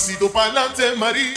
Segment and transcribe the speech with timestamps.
[0.00, 1.34] pasito pa'lante, María.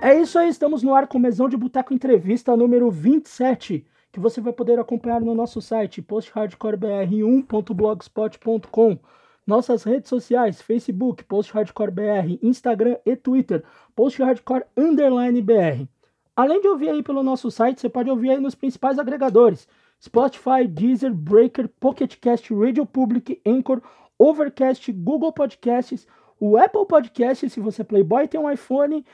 [0.00, 3.84] É isso aí, estamos no ar com Mesão de Boteco Entrevista número 27,
[4.16, 8.98] que você vai poder acompanhar no nosso site posthardcorebr1.blogspot.com,
[9.46, 13.62] nossas redes sociais, Facebook, posthardcorebr, Instagram e Twitter,
[13.94, 15.86] posthardcore_br.
[16.34, 19.68] Além de ouvir aí pelo nosso site, você pode ouvir aí nos principais agregadores,
[20.02, 23.82] Spotify, Deezer, Breaker, Pocket Cast, Radio Public, Anchor,
[24.18, 26.06] Overcast, Google Podcasts,
[26.40, 29.04] o Apple Podcasts, se você é Playboy tem um iPhone,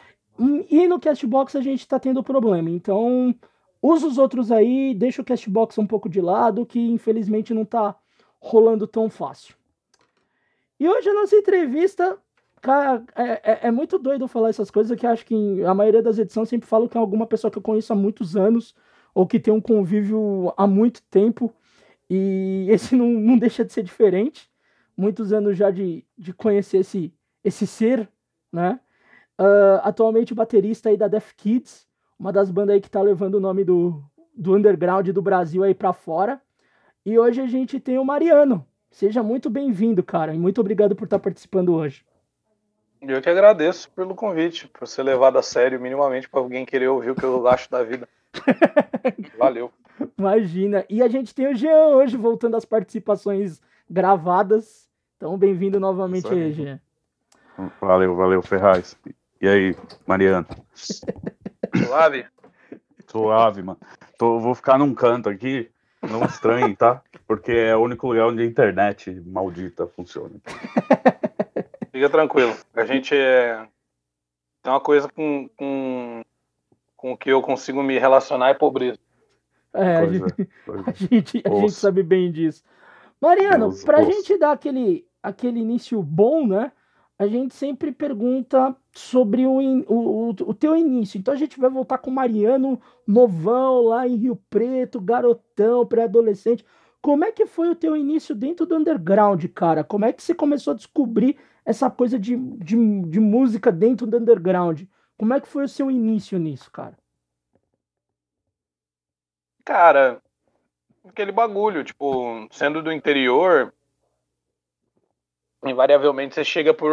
[0.70, 2.70] e no Castbox a gente está tendo problema.
[2.70, 3.34] Então,
[3.82, 7.96] usa os outros aí, deixa o Castbox um pouco de lado, que infelizmente não está
[8.40, 9.56] rolando tão fácil.
[10.78, 12.16] E hoje a nossa entrevista,
[12.60, 16.18] cara, é, é, é, muito doido falar essas coisas, que acho que a maioria das
[16.18, 18.74] edições sempre falo que é alguma pessoa que eu conheço há muitos anos,
[19.14, 21.52] ou que tem um convívio há muito tempo,
[22.08, 24.50] e esse não, não deixa de ser diferente.
[24.96, 28.08] Muitos anos já de, de conhecer esse, esse ser,
[28.52, 28.78] né?
[29.40, 31.86] Uh, atualmente baterista aí da Death Kids,
[32.22, 34.00] uma das bandas aí que tá levando o nome do,
[34.32, 36.40] do underground do Brasil aí para fora.
[37.04, 38.64] E hoje a gente tem o Mariano.
[38.92, 42.04] Seja muito bem-vindo, cara, e muito obrigado por estar participando hoje.
[43.00, 47.10] Eu que agradeço pelo convite, por ser levado a sério minimamente para alguém querer ouvir
[47.10, 48.08] o que eu acho da vida.
[49.36, 49.72] Valeu.
[50.16, 50.84] Imagina.
[50.88, 54.88] E a gente tem o Jean hoje voltando às participações gravadas.
[55.16, 56.80] Então, bem-vindo novamente aí, Jean.
[57.80, 58.96] Valeu, valeu, Ferraz.
[59.40, 59.74] E aí,
[60.06, 60.46] Mariano?
[61.86, 62.26] Suave?
[63.06, 63.78] Suave, mano.
[64.18, 65.70] Tô, vou ficar num canto aqui,
[66.02, 67.02] não estranhe, tá?
[67.26, 70.34] Porque é o único lugar onde a internet maldita funciona.
[71.92, 72.54] Fica tranquilo.
[72.74, 73.66] A gente é...
[74.62, 76.22] tem uma coisa com, com,
[76.96, 78.98] com que eu consigo me relacionar é pobreza.
[79.74, 80.24] É, a gente,
[80.86, 82.62] a, gente, a gente, sabe bem disso.
[83.20, 86.72] Mariano, para a gente dar aquele, aquele início bom, né?
[87.22, 91.18] A gente sempre pergunta sobre o, o, o teu início.
[91.18, 96.64] Então a gente vai voltar com Mariano novão lá em Rio Preto, garotão, pré-adolescente.
[97.00, 99.84] Como é que foi o teu início dentro do underground, cara?
[99.84, 104.16] Como é que você começou a descobrir essa coisa de, de, de música dentro do
[104.16, 104.82] underground?
[105.16, 106.98] Como é que foi o seu início nisso, cara?
[109.64, 110.20] Cara,
[111.08, 113.72] aquele bagulho, tipo, sendo do interior,
[115.64, 116.90] invariavelmente você chega por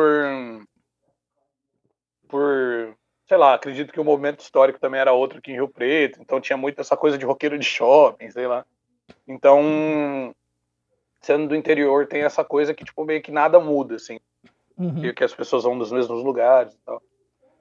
[2.27, 2.95] por
[3.27, 6.41] sei lá, acredito que o movimento histórico também era outro aqui em Rio Preto, então
[6.41, 8.65] tinha muito essa coisa de roqueiro de shopping, sei lá.
[9.27, 10.33] Então,
[11.21, 14.19] sendo do interior, tem essa coisa que tipo meio que nada muda assim.
[14.75, 15.13] Uhum.
[15.13, 17.01] Que as pessoas vão dos mesmos lugares e tal.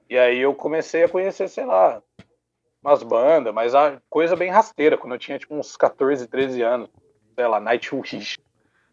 [0.09, 2.01] E aí eu comecei a conhecer, sei lá,
[2.83, 6.89] umas bandas, mas a coisa bem rasteira, quando eu tinha tipo uns 14, 13 anos,
[7.35, 8.39] sei lá, Nightwish,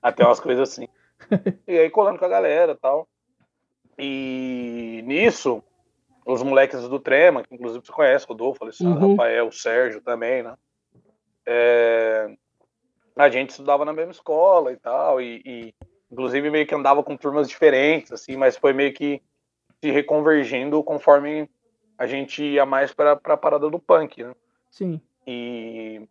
[0.02, 0.88] até umas coisas assim.
[1.66, 3.08] e aí colando com a galera tal.
[3.98, 5.62] E nisso,
[6.24, 9.10] os moleques do Trema, que inclusive você conhece, Rodolfo, Alessandro, uhum.
[9.12, 10.54] Rafael, Sérgio também, né?
[11.46, 12.36] É...
[13.16, 15.74] A gente estudava na mesma escola e tal, e, e,
[16.10, 19.22] inclusive meio que andava com turmas diferentes, assim, mas foi meio que
[19.82, 21.48] se reconvergindo conforme
[21.98, 24.34] a gente ia mais para a parada do punk, né?
[24.70, 25.00] Sim.
[25.26, 26.06] E,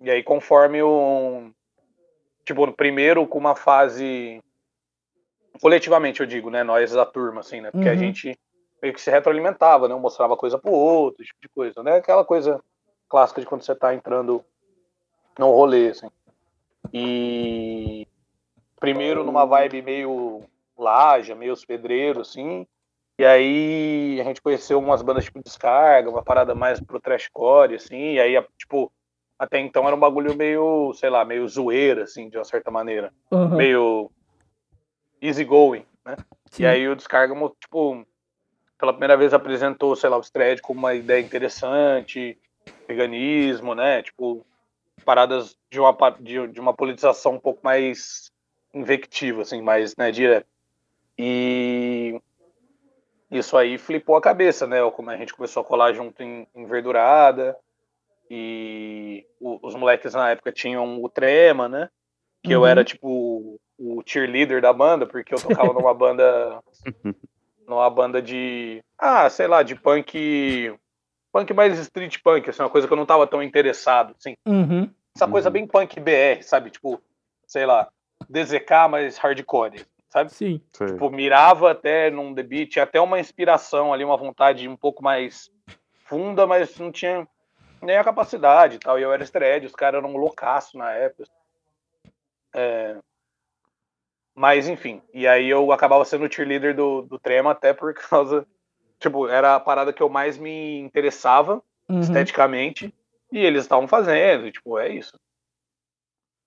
[0.00, 1.50] e aí, conforme o.
[2.44, 4.42] Tipo, primeiro com uma fase.
[5.60, 6.62] Coletivamente, eu digo, né?
[6.62, 7.70] Nós da turma, assim, né?
[7.70, 7.94] Porque uhum.
[7.94, 8.38] a gente
[8.82, 9.94] meio que se retroalimentava, né?
[9.94, 11.96] Um mostrava coisa pro outro, tipo de coisa, né?
[11.96, 12.60] Aquela coisa
[13.08, 14.44] clássica de quando você tá entrando
[15.38, 16.08] num rolê, assim.
[16.92, 18.06] E.
[18.80, 20.42] Primeiro numa vibe meio
[20.76, 22.66] laja, meio pedreiro, assim.
[23.18, 28.14] E aí a gente conheceu umas bandas tipo Descarga, uma parada mais pro trashcore, assim,
[28.14, 28.90] e aí, tipo,
[29.42, 33.12] até então era um bagulho meio, sei lá, meio zoeira, assim, de uma certa maneira.
[33.28, 33.56] Uhum.
[33.56, 34.08] Meio
[35.20, 36.14] easy going, né?
[36.48, 36.62] Sim.
[36.62, 38.06] E aí o Descarga, tipo,
[38.78, 42.38] pela primeira vez apresentou, sei lá, o Stred como uma ideia interessante,
[42.86, 44.00] veganismo, né?
[44.04, 44.46] Tipo,
[45.04, 48.30] paradas de uma, de, de uma politização um pouco mais
[48.72, 50.46] invectiva, assim, mais, né, direta.
[51.18, 52.16] E
[53.28, 54.88] isso aí flipou a cabeça, né?
[54.92, 57.58] Como a gente começou a colar junto em, em verdurada
[58.34, 61.90] e o, os moleques na época tinham o Trema, né?
[62.42, 62.62] Que uhum.
[62.62, 66.62] eu era tipo o cheerleader da banda, porque eu tocava numa banda
[67.68, 70.74] numa banda de ah, sei lá, de punk
[71.30, 74.34] punk mais street punk, assim, uma coisa que eu não tava tão interessado, assim.
[74.46, 74.90] Uhum.
[75.14, 75.52] Essa coisa uhum.
[75.52, 76.70] bem punk BR, sabe?
[76.70, 77.02] Tipo,
[77.46, 77.86] sei lá,
[78.30, 80.32] DZK, mas hardcore, sabe?
[80.32, 80.58] Sim.
[80.72, 82.34] Tipo, mirava até num
[82.66, 85.50] tinha até uma inspiração ali, uma vontade um pouco mais
[86.06, 87.28] funda, mas não tinha
[87.82, 88.98] nem a capacidade e tal.
[88.98, 91.28] E eu era estreed, os caras eram loucaço na época.
[92.54, 92.96] É...
[94.34, 95.02] Mas, enfim.
[95.12, 98.46] E aí eu acabava sendo o cheerleader do, do Trema até por causa...
[98.98, 102.00] Tipo, era a parada que eu mais me interessava uhum.
[102.00, 102.94] esteticamente.
[103.32, 105.18] E eles estavam fazendo, e, tipo, é isso.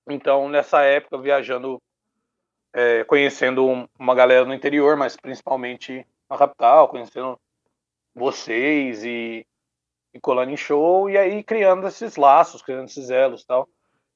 [0.08, 1.82] Então, nessa época, viajando,
[2.72, 7.40] é, conhecendo uma galera no interior, mas principalmente na capital, conhecendo
[8.14, 9.46] vocês e,
[10.16, 13.68] e colando em show, e aí criando esses laços, criando esses elos e tal.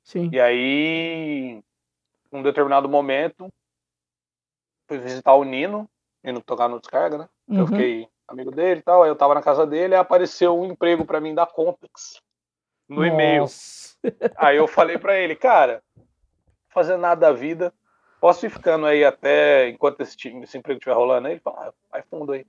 [0.01, 0.29] Sim.
[0.31, 1.61] E aí,
[2.31, 3.51] num determinado momento,
[4.87, 5.89] fui visitar o Nino,
[6.23, 7.29] indo tocar no descarga, né?
[7.49, 7.59] Uhum.
[7.59, 10.65] Eu fiquei amigo dele e tal, aí eu tava na casa dele, aí apareceu um
[10.65, 12.21] emprego para mim da Complex
[12.87, 13.45] no e-mail.
[14.37, 15.83] Aí eu falei para ele, cara,
[16.69, 17.73] fazendo nada da vida,
[18.21, 21.33] posso ir ficando aí até enquanto esse, time, esse emprego estiver rolando aí?
[21.33, 22.45] Ele falou, ah, vai fundo aí.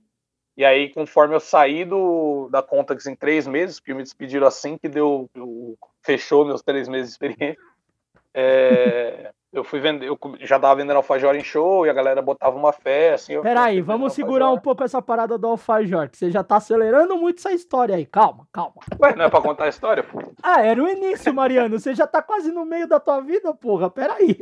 [0.61, 4.77] E aí, conforme eu saí do, da Contax em três meses, porque me despediram assim
[4.77, 5.27] que deu,
[6.03, 7.57] fechou meus três meses de experiência,
[8.31, 12.55] é, eu fui vender, eu já tava vendendo alfajor em show e a galera botava
[12.55, 13.41] uma fé, assim.
[13.41, 17.39] Peraí, vamos segurar um pouco essa parada do alfajor, que você já tá acelerando muito
[17.39, 18.05] essa história aí.
[18.05, 18.75] Calma, calma.
[19.01, 20.19] Ué, não é pra contar a história, pô?
[20.43, 21.79] Ah, era o início, Mariano.
[21.79, 23.89] Você já tá quase no meio da tua vida, porra.
[23.89, 24.37] Peraí.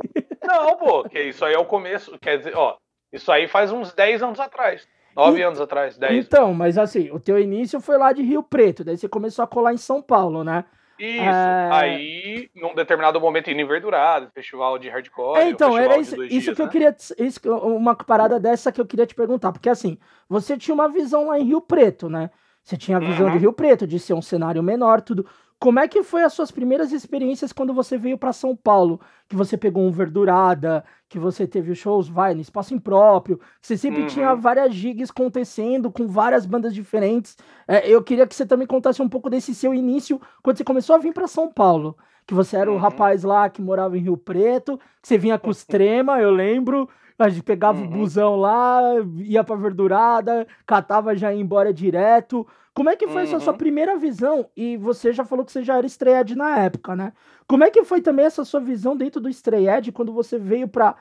[0.46, 2.18] Não, pô, que isso aí é o começo.
[2.18, 2.76] Quer dizer, ó,
[3.10, 4.86] isso aí faz uns 10 anos atrás.
[5.14, 5.42] 9 e...
[5.42, 6.26] anos atrás, 10.
[6.26, 9.48] Então, mas assim, o teu início foi lá de Rio Preto, daí você começou a
[9.48, 10.64] colar em São Paulo, né?
[11.00, 11.24] Isso.
[11.24, 11.68] É...
[11.72, 15.40] Aí, num determinado momento, indo em Verdurado, festival de hardcore.
[15.40, 16.68] É, então, era isso, isso dias, que né?
[16.68, 16.96] eu queria.
[17.18, 19.50] Isso, uma parada dessa que eu queria te perguntar.
[19.50, 19.96] Porque assim,
[20.28, 22.30] você tinha uma visão lá em Rio Preto, né?
[22.62, 23.32] Você tinha a visão uhum.
[23.32, 25.26] de Rio Preto, de ser um cenário menor, tudo.
[25.60, 28.98] Como é que foi as suas primeiras experiências quando você veio para São Paulo?
[29.28, 33.66] Que você pegou um Verdurada, que você teve os shows, vai, no espaço impróprio, que
[33.66, 34.06] você sempre uhum.
[34.06, 37.36] tinha várias gigs acontecendo com várias bandas diferentes.
[37.68, 40.96] É, eu queria que você também contasse um pouco desse seu início, quando você começou
[40.96, 41.94] a vir para São Paulo.
[42.26, 42.80] Que você era o uhum.
[42.80, 46.88] rapaz lá que morava em Rio Preto, que você vinha com os trema, eu lembro.
[47.24, 47.86] A gente pegava uhum.
[47.86, 48.80] o busão lá,
[49.18, 52.46] ia pra verdurada, catava já ia embora direto.
[52.72, 53.22] Como é que foi uhum.
[53.22, 54.48] essa sua primeira visão?
[54.56, 57.12] E você já falou que você já era estreed na época, né?
[57.46, 60.94] Como é que foi também essa sua visão dentro do estreed quando você veio pra,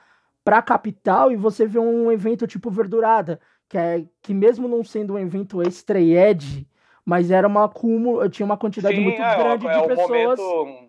[0.44, 3.40] pra capital e você viu um evento tipo Verdurada?
[3.70, 6.68] Que, é, que mesmo não sendo um evento estreed,
[7.06, 10.89] mas era uma cúmulo, tinha uma quantidade Sim, muito é, grande é, de pessoas momento,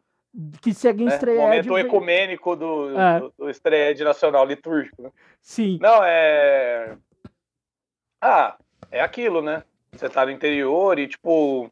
[0.61, 1.38] que seguem é, estreed.
[1.38, 3.21] O momento ecumênico do, é.
[3.21, 5.03] do, do nacional litúrgico.
[5.03, 5.11] Né?
[5.43, 5.79] Sim.
[5.81, 6.97] Não, é...
[8.21, 8.56] Ah,
[8.91, 9.62] é aquilo, né?
[9.93, 11.71] Você tá no interior e, tipo,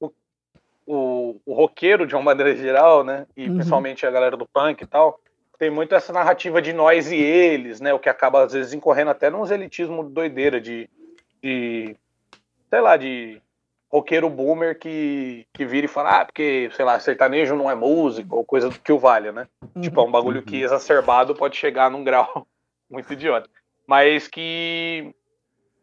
[0.00, 0.12] o,
[0.86, 3.26] o, o roqueiro, de uma maneira geral, né?
[3.36, 3.56] E uhum.
[3.56, 5.20] principalmente a galera do punk e tal,
[5.58, 7.92] tem muito essa narrativa de nós e eles, né?
[7.92, 10.88] O que acaba, às vezes, incorrendo até num elitismo doideira de,
[11.42, 11.96] de
[12.70, 13.42] sei lá, de
[13.92, 18.34] roqueiro boomer que, que vira e fala, ah, porque, sei lá, sertanejo não é música,
[18.34, 19.46] ou coisa do que o valha, né?
[19.74, 19.82] Uhum.
[19.82, 20.64] Tipo, é um bagulho que uhum.
[20.64, 22.46] exacerbado pode chegar num grau
[22.90, 23.50] muito idiota.
[23.86, 25.14] Mas que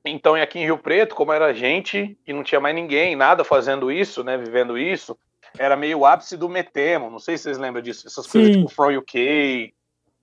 [0.04, 3.44] então, e aqui em Rio Preto, como era gente e não tinha mais ninguém, nada
[3.44, 5.18] fazendo isso, né, vivendo isso,
[5.58, 8.32] era meio o ápice do Metemo, não sei se vocês lembram disso, essas Sim.
[8.32, 9.74] coisas tipo From UK,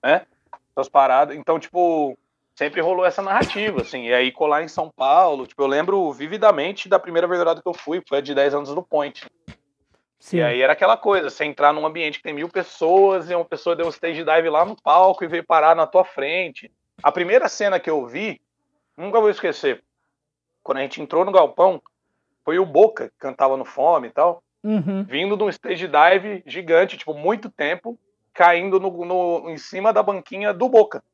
[0.03, 0.27] né,
[0.75, 1.37] essas paradas.
[1.37, 2.17] Então, tipo,
[2.57, 6.89] sempre rolou essa narrativa, assim, e aí colar em São Paulo, tipo, eu lembro vividamente
[6.89, 9.25] da primeira verdade que eu fui, foi de 10 anos no Point.
[10.19, 10.39] Sim.
[10.39, 13.45] E aí era aquela coisa, você entrar num ambiente que tem mil pessoas e uma
[13.45, 16.73] pessoa deu um stage dive lá no palco e veio parar na tua frente.
[17.01, 18.41] A primeira cena que eu vi
[18.97, 19.83] Nunca vou esquecer.
[20.63, 21.83] Quando a gente entrou no galpão,
[22.45, 24.43] foi o Boca que cantava no Fome e tal.
[24.65, 25.05] Uhum.
[25.05, 27.99] Vindo de um stage dive gigante, tipo, muito tempo,
[28.33, 31.05] caindo no, no, em cima da banquinha do Boca,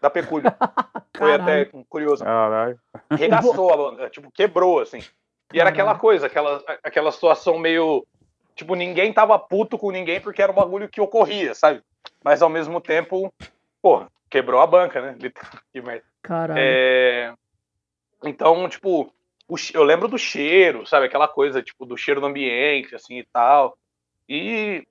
[0.00, 0.50] da Pecúlio.
[1.16, 2.24] foi até curioso.
[2.24, 2.78] Caralho.
[3.10, 5.00] Regaçou a banda, tipo, quebrou, assim.
[5.52, 8.06] E era aquela coisa, aquela, aquela situação meio.
[8.54, 11.82] Tipo, ninguém tava puto com ninguém porque era um bagulho que ocorria, sabe?
[12.22, 13.32] Mas ao mesmo tempo,
[13.80, 15.16] porra, quebrou a banca, né?
[15.72, 16.04] Que merda.
[16.22, 16.60] Caralho.
[16.60, 17.34] É...
[18.22, 19.12] Então, tipo,
[19.48, 19.56] o...
[19.74, 21.06] eu lembro do cheiro, sabe?
[21.06, 23.76] Aquela coisa, tipo, do cheiro do ambiente, assim e tal.
[24.28, 24.86] E.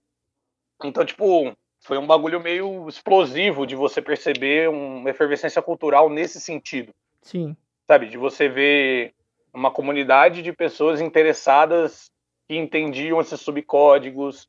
[0.84, 6.94] Então, tipo, foi um bagulho meio explosivo de você perceber uma efervescência cultural nesse sentido.
[7.22, 7.56] Sim.
[7.88, 8.08] Sabe?
[8.08, 9.14] De você ver
[9.54, 12.12] uma comunidade de pessoas interessadas
[12.48, 14.48] que entendiam esses subcódigos,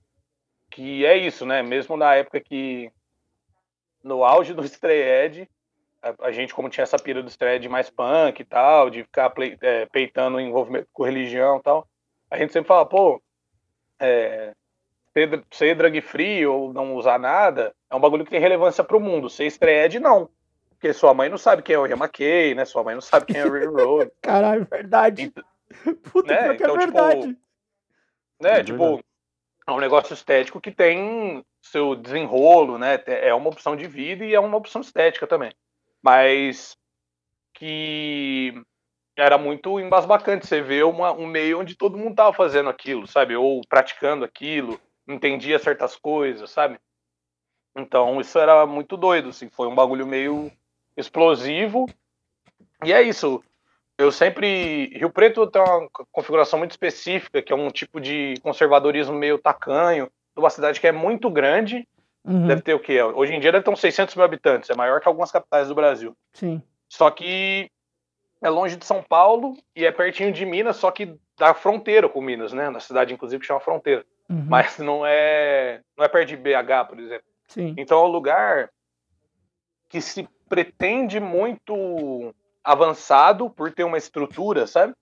[0.71, 1.63] que é isso, né?
[1.63, 2.91] Mesmo na época que
[4.03, 5.49] no auge do Stray
[6.03, 9.31] a, a, gente, como tinha essa pira do Stray mais punk e tal, de ficar
[9.31, 11.87] play, é, peitando o envolvimento com religião e tal,
[12.31, 13.23] a gente sempre fala, pô,
[13.99, 14.55] é,
[15.13, 19.01] ser, ser drug free ou não usar nada é um bagulho que tem relevância pro
[19.01, 19.29] mundo.
[19.29, 20.29] Ser estreed, não.
[20.71, 22.65] Porque sua mãe não sabe quem é o Ian McKay, né?
[22.65, 24.11] Sua mãe não sabe quem é o Railroad.
[24.23, 25.23] Caralho, verdade.
[25.25, 25.45] Então,
[26.11, 26.49] Puta, né?
[26.49, 27.37] é Então, tipo, verdade.
[28.41, 28.61] né?
[28.61, 29.05] É tipo, verdade.
[29.67, 32.99] é um negócio estético que tem seu desenrolo, né?
[33.07, 35.53] É uma opção de vida e é uma opção estética também.
[36.03, 36.77] Mas
[37.55, 38.55] que
[39.17, 43.37] era muito embasbacante você ver uma, um meio onde todo mundo tava fazendo aquilo, sabe?
[43.37, 46.79] Ou praticando aquilo, entendia certas coisas, sabe?
[47.77, 50.51] Então isso era muito doido, assim, foi um bagulho meio
[50.97, 51.87] explosivo.
[52.85, 53.43] E é isso.
[53.99, 54.87] Eu sempre.
[54.97, 60.07] Rio Preto tem uma configuração muito específica, que é um tipo de conservadorismo meio tacanho,
[60.35, 61.87] de uma cidade que é muito grande.
[62.25, 63.03] Uhum, Deve ter o quê?
[63.03, 65.75] Hoje em dia deve ter uns 600 mil habitantes, é maior que algumas capitais do
[65.75, 66.15] Brasil.
[66.33, 66.63] Sim.
[66.89, 67.71] Só que
[68.43, 72.21] é longe de São Paulo e é pertinho de Minas, só que da fronteira com
[72.21, 72.69] Minas, né?
[72.69, 74.05] Na cidade, inclusive, que chama Fronteira.
[74.31, 77.27] Uhum, Mas não é, não é perto de BH, por exemplo.
[77.49, 77.75] Sim.
[77.77, 78.71] Então é um lugar
[79.89, 82.33] que se pretende muito
[82.63, 84.95] avançado por ter uma estrutura, sabe?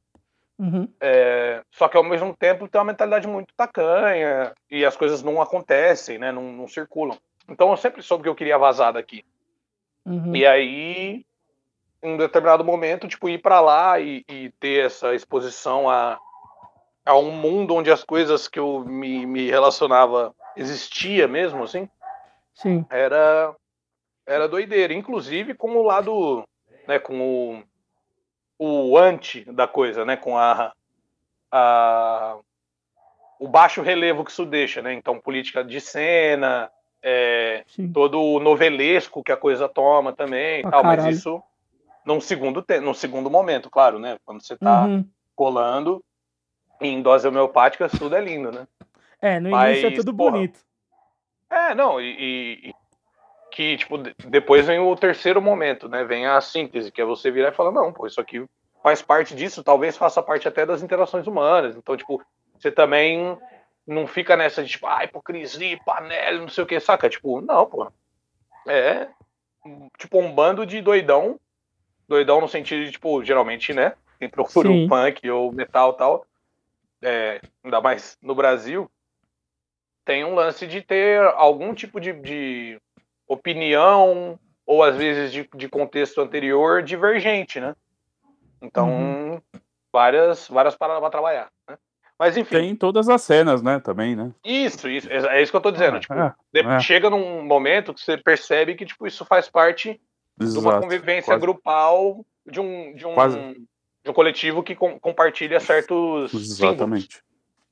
[0.59, 5.23] Uhum, É, só que ao mesmo tempo tem uma mentalidade muito tacanha e as coisas
[5.23, 6.33] não acontecem, né?
[6.33, 7.17] Não, não circulam.
[7.49, 9.25] Então eu sempre soube que eu queria vazar daqui.
[10.07, 10.35] uhum.
[10.35, 11.25] E aí,
[12.03, 16.19] em um determinado momento, tipo, ir pra lá e, e ter essa exposição a,
[17.09, 21.89] a um mundo onde as coisas que eu me, me relacionava existia mesmo, assim,
[22.53, 22.85] Sim.
[22.91, 23.55] era
[24.27, 26.47] era doideira, inclusive com o lado,
[26.87, 27.63] né, com
[28.61, 30.71] o o anti da coisa, né, com a,
[31.51, 32.37] a
[33.41, 34.93] o baixo relevo que isso deixa, né?
[34.93, 36.71] Então política de cena,
[37.03, 41.17] é, todo o novelesco que a coisa toma também, Pra tal, mas caralho.
[41.17, 41.43] isso
[42.05, 44.19] num segundo te num segundo momento, claro, né?
[44.27, 45.09] Quando você tá Uhum.
[45.35, 46.05] colando
[46.81, 48.67] em dose homeopática, tudo é lindo, né?
[49.21, 50.61] É, no início é Mas, tudo porra, bonito.
[51.51, 52.75] É, não, e, e-
[53.51, 56.05] que, tipo, de- depois vem o terceiro momento, né?
[56.05, 58.45] Vem a síntese, que é você virar e falar, não, pô, isso aqui
[58.83, 61.75] faz parte disso, talvez faça parte até das interações humanas.
[61.75, 62.23] Então, tipo,
[62.57, 63.37] você também
[63.87, 67.09] não fica nessa de, tipo, ah, hipocrisia, panela, não sei o que, saca?
[67.09, 67.91] Tipo, não, pô.
[68.69, 69.09] É,
[69.99, 71.41] tipo, um bando de doidão,
[72.07, 73.95] doidão no sentido de, tipo, geralmente, né?
[74.19, 74.85] Quem procura Sim.
[74.85, 76.27] o punk ou metal e tal,
[77.03, 78.91] é, ainda mais no Brasil,
[80.05, 82.81] tem um lance de ter algum tipo de, de
[83.27, 87.75] opinião ou às vezes de, de contexto anterior divergente, né?
[88.61, 89.43] Então, Uhum.
[89.93, 91.79] várias, várias paradas para trabalhar, né?
[92.19, 94.33] Mas enfim, Tem todas as cenas, né, também, né?
[94.45, 95.99] isso, isso, é isso que eu tô dizendo.
[95.99, 96.35] Ah, tipo, é,
[96.77, 96.81] é.
[96.81, 100.01] chega num momento que você percebe que tipo, isso faz parte
[100.37, 100.83] de uma Exato.
[100.83, 103.39] convivência Quase- grupal de um, de um, Quase.
[104.05, 106.51] De um coletivo que com- compartilha certos símbolos.
[106.61, 107.23] Exatamente.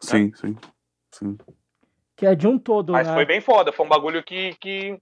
[0.01, 0.57] Sim, sim.
[1.11, 1.39] Sim.
[2.17, 3.15] Que é de um todo, Mas né?
[3.15, 4.99] foi bem foda, foi um bagulho que, que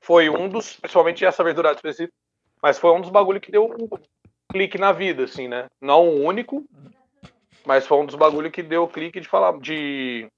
[0.00, 2.14] foi um dos, principalmente essa verdurada específica,
[2.62, 3.88] mas foi um dos bagulhos que deu um
[4.50, 5.68] clique na vida, assim, né?
[5.80, 6.64] Não o único,
[7.64, 10.28] mas foi um dos bagulhos que deu clique de falar, de,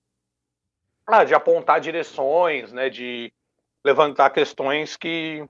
[1.07, 2.89] ah, de apontar direções, né?
[2.91, 3.33] De
[3.85, 5.45] levantar questões que,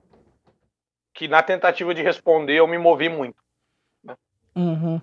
[1.13, 3.42] que na tentativa de responder eu me movi muito.
[4.55, 5.01] Uhum.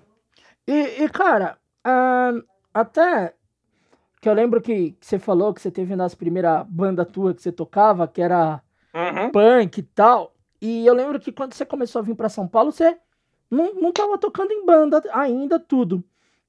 [0.67, 2.31] E, e, cara, ah,
[2.73, 3.33] até
[4.21, 7.41] que eu lembro que, que você falou que você teve nas primeiras bandas tua que
[7.41, 8.61] você tocava, que era
[8.93, 9.31] Uhum.
[9.31, 10.33] punk e tal.
[10.61, 12.97] E eu lembro que quando você começou a vir pra São Paulo, você
[13.49, 16.03] não, não tava tocando em banda ainda, tudo.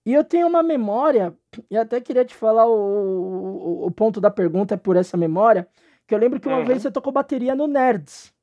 [0.05, 1.33] E eu tenho uma memória,
[1.71, 5.69] e até queria te falar o, o, o ponto da pergunta é por essa memória,
[6.07, 6.65] que eu lembro que uma Uhum.
[6.65, 8.35] vez você tocou bateria no Nerds.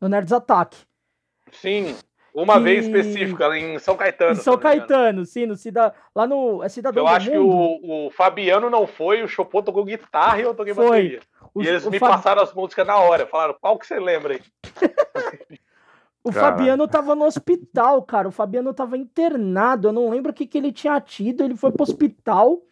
[0.00, 0.76] No Nerds Attack.
[1.52, 1.94] Sim,
[2.34, 4.32] uma Que- vez específica, em São Caetano.
[4.32, 4.56] Em São.
[4.58, 6.62] Caetano, sim, no Cida, lá no.
[6.62, 10.38] É Cidadão Eu do acho que o, o Fabiano não foi, o Chopô tocou guitarra
[10.38, 10.84] e eu toquei Foi.
[10.86, 11.20] bateria.
[11.54, 14.34] O, e eles me Fa- passaram as músicas na hora, falaram, qual que você lembra
[14.34, 14.40] aí?
[16.24, 16.32] o.
[16.32, 18.28] Fabiano tava no hospital, cara.
[18.28, 19.88] O Fabiano tava internado.
[19.88, 21.42] Eu não lembro o que, que ele tinha tido.
[21.44, 22.62] Ele foi pro hospital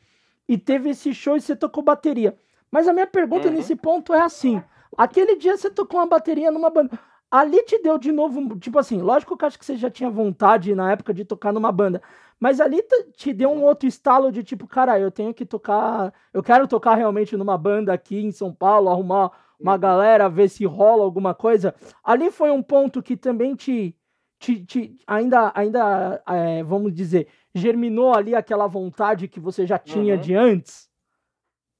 [0.49, 2.35] e teve esse show e você tocou bateria.
[2.71, 3.55] Mas a minha pergunta Uhum.
[3.55, 4.63] nesse ponto é assim:
[4.97, 6.99] aquele dia você tocou uma bateria numa banda.
[7.31, 10.11] Ali te deu de novo, tipo assim, lógico que eu acho que você já tinha
[10.11, 12.03] vontade na época de tocar numa banda,
[12.41, 12.83] mas ali
[13.17, 16.95] te- deu um outro estalo de tipo, cara, eu tenho que tocar, eu quero tocar
[16.97, 21.75] realmente numa banda aqui em São Paulo, arrumar uma galera, ver se rola alguma coisa.
[22.03, 23.95] Ali foi um ponto que também te,
[24.39, 30.15] te, te- ainda, ainda é, vamos dizer, germinou ali aquela vontade que você já tinha
[30.15, 30.21] Uhum.
[30.21, 30.91] de antes.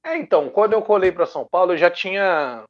[0.05, 2.63] É, então, quando eu colei pra São Paulo, eu já tinha.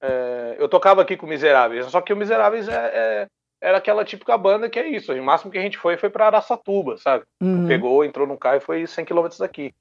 [0.00, 3.26] É, eu tocava aqui com o Miseráveis, só que o Miseráveis é, é-
[3.60, 5.12] era aquela típica banda que é isso.
[5.12, 7.24] O máximo que a gente foi foi pra Araçatuba, sabe?
[7.40, 7.66] Uhum.
[7.66, 9.74] Pegou, entrou no carro e foi 100 km daqui.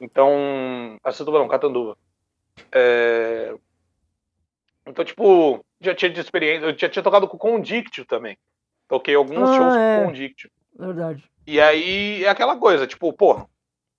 [0.00, 0.96] Então.
[1.02, 1.96] Ah, Tubarão, Catanduva.
[2.72, 3.52] É...
[4.86, 6.66] Então, tipo, já tinha de experiência.
[6.66, 8.38] Eu já tinha tocado com o Condictio também.
[8.88, 9.96] Toquei alguns Ah, shows é.
[9.96, 10.50] com o Condictio.
[10.78, 11.24] Verdade.
[11.46, 13.46] E aí é aquela coisa, tipo, porra.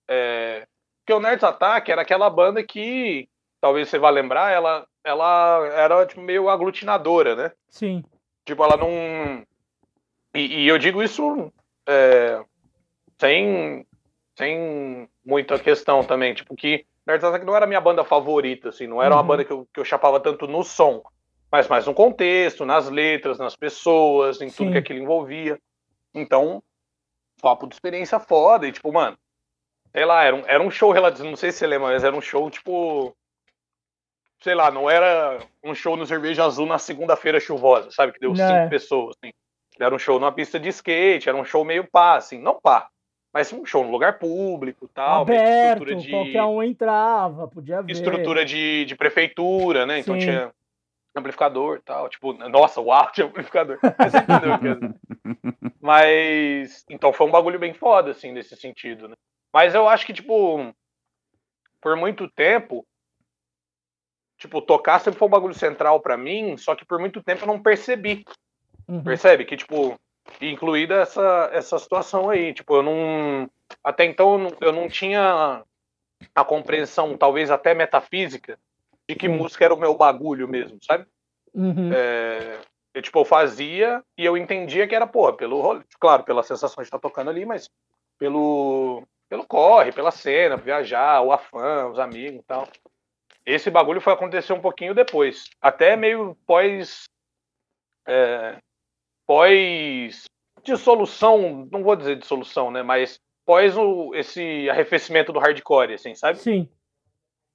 [0.08, 0.66] É...
[1.00, 3.28] Porque o Nerds Attack era aquela banda que,
[3.60, 7.52] talvez você vá lembrar, ela, ela era tipo, meio aglutinadora, né?
[7.70, 8.04] Sim.
[8.46, 8.90] Tipo, ela não.
[10.36, 11.52] E, e eu digo isso
[11.88, 12.44] é,
[13.20, 13.86] sem,
[14.38, 16.34] sem muita questão também.
[16.34, 19.28] Tipo, que Nerds Attack não era minha banda favorita, assim, não era uma Uhum.
[19.28, 21.02] banda que eu, que eu chapava tanto no som,
[21.52, 24.58] mas mais no contexto, nas letras, nas pessoas, em Sim.
[24.58, 25.58] tudo que aquilo envolvia.
[26.14, 26.62] Então,
[27.42, 28.68] papo de experiência foda.
[28.68, 29.18] E, tipo, mano,
[29.96, 32.16] sei lá, era um, era um show relativo, não sei se você lembra, mas era
[32.16, 33.16] um show, tipo.
[34.42, 38.14] Sei lá, não era um show no Cerveja Azul na segunda-feira chuvosa, sabe?
[38.14, 38.70] Que deu Não, cinco é.
[38.70, 39.34] pessoas, assim.
[39.80, 42.90] Era um show numa pista de skate, era um show meio pá, assim, não pá,
[43.34, 47.92] mas um show no lugar público tal, Aberto, de, qualquer um entrava, podia ver.
[47.92, 50.00] estrutura de, de prefeitura, né?
[50.00, 50.22] Então Sim.
[50.22, 50.52] tinha
[51.16, 53.80] amplificador e tal, tipo, nossa, o áudio é amplificador.
[55.82, 59.16] Mas, então foi um bagulho bem foda, assim, nesse sentido, né?
[59.54, 60.74] Mas eu acho que, tipo,
[61.82, 62.86] por muito tempo,
[64.38, 67.48] tipo, tocar sempre foi um bagulho central pra mim, só que por muito tempo eu
[67.48, 68.24] não percebi.
[68.88, 69.04] Uhum.
[69.04, 69.46] Percebe?
[69.46, 70.00] Que, tipo,
[70.42, 72.54] incluída essa, essa situação aí.
[72.54, 73.50] Tipo, eu não.
[73.84, 75.64] Até então eu não, eu não tinha
[76.34, 78.58] a compreensão, talvez até metafísica,
[79.08, 81.06] de que música era o meu bagulho mesmo, sabe?
[81.54, 81.92] Uhum.
[81.94, 82.60] É,
[82.94, 86.82] eu, tipo, eu fazia e eu entendia que era, porra, pelo rolê, claro, pela sensação
[86.82, 87.70] de estar tocando ali, mas
[88.18, 92.68] pelo, pelo corre, pela cena, viajar, o afã, os amigos e tal.
[93.48, 95.46] Esse bagulho foi acontecer um pouquinho depois.
[95.62, 97.06] Até meio pós.
[98.06, 98.58] é,
[99.26, 100.26] pós.
[100.64, 102.84] dissolução, não vou dizer dissolução, né?
[102.84, 106.38] Mas pós o, esse arrefecimento do hardcore, assim, sabe?
[106.40, 106.70] Sim.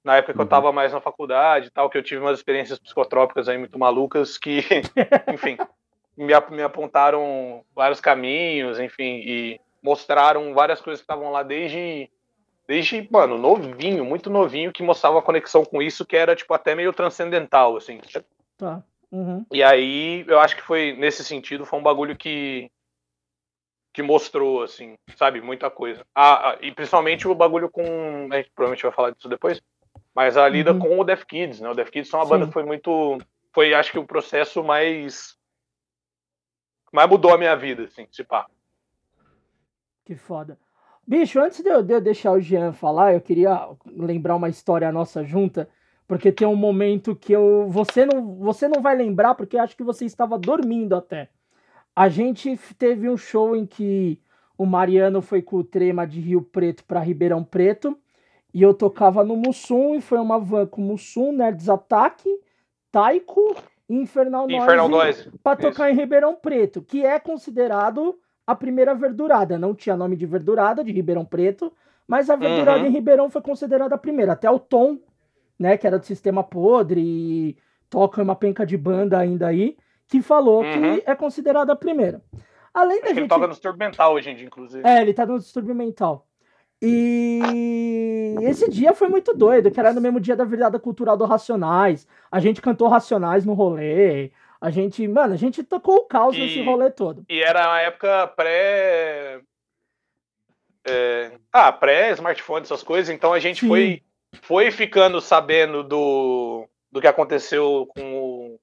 [0.03, 0.49] Na época que eu Uhum.
[0.49, 4.37] tava mais na faculdade e tal, que eu tive umas experiências psicotrópicas aí muito malucas
[4.37, 4.61] que,
[5.31, 5.57] enfim,
[6.17, 12.09] me, ap- me apontaram vários caminhos, enfim, e mostraram várias coisas que estavam lá desde,
[12.67, 16.75] desde, mano, novinho, muito novinho, que mostrava a conexão com isso, que era, tipo, até
[16.75, 17.99] meio transcendental, assim.
[18.09, 18.25] sabe?
[18.57, 18.83] Tá.
[19.11, 19.45] Uhum.
[19.51, 22.69] E aí, eu acho que foi, nesse sentido, foi um bagulho que
[23.93, 26.03] que mostrou, assim, sabe, muita coisa.
[26.15, 27.83] Ah, ah, e principalmente o bagulho com.
[28.31, 29.61] A gente provavelmente vai falar disso depois.
[30.15, 30.79] Mas a lida Uhum.
[30.79, 31.69] com o Death Kids, né?
[31.69, 32.31] O Death Kids foi uma Sim.
[32.31, 33.19] banda que foi muito.
[33.53, 35.37] Foi, acho que, o processo mais.
[36.91, 38.47] Mais mudou a minha vida, assim, se pá.
[40.05, 40.57] Que foda.
[41.05, 44.91] Bicho, antes de eu, de eu deixar o Jean falar, eu queria lembrar uma história
[44.91, 45.67] nossa junta,
[46.07, 47.67] porque tem um momento que eu.
[47.69, 51.29] Você não, você não vai lembrar, porque acho que você estava dormindo até.
[51.95, 54.19] A gente teve um show em que
[54.57, 57.97] o Mariano foi com o Trema de Rio Preto para Ribeirão Preto,
[58.53, 62.23] e eu tocava no Mussum, e foi uma van com Mussum, Nerds Attack,
[62.91, 63.55] Taiko
[63.89, 64.63] e Infernal Noise.
[64.63, 65.31] Infernal Noise.
[65.43, 65.61] Pra Isso.
[65.61, 69.57] tocar em Ribeirão Preto, que é considerado a primeira verdurada.
[69.57, 71.71] Não tinha nome de verdurada de Ribeirão Preto,
[72.07, 72.87] mas a verdurada Uhum.
[72.87, 74.33] em Ribeirão foi considerada a primeira.
[74.33, 74.97] Até o Tom,
[75.57, 77.57] né, que era do Sistema Podre e
[77.89, 79.77] toca uma penca de banda ainda aí,
[80.07, 80.97] que falou Uhum.
[80.97, 82.21] que é considerada a primeira.
[82.73, 83.29] Além da que ele gente...
[83.29, 84.85] toca no Disturbo Mental hoje em dia, inclusive.
[84.87, 86.25] É, ele tá no distúrbio mental.
[86.81, 91.23] E esse dia foi muito doido, que era no mesmo dia da virada cultural do
[91.25, 92.07] Racionais.
[92.31, 94.31] A gente cantou Racionais no rolê.
[94.63, 97.25] A gente, mano, a gente tocou o caos E- nesse rolê todo.
[97.27, 99.41] E era a época pré.
[100.87, 103.13] é, Ah, pré-smartphone, essas coisas.
[103.13, 103.67] Então a gente Sim.
[103.67, 104.01] foi,
[104.41, 108.59] foi ficando sabendo do, do que aconteceu com o-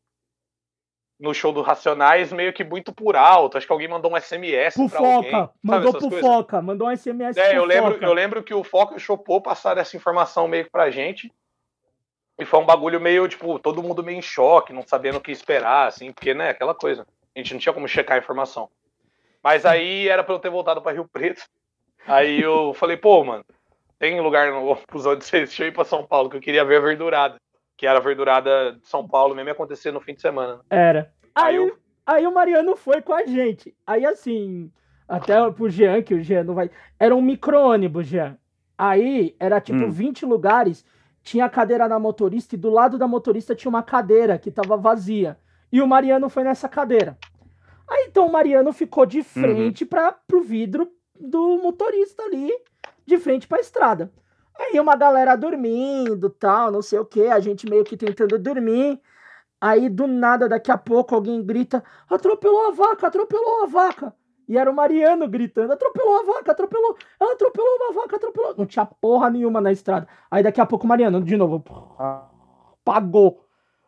[1.20, 3.58] no show do Racionais, meio que muito por alto.
[3.58, 5.30] Acho que alguém mandou um SMS Pro alguém.
[5.30, 6.20] Foca, sabe, mandou pro coisas?
[6.20, 8.06] Foca, mandou um SMS É, pro eu lembro, Foca.
[8.06, 11.30] eu lembro que o Foca e o Chopô passaram essa informação meio que pra gente.
[12.40, 15.30] E foi um bagulho meio, tipo, todo mundo meio em choque, não sabendo o que
[15.30, 17.06] esperar, assim, porque, né, aquela coisa.
[17.36, 18.68] A gente não tinha como checar a informação.
[19.42, 21.42] Mas aí era pra eu ter voltado pra Rio Preto.
[22.06, 23.44] Aí eu falei, pô, mano,
[23.98, 25.48] tem lugar no Fusão de vocês?
[25.50, 27.36] Deixa eu ir pra São Paulo, que eu queria ver a verdurada.
[27.76, 30.56] Que era a verdurada de São Paulo mesmo ia acontecer no fim de semana.
[30.56, 30.60] né?
[30.70, 31.12] Era.
[31.34, 31.72] Aí, Aí
[32.06, 33.74] aí, eu- o Mariano foi com a gente.
[33.86, 34.70] Aí assim,
[35.08, 36.70] até pro Jean, que o Jean não vai.
[36.98, 38.36] Era um micro-ônibus, Jean.
[38.76, 39.90] Aí era tipo Hum.
[39.90, 40.84] 20 lugares,
[41.22, 45.38] tinha cadeira na motorista e do lado da motorista tinha uma cadeira que tava vazia.
[45.72, 47.16] E o Mariano foi nessa cadeira.
[47.88, 52.50] Aí então o Mariano ficou de frente para pro vidro do motorista ali,
[53.04, 54.12] de frente pra estrada.
[54.58, 59.00] Aí uma galera dormindo, tal, não sei o que, a gente meio que tentando dormir.
[59.60, 64.14] Aí do nada, daqui a pouco, alguém grita: atropelou a vaca, atropelou a vaca.
[64.50, 68.52] E era o Mariano gritando: atropelou a vaca, atropelou, ela atropelou uma vaca, atropelou.
[68.58, 70.08] Não tinha porra nenhuma na estrada.
[70.28, 71.62] Aí daqui a pouco o Mariano, de novo,
[72.84, 73.44] pagou.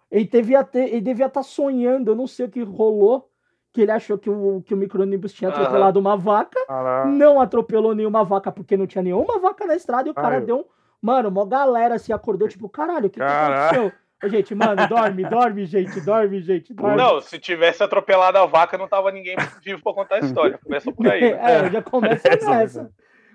[0.09, 3.29] Ele devia ter, ele devia estar tá sonhando, eu não sei o que rolou,
[3.73, 6.61] que ele achou que o, que o micro-ônibus tinha atropelado uma vaca.
[7.09, 10.59] Não atropelou nenhuma vaca porque não tinha nenhuma vaca na estrada e o cara deu
[10.59, 10.65] um.
[11.01, 13.93] Mano, uma galera se acordou, tipo, caralho, o que, que aconteceu?
[14.25, 16.97] Gente, mano, dorme, dorme, gente, dorme, gente, dorme.
[16.97, 20.59] Não, se tivesse atropelado a vaca, não tava ninguém vivo pra contar a história.
[20.59, 21.21] Começa por aí.
[21.21, 21.33] Né?
[21.43, 22.91] É, já começa nessa.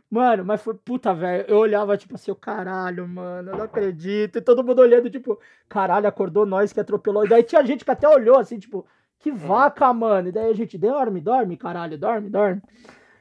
[0.10, 1.46] Mano, mas foi puta, velho.
[1.50, 4.38] Eu olhava, tipo assim, o caralho, mano, eu não acredito.
[4.38, 7.26] E todo mundo olhando, tipo, caralho, acordou nós que atropelou.
[7.26, 8.88] E daí tinha gente que até olhou assim, tipo,
[9.20, 10.30] que vaca, mano.
[10.30, 12.62] E daí a gente, dorme, dorme, caralho, dorme, dorme.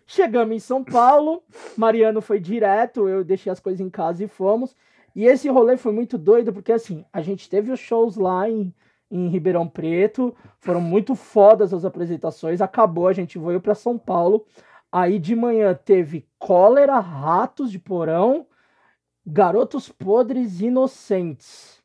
[0.06, 1.42] Chegamos em São Paulo,
[1.76, 4.76] Mariano foi direto, eu deixei as coisas em casa e fomos.
[5.16, 8.70] E esse rolê foi muito doido, porque assim, a gente teve os shows lá em,
[9.10, 14.46] em Ribeirão Preto, foram muito fodas as apresentações, acabou, a gente veio para São Paulo.
[14.92, 18.46] Aí de manhã teve cólera, ratos de porão,
[19.26, 21.82] garotos podres inocentes.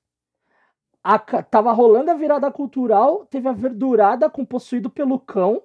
[1.02, 5.64] A, tava rolando a virada cultural, teve a verdurada com possuído pelo cão.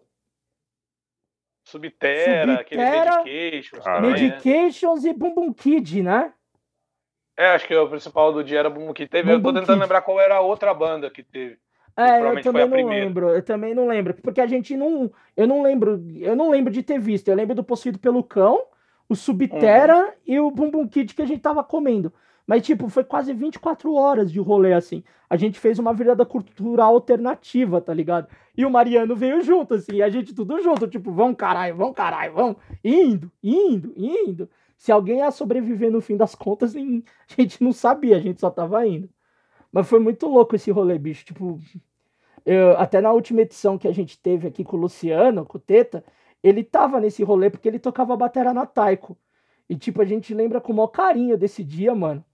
[1.65, 3.85] Subterra, Subterra Medications.
[3.85, 4.01] Né?
[4.01, 6.33] Medications e Bumbum Kid, né?
[7.37, 9.29] É, acho que o principal do dia era Boom que teve.
[9.29, 9.81] Boom eu tô tentando Kid.
[9.81, 11.59] lembrar qual era a outra banda que teve.
[11.97, 13.29] É, eu também não lembro.
[13.31, 14.15] Eu também não lembro.
[14.15, 15.11] Porque a gente não.
[15.37, 16.03] Eu não lembro.
[16.17, 17.29] Eu não lembro de ter visto.
[17.29, 18.65] Eu lembro do Possuído pelo Cão,
[19.09, 20.13] o Subterra uhum.
[20.27, 22.13] e o Bumbum Kid que a gente tava comendo.
[22.47, 25.03] Mas, tipo, foi quase 24 horas de rolê, assim.
[25.29, 28.29] A gente fez uma virada cultural alternativa, tá ligado?
[28.57, 32.33] E o Mariano veio junto, assim, a gente tudo junto, tipo, vamos caralho, vamos caralho,
[32.33, 32.57] vamos.
[32.85, 34.49] Indo, indo, indo.
[34.77, 38.51] Se alguém ia sobreviver no fim das contas, a gente não sabia, a gente só
[38.51, 39.09] tava indo.
[39.73, 41.25] Mas foi muito louco esse rolê, bicho.
[41.25, 41.59] Tipo,
[42.45, 45.61] eu, até na última edição que a gente teve aqui com o Luciano, com o
[45.61, 46.05] Teta,
[46.43, 49.19] ele tava nesse rolê porque ele tocava batera na Taiko.
[49.69, 52.25] E, tipo, a gente lembra com o maior carinho desse dia, mano.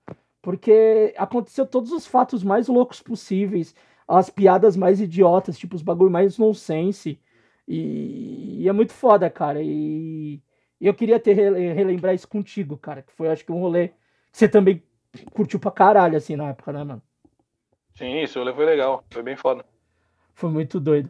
[0.42, 3.74] Porque aconteceu todos os fatos mais loucos possíveis.
[4.06, 7.18] As piadas mais idiotas, tipo, os bagulho mais nonsense.
[7.66, 9.62] E, e é muito foda, cara.
[9.62, 10.42] E
[10.82, 13.94] e eu queria ter relembrar isso contigo, cara, que foi acho que um rolê que
[14.32, 14.82] você também
[15.32, 17.00] curtiu pra caralho, assim, na época, né, mano?
[17.94, 19.64] Sim, isso rolê foi legal, foi bem foda.
[20.34, 21.08] Foi muito doido.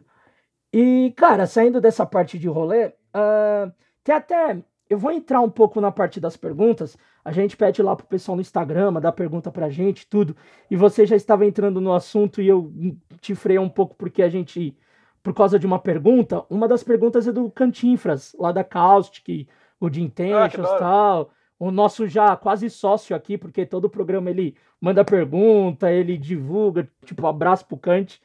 [0.71, 4.63] E, cara, saindo dessa parte de rolê, uh, tem até.
[4.87, 6.95] Eu vou entrar um pouco na parte das perguntas.
[7.25, 10.37] A gente pede lá pro pessoal no Instagram, dá pergunta pra gente, tudo.
[10.69, 12.71] E você já estava entrando no assunto e eu
[13.19, 14.77] te freiei um pouco porque a gente.
[15.23, 19.47] Por causa de uma pergunta, uma das perguntas é do Cantinfras, lá da Caustic,
[19.85, 21.31] o de Intentions e ah, tal.
[21.59, 26.89] O nosso já quase sócio aqui, porque todo o programa ele manda pergunta, ele divulga,
[27.05, 28.21] tipo, abraço pro Kant.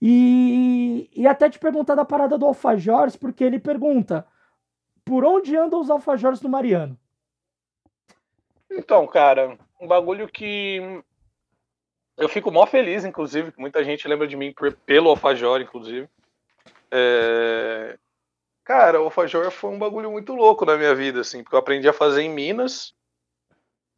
[0.00, 4.26] E, e até te perguntar da parada do Alfajores, porque ele pergunta
[5.04, 6.98] por onde andam os alfajores do Mariano?
[8.70, 11.02] Então, cara, um bagulho que
[12.16, 14.54] eu fico mó feliz, inclusive, que muita gente lembra de mim
[14.86, 16.08] pelo alfajor, inclusive.
[16.90, 17.98] É...
[18.64, 21.88] Cara, o alfajor foi um bagulho muito louco na minha vida, assim, porque eu aprendi
[21.88, 22.94] a fazer em Minas.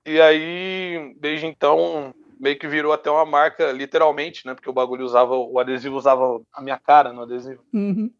[0.06, 4.54] E aí, desde então, meio que virou até uma marca, literalmente, né?
[4.54, 7.62] Porque o bagulho usava, o adesivo usava a minha cara no adesivo.
[7.72, 8.10] Uhum.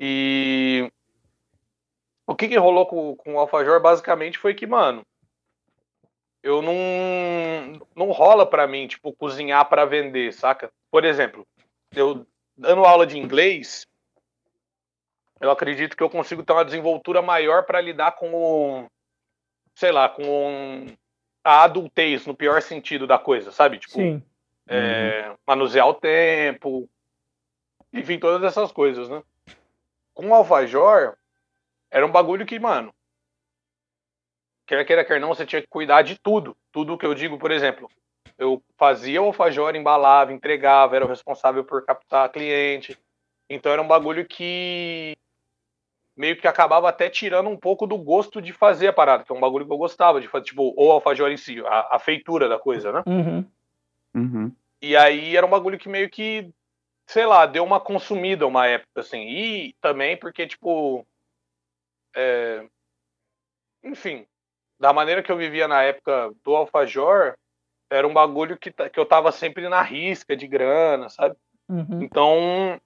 [0.00, 0.90] E
[2.26, 5.04] o que, que rolou com, com o alfajor basicamente foi que, mano,
[6.42, 10.70] eu não não rola para mim, tipo, cozinhar para vender, saca?
[10.90, 11.46] Por exemplo,
[11.94, 13.86] eu dando aula de inglês,
[15.44, 18.86] eu acredito que eu consigo ter uma desenvoltura maior para lidar com o,
[19.74, 20.86] sei lá, com
[21.44, 23.78] a adultez no pior sentido da coisa, sabe?
[23.78, 24.22] Tipo, Sim.
[24.66, 25.36] É, uhum.
[25.46, 26.88] manusear o tempo,
[27.92, 29.22] enfim, todas essas coisas, né?
[30.14, 31.16] Com o Alfajor,
[31.90, 32.94] era um bagulho que, mano,
[34.66, 36.56] quer queira, quer não, você tinha que cuidar de tudo.
[36.72, 37.90] Tudo que eu digo, por exemplo,
[38.38, 42.98] eu fazia o alfajor, embalava, entregava, era o responsável por captar cliente.
[43.48, 45.14] Então era um bagulho que
[46.16, 49.34] meio que acabava até tirando um pouco do gosto de fazer a parada, que é
[49.34, 52.48] um bagulho que eu gostava de fazer, tipo, o alfajor em si, a, a feitura
[52.48, 53.02] da coisa, né?
[53.06, 53.44] Uhum.
[54.14, 54.52] Uhum.
[54.80, 56.50] E aí era um bagulho que meio que,
[57.06, 59.22] sei lá, deu uma consumida uma época, assim.
[59.22, 61.06] E também porque, tipo.
[62.14, 62.64] É...
[63.82, 64.24] Enfim,
[64.78, 67.34] da maneira que eu vivia na época do alfajor,
[67.90, 71.36] era um bagulho que, que eu tava sempre na risca de grana, sabe?
[71.68, 72.02] Uhum.
[72.02, 72.80] Então,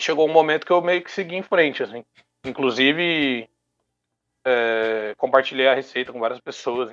[0.00, 2.04] chegou um momento que eu meio que segui em frente, assim.
[2.44, 3.48] Inclusive,
[4.44, 6.92] é, compartilhei a receita com várias pessoas.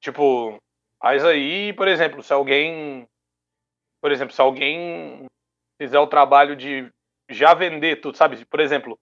[0.00, 0.58] Tipo,
[1.00, 3.06] faz aí, por exemplo, se alguém.
[4.00, 5.26] Por exemplo, se alguém
[5.80, 6.90] fizer o trabalho de
[7.28, 8.44] já vender tudo, sabe?
[8.46, 8.98] Por exemplo,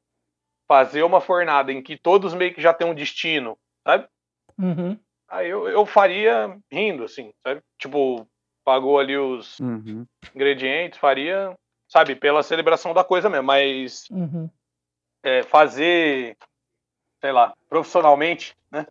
[0.66, 4.08] fazer uma fornada em que todos meio que já tem um destino, sabe?
[4.58, 4.98] Uhum.
[5.28, 7.62] Aí eu, eu faria rindo, assim, sabe?
[7.78, 8.26] Tipo,
[8.64, 10.06] pagou ali os Uhum.
[10.34, 11.56] ingredientes, faria,
[11.88, 14.48] sabe, pela celebração da coisa mesmo, mas Uhum.
[15.22, 16.36] é, fazer,
[17.20, 18.86] sei lá, profissionalmente, né?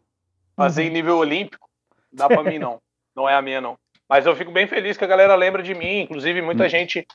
[0.55, 0.87] Fazer Uhum.
[0.87, 1.69] em nível olímpico,
[2.11, 2.79] dá pra mim não.
[3.15, 3.79] Não é a minha, não.
[4.07, 6.69] Mas eu fico bem feliz que a galera lembra de mim, inclusive muita Hum.
[6.69, 7.07] gente.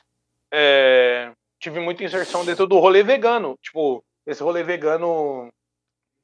[0.55, 3.57] é, tive muita inserção dentro do rolê vegano.
[3.61, 5.49] Tipo, esse rolê vegano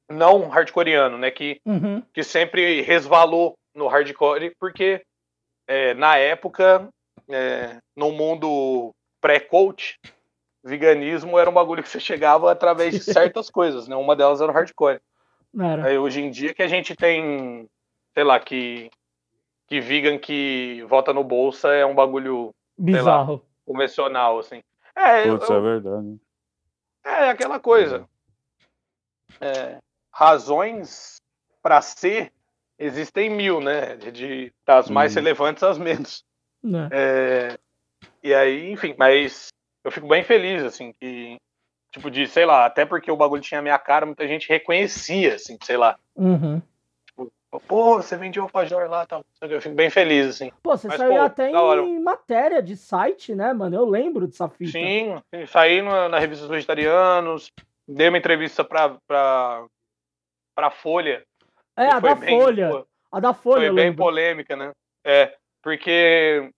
[0.09, 1.31] não hardcoreano, né?
[1.31, 2.01] Que Uhum.
[2.13, 5.01] que sempre resvalou no hardcore, porque
[5.67, 6.89] é, na época,
[7.29, 9.99] é, no mundo pré-coach,
[10.63, 13.95] veganismo era um bagulho que você chegava através de certas coisas, né?
[13.95, 14.99] Uma delas era o hardcore.
[15.59, 15.85] Era.
[15.87, 17.67] Aí, hoje em dia que a gente tem,
[18.13, 18.89] sei lá, que,
[19.67, 23.43] que vegan que vota no bolsa é um bagulho Bizarro.
[23.65, 24.61] convencional, assim.
[24.95, 26.19] É, Putz, eu- é verdade.
[27.05, 28.07] é aquela coisa.
[29.41, 29.77] É,
[30.11, 31.21] razões
[31.61, 32.31] para ser
[32.77, 33.95] existem mil, né?
[33.95, 35.21] De, de- das mais Uhum.
[35.21, 36.23] relevantes às menos.
[36.63, 36.89] Né?
[36.91, 37.59] É,
[38.23, 39.47] e aí, enfim, mas
[39.83, 41.37] eu fico bem feliz, assim, que,
[41.91, 45.35] tipo, de, sei lá, até porque o bagulho tinha a minha cara, muita gente reconhecia,
[45.35, 45.97] assim, sei lá.
[46.15, 46.61] Uhum.
[47.67, 49.25] Pô, você vendia o alfajor lá e tal.
[49.41, 50.51] Eu fico bem feliz, assim.
[50.61, 53.75] Pô, você Mas, saiu pô, até em matéria de site, né, mano?
[53.75, 54.71] Eu lembro dessa fita.
[54.71, 57.51] Sim, saí na, na revista dos vegetarianos,
[57.87, 59.65] dei uma entrevista pra, pra,
[60.53, 61.23] pra Folha.
[61.75, 62.69] é, a da bem- Folha.
[62.69, 64.71] pô, A da Folha, Foi bem polêmica, né?
[65.03, 66.51] É, porque,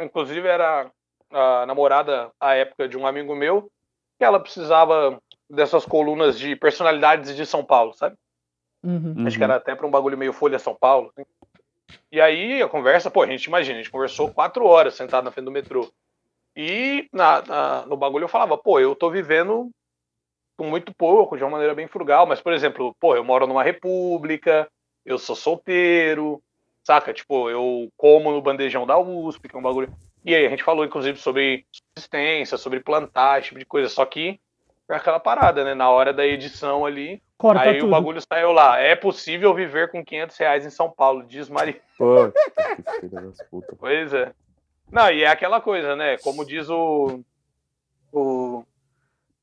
[0.00, 0.90] inclusive, era
[1.30, 3.70] a namorada, à época, de um amigo meu,
[4.18, 8.16] que ela precisava dessas colunas de personalidades de São Paulo, sabe?
[8.82, 9.24] Uhum.
[9.26, 11.10] Acho que era até pra um bagulho meio Folha São Paulo.
[11.16, 11.28] assim.
[12.12, 15.30] E aí, a conversa, pô, a gente imagina, a gente conversou quatro horas sentado na
[15.30, 15.90] frente do metrô.
[16.56, 19.70] E na, na- no bagulho eu falava, pô, eu tô vivendo
[20.56, 23.62] com muito pouco, de uma maneira bem frugal, mas, por exemplo, pô, eu moro numa
[23.62, 24.68] república,
[25.04, 26.42] eu sou solteiro,
[26.82, 27.12] saca?
[27.12, 29.92] Tipo, eu como no bandejão da USP, que é um bagulho.
[30.28, 33.88] E aí a gente falou, inclusive, sobre subsistência, sobre plantar, esse tipo de coisa.
[33.88, 34.38] Só que
[34.86, 35.72] é aquela parada, né?
[35.72, 37.88] Na hora da edição ali, Corta aí tudo.
[37.88, 38.78] o bagulho saiu lá.
[38.78, 41.80] É possível viver com 500 reais em São Paulo, diz Maria.
[41.96, 43.74] Pô, que filha das putas.
[43.80, 44.34] Pois é.
[44.92, 46.18] Não, e é aquela coisa, né?
[46.18, 47.24] Como diz o,
[48.12, 48.62] o,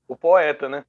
[0.08, 0.86] o poeta, né?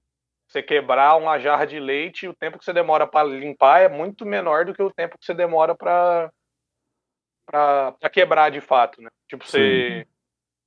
[0.46, 4.26] Você quebrar uma jarra de leite, o tempo que você demora para limpar é muito
[4.26, 6.30] menor do que o tempo que você demora para
[7.46, 9.08] para quebrar de fato, né?
[9.28, 10.06] Tipo, você.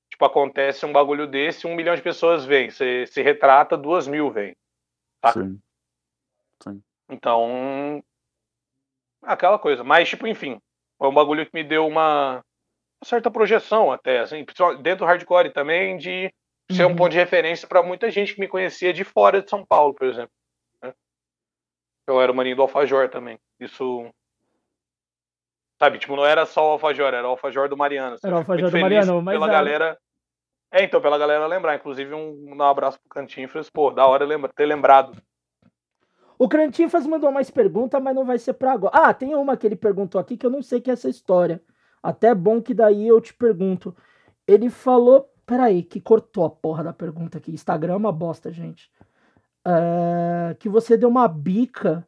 [0.09, 2.69] Tipo, acontece um bagulho desse, um milhão de pessoas vêm.
[2.69, 4.55] Você se retrata, duas mil vêm.
[5.21, 5.31] Tá.
[5.33, 5.61] Sim.
[7.09, 8.03] Então.
[9.23, 9.83] Aquela coisa.
[9.83, 10.59] Mas, tipo, enfim.
[10.97, 14.45] Foi um bagulho que me deu uma, uma certa projeção até, assim,
[14.81, 16.33] dentro do hardcore também, de
[16.71, 16.95] ser um Uhum.
[16.95, 20.07] ponto de referência para muita gente que me conhecia de fora de São Paulo, por
[20.07, 20.31] exemplo.
[20.83, 20.93] né?
[22.07, 23.39] Eu era o maninho do Alfajor também.
[23.59, 24.09] Isso.
[25.79, 28.15] Sabe, tipo, não era só o Alfajor, era o Alfajor do Mariano.
[28.15, 28.27] assim.
[28.27, 29.97] Era o Alfajor do Mariano, mas Pela era- galera.
[30.71, 31.75] É, então, pela galera lembrar.
[31.75, 33.69] Inclusive, um, um abraço pro Cantinfras.
[33.69, 35.19] Pô, da hora lembra, ter lembrado.
[36.37, 38.93] O Crantifas mandou mais pergunta, mas não vai ser pra agora.
[38.95, 41.61] Ah, tem uma que ele perguntou aqui que eu não sei que é essa história.
[42.03, 43.95] Até é bom que daí eu te pergunto.
[44.47, 45.29] Ele falou.
[45.45, 47.51] Peraí, que cortou a porra da pergunta aqui.
[47.51, 48.91] Instagram é uma bosta, gente.
[49.65, 52.05] É, que você deu uma bica.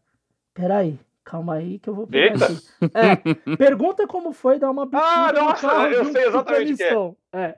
[0.53, 0.99] Peraí,
[1.31, 2.45] calma aí que eu vou pegar Bica?
[2.45, 2.61] aqui.
[2.93, 5.01] É, pergunta como foi dar uma bica.
[5.01, 7.15] Ah, nossa, eu sei exatamente o que é.
[7.33, 7.55] é.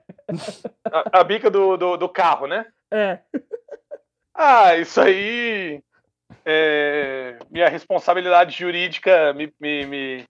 [0.91, 2.67] A, a bica do, do, do carro, né?
[2.91, 3.17] É,
[4.35, 5.81] Ah, isso aí.
[6.45, 10.25] é, minha responsabilidade jurídica me, me, me,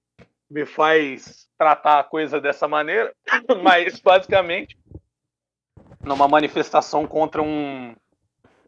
[0.50, 3.14] me faz tratar a coisa dessa maneira,
[3.62, 4.78] mas basicamente,
[6.02, 7.94] numa manifestação contra um,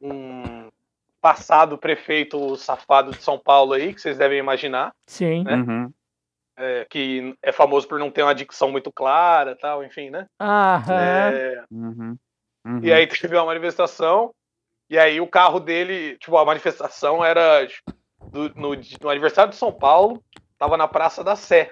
[0.01, 0.54] um
[1.25, 5.43] passado prefeito safado de São Paulo aí, que vocês devem imaginar, sim.
[5.43, 5.55] Né?
[5.55, 5.91] Uhum.
[6.55, 10.27] é, que é famoso por não ter uma dicção muito clara, tal, enfim, né?
[10.39, 10.93] Aham.
[11.01, 12.15] É, Uhum.
[12.63, 12.79] Uhum.
[12.83, 14.31] E aí teve uma manifestação,
[14.88, 17.67] e aí o carro dele, tipo, a manifestação era
[18.31, 20.23] do- no, no aniversário de São Paulo,
[20.59, 21.69] tava na Praça da Sé,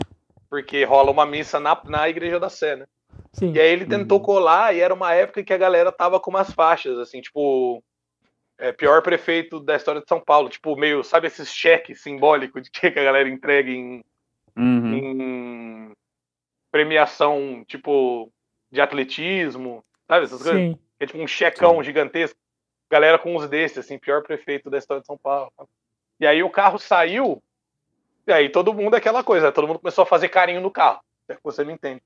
[0.49, 2.85] porque rola uma missa na, na Igreja da Sé, né?
[3.31, 3.53] Sim.
[3.53, 4.23] E aí ele tentou Uhum.
[4.25, 7.83] colar, e era uma época que a galera tava com umas faixas, assim, tipo,
[8.57, 12.69] é, pior prefeito da história de São Paulo, tipo, meio, sabe esses cheques simbólicos de
[12.71, 14.03] que a galera entrega em,
[14.55, 14.93] Uhum.
[14.95, 15.91] em
[16.71, 18.31] premiação, tipo,
[18.71, 20.61] de atletismo, sabe essas coisas?
[20.61, 20.79] Sim.
[20.99, 22.37] é tipo um checão gigantesco.
[22.89, 25.51] Galera com uns desses, assim, pior prefeito da história de São Paulo.
[26.19, 27.41] E aí o carro saiu,
[28.27, 31.01] e aí todo mundo é aquela coisa, todo mundo começou a fazer carinho no carro.
[31.27, 32.01] É que você me entende.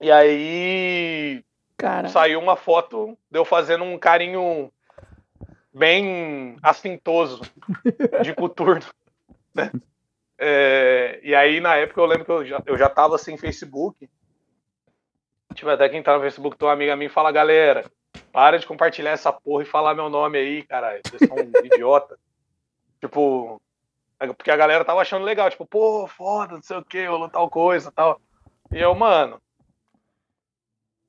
[0.00, 1.44] E aí
[1.76, 2.08] Cara.
[2.08, 4.72] saiu uma foto de eu fazendo um carinho
[5.72, 7.42] bem assintoso
[8.22, 8.84] de coturno.
[9.52, 9.68] Né?
[10.38, 14.08] É, e aí, na época, eu lembro que eu já, eu já tava sem Facebook.
[15.54, 17.90] Tipo, até quem tá no Facebook, tem uma amiga minha fala, galera,
[18.32, 21.02] para de compartilhar essa porra e falar meu nome aí, caralho.
[21.04, 22.16] Vocês são um idiota.
[23.00, 23.60] Tipo,
[24.36, 27.50] porque a galera tava achando legal, tipo, pô, foda, não sei o que, rolou tal
[27.50, 28.20] coisa tal.
[28.70, 29.42] E eu, mano,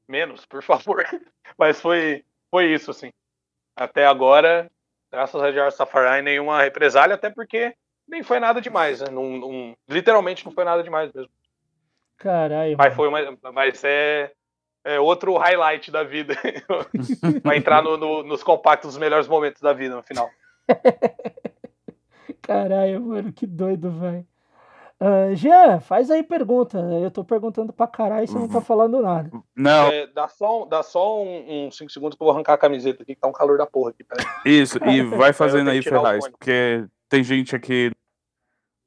[0.08, 1.06] menos, por favor.
[1.58, 3.12] Mas foi, foi isso, assim.
[3.82, 4.70] Até agora,
[5.12, 7.74] graças a Jar Safari, nenhuma represália, até porque
[8.08, 9.08] nem foi nada demais, né?
[9.10, 11.32] Não, não, literalmente não foi nada demais mesmo.
[12.16, 12.76] Caralho.
[12.78, 13.20] Mas foi uma,
[13.52, 14.32] mas é,
[14.84, 16.36] é outro highlight da vida.
[17.44, 20.30] Vai entrar no, no, nos compactos dos melhores momentos da vida no final.
[22.44, 24.28] Caralho, mano, que doido, velho.
[25.02, 26.78] Uh, Jean, faz aí pergunta.
[26.78, 29.32] Eu tô perguntando pra caralho e você não tá falando nada.
[29.56, 33.02] Não, É, dá só, dá só uns 5 segundos que eu vou arrancar a camiseta
[33.02, 34.06] aqui, que tá um calor da porra aqui.
[34.46, 37.90] Isso, e vai fazendo aí, Ferraz, porque tem gente aqui.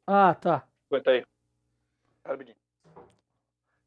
[0.07, 0.63] Ah, tá.
[0.89, 1.25] Aguenta aí.
[2.25, 2.57] Rapidinho.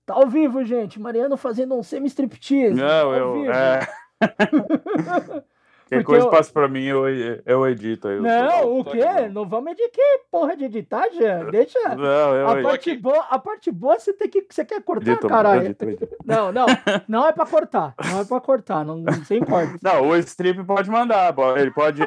[0.05, 0.99] Tá ao vivo, gente.
[0.99, 2.75] Mariano fazendo um semi-striptease.
[2.75, 3.33] Não, Ao eu.
[3.41, 3.51] vivo.
[3.53, 3.79] É.
[5.87, 7.07] Que coisa eu- passa pra mim, eu,
[7.45, 8.07] eu edito.
[8.09, 9.01] Eu Não, o quê?
[9.01, 9.29] aqui.
[9.29, 11.45] Não vamos editar que porra de editar, Jean?
[11.51, 11.79] Deixa.
[11.95, 12.67] Não, eu A edito.
[12.69, 12.99] parte, aqui.
[13.01, 14.45] boa, a parte boa você tem que.
[14.49, 15.63] Você quer cortar, edito, caralho?
[15.65, 16.15] edito, edito.
[16.25, 16.65] Não, não.
[17.07, 17.93] Não é pra cortar.
[18.11, 18.83] Não é pra cortar.
[18.85, 19.77] Não, sem corte.
[19.83, 22.01] Não, o strip pode mandar, ele pode.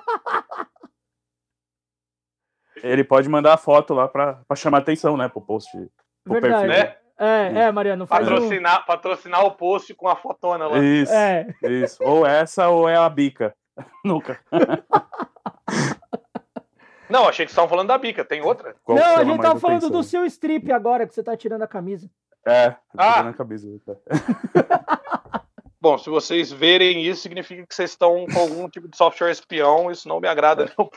[2.82, 5.28] ele pode mandar a foto lá pra, pra chamar atenção, né?
[5.28, 5.70] Pro post.
[6.24, 6.66] Pro Verdade.
[6.68, 6.84] perfil.
[6.86, 6.96] Né?
[7.22, 8.30] É, é, Mariano, faz um.
[8.30, 10.78] Patrocinar, patrocinar o post com a fotona lá.
[10.78, 11.46] Isso, É.
[11.64, 12.02] isso.
[12.02, 13.54] Ou essa ou é a bica.
[14.04, 14.38] Nunca.
[17.08, 18.24] Não, achei que vocês estavam falando da bica.
[18.24, 18.76] Tem outra?
[18.84, 19.96] Qual não, a gente tava falando atenção?
[20.00, 22.08] do seu strip agora, que você tá tirando a camisa.
[22.46, 23.18] É, Ah.
[23.18, 23.22] ah.
[23.24, 23.66] na cabeça.
[23.84, 25.42] tá.
[25.80, 29.90] Bom, se vocês verem isso, significa que vocês estão com algum tipo de software espião.
[29.90, 30.88] Isso não me agrada, não.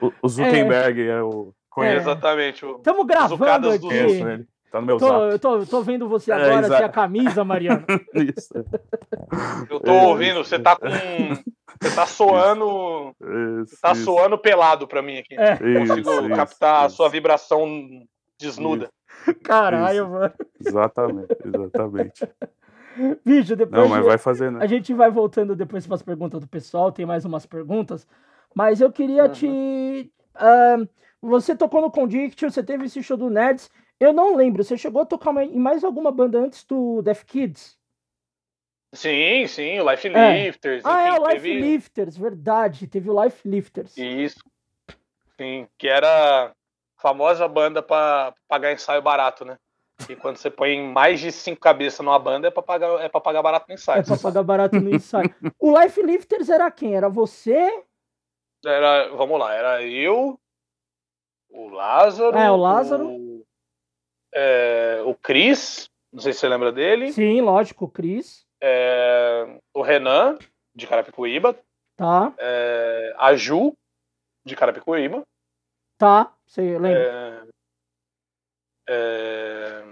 [0.00, 1.52] O, o Zuckerberg é, o.
[1.68, 2.64] Conheço, Exatamente.
[2.64, 3.96] o- Estamos gravando Zucadas do aqui.
[3.96, 4.46] ele.
[4.70, 5.32] Tá no meu Tô, zap.
[5.32, 6.76] eu, tô, eu tô vendo você É, agora exato.
[6.76, 7.84] sem a camisa, Mariano.
[8.14, 8.52] Isso,
[9.70, 10.88] Eu tô É, ouvindo, você tá com.
[11.80, 13.14] Você tá soando.
[13.62, 15.34] isso, Tá isso, soando pelado pra mim aqui.
[15.36, 17.66] É, Consigo isso, captar a sua vibração
[18.38, 18.88] desnuda.
[19.44, 20.10] caralho, Isso.
[20.10, 20.34] mano.
[20.60, 22.28] Exatamente, exatamente.
[23.24, 24.60] Bicho, depois Não, mas vai fazendo.
[24.60, 28.06] a gente vai voltando depois para as perguntas do pessoal, tem mais umas perguntas.
[28.54, 29.32] Mas eu queria Uhum.
[29.32, 30.12] te.
[30.34, 30.76] ah,
[31.20, 33.70] você tocou no Condiction, você teve esse show do Nerds.
[34.00, 37.76] Eu não lembro, você chegou a tocar em mais alguma banda antes do Death Kids?
[38.94, 40.44] Sim, sim, o Life É.
[40.46, 40.84] Lifters.
[40.84, 42.86] ah, é enfim, o Life teve- Lifters, verdade.
[42.86, 43.96] Teve o Life Lifters.
[43.96, 44.38] Isso.
[45.36, 46.52] Sim, que era a
[46.96, 49.58] famosa banda pra pagar ensaio barato, né?
[50.08, 53.20] E quando você põe mais de cinco cabeças numa banda é pra pagar, é pra
[53.20, 54.00] pagar barato no ensaio.
[54.00, 55.34] É pra pagar barato no ensaio.
[55.58, 56.94] o Life Lifters era quem?
[56.96, 57.82] Era você?
[58.64, 60.38] Era, vamos lá, era eu,
[61.50, 62.36] o Lázaro.
[62.38, 63.06] É, o Lázaro.
[63.08, 63.27] O,
[64.34, 67.12] é, o Cris, não sei se você lembra dele.
[67.12, 68.46] Sim, lógico, o Cris.
[68.60, 70.36] é, o Renan,
[70.74, 71.58] de Carapicuíba.
[71.96, 73.72] Tá, é, a Ju,
[74.44, 75.22] de Carapicuíba.
[75.98, 76.32] tá.
[76.46, 77.44] Você lembra?
[78.88, 79.84] É, é,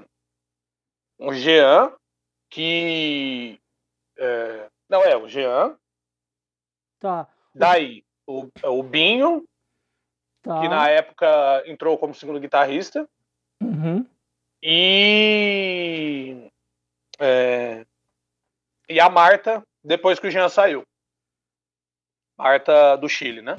[1.18, 1.92] o Jean,
[2.50, 3.58] que.
[4.16, 5.76] é, não, é, o Jean.
[6.98, 9.44] Tá, Daí, o, o Binho,
[10.42, 10.60] tá.
[10.60, 13.06] que na época entrou como segundo guitarrista.
[13.62, 14.06] Uhum.
[14.62, 16.50] E.
[17.18, 17.84] é,
[18.88, 20.84] e a Marta, depois que o Jean saiu.
[22.38, 23.56] Marta do Chile, né?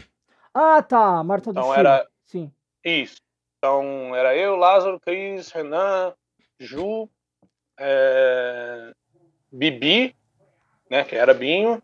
[0.53, 1.23] Ah, tá.
[1.23, 1.79] Marta do Então Chile.
[1.87, 2.51] era- Sim.
[2.83, 3.21] Isso.
[3.57, 6.13] Então era eu, Lázaro, Cris, Renan,
[6.59, 7.09] Ju,
[7.79, 8.93] é,
[9.51, 10.15] Bibi,
[10.89, 11.03] né?
[11.03, 11.81] Que era Binho,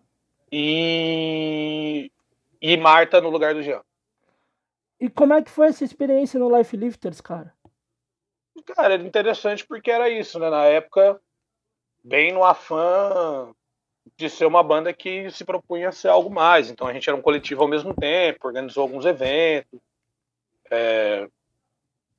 [0.52, 2.12] e.
[2.62, 3.82] E Marta no lugar do Jean.
[5.00, 7.54] E como é que foi essa experiência no Life Lifters, cara?
[8.76, 10.50] Cara, era interessante porque era isso, né?
[10.50, 11.20] Na época,
[12.04, 13.54] bem no afã
[14.18, 16.70] de ser uma banda que se propunha a ser algo mais.
[16.70, 19.80] Então a gente era um coletivo ao mesmo tempo, organizou alguns eventos,
[20.70, 21.28] é,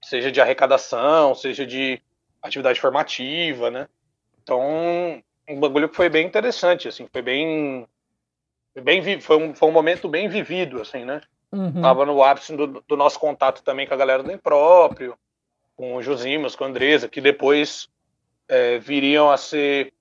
[0.02, 2.00] seja de arrecadação, seja de
[2.42, 3.88] atividade formativa, né?
[4.42, 7.86] Então, um bagulho que foi bem interessante, assim, foi bem.
[8.74, 11.20] foi Bem, foi, um, foi um momento bem vivido, assim, né?
[11.50, 11.80] Uhum.
[11.80, 15.16] Tava no ápice do, do nosso contato também com a galera do Impróprio,
[15.76, 17.88] com o Josimas, com a Andresa, que depois
[18.48, 19.92] é, viriam a ser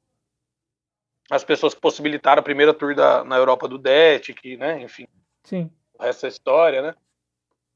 [1.30, 5.08] as pessoas que possibilitaram a primeira tour da, na Europa do DET, que, né, enfim,
[5.44, 5.72] Sim.
[6.00, 6.96] essa história, né?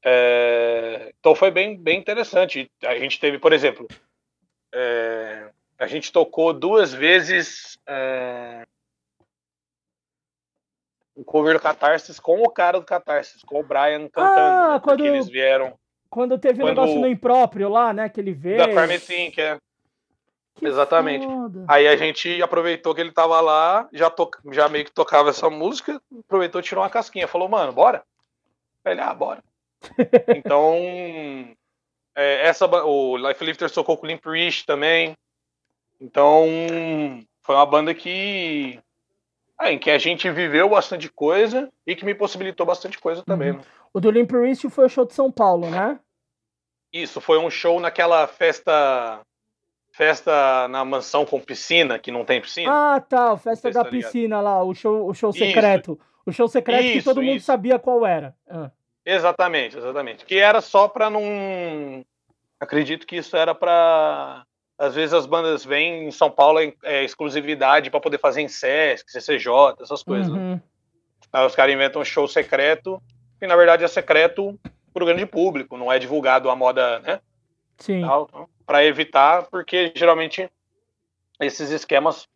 [0.04, 2.70] É, então foi bem, bem interessante.
[2.84, 3.88] A gente teve, por exemplo,
[4.72, 8.64] é, a gente tocou duas vezes é,
[11.16, 14.38] um cover do Catarsis com o cara do Catarsis, com o Brian cantando.
[14.38, 14.80] Ah, né?
[14.80, 15.76] quando- eles vieram
[16.10, 18.08] Quando teve o Quando- negócio no impróprio lá, né?
[18.08, 18.58] Que ele veio.
[18.58, 19.58] da Farmetin, que é.
[20.54, 21.24] Que exatamente.
[21.24, 21.64] foda.
[21.68, 24.28] Aí a gente aproveitou que ele tava lá, já, to...
[24.50, 27.28] já meio que tocava essa música, aproveitou e tirou uma casquinha.
[27.28, 28.02] Falou, mano, bora?
[28.84, 29.42] Ele, ah, bora.
[30.34, 30.74] então,
[32.16, 35.16] é, essa, o Life Lifter tocou com o Limp Rich também.
[36.00, 36.46] Então,
[37.42, 38.80] foi uma banda que,
[39.56, 43.52] ah, em que a gente viveu bastante coisa e que me possibilitou bastante coisa também.
[43.52, 43.58] Uhum.
[43.58, 43.64] né?
[43.92, 45.98] O do Limp Bizkit foi o show de São Paulo, né?
[46.92, 49.20] Isso, foi um show naquela festa
[49.92, 52.70] festa na mansão com piscina, que não tem piscina.
[52.70, 53.32] Ah, tá.
[53.32, 53.90] O Festa da tá.
[53.90, 55.40] Piscina lá, o show, o show Isso.
[55.40, 55.98] secreto.
[56.24, 57.46] O show secreto que Isso, todo mundo isso.
[57.46, 58.32] sabia qual era.
[58.48, 58.70] Ah.
[59.04, 60.24] Exatamente, exatamente.
[60.24, 62.04] Que era só pra não.
[62.60, 64.44] Acredito que isso era pra.
[64.78, 69.10] Às vezes as bandas vêm em São Paulo é, exclusividade pra poder fazer em Sesc,
[69.10, 70.30] CCJ, essas coisas.
[70.32, 70.38] né?
[70.38, 70.60] Uhum.
[71.32, 73.02] Aí os caras inventam um show secreto,
[73.38, 74.58] que na verdade é secreto
[74.92, 77.20] pro grande público, não é divulgado a moda, né?
[77.78, 78.02] Sim.
[78.02, 80.50] então, para evitar, porque geralmente
[81.40, 82.26] esses esquemas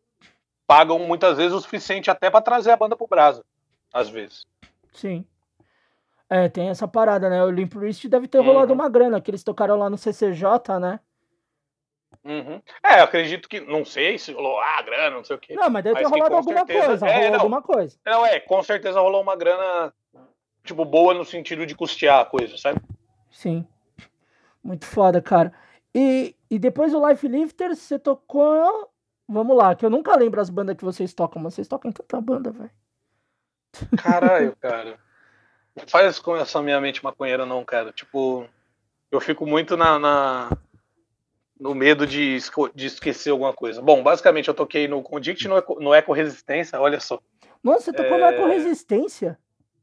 [0.66, 3.44] pagam muitas vezes o suficiente até para trazer a banda pro Brasa,
[3.92, 4.44] às vezes.
[4.92, 5.26] Sim.
[6.30, 7.42] É, tem essa parada, né?
[7.44, 8.44] O Limp Bizkit deve ter Uhum.
[8.46, 11.00] rolado uma grana, que eles tocaram lá no CCJ, né?
[12.24, 12.62] Uhum.
[12.84, 15.54] É, eu acredito que, não sei se rolou, ah, grana, não sei o quê.
[15.54, 17.06] Não, mas deve ter Mas rolado alguma certeza- coisa.
[17.08, 17.38] é, rolou não.
[17.40, 17.98] alguma coisa.
[18.06, 19.92] Não, é, com certeza rolou uma grana,
[20.64, 22.80] tipo, boa no sentido de custear a coisa, sabe?
[23.30, 23.66] Sim.
[24.62, 25.52] Muito foda, cara.
[25.94, 28.88] E, e depois do Life Lifter, você tocou.
[29.28, 31.92] Vamos lá, que eu nunca lembro as bandas que vocês tocam, mas vocês tocam em
[31.92, 32.70] tanta banda, velho.
[33.96, 34.98] Caralho, cara.
[35.74, 37.92] Não faz com essa minha mente maconheira, não, cara.
[37.92, 38.46] Tipo,
[39.10, 40.50] eu fico muito na, na-
[41.58, 42.36] no medo de,
[42.74, 43.80] de esquecer alguma coisa.
[43.80, 47.18] Bom, basicamente eu toquei no Condict no, Eco- no Eco Resistência, olha só.
[47.62, 48.34] Nossa, você tocou no É.
[48.36, 49.38] Eco Resistência?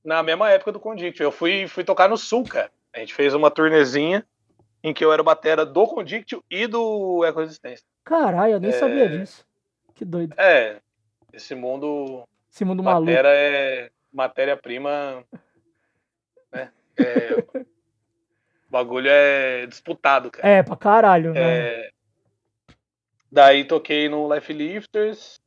[0.10, 1.22] Na mesma época do Condict.
[1.22, 2.72] Eu fui, fui tocar no Sul, cara.
[2.92, 4.26] A gente fez uma turnezinha
[4.84, 7.86] em que eu era o batera do Condict e do Eco Resistência.
[8.04, 8.74] Caralho, eu nem É.
[8.74, 9.46] sabia disso.
[9.94, 10.34] Que doido.
[10.36, 10.78] É,
[11.32, 13.06] esse mundo Esse mundo maluco.
[13.12, 15.24] Matéria é matéria-prima,
[16.52, 16.72] né?
[16.98, 20.48] É, o bagulho é disputado, cara.
[20.48, 21.40] É, pra caralho, né?
[21.86, 21.92] É,
[23.32, 25.40] daí toquei no Life Lifters.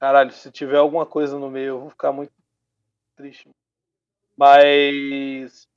[0.00, 2.32] Caralho, se tiver alguma coisa no meio, eu vou ficar muito
[3.14, 3.48] triste.
[4.40, 5.68] Mas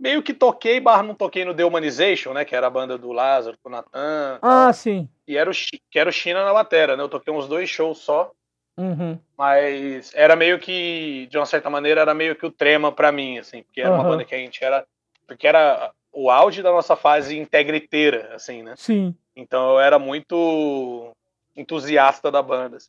[0.00, 2.46] meio que toquei, barra não toquei no The Humanization, né?
[2.46, 4.38] Que era a banda do Lázaro, com o Natan.
[4.40, 5.06] Ah, sim.
[5.28, 7.02] E era o, que era o China na bateria, né?
[7.02, 8.32] Eu toquei uns dois shows só.
[8.78, 9.18] Uhum.
[9.36, 13.36] Mas era meio que, de uma certa maneira, era meio que o trema pra mim,
[13.36, 14.12] assim, porque era uma Aham.
[14.12, 14.86] banda que a gente era.
[15.26, 18.72] Porque era o auge da nossa fase integriteira, assim, né?
[18.78, 19.14] Sim.
[19.34, 21.14] Então eu era muito
[21.54, 22.78] entusiasta da banda.
[22.78, 22.88] assim.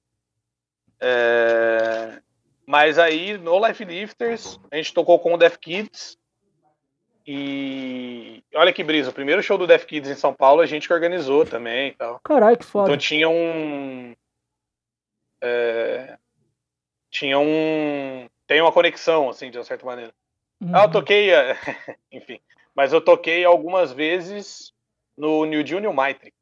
[1.01, 2.21] É,
[2.67, 6.17] Mas aí, no Life Lifters, a gente tocou com o Death Kids.
[7.25, 10.85] E olha que brisa, o primeiro show do Death Kids em São Paulo a gente
[10.85, 12.19] que organizou também e tal.
[12.19, 12.89] Caralho, que foda.
[12.89, 14.13] Então tinha um.
[15.41, 16.17] é,
[17.09, 18.27] tinha um.
[18.45, 20.13] Tem uma conexão, assim, de uma certa maneira.
[20.59, 20.71] Uhum.
[20.73, 21.31] Ah, eu toquei.
[21.31, 21.57] é,
[22.11, 22.39] Enfim.
[22.75, 24.73] Mas eu toquei algumas vezes
[25.17, 26.33] no New Deal New Maitre.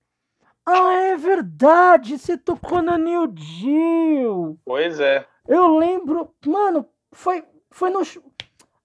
[0.65, 2.17] Ah, é verdade.
[2.17, 4.57] Você tocou na New Deal.
[4.65, 5.25] Pois é.
[5.47, 6.33] Eu lembro.
[6.45, 8.01] Mano, foi, foi no.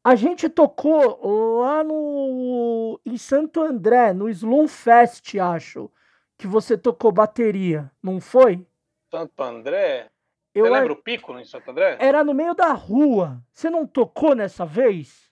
[0.02, 3.00] A gente tocou lá no.
[3.04, 5.90] Em Santo André, no Slow Fest, acho.
[6.36, 8.66] Que você tocou bateria, não foi?
[9.10, 10.10] Santo André.
[10.54, 11.96] Eu Você lembra o Pico em Santo André?
[12.00, 13.42] Era no meio da rua.
[13.52, 15.29] Você não tocou nessa vez?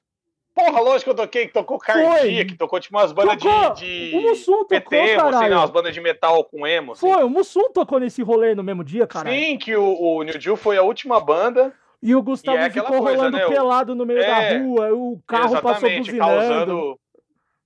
[0.59, 3.75] Porra, lógico que eu toquei, que tocou Cardia, que tocou tipo umas bandas Tocou.
[3.75, 4.13] de.
[4.15, 4.27] O de...
[4.29, 5.51] Mussum tocou, PT, assim, caralho.
[5.51, 6.93] né, umas bandas de metal com emo.
[6.93, 7.01] Assim.
[7.01, 9.31] Foi, o Mussum tocou nesse rolê no mesmo dia, cara.
[9.31, 9.85] Sim, que o,
[10.17, 11.73] o New Deal foi a última banda.
[12.03, 14.59] E o Gustavo E é ficou coisa, rolando né, o- pelado no meio É, da
[14.59, 16.29] rua, o carro passou Exatamente, buzinando.
[16.29, 17.01] causando,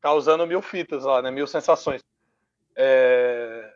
[0.00, 1.30] causando mil fitas lá, né?
[1.30, 2.02] Mil sensações.
[2.76, 3.71] É,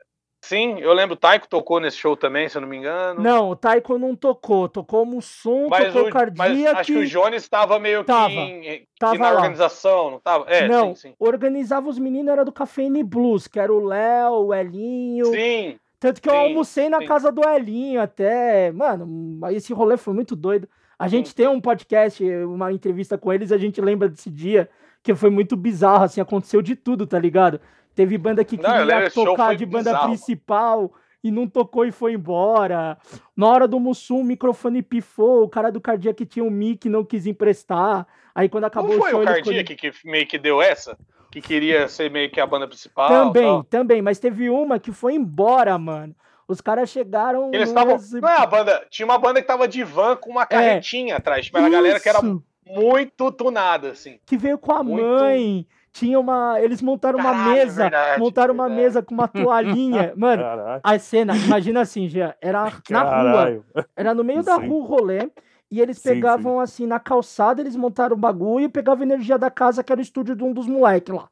[0.48, 3.20] Sim, eu lembro o Taiko tocou nesse show também, se eu não me engano.
[3.20, 4.68] Não, o Taiko não tocou.
[4.68, 6.34] Tocou o Mussum, mas, tocou o, o Cardia.
[6.36, 9.36] mas acho que o Jones estava meio que, Tava, em- que tava na lá.
[9.36, 10.44] organização, não estava?
[10.48, 11.14] É, não, sim, sim.
[11.18, 15.26] organizava os meninos, era do Cafeine Blues, que era o Léo, o Elinho.
[15.26, 17.06] Sim, Tanto que eu sim, almocei na sim.
[17.06, 18.70] casa do Elinho até.
[18.70, 20.68] Mano, esse rolê foi muito doido.
[20.98, 24.68] A gente tem um podcast, uma entrevista com eles, a gente lembra desse dia,
[25.02, 27.60] que foi muito bizarro, assim, aconteceu de tudo, tá ligado?
[27.96, 30.08] Teve banda que Não, lembro, queria esse show tocar foi de banda bizarro.
[30.08, 30.92] principal
[31.24, 32.98] e não tocou e foi embora.
[33.34, 37.02] Na hora do Mussum, o microfone pifou, o cara do Cardiac tinha um mic não
[37.02, 38.06] quis emprestar.
[38.34, 40.60] Aí quando acabou não o foi show, o ele Cardia ficou- que, meio que deu
[40.60, 40.96] essa?
[41.32, 43.08] Que queria ser meio que a banda principal?
[43.08, 43.64] Também, tal.
[43.64, 46.14] também, mas teve uma que foi embora, mano.
[46.46, 47.50] Os caras chegaram.
[47.52, 47.94] Eles estavam.
[47.96, 48.86] exibi- Não é a banda.
[48.90, 51.46] Tinha uma banda que tava de van com uma carretinha atrás.
[51.46, 52.20] Tipo, a galera que era
[52.64, 54.18] muito tunada, assim.
[54.26, 55.66] que veio com a muito- mãe.
[55.96, 56.60] Tinha uma.
[56.60, 57.82] Eles montaram uma Caralho, mesa.
[57.84, 58.84] verdade, montaram uma verdade.
[58.84, 60.12] mesa com uma toalhinha.
[60.16, 60.80] Mano, Caralho.
[60.84, 62.82] a cena, imagina assim, Jean, era na rua.
[62.82, 63.64] Caralho.
[63.96, 64.68] Era no meio da Sim.
[64.68, 65.30] rua o rolê.
[65.70, 69.38] E eles Sim, pegavam assim na calçada, eles montaram o bagulho e pegavam a energia
[69.38, 71.28] da casa, que era o estúdio de um dos moleques lá.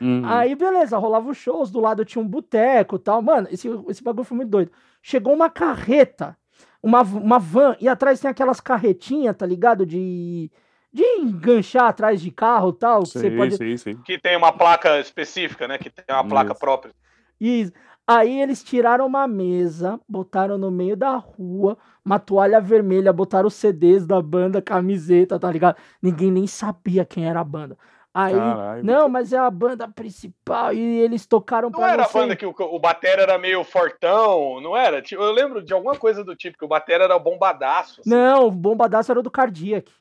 [0.00, 0.22] Uhum.
[0.24, 3.22] Aí, beleza, rolava os shows, do lado tinha um boteco e tal.
[3.22, 4.72] Mano, esse, esse bagulho foi muito doido.
[5.00, 6.36] Chegou uma carreta,
[6.82, 9.86] uma, uma van, e atrás tem aquelas carretinhas, tá ligado?
[9.86, 10.50] De,
[10.92, 13.02] de enganchar atrás de carro e tal.
[13.02, 13.56] que você Sim, pode...
[13.56, 13.96] sim, sim.
[14.04, 15.78] Que tem uma placa específica, né?
[15.78, 16.60] Que tem uma placa Isso.
[16.60, 16.92] própria.
[17.40, 17.72] Isso.
[18.06, 23.54] Aí eles tiraram uma mesa, botaram no meio da rua, uma toalha vermelha, botaram os
[23.54, 25.76] CDs da banda, camiseta, tá ligado?
[26.00, 27.76] Ninguém nem sabia quem era a banda.
[28.14, 28.82] Aí, Caralho.
[28.82, 32.46] não, mas é a banda principal e eles tocaram Não pra era a banda que
[32.46, 35.02] o, o Batera era meio fortão, não era?
[35.12, 38.00] Eu lembro de alguma coisa do tipo, que o Batera era bombadaço.
[38.00, 38.08] assim.
[38.10, 39.92] Não, o bombadaço era o do Cardiac.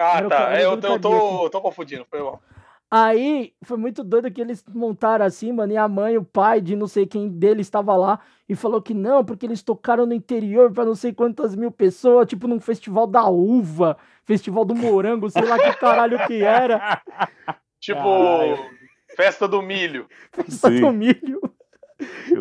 [0.00, 0.28] Ah, tá.
[0.28, 2.06] cara É, eu, eu tô, tô confundindo.
[2.08, 2.40] Foi mal.
[2.90, 6.74] Aí foi muito doido que eles montaram assim, mano, e a mãe, o pai de
[6.74, 10.72] não sei quem deles estava lá e falou que não, porque eles tocaram no interior
[10.72, 15.44] pra não sei quantas mil pessoas, tipo num festival da uva, festival do morango, sei
[15.44, 17.00] lá que caralho que era,
[17.80, 18.58] Tipo, Caralho.
[19.16, 20.06] festa do milho.
[20.32, 20.80] festa Sim.
[20.80, 21.40] do milho.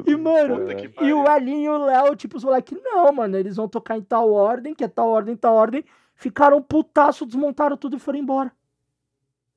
[0.05, 0.65] E, mano,
[1.01, 1.25] E o.
[1.29, 4.73] Elinho e o Léo, tipo, os moleques, não, mano, eles vão tocar em tal ordem,
[4.73, 5.83] que é tal ordem, tal ordem.
[6.19, 8.51] Ficaram putaço, desmontaram tudo e foram embora.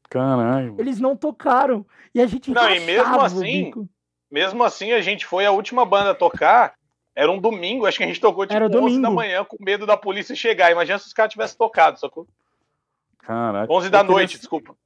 [0.09, 0.77] Caralho.
[0.79, 1.85] Eles não tocaram.
[2.15, 3.73] E a gente Não, e mesmo assim.
[4.31, 6.75] Mesmo assim, a gente foi a última banda a tocar.
[7.17, 9.85] Era um domingo, acho que a gente tocou tipo Era 11 da manhã com medo
[9.85, 10.71] da polícia chegar.
[10.71, 12.29] Imagina se os caras tivessem tocado, sacou?
[13.19, 13.67] Caralho.
[13.69, 14.77] 11 da Eu queria- noite, desculpa.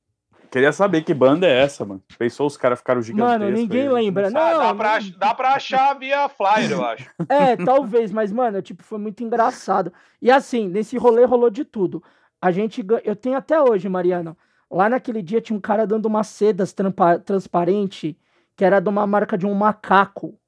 [0.50, 2.02] Queria saber que banda é essa, mano.
[2.18, 3.40] Pensou os caras ficaram gigantescos.
[3.40, 5.94] Mano, ninguém aí, gente lembra, não Ah, Não, dá, pra, não- ach- dá pra achar
[5.98, 7.10] via flyer, eu acho.
[7.28, 9.92] É, talvez, mas, mano, tipo, foi muito engraçado.
[10.20, 12.02] E assim, nesse rolê rolou de tudo.
[12.40, 14.36] A gente, eu tenho até hoje, Mariana,
[14.70, 18.16] lá naquele dia tinha um cara dando umas sedas trampa- transparente,
[18.56, 20.38] que era de uma marca de um macaco.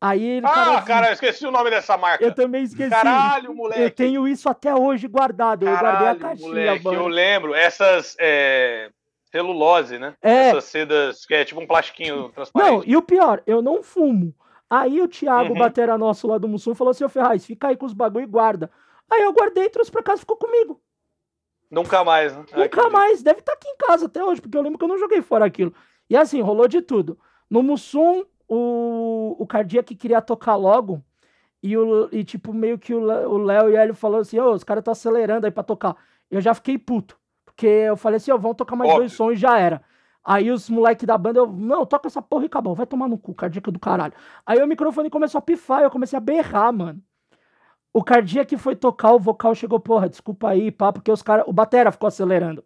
[0.00, 2.24] Aí ele, Ah, cara, eu esqueci o nome dessa marca.
[2.24, 2.88] eu também esqueci.
[2.88, 3.82] Caralho, moleque.
[3.82, 5.66] Eu tenho isso até hoje guardado.
[5.66, 6.98] eu guardei a Caralho, caixinha, moleque, mano.
[7.00, 7.54] eu lembro.
[7.54, 8.90] Essas é,
[9.30, 10.14] celulose, né?
[10.22, 10.48] É.
[10.48, 12.88] Essas sedas, que é tipo um plastiquinho Não, transparente.
[12.90, 14.34] e o pior, eu não fumo.
[14.70, 15.58] Aí o Thiago, Uhum.
[15.58, 18.26] batera nosso lá do Mussum, falou assim: Ô Ferraz, fica aí com os bagulho e
[18.26, 18.70] guarda.
[19.10, 20.80] Aí eu guardei, trouxe pra casa e ficou comigo.
[21.70, 22.44] Nunca mais, né?
[22.52, 23.22] Ai, Nunca que mais.
[23.22, 25.44] Deve estar aqui em casa até hoje, porque eu lembro que eu não joguei fora
[25.44, 25.74] aquilo.
[26.08, 27.18] E assim, rolou de tudo.
[27.50, 31.02] No Mussum, o, o Cardíaco queria tocar logo.
[31.62, 34.64] E, o, e tipo, meio que o o Léo e ele falou assim: Ô, os
[34.64, 35.96] caras estão acelerando aí pra tocar.
[36.30, 37.18] Eu já fiquei puto.
[37.44, 39.16] Porque eu falei assim: Ó, vamos tocar mais dois Óbvio.
[39.16, 39.82] sons e já era.
[40.24, 43.16] Aí os moleques da banda, eu, não, toca essa porra e acabou, vai tomar no
[43.18, 44.12] cu, cardíaco do caralho.
[44.44, 47.02] Aí o microfone começou a pifar, eu comecei a berrar, mano.
[47.92, 51.52] O cardíaco foi tocar, o vocal chegou, porra, desculpa aí, pá, porque os caras, o
[51.52, 52.64] batera ficou acelerando.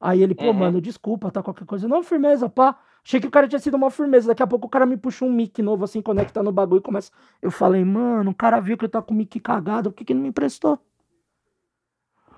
[0.00, 0.52] Aí ele, pô, Uhum.
[0.52, 1.88] mano, desculpa, tá qualquer coisa.
[1.88, 2.78] Não, firmeza, pá.
[3.06, 4.28] Achei que o cara tinha sido uma firmeza.
[4.28, 6.82] Daqui a pouco o cara me puxa um mic novo, assim, conecta no bagulho e
[6.82, 7.10] começa.
[7.42, 10.04] Eu falei, mano, o cara viu que eu tá com o mic cagado, por que,
[10.06, 10.78] que não me emprestou?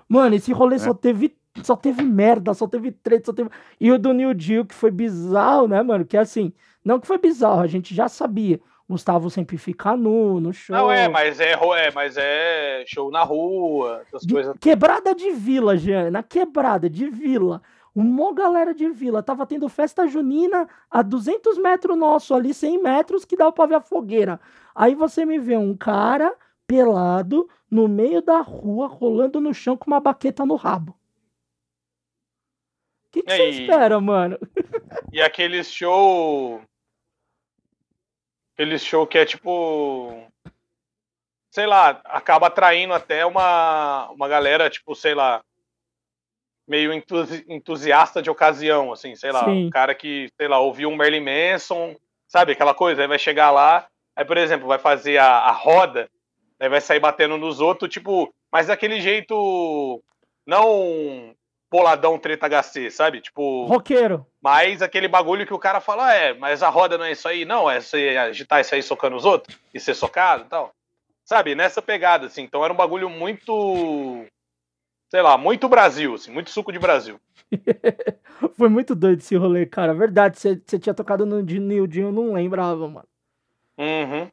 [0.09, 1.35] Mano, esse rolê só teve.
[1.63, 3.49] Só teve merda, só teve treta, só teve.
[3.81, 6.05] E o do New Deal, que foi bizarro, né, mano?
[6.05, 6.53] Que assim,
[6.85, 8.59] não que foi bizarro, a gente já sabia.
[8.87, 10.75] Gustavo sempre fica nu, no show.
[10.75, 14.55] Não, é, mas é, é, mas é show na rua, essas De- coisas.
[14.61, 16.11] Quebrada de vila, Jean.
[16.11, 17.61] Na quebrada de vila.
[17.99, 19.23] Uma galera de vila.
[19.23, 23.73] Tava tendo festa junina a 200 metros nosso ali, 100 metros, que dava pra ver
[23.73, 24.39] a fogueira.
[24.75, 26.37] Aí você me vê um cara
[26.67, 30.91] pelado no meio da rua, rolando no chão com uma baqueta no rabo.
[33.07, 34.37] O que, que você espera, mano?
[35.11, 36.61] E aqueles show.
[38.53, 40.23] Aqueles show que é tipo.
[41.49, 45.41] Sei lá, acaba atraindo até uma, uma galera, tipo, sei lá.
[46.67, 49.45] Meio entusi- entusiasta de ocasião, assim, sei lá.
[49.45, 49.67] Sim.
[49.67, 51.95] Um cara que, sei lá, ouviu um Merlin Manson,
[52.27, 52.51] sabe?
[52.51, 56.09] Aquela coisa, aí vai chegar lá, aí, por exemplo, vai fazer a, a roda,
[56.59, 60.01] aí vai sair batendo nos outros, tipo, mas daquele jeito.
[60.45, 61.33] Não
[61.69, 63.19] boladão treta HC, sabe?
[63.21, 63.65] Tipo.
[63.65, 64.25] Roqueiro.
[64.41, 67.27] Mas aquele bagulho que o cara fala, "Ah, é, mas a roda não é isso
[67.27, 70.71] aí, não, é você agitar isso aí socando os outros e ser socado e tal.
[71.25, 72.43] Sabe, nessa pegada, assim.
[72.43, 74.25] Então era um bagulho muito.
[75.09, 77.19] Sei lá, muito Brasil, assim, muito suco de Brasil.
[78.57, 79.93] Foi muito doido esse rolê, cara.
[79.93, 83.07] Verdade, você tinha tocado no de New Deal, eu não lembrava, mano.
[83.77, 84.29] Uhum.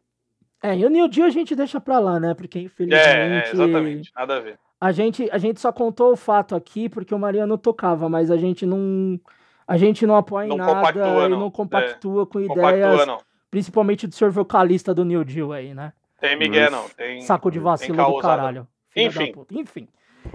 [0.62, 2.34] É, e o New Deal a gente deixa pra lá, né?
[2.34, 3.02] Porque É, infelizmente.
[3.02, 4.10] é, exatamente.
[4.16, 4.58] Nada a ver.
[4.80, 8.36] A gente, a gente só contou o fato aqui porque o Mariano tocava, mas a
[8.36, 9.20] gente não.
[9.66, 11.40] A gente não apoia em Não nada compactua, e não.
[11.40, 13.18] não compactua com Compactua, ideias não.
[13.50, 15.92] Principalmente do senhor vocalista do New Deal aí, né?
[16.20, 16.88] Tem Miguel, não.
[16.90, 18.66] Tem, Saco de vacilo do caralho.
[18.96, 19.32] Enfim.
[19.52, 19.88] Enfim.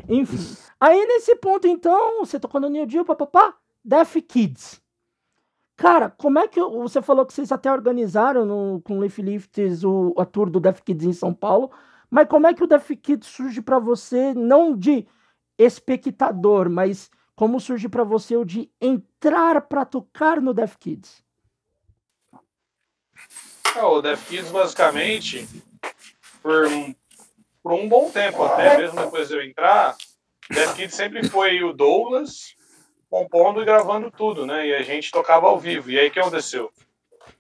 [0.07, 0.57] Enfim.
[0.79, 4.81] Aí nesse ponto, então, você tocou no New Deal, papapá, Deaf Kids.
[5.75, 6.59] Cara, como é que.
[6.61, 10.59] Você falou que vocês até organizaram no, com o Leaf Lifts o, a tour do
[10.59, 11.71] Deaf Kids em São Paulo.
[12.09, 15.07] Mas como é que o Deaf Kids surge para você, não de
[15.57, 21.23] espectador, mas como surge para você o de entrar para tocar no Deaf Kids?
[23.75, 25.47] É, o Deaf Kids, basicamente,
[26.41, 26.65] por,
[27.62, 29.95] por um bom tempo, até mesmo depois de eu entrar,
[30.49, 32.55] o Deaf Kids sempre foi o Douglas
[33.10, 34.68] compondo e gravando tudo, né?
[34.68, 35.89] E a gente tocava ao vivo.
[35.89, 36.72] E aí o que aconteceu?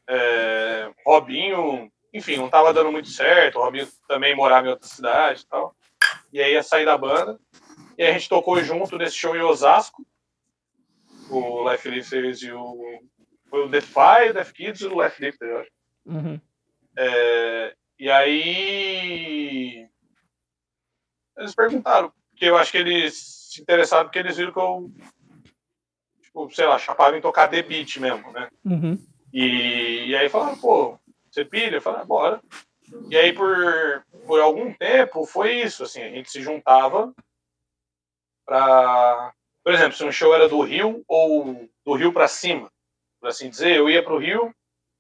[0.07, 3.59] É, Robinho, enfim, não estava dando muito certo.
[3.59, 5.75] O Robinho também morava em outra cidade e tal.
[6.33, 7.39] E aí ia sair da banda.
[7.97, 10.05] E a gente tocou junto nesse show em Osasco.
[11.29, 13.03] O Life Lifters e o.
[13.49, 15.71] Foi o Defy, o Def Kids e o Life Lifters, eu acho.
[16.05, 16.41] Uhum.
[16.97, 19.88] É, e aí.
[21.39, 23.15] Eles perguntaram, porque eu acho que eles
[23.49, 24.91] se interessaram porque eles viram que eu.
[26.21, 28.49] Tipo, sei lá, chapava em tocar The Beat mesmo, né?
[28.63, 28.99] Uhum.
[29.33, 30.99] E, e aí falaram, pô,
[31.31, 31.77] você pilha?
[31.77, 32.41] Eu falei, ah, bora.
[33.09, 37.13] E aí, por, por algum tempo, foi isso, assim, a gente se juntava
[38.45, 39.33] pra...
[39.63, 42.71] Por exemplo, se um show era do Rio ou do Rio para cima,
[43.19, 44.53] por assim dizer, eu ia pro Rio,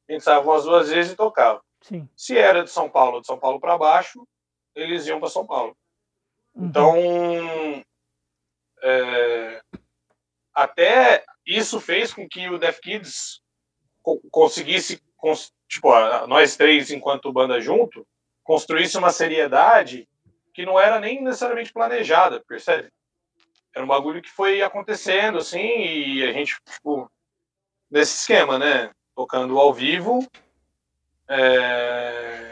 [0.07, 1.61] a gente saía umas duas vezes e tocava.
[1.81, 2.07] Sim.
[2.15, 4.27] Se era de São Paulo, de São Paulo para baixo,
[4.75, 5.75] eles iam para São Paulo.
[6.59, 6.95] Então,
[8.83, 9.61] é,
[10.53, 13.41] até isso fez com que o Def Kids
[14.01, 15.89] co- conseguisse, cons- tipo,
[16.27, 18.05] nós três, enquanto banda junto,
[18.43, 20.07] construísse uma seriedade
[20.53, 22.89] que não era nem necessariamente planejada, percebe?
[23.73, 27.09] Era um bagulho que foi acontecendo, assim, e a gente, tipo,
[27.89, 28.91] nesse esquema, né?
[29.15, 30.27] Tocando ao vivo,
[31.27, 32.48] é,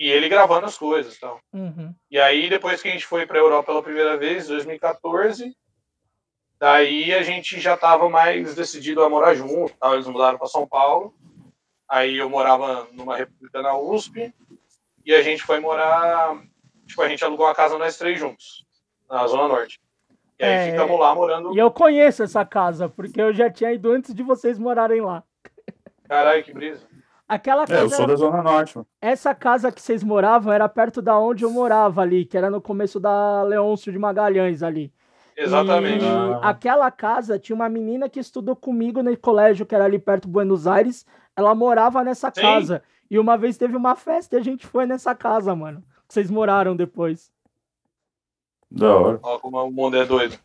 [0.00, 1.38] e ele gravando as coisas e tal.
[1.52, 1.94] Uhum.
[2.10, 5.54] E aí, depois que a gente foi para a Europa pela primeira vez, 2014,
[6.58, 9.74] daí a gente já estava mais decidido a morar junto.
[9.78, 9.92] Tal.
[9.92, 11.14] Eles mudaram para São Paulo.
[11.86, 14.32] Aí eu morava numa república na USP.
[15.04, 16.34] E a gente foi morar.
[16.86, 18.64] Tipo, a gente alugou uma casa nós três juntos,
[19.08, 19.78] na Zona Norte.
[20.38, 21.54] E aí É, ficamos lá morando.
[21.54, 25.22] E eu conheço essa casa, porque eu já tinha ido antes de vocês morarem lá.
[26.08, 26.89] Caralho, que brisa.
[27.30, 28.86] Aquela É, casa, eu sou da Zona Norte, mano.
[29.00, 32.60] essa casa que vocês moravam era perto da onde eu morava ali, que era no
[32.60, 34.92] começo da Leôncio de Magalhães ali.
[35.36, 36.04] Exatamente.
[36.04, 36.40] E Ah.
[36.50, 40.32] aquela casa tinha uma menina que estudou comigo no colégio, que era ali perto de
[40.32, 41.06] Buenos Aires.
[41.36, 42.40] Ela morava nessa Sim.
[42.42, 42.82] casa.
[43.08, 45.82] E uma vez teve uma festa e a gente foi nessa casa, mano.
[46.08, 47.30] Que vocês moraram depois.
[48.70, 49.20] Da hora.
[49.22, 50.36] Ó, como o mundo é doido.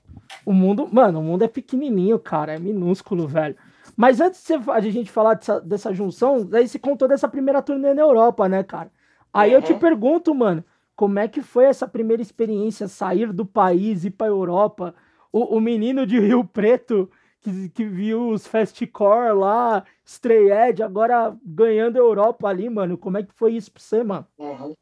[0.46, 3.56] O mundo, mano, o mundo é pequenininho, cara, é minúsculo, velho.
[3.96, 7.28] Mas antes de você- de a gente falar dessa, dessa junção, daí você contou dessa
[7.28, 8.92] primeira turnê na Europa, né, cara?
[9.34, 9.80] Aí eu te Uhum.
[9.80, 10.64] pergunto, mano,
[10.96, 14.94] como é que foi essa primeira experiência, sair do país, ir pra Europa?
[15.32, 17.10] O, o menino de Rio Preto,
[17.42, 23.18] que, que viu os fastcore lá, Stray Edge, agora ganhando a Europa ali, mano, como
[23.18, 24.26] é que foi isso pra você, mano?
[24.38, 24.74] Uhum.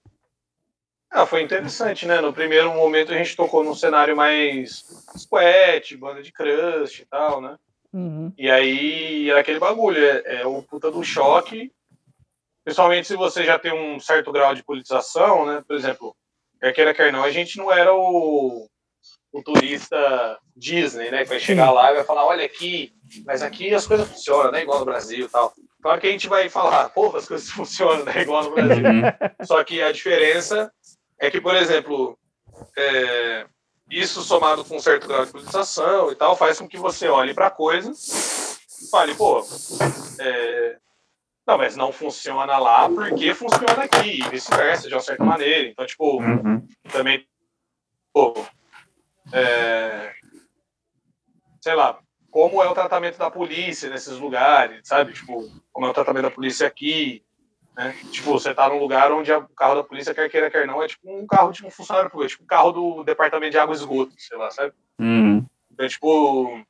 [1.11, 2.19] Ah, foi interessante, né?
[2.21, 4.83] No primeiro momento a gente tocou num cenário mais
[5.15, 7.55] squat, banda de crust e tal, né?
[7.93, 11.71] Uhum, E aí era aquele bagulho, é, é o puta do choque.
[12.63, 15.63] Principalmente se você já tem um certo grau de politização, né?
[15.67, 16.15] Por exemplo,
[16.59, 18.67] quer queira, quer não, a gente não era o,
[19.31, 21.23] o turista Disney, né?
[21.23, 22.93] Que vai chegar lá e vai falar, olha aqui,
[23.25, 24.63] mas aqui as coisas funcionam, né?
[24.63, 25.53] Igual no Brasil e tal.
[25.81, 28.21] Claro que a gente vai falar, porra, as coisas funcionam, né?
[28.21, 28.83] Igual no Brasil.
[28.83, 29.45] Uhum.
[29.45, 30.71] Só que a diferença
[31.19, 32.17] é que, por exemplo,
[32.77, 33.45] é,
[33.99, 37.33] isso somado com um certo grau de politização e tal, faz com que você olhe
[37.33, 39.45] para a coisa e fale, pô,
[40.19, 40.77] é,
[41.45, 45.69] não, mas não funciona lá porque funciona aqui, e vice-versa, de uma certa maneira.
[45.69, 46.65] Então, tipo, Uhum.
[46.91, 47.27] também,
[48.13, 48.33] pô,
[49.31, 50.13] é,
[51.61, 51.99] sei lá,
[52.31, 55.13] como é o tratamento da polícia nesses lugares, sabe?
[55.13, 57.23] Tipo, como é o tratamento da polícia aqui,
[57.75, 57.95] né?
[58.11, 60.87] Tipo, você tá num lugar onde o carro da polícia, quer queira, quer não, é
[60.87, 63.73] tipo um carro de um funcionário público, é tipo um carro do departamento de água
[63.73, 64.73] e esgoto, sei lá, sabe?
[64.99, 65.45] Uhum.
[65.71, 66.61] Então, tipo,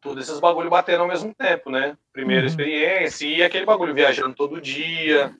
[0.00, 1.96] todos esses bagulho batendo ao mesmo tempo, né?
[2.12, 2.48] Primeira Uhum.
[2.48, 5.34] experiência e aquele bagulho viajando todo dia,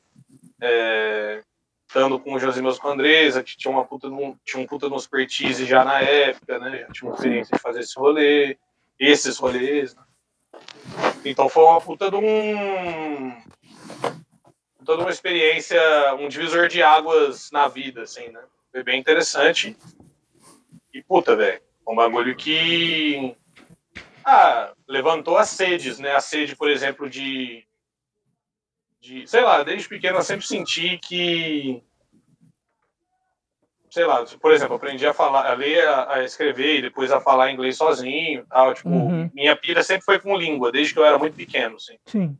[0.60, 1.42] é,
[1.88, 4.66] estando com o Josimos com a Andresa, que tinha, uma puta de um, tinha um
[4.66, 6.80] puta de um expertise já na época, né?
[6.80, 8.58] Já tinha uma experiência de fazer esse rolê,
[8.98, 9.94] esses rolês.
[9.94, 10.02] né?
[11.24, 13.32] Então foi uma puta de um.
[14.87, 15.80] Toda uma experiência,
[16.14, 18.41] um divisor de águas na vida, assim, né?
[18.72, 19.76] Foi bem interessante.
[20.95, 23.34] E puta, velho, um bagulho que
[24.24, 26.14] ah, levantou as sedes, né?
[26.14, 27.66] A sede, por exemplo, de
[29.07, 29.26] de.
[29.26, 31.82] Sei lá, desde pequeno eu sempre senti que.
[33.89, 37.51] Sei lá, por exemplo, aprendi a falar, a ler, a, escrever e depois a falar
[37.51, 38.74] inglês sozinho tal.
[38.74, 39.30] Tipo, Uhum.
[39.32, 41.97] minha pira sempre foi com língua, desde que eu era muito pequeno, assim.
[42.05, 42.39] Sim.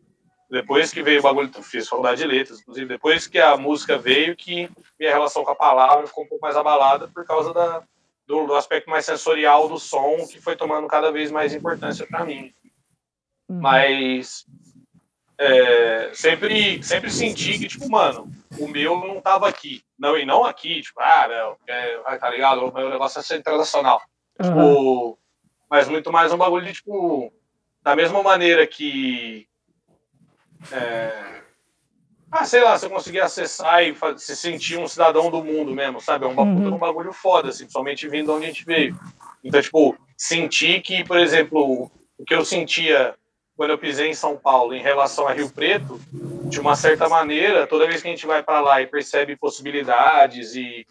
[0.51, 4.37] Depois que veio o bagulho, fiz faculdade de letras, inclusive, depois que a música veio,
[4.37, 7.83] que minha relação com a palavra ficou um pouco mais abalada por causa da,
[8.27, 12.25] do, do aspecto mais sensorial do som, que foi tomando cada vez mais importância para
[12.25, 12.55] mim.
[13.49, 13.61] Uhum.
[13.61, 14.47] Mas
[15.39, 19.83] é, sempre, sempre senti que, tipo, mano, o meu não tava aqui.
[19.99, 22.67] Não, e não aqui, tipo, ah, não, é, tá ligado?
[22.67, 24.01] O meu negócio é ser internacional.
[24.41, 24.51] Aham.
[24.51, 25.19] Tipo,
[25.69, 27.33] mas muito mais um bagulho de, tipo,
[27.83, 29.47] da mesma maneira que.
[30.73, 31.43] É,
[32.31, 36.25] ah, sei lá, você conseguir acessar e se sentir um cidadão do mundo mesmo, sabe?
[36.25, 36.75] É um, Uhum.
[36.75, 38.99] um bagulho foda, assim, somente vindo de onde a gente veio.
[39.45, 43.15] Então, tipo, sentir que, por exemplo, o que eu sentia
[43.57, 45.99] quando eu pisei em São Paulo em relação a Rio Preto,
[46.49, 50.55] de uma certa maneira, toda vez que a gente vai para lá e percebe possibilidades
[50.55, 50.87] e,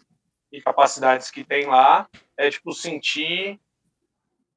[0.50, 3.60] e capacidades que tem lá, é tipo sentir,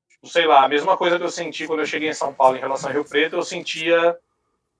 [0.09, 2.57] tipo, sei lá, a mesma coisa que eu senti quando eu cheguei em São Paulo
[2.57, 4.17] em relação a Rio Preto, eu sentia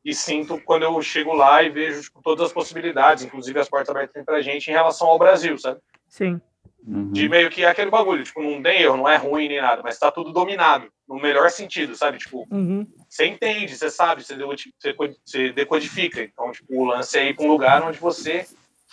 [0.10, 3.90] e sinto quando eu chego lá e vejo tipo, todas as possibilidades, inclusive as portas
[3.90, 5.80] abertas para a gente em relação ao Brasil, sabe?
[6.08, 6.42] Sim.
[6.88, 7.12] Uhum.
[7.12, 9.82] De meio que é aquele bagulho, tipo, não tem erro, não é ruim nem nada,
[9.84, 12.18] mas tá tudo dominado, no melhor sentido, sabe?
[12.18, 12.88] Tipo, Uhum.
[13.08, 16.22] você entende, você sabe, você, decodi- você co- você decodifica.
[16.24, 18.48] Então, tipo, o lance é ir para um lugar onde você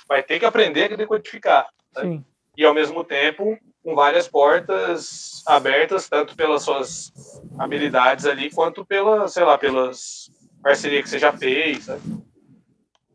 [0.08, 1.66] vai ter que aprender a decodificar.
[1.98, 2.22] Sim.
[2.58, 7.12] E, ao mesmo tempo, com várias portas abertas, tanto pelas suas
[7.58, 10.30] habilidades ali, quanto pela, sei lá, pelas
[10.66, 12.02] parcerias que você já fez, sabe?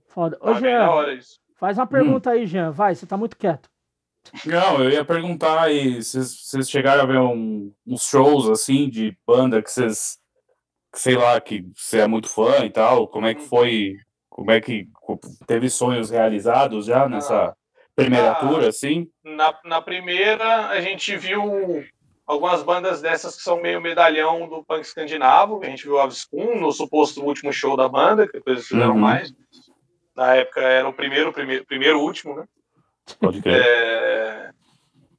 [0.08, 0.38] Foda.
[0.40, 1.38] Ô, Tá bem da Jean, hora isso.
[1.58, 2.72] faz uma pergunta aí, Jean.
[2.72, 3.70] Vai, você tá muito quieto.
[4.46, 9.18] Não, eu ia perguntar aí, vocês vocês chegaram a ver um- uns shows assim de
[9.28, 10.18] banda que vocês,
[10.94, 13.98] que sei lá, que você é muito fã e tal, como é que foi,
[14.30, 14.88] como é que
[15.48, 17.54] teve sonhos realizados já nessa
[17.96, 18.36] primeira Ah.
[18.36, 19.10] tour, assim?
[19.24, 21.84] Na, na primeira, a gente viu
[22.32, 25.60] algumas bandas dessas que são meio medalhão do punk escandinavo.
[25.62, 28.94] A gente viu a Avskun no suposto último show da banda, que depois eles fizeram
[28.94, 29.00] Uhum.
[29.00, 29.34] mais.
[30.16, 32.46] Na época era o primeiro, primeiro, primeiro último, né?
[33.20, 33.62] Pode crer.
[33.62, 34.52] É,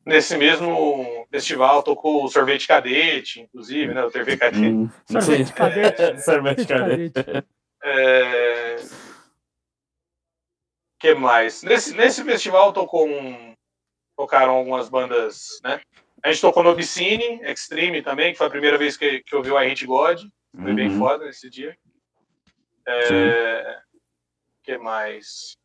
[0.06, 4.04] nesse mesmo festival tocou o Sorvete Cadete, inclusive, né?
[4.04, 4.66] O TV Cadete.
[4.66, 6.18] Hum, Sorvete cadete.
[6.24, 7.12] Sorvete cadete.
[7.84, 8.76] É...
[10.98, 11.62] que mais?
[11.62, 13.54] Nesse, nesse festival tocou um...
[14.16, 15.80] tocaram algumas bandas, né?
[16.24, 19.42] A gente tocou no Obscene, Extreme também, que foi a primeira vez que, que eu
[19.42, 20.20] vi o I Hate God.
[20.60, 20.98] Foi bem Uhum.
[20.98, 21.76] foda nesse dia.
[22.86, 23.78] É...
[24.62, 25.56] que mais?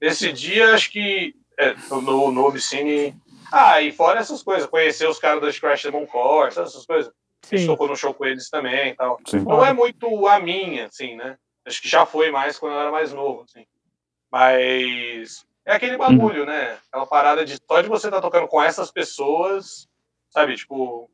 [0.00, 3.14] Nesse dia, acho que é, no, no Obscene...
[3.50, 7.12] Ah, e fora essas coisas, conhecer os caras da Crash Demon Core, essas coisas.
[7.44, 7.66] A gente Sim.
[7.68, 9.20] tocou no show com eles também e tal.
[9.26, 9.38] Sim.
[9.44, 11.38] Não é muito a minha, assim, né?
[11.64, 13.64] Acho que já foi mais quando eu era mais novo, assim.
[14.30, 16.76] Mas é aquele bagulho, né?
[16.88, 19.88] Aquela parada de só de você estar tocando com essas pessoas,
[20.30, 20.56] sabe?
[20.56, 21.10] Tipo,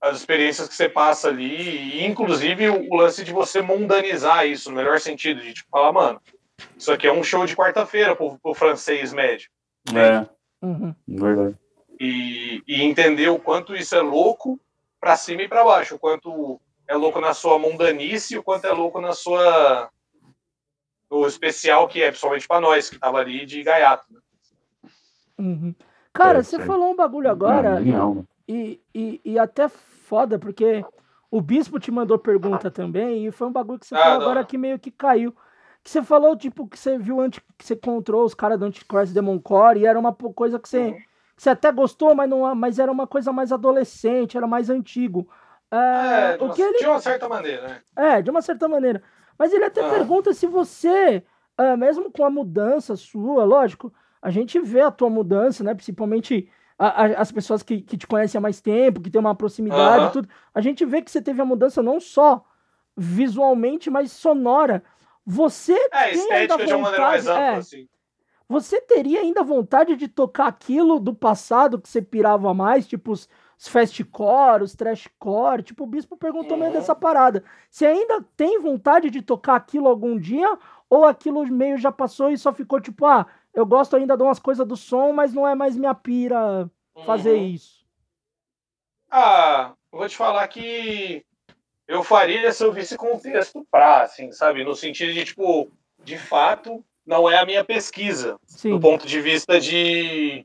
[0.00, 4.70] as experiências que você passa ali, e inclusive o, o lance de você mundanizar isso,
[4.70, 6.20] no melhor sentido, de tipo, falar, mano,
[6.76, 9.50] isso aqui é um show de quarta-feira pro, pro francês médio.
[9.94, 10.26] É,
[10.62, 10.94] Uhum.
[11.06, 11.56] verdade.
[12.00, 14.58] e, e entender o quanto isso é louco
[14.98, 18.64] para cima e para baixo, o quanto é louco na sua mundanice e o quanto
[18.66, 19.90] é louco na sua
[21.10, 24.12] no especial que é, principalmente para nós que tava ali de gaiato.
[24.12, 24.20] né?
[25.38, 25.74] Uhum.
[26.16, 26.66] Cara, É, você sei.
[26.66, 28.24] falou um bagulho agora Não, não.
[28.48, 30.84] e, e, e até foda, porque
[31.30, 34.24] o Bispo te mandou pergunta também, e foi um bagulho que você Ah, falou da
[34.24, 35.34] agora que meio que caiu.
[35.82, 39.12] Que você falou, tipo, que você viu antes, que você encontrou os caras do Antichrist
[39.12, 40.94] Demon Core, e era uma coisa que você, Uhum.
[41.36, 45.28] que você até gostou, mas, não, mas era uma coisa mais adolescente, era mais antigo.
[45.70, 47.80] É, É, de o uma, que ele de uma certa maneira, né?
[47.96, 49.02] é, de uma certa maneira.
[49.38, 49.90] Mas ele até Ah.
[49.90, 51.22] pergunta se você,
[51.56, 53.92] ah, mesmo com a mudança sua, lógico,
[54.26, 55.72] a gente vê a tua mudança, né?
[55.74, 56.48] Principalmente
[56.78, 60.06] a- a- as pessoas que, que te conhecem há mais tempo, que tem uma proximidade
[60.06, 60.28] e tudo.
[60.54, 62.44] A gente vê que você teve a mudança não só
[62.96, 64.82] visualmente, mas sonora.
[65.24, 67.88] Você É, tem ainda estética de uma maneira mais vontade- ampla, é, assim.
[68.48, 73.28] você teria ainda vontade de tocar aquilo do passado que você pirava mais, tipo os,
[73.58, 75.62] os fastcore, os trashcore?
[75.62, 76.76] Tipo, o Bispo perguntou meio Uhum.
[76.76, 77.42] dessa parada.
[77.70, 80.56] Você ainda tem vontade de tocar aquilo algum dia?
[80.88, 83.26] Ou aquilo meio já passou e só ficou tipo, ah,
[83.56, 86.70] eu gosto ainda de umas coisas do som, mas não é mais minha pira
[87.06, 87.46] fazer Uhum.
[87.46, 87.84] isso?
[89.10, 91.24] Ah, vou te falar que
[91.88, 94.62] eu faria se eu visse contexto pra, assim, sabe?
[94.62, 95.70] No sentido de, tipo,
[96.04, 98.38] de fato, não é a minha pesquisa.
[98.46, 98.70] Sim.
[98.70, 100.44] do ponto de vista de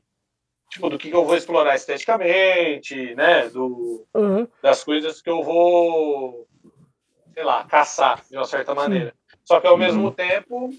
[0.70, 4.48] tipo do que eu vou explorar esteticamente, né, do Uhum.
[4.62, 6.46] das coisas que eu vou
[7.34, 9.14] sei lá caçar de uma certa maneira.
[9.44, 10.70] Só que ao mesmo tempo,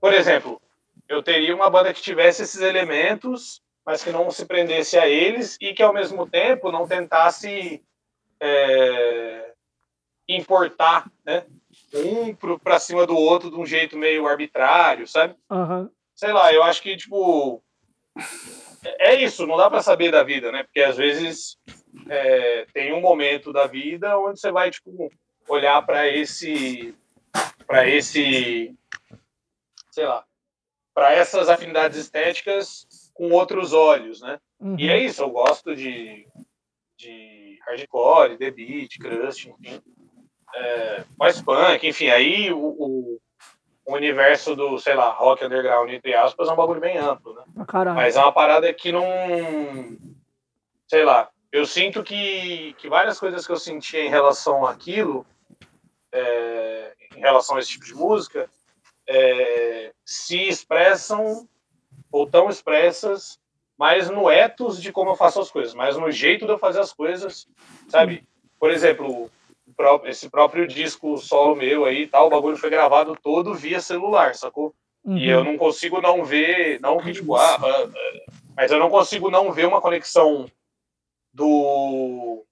[0.00, 0.60] por exemplo,
[1.08, 5.56] eu teria uma banda que tivesse esses elementos, mas que não se prendesse a eles
[5.60, 7.82] e que ao mesmo tempo não tentasse
[8.40, 9.52] é,
[10.28, 11.46] importar, né?
[11.94, 15.36] Um para cima do outro de um jeito meio arbitrário, sabe?
[15.50, 15.90] Aham.
[16.14, 17.62] Sei lá, eu acho que, tipo.
[18.98, 20.62] É isso, não dá para saber da vida, né?
[20.62, 21.58] Porque às vezes
[22.08, 25.10] é, tem um momento da vida onde você vai, tipo,
[25.48, 26.94] olhar para esse.
[27.66, 28.74] para esse.
[29.90, 30.24] sei lá.
[30.96, 34.40] Para essas afinidades estéticas com outros olhos, né?
[34.58, 34.76] Uhum.
[34.78, 36.26] E é isso, eu gosto de,
[36.96, 39.82] de hardcore, The Beat, Crust, enfim.
[40.54, 43.20] É, mais punk, enfim, aí o, o,
[43.86, 47.64] universo do, sei lá, rock underground, entre aspas, é um bagulho bem amplo, né?
[47.68, 47.94] Caralho.
[47.94, 49.04] Mas é uma parada que não.
[50.88, 51.28] Sei lá.
[51.52, 55.26] Eu sinto que, que várias coisas que eu sentia em relação àquilo,
[56.10, 58.48] é, em relação a esse tipo de música,
[59.08, 61.48] é, se expressam
[62.10, 63.38] ou tão expressas
[63.78, 66.80] mais no ethos de como eu faço as coisas, mais no jeito de eu fazer
[66.80, 67.46] as coisas,
[67.88, 68.26] sabe?
[68.58, 69.30] Por exemplo,
[70.04, 74.74] esse próprio disco solo meu aí, tal, o bagulho foi gravado todo via celular, sacou?
[75.04, 75.18] Uhum.
[75.18, 78.88] E eu não consigo não ver, não que tipo, ah, ah, ah, mas eu não
[78.88, 80.50] consigo não ver uma conexão
[81.32, 82.44] do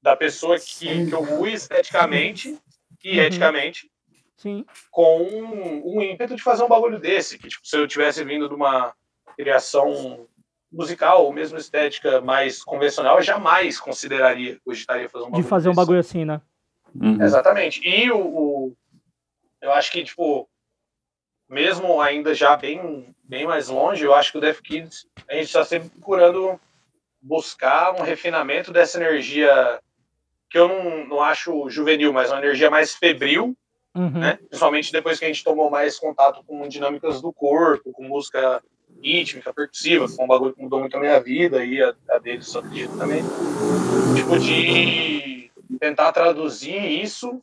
[0.00, 2.58] da pessoa que, que eu fui esteticamente
[3.04, 3.24] e Uhum.
[3.24, 3.91] eticamente
[4.42, 4.66] Sim.
[4.90, 8.48] com um, um ímpeto de fazer um bagulho desse, que tipo, se eu tivesse vindo
[8.48, 8.92] de uma
[9.36, 10.26] criação
[10.72, 15.68] musical ou mesmo estética mais convencional, eu jamais consideraria, cogitaria fazer um De bagulho fazer
[15.68, 15.80] um desse.
[15.80, 16.40] bagulho assim, né?
[16.94, 17.22] Uhum.
[17.22, 17.80] Exatamente.
[17.88, 18.76] E o, o-
[19.60, 20.48] eu acho que, tipo,
[21.48, 25.44] mesmo ainda já bem, bem mais longe, eu acho que o Def Kids, a gente
[25.46, 26.58] está sempre procurando
[27.20, 29.80] buscar um refinamento dessa energia
[30.50, 33.56] que eu não, não acho juvenil, mas uma energia mais febril,
[33.94, 34.10] Uhum.
[34.10, 34.38] né?
[34.48, 38.62] Principalmente depois que a gente tomou mais contato com dinâmicas do corpo, com música
[39.02, 42.18] rítmica, percussiva, que foi um bagulho que mudou muito a minha vida e a, a
[42.18, 43.22] deles, acredito também.
[44.16, 47.42] Tipo, de tentar traduzir isso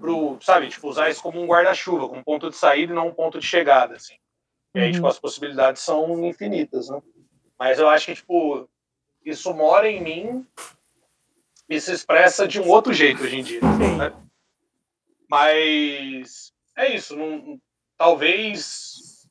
[0.00, 3.08] pro, sabe, tipo, usar isso como um guarda-chuva, como um ponto de saída e não
[3.08, 4.14] um ponto de chegada, assim.
[4.74, 4.92] E aí, Uhum.
[4.92, 7.00] tipo, as possibilidades são infinitas, né?
[7.58, 8.68] Mas eu acho que, tipo,
[9.24, 10.46] isso mora em mim
[11.68, 13.60] e se expressa de um outro jeito hoje em dia.
[13.62, 14.12] Né?
[15.30, 17.16] Mas é isso.
[17.16, 17.58] Não,
[17.96, 19.26] talvez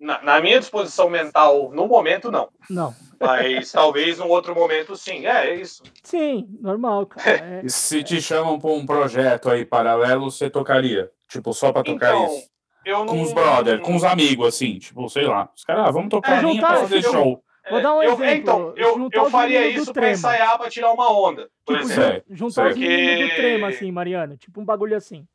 [0.00, 2.48] na, na minha disposição mental, no momento, não.
[2.68, 2.94] Não.
[3.20, 5.26] Mas talvez num outro momento, sim.
[5.26, 5.82] É, é isso.
[6.02, 7.30] Sim, normal, cara.
[7.30, 11.10] É- E se te chamam pra um projeto aí paralelo, você tocaria?
[11.28, 12.48] Tipo, só pra tocar Então, isso?
[12.84, 13.06] eu não.
[13.06, 15.48] Com os brother, com os amigos, assim, tipo, sei lá.
[15.56, 17.42] Os caras, ah, vamos tocar É, a linha pra fazer esse- show.
[17.70, 18.30] Vou dar um eu, exemplo.
[18.30, 20.12] Então, eu, eu faria isso pra Trema.
[20.12, 22.22] ensaiar pra tirar uma onda, por Tipo, exemplo.
[22.30, 24.36] Juntar os meninos do trema, assim, Mariano.
[24.36, 25.26] Tipo um bagulho assim.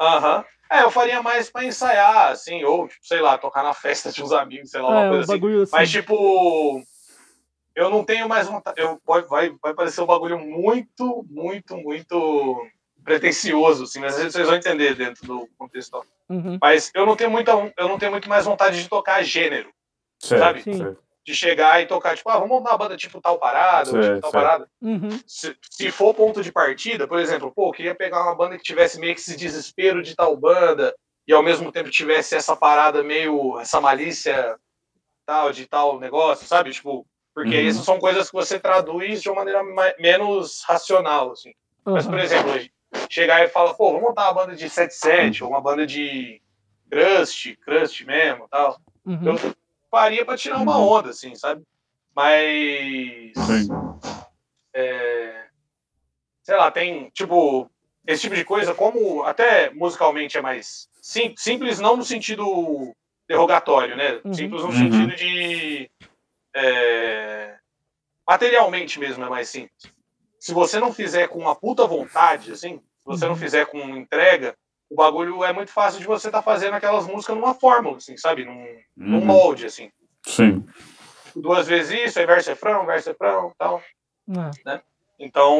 [0.00, 0.44] Aham.
[0.70, 4.22] É, eu faria mais pra ensaiar, assim, ou, tipo, sei lá, tocar na festa de
[4.22, 5.32] uns amigos, sei lá, uma É, um coisa assim.
[5.32, 5.72] bagulho assim.
[5.72, 6.82] Mas, tipo,
[7.74, 8.80] eu não tenho mais vontade.
[8.80, 12.66] Eu, vai, vai, vai parecer um bagulho muito, muito, muito
[13.04, 16.04] pretencioso, assim, mas vocês vão entender dentro do contexto.
[16.28, 16.58] Uhum.
[16.60, 19.70] Mas eu não tenho muita, eu não tenho muito mais vontade de tocar gênero,
[20.18, 20.62] Certo, sabe?
[20.62, 20.78] Sim.
[20.78, 21.05] certo.
[21.26, 24.04] De chegar e tocar, tipo, ah, vamos montar uma banda tipo tal parada, ou tipo
[24.06, 24.42] Certo, tal certo.
[24.44, 24.70] parada.
[24.80, 25.20] Uhum.
[25.26, 28.62] Se, se for ponto de partida, por exemplo, pô, eu queria pegar uma banda que
[28.62, 30.94] tivesse meio que esse desespero de tal banda
[31.26, 34.56] e ao mesmo tempo tivesse essa parada meio, essa malícia
[35.26, 36.70] tal, de tal negócio, sabe?
[36.70, 37.04] Tipo,
[37.34, 37.68] porque Uhum.
[37.68, 41.52] essas são coisas que você traduz de uma maneira mai- menos racional, assim.
[41.84, 42.52] Mas, por exemplo,
[43.10, 46.40] chegar e falar, pô, vamos montar uma banda de 77, ou uma banda de
[46.88, 48.80] crust, crust mesmo, tal.
[49.04, 49.34] Uhum.
[49.34, 49.56] Eu
[49.96, 50.88] faria pra tirar uma Uhum.
[50.88, 51.62] onda, assim, sabe?
[52.14, 53.32] Mas.
[53.46, 53.68] Sim.
[54.74, 55.46] é,
[56.42, 57.70] sei lá, tem, tipo,
[58.06, 62.94] esse tipo de coisa, como até musicalmente é mais sim- simples, não no sentido
[63.26, 64.20] derrogatório, né?
[64.22, 64.34] Uhum.
[64.34, 64.74] Simples no Uhum.
[64.74, 65.90] sentido de.
[66.54, 67.56] é,
[68.28, 69.90] materialmente mesmo é mais simples.
[70.38, 73.38] Se você não fizer com uma puta vontade, assim, se você não Uhum.
[73.38, 74.54] fizer com entrega,
[74.88, 78.44] o bagulho é muito fácil de você estar fazendo aquelas músicas numa fórmula, assim, sabe?
[78.44, 79.24] Num, num Uhum.
[79.26, 79.90] molde, assim.
[80.24, 80.64] Sim.
[81.34, 83.82] Duas vezes isso, aí verso refrão, verso refrão, tal.
[84.66, 84.80] É.
[85.18, 85.58] Então,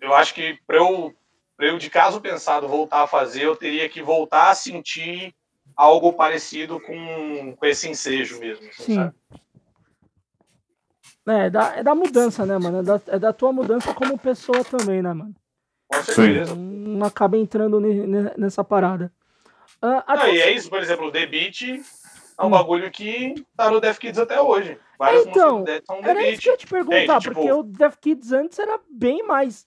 [0.00, 1.14] eu acho que para eu,
[1.56, 5.34] pra eu, de caso pensado, voltar a fazer, eu teria que voltar a sentir
[5.76, 8.68] algo parecido com, com esse ensejo mesmo.
[8.68, 8.94] assim, Sim.
[8.96, 9.14] sabe?
[11.26, 12.78] É, é da, é da mudança, né, mano?
[12.78, 15.34] É da, é da tua mudança como pessoa também, né, mano?
[16.56, 19.12] Não acaba entrando ne- ne- nessa parada.
[19.80, 22.50] Ah, Não, e é isso, por exemplo, o The Beat é um Hum.
[22.50, 24.76] bagulho que tá no Death Kids até hoje.
[24.98, 27.20] Várias Então, são The Era isso que eu ia te perguntar?
[27.20, 29.66] Tipo- porque o Death Kids antes era bem mais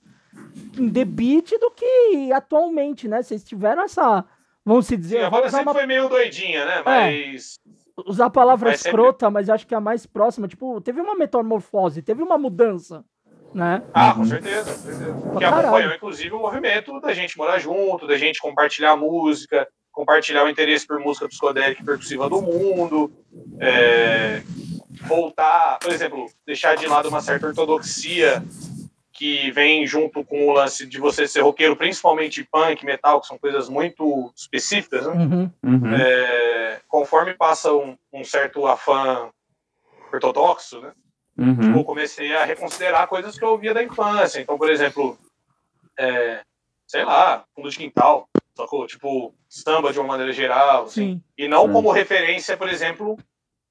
[0.78, 3.22] em The Beat do que atualmente, né?
[3.22, 4.26] Vocês tiveram essa,
[4.66, 5.20] vamos se dizer...
[5.20, 6.82] Sim, a banda sempre uma- foi meio doidinha, né?
[6.86, 7.58] Mas.
[8.06, 10.48] usar a palavra Mas sempre- escrota, mas eu acho que é a mais próxima.
[10.48, 13.06] Tipo, teve uma metamorfose, teve uma mudança,
[13.54, 13.84] né?
[13.93, 15.14] Ah, com certeza, com certeza.
[15.14, 15.68] Que caralho.
[15.68, 20.88] acompanhou, inclusive, o movimento da gente morar junto, da gente compartilhar música, compartilhar o interesse
[20.88, 23.12] por música psicodélica e percussiva do mundo,
[23.60, 24.41] é,
[25.06, 28.43] voltar, por exemplo, deixar de lado uma certa ortodoxia
[29.14, 33.38] que vem junto com o lance de você ser roqueiro, principalmente punk, metal, que são
[33.38, 35.14] coisas muito específicas, né?
[35.14, 35.52] Uhum.
[35.64, 35.95] Uhum.
[35.95, 39.30] É, conforme passa um, um certo afã
[40.12, 40.91] ortodoxo, né?
[41.42, 41.78] Uhum.
[41.78, 44.39] eu comecei a reconsiderar coisas que eu ouvia da infância.
[44.39, 45.18] Então, por exemplo,
[45.98, 46.44] é,
[46.88, 48.86] sei lá, fundo de quintal, sacou?
[48.86, 50.84] Tipo, samba de uma maneira geral.
[50.84, 51.14] assim.
[51.14, 51.24] Sim.
[51.38, 51.74] E não Sim.
[51.74, 53.18] como referência, por exemplo,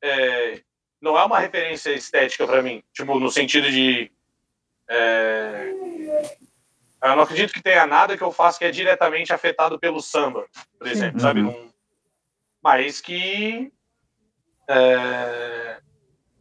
[0.02, 0.60] é,
[1.00, 2.82] não é uma referência estética para mim.
[2.92, 4.10] Tipo, no sentido de.
[4.88, 5.72] é,
[7.02, 10.46] eu não acredito que tenha nada que eu faça que é diretamente afetado pelo samba,
[10.78, 10.92] por Sim.
[10.92, 11.40] exemplo, sabe?
[11.40, 11.70] Uhum.
[12.62, 13.72] Mas que.
[14.68, 15.80] é,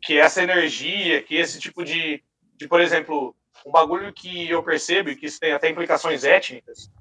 [0.01, 2.23] que essa energia, que esse tipo de,
[2.55, 3.35] de, por exemplo,
[3.65, 6.91] um bagulho que eu percebo que isso tem até implicações étnicas,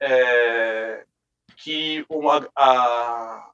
[0.00, 1.04] é,
[1.56, 3.50] que uma, a,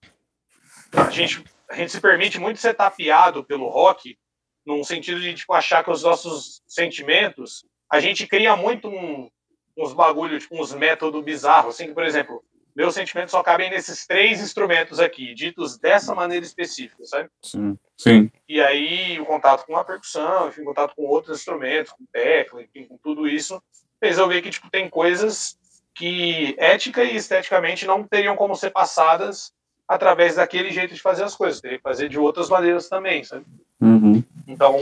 [0.93, 4.19] a, gente, a gente se permite muito ser tapeado pelo rock,
[4.67, 9.31] num sentido de tipo, achar que os nossos sentimentos, a gente cria muito um,
[9.77, 12.45] uns bagulhos, tipo, uns métodos bizarros, assim, que, por exemplo,
[12.79, 17.29] meus sentimentos só cabem nesses três instrumentos aqui, ditos dessa maneira específica, sabe?
[17.43, 17.77] Sim.
[17.97, 18.31] Sim.
[18.49, 22.85] E aí o contato com a percussão, enfim, contato com outros instrumentos, com tecla, enfim,
[22.85, 23.61] com tudo isso,
[23.99, 25.59] fez eu ver que tipo, tem coisas
[25.93, 29.53] que ética e esteticamente não teriam como ser passadas
[29.89, 33.45] através daquele jeito de fazer as coisas, teria que fazer de outras maneiras também, sabe?
[33.81, 34.23] Uhum.
[34.47, 34.77] Então,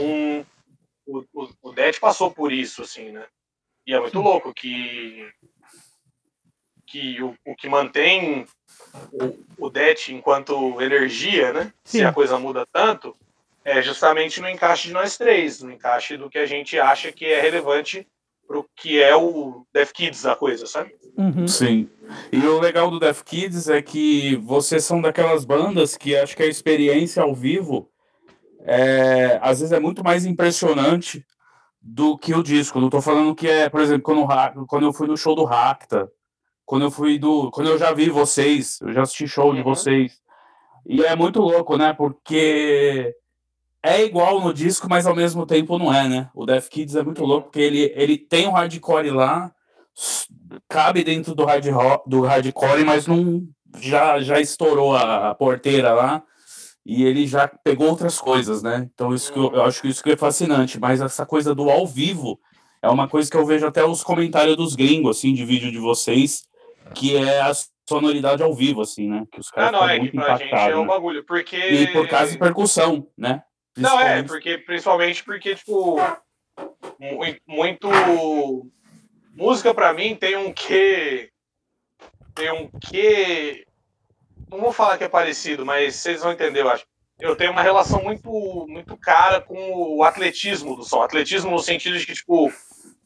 [1.07, 3.25] o, o, o Det passou por isso, assim, né?
[3.87, 5.27] E é muito louco que,
[6.87, 8.45] que o, o que mantém
[9.11, 11.73] o, o Det enquanto energia, né?
[11.83, 11.99] Sim.
[11.99, 13.15] Se a coisa muda tanto,
[13.63, 17.25] é justamente no encaixe de nós três, no encaixe do que a gente acha que
[17.25, 18.07] é relevante
[18.47, 20.95] pro que é o Death Kids da coisa, sabe?
[21.17, 21.47] Uhum.
[21.47, 21.89] Sim.
[22.31, 26.43] E o legal do Death Kids é que vocês são daquelas bandas que acho que
[26.43, 27.89] a experiência ao vivo
[28.61, 31.25] é, às vezes é muito mais impressionante
[31.81, 32.79] do que o disco.
[32.79, 35.43] Não tô falando que é, por exemplo, quando, o quando eu fui no show do
[35.43, 36.09] Racta,
[36.67, 37.49] quando eu fui do.
[37.49, 39.63] Quando eu já vi vocês, eu já assisti show de Uhum.
[39.63, 40.19] vocês.
[40.85, 41.93] E é muito louco, né?
[41.93, 43.15] Porque
[43.83, 46.29] é igual no disco, mas ao mesmo tempo não é, né?
[46.35, 49.51] O Death Kids é muito louco, porque ele, ele tem o hardcore lá,
[50.67, 53.43] cabe dentro do, hard ro- do hardcore, mas não
[53.79, 56.23] já, já estourou a, a porteira lá
[56.85, 58.89] e ele já pegou outras coisas, né?
[58.93, 61.69] Então isso que eu, eu acho que isso que é fascinante, mas essa coisa do
[61.69, 62.39] ao vivo
[62.81, 65.79] é uma coisa que eu vejo até os comentários dos gringos, assim, de vídeo de
[65.79, 66.43] vocês,
[66.93, 67.51] que é a
[67.87, 69.25] sonoridade ao vivo, assim, né?
[69.31, 70.87] Que os Ah, caras não, ficam é que muito pra gente é um né?
[70.87, 71.55] bagulho, porque...
[71.57, 73.43] E por causa de percussão, né?
[73.77, 75.97] Não, é, porque principalmente porque, tipo,
[76.99, 77.87] mu- muito.
[79.35, 81.29] Música pra mim tem um quê.
[82.33, 83.67] Tem um quê.
[84.49, 86.85] Não vou falar que é parecido, mas vocês vão entender, eu acho.
[87.19, 88.29] Eu tenho uma relação muito,
[88.67, 91.01] muito cara com o atletismo do som.
[91.03, 92.51] Atletismo no sentido de que, tipo,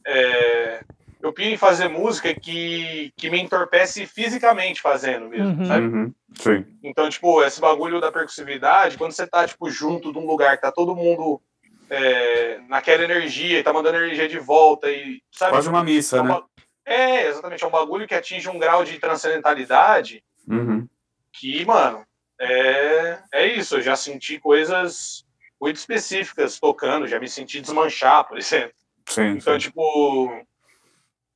[0.06, 0.82] é,
[1.22, 5.64] eu piro em fazer música que, que me entorpece fisicamente fazendo mesmo, Uhum.
[5.66, 5.86] sabe?
[5.86, 6.14] Uhum.
[6.34, 6.66] Sim.
[6.82, 10.62] Então, tipo, esse bagulho da percussividade, quando você tá, tipo, junto de um lugar que
[10.62, 11.40] tá todo mundo
[11.88, 15.52] é, naquela energia e tá mandando energia de volta e, sabe?
[15.52, 16.28] Quase uma É, missa, um né?
[16.30, 16.44] ba-
[16.84, 20.88] é, exatamente, é um bagulho que atinge um grau de transcendentalidade Uhum.
[21.32, 22.04] que, mano,
[22.40, 23.76] é, é isso.
[23.76, 25.24] Eu já senti coisas
[25.60, 28.74] muito específicas tocando, já me senti desmanchar, por exemplo.
[29.08, 29.58] Sim, Então, sim.
[29.68, 30.42] tipo,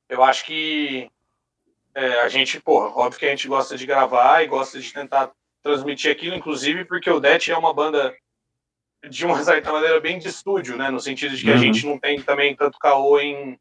[0.09, 1.09] eu acho que
[1.95, 5.31] é, a gente, porra, óbvio que a gente gosta de gravar e gosta de tentar
[5.63, 8.15] transmitir aquilo, inclusive porque o Det é uma banda
[9.09, 10.89] de uma certa maneira bem de estúdio, né?
[10.89, 11.59] No sentido de que a Uhum.
[11.59, 13.59] gente não tem também tanto caô em,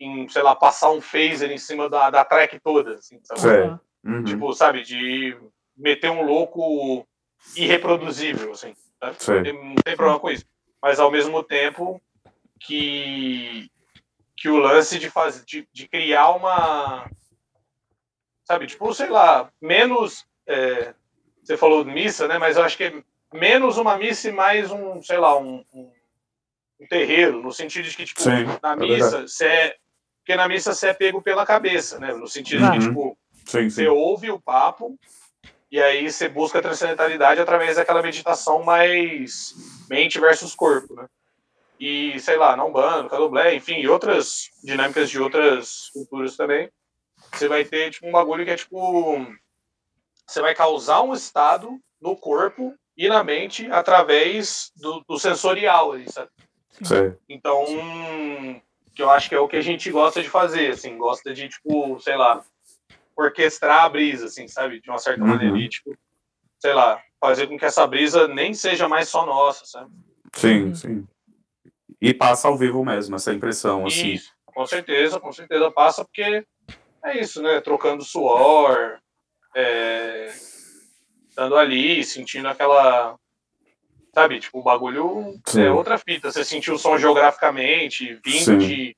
[0.00, 3.40] em sei lá, passar um phaser em cima da, da track toda, assim, sabe?
[3.40, 3.60] Sei.
[4.04, 4.24] Uhum.
[4.24, 5.36] Tipo, sabe, de
[5.76, 7.06] meter um louco
[7.56, 8.74] irreproduzível, assim.
[9.42, 10.44] Tem- não tem problema com isso.
[10.80, 12.00] Mas ao mesmo tempo
[12.60, 13.68] que,
[14.44, 17.10] que o lance de, fazer, de, de criar uma.
[18.46, 20.26] Sabe, tipo, sei lá, menos.
[20.46, 20.92] é,
[21.42, 22.36] você falou missa, né?
[22.36, 25.90] Mas eu acho que é menos uma missa e mais um, sei lá, um, um,
[26.78, 29.76] um terreiro, no sentido de que, tipo, Sim, na é missa, você é.
[30.20, 32.12] Porque na missa você é pego pela cabeça, né?
[32.12, 32.72] No sentido de Uhum.
[32.72, 33.88] que, tipo, Sim, você sim.
[33.88, 34.98] ouve o papo
[35.72, 39.54] e aí você busca a transcendentalidade através daquela meditação mais
[39.88, 41.08] mente versus corpo, né?
[41.78, 46.70] E, sei lá, não bando, candomblé, enfim, e outras dinâmicas de outras culturas também,
[47.32, 49.26] você vai ter tipo, um bagulho que é tipo.
[50.26, 56.10] Você vai causar um estado no corpo e na mente através do, do sensorial, ali,
[56.10, 56.30] sabe?
[56.82, 57.14] Sei.
[57.28, 57.64] Então,
[58.94, 61.48] que eu acho que é o que a gente gosta de fazer, assim, gosta de,
[61.48, 62.44] tipo, sei lá,
[63.16, 64.80] orquestrar a brisa, assim, sabe?
[64.80, 65.28] De uma certa Uhum.
[65.30, 65.96] maneira, e, tipo,
[66.60, 69.90] sei lá, fazer com que essa brisa nem seja mais só nossa, sabe?
[70.34, 70.74] Sim, Uhum.
[70.74, 71.08] sim.
[72.04, 74.12] E passa ao vivo mesmo, essa impressão, assim.
[74.12, 76.44] Isso, com certeza, com certeza passa, porque
[77.02, 77.60] é isso, né?
[77.62, 78.98] Trocando suor,
[79.56, 80.30] é,
[81.28, 83.16] estando ali, sentindo aquela.
[84.14, 85.62] Sabe, tipo, o bagulho Sim.
[85.62, 86.30] é outra fita.
[86.30, 88.58] Você sentiu o som geograficamente, vindo Sim.
[88.58, 88.96] de,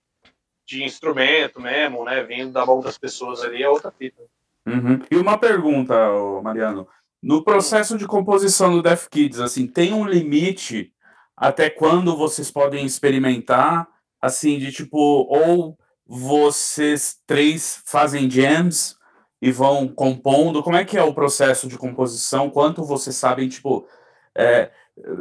[0.66, 2.22] de instrumento mesmo, né?
[2.24, 4.20] Vindo da mão das pessoas ali, é outra fita.
[4.66, 5.00] Uhum.
[5.11, 5.94] E uma pergunta,
[6.42, 6.88] Mariano.
[7.22, 10.92] No processo de composição do Death Kids, assim, tem um limite
[11.37, 13.87] até quando vocês podem experimentar,
[14.20, 18.97] assim, de tipo, ou vocês três fazem jams
[19.43, 22.49] e vão compondo, como é que é o processo de composição?
[22.49, 23.87] Quanto vocês sabem, tipo,
[24.34, 24.70] é,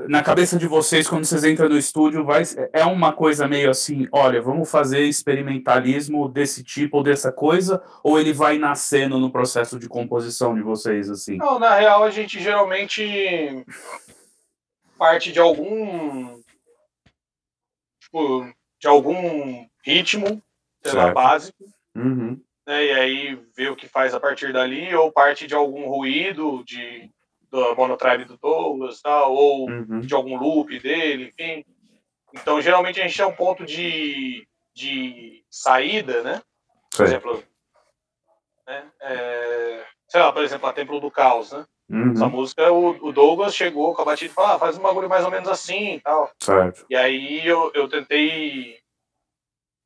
[0.07, 4.07] na cabeça de vocês, quando vocês entram no estúdio, vai, é uma coisa meio assim,
[4.11, 9.78] olha, vamos fazer experimentalismo desse tipo ou dessa coisa, ou ele vai nascendo no processo
[9.78, 11.36] de composição de vocês, assim?
[11.36, 13.66] Não, na real, a gente geralmente
[14.98, 16.41] parte de algum.
[18.02, 20.41] Tipo, de algum ritmo,
[20.84, 21.64] sei lá, básico.
[21.96, 25.88] Uhum, né, e aí vê o que faz a partir dali, ou parte de algum
[25.88, 27.10] ruído de,
[27.50, 31.66] do monotribe do Douglas, tal, ou uhum, de algum loop dele, enfim.
[32.34, 36.41] Então, geralmente, a gente tem um ponto de, de saída, né?
[36.96, 37.43] Por exemplo,
[38.68, 41.66] né, é, sei lá, por exemplo, a Templo do Caos, né?
[41.89, 44.81] Essa Uhum, música, o, o Douglas chegou com a batida e falou, ah, faz um
[44.81, 46.31] bagulho mais ou menos assim e tal.
[46.39, 46.86] certo.
[46.89, 48.79] E aí eu, eu tentei.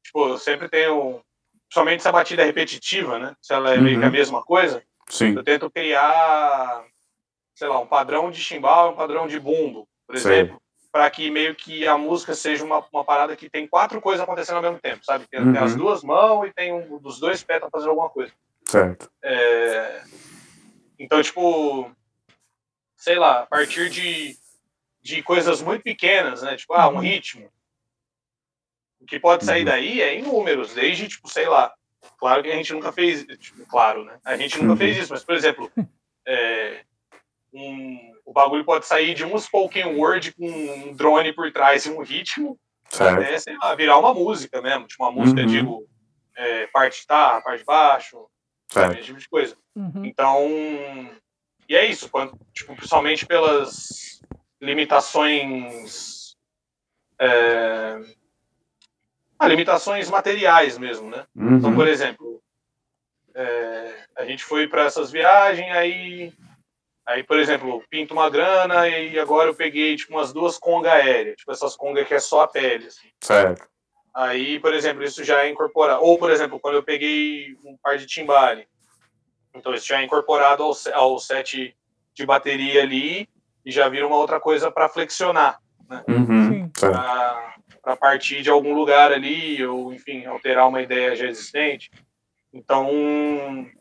[0.04, 1.22] Tipo, eu sempre tenho.
[1.68, 3.36] Principalmente se a batida é repetitiva, né?
[3.42, 4.14] Se ela é meio que a Uhum.
[4.14, 6.84] mesma coisa, Sim, eu tento criar,
[7.54, 10.60] sei lá, um padrão de chimbal um padrão de bumbo, por exemplo.
[10.92, 14.56] Para que meio que a música seja uma, uma parada que tem quatro coisas acontecendo
[14.56, 15.28] ao mesmo tempo, sabe?
[15.30, 15.78] Tem, tem as Uhum.
[15.78, 18.34] duas mãos e tem um dos dois pés pra fazer alguma coisa.
[18.66, 19.12] certo.
[19.24, 20.02] É,
[21.00, 21.90] Então, tipo,
[22.98, 24.38] sei lá, a partir de,
[25.02, 26.58] de coisas muito pequenas, né?
[26.58, 27.00] Tipo, ah, um Uhum.
[27.00, 27.50] ritmo.
[29.00, 29.66] O que pode sair Uhum.
[29.66, 31.74] daí é inúmeros, desde, tipo, sei lá.
[32.18, 34.20] Claro que a gente nunca fez, tipo, claro, né?
[34.26, 34.78] A gente nunca Uhum.
[34.78, 35.72] fez isso, mas, por exemplo,
[36.28, 36.84] é,
[37.54, 41.92] um- o bagulho pode sair de um spoken word com um drone por trás e
[41.92, 43.22] um ritmo, Certo.
[43.22, 44.86] até, sei lá, virar uma música mesmo.
[44.86, 45.48] Tipo, uma música, Uhum.
[45.48, 45.90] digo,
[46.36, 48.30] é, parte de guitarra, parte de baixo?
[48.72, 48.94] Certo.
[48.98, 49.58] Esse tipo de coisa.
[49.80, 50.04] Uhum.
[50.04, 50.46] Então,
[51.70, 54.22] e é isso, quando, tipo, principalmente pelas
[54.62, 56.36] limitações.
[57.18, 58.00] É,
[59.40, 61.26] ah, limitações materiais mesmo, né?
[61.34, 62.42] Então, Uhum, por exemplo,
[63.34, 66.34] é, a gente foi para essas viagens, aí,
[67.06, 71.38] aí, por exemplo, pinto uma grana e agora eu peguei tipo, umas duas congas aéreas,
[71.38, 72.88] tipo essas congas que é só a pele.
[72.88, 73.08] Assim.
[73.22, 73.66] certo.
[74.14, 76.04] Aí, por exemplo, isso já é incorporado.
[76.04, 78.68] Ou, por exemplo, quando eu peguei um par de timbale,
[79.60, 81.76] então isso já é incorporado ao, ao set
[82.14, 83.30] de bateria ali
[83.66, 85.60] e já vira uma outra coisa para flexionar,
[86.08, 86.72] Uhum, Sim.
[86.78, 87.00] certo.
[87.82, 91.90] para partir de algum lugar ali, ou enfim, alterar uma ideia já existente.
[92.54, 92.88] Então,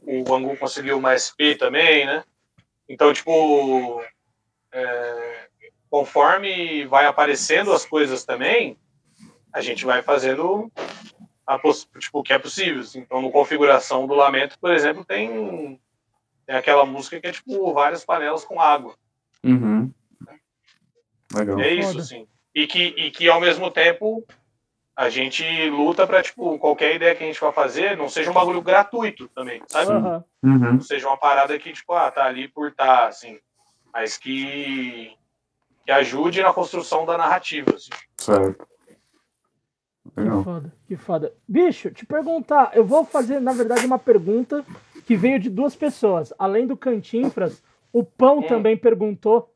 [0.02, 2.24] o Angu conseguiu uma SP também, né?
[2.88, 4.02] Então, tipo,
[4.72, 5.48] é,
[5.90, 8.78] conforme vai aparecendo as coisas também,
[9.52, 10.70] a gente vai fazendo
[11.98, 12.80] tipo, o que é possível.
[12.80, 13.00] assim.
[13.00, 15.80] Então, no configuração do Lamento, por exemplo, tem,
[16.46, 18.94] tem aquela música que é tipo várias panelas com água.
[19.42, 19.92] Uhum.
[21.34, 21.60] Legal.
[21.60, 22.02] É isso, Foda.
[22.02, 22.26] assim.
[22.54, 24.26] E que, e que ao mesmo tempo
[24.96, 28.34] a gente luta para tipo, qualquer ideia que a gente vai fazer não seja um
[28.34, 29.92] bagulho gratuito também, sabe?
[29.92, 33.38] Uhum, Não seja uma parada que, tipo, ah, tá ali por tá, assim.
[33.92, 35.12] Mas que,
[35.84, 37.90] que ajude na construção da narrativa, assim.
[38.16, 38.66] certo.
[40.14, 41.32] Que foda, que foda.
[41.46, 44.64] Bicho, te perguntar, eu vou fazer, na verdade, uma pergunta
[45.06, 46.32] que veio de duas pessoas.
[46.38, 47.62] Além do Cantinfras,
[47.92, 48.42] o Pão Hum.
[48.42, 49.52] também perguntou.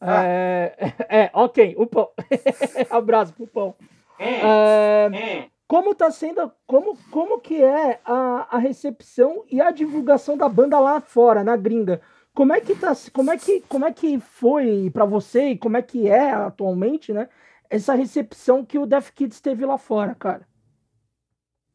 [0.00, 0.24] Ah.
[0.24, 0.76] É,
[1.08, 2.08] é, ok, o Pão.
[2.90, 3.74] Abraço pro Pão.
[4.20, 5.48] Hum, É, hum.
[5.66, 10.78] como tá sendo, como, como que é a, a recepção e a divulgação da banda
[10.78, 12.00] lá fora, na gringa?
[12.34, 15.76] Como é que tá, como é que, como é que foi pra você e como
[15.76, 17.28] é que é atualmente, né?
[17.72, 20.46] Essa recepção que o Death Kids teve lá fora, cara.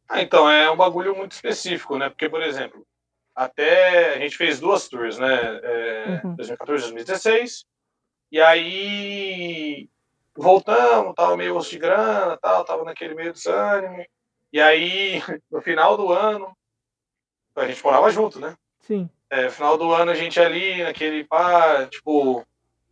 [0.07, 2.07] Ah, então, é um bagulho muito específico, né?
[2.07, 2.85] Porque, por exemplo,
[3.35, 5.59] até a gente fez duas tours, né?
[5.63, 6.35] É, Uhum.
[6.35, 7.65] 2014 2016.
[8.31, 9.89] E aí,
[10.35, 14.05] voltamos, tava meio osso de grana, tal, tava naquele meio desânimo.
[14.53, 15.13] E aí,
[15.49, 16.55] no final do ano,
[17.55, 18.55] a gente morava junto, né?
[18.81, 19.09] Sim.
[19.31, 22.45] É, no final do ano a gente ali, naquele pá, tipo,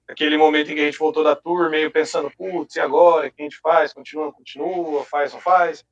[0.07, 3.27] aquele momento em que a gente voltou da tour, meio pensando, putz, e agora?
[3.27, 3.93] O que a gente faz?
[3.93, 5.85] Continua, continua, faz, não faz?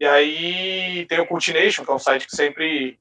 [0.00, 2.98] E aí tem o Cultination, que é um site que sempre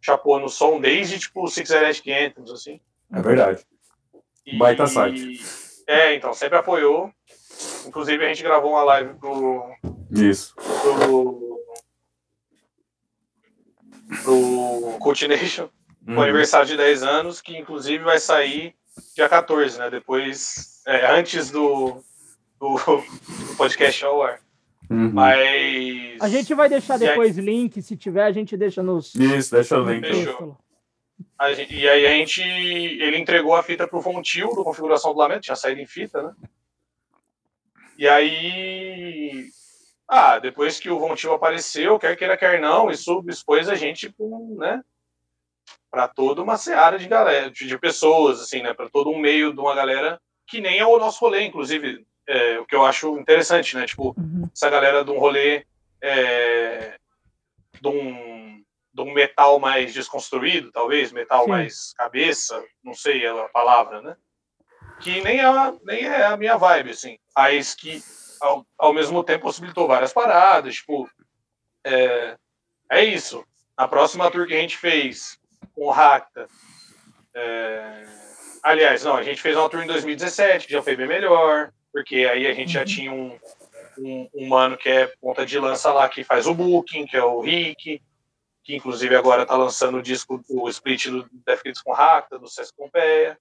[0.00, 2.80] chapou no som desde, tipo, Six Electric Anthems, assim.
[3.12, 3.64] É verdade.
[4.46, 5.40] E- Baita site.
[5.86, 7.10] É, então, sempre apoiou.
[7.86, 9.64] Inclusive, a gente gravou uma live pro,
[10.10, 10.54] Isso.
[10.56, 11.60] pro,
[14.22, 15.68] pro Cultination,
[16.06, 16.18] Uhum.
[16.18, 18.74] o aniversário de 10 anos, que inclusive vai sair
[19.14, 19.90] dia 14, né?
[19.90, 22.02] Depois, é, antes do,
[22.60, 24.40] do, do podcast ao ar.
[24.90, 25.10] Uhum.
[25.12, 26.20] Mas.
[26.20, 29.14] A gente vai deixar E aí- depois link, se tiver, a gente deixa nos.
[29.14, 30.06] Isso, deixa o link.
[30.12, 32.42] Gente- e aí a gente.
[32.42, 36.32] Ele entregou a fita pro Fontil do Configuração do Lamento, tinha saído em fita, né?
[37.98, 39.46] E aí.
[40.06, 44.56] Ah, depois que o Vontil apareceu, quer queira, quer não, isso expôs a gente com,
[44.58, 44.82] né?
[45.90, 48.74] Para toda uma seara de galera, de, pessoas, assim, né?
[48.74, 52.04] Para todo um meio de uma galera que nem é o nosso rolê, inclusive.
[52.26, 53.84] é, o que eu acho interessante, né?
[53.86, 54.48] Tipo, Uhum.
[54.52, 55.66] essa galera de um rolê
[56.02, 56.98] é,
[57.80, 58.64] de, um,
[58.94, 61.50] de um metal mais desconstruído, talvez, metal Sim.
[61.50, 64.16] mais cabeça, não sei a palavra, né?
[65.00, 67.18] Que nem é, a- nem é a minha vibe, assim.
[67.36, 68.02] Mas que,
[68.40, 71.08] ao, ao mesmo tempo, possibilitou várias paradas, tipo...
[71.84, 72.38] É,
[72.90, 73.44] é isso.
[73.76, 75.38] Na próxima tour que a gente fez
[75.74, 76.48] com o Racta...
[77.34, 78.06] é,
[78.62, 82.16] aliás, não, a gente fez uma tour em 2017, que já foi bem melhor, porque
[82.30, 82.86] aí a gente já Uhum.
[82.86, 83.38] tinha um,
[83.98, 87.22] um, um mano que é ponta de lança lá, que faz o booking, que é
[87.22, 88.02] o Rick,
[88.62, 92.48] que inclusive agora tá lançando o disco, o split do Death Kids com Racta, do
[92.48, 93.38] Sesc Pompeia.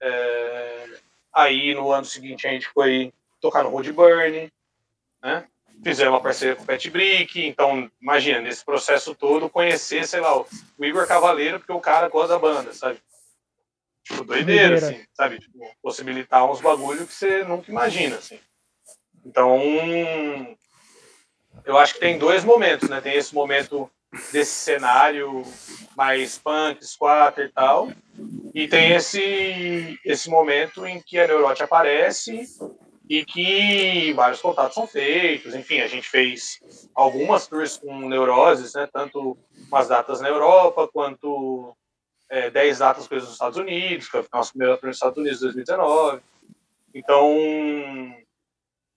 [0.00, 0.86] É,
[1.32, 4.50] aí no ano seguinte a gente foi tocar no Road Burn,
[5.22, 5.48] né?
[5.82, 10.36] Fizemos uma parceria com o Pet Brick, então imagina, nesse processo todo, conhecer, sei lá,
[10.38, 10.46] o
[10.80, 12.98] Igor Cavaleiro, porque o cara gosta da banda, sabe?
[14.02, 14.96] Tipo, doideira, Doideira.
[14.96, 15.38] assim, sabe?
[15.38, 18.38] Tipo, possibilitar uns bagulho que você nunca imagina, assim.
[19.24, 19.60] Então,
[21.64, 23.00] eu acho que tem dois momentos, né?
[23.00, 23.90] Tem esse momento
[24.32, 25.42] desse cenário
[25.96, 27.90] mais punk, squatter e tal,
[28.54, 32.44] e tem esse, esse momento em que a Neurote aparece
[33.08, 35.54] e que vários contatos são feitos.
[35.54, 36.60] Enfim, a gente fez
[36.94, 38.88] algumas tours com neuroses, né?
[38.92, 39.38] Tanto
[39.68, 41.76] umas datas na Europa quanto
[42.28, 45.18] é, 10 datas coisas nos Estados Unidos, que foi a nossa primeira tour nos Estados
[45.18, 46.20] Unidos em 2019.
[46.94, 47.30] Então,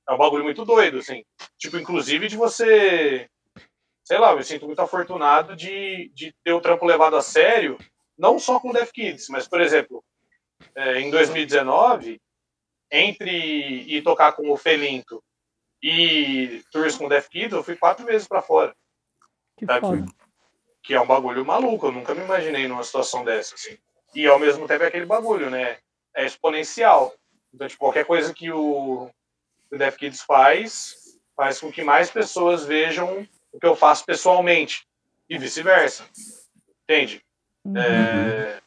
[0.07, 1.23] é um bagulho muito doido, assim.
[1.57, 3.29] Tipo, inclusive de você.
[4.03, 7.77] Sei lá, eu me sinto muito afortunado de, de ter o trampo levado a sério,
[8.17, 10.03] não só com Death Kids, mas, por exemplo,
[10.73, 12.19] é, em 2019,
[12.91, 15.23] entre ir tocar com o Felinto
[15.81, 18.75] e tours com Death Kids, eu fui quatro meses pra fora,
[19.57, 19.79] Que Tá,
[20.83, 23.77] que é um bagulho maluco, eu nunca me imaginei numa situação dessa, assim.
[24.15, 25.77] E ao mesmo tempo é aquele bagulho, né?
[26.15, 27.13] É exponencial.
[27.53, 29.09] Então, tipo, qualquer coisa que o,
[29.71, 34.87] o Death Kids faz, faz com que mais pessoas vejam o que eu faço pessoalmente.
[35.29, 36.05] E vice-versa.
[36.83, 37.23] Entende?
[37.63, 37.77] Uhum.
[37.77, 38.61] É,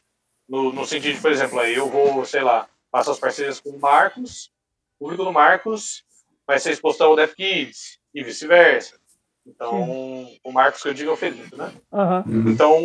[0.48, 3.80] no, no sentido por exemplo, aí eu vou, sei lá, faço as parcerias com o
[3.80, 4.52] Marcos,
[4.96, 6.04] o público do Marcos
[6.46, 9.00] vai ser exposto ao Death Kids, e vice-versa.
[9.46, 11.72] Então, o Marcos que eu digo é o Felipe, né?
[11.92, 12.24] Aham.
[12.46, 12.78] Então,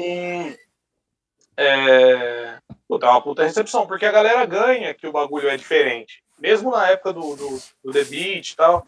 [1.56, 2.58] é,
[2.88, 6.24] puta, é uma puta recepção, porque a galera ganha que o bagulho é diferente.
[6.40, 8.88] Mesmo na época do, do, do The Beat e tal,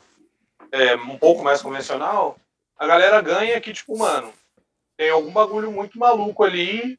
[0.72, 2.38] é, um pouco mais convencional,
[2.78, 4.34] a galera ganha que, tipo, mano,
[4.98, 6.98] tem algum bagulho muito maluco ali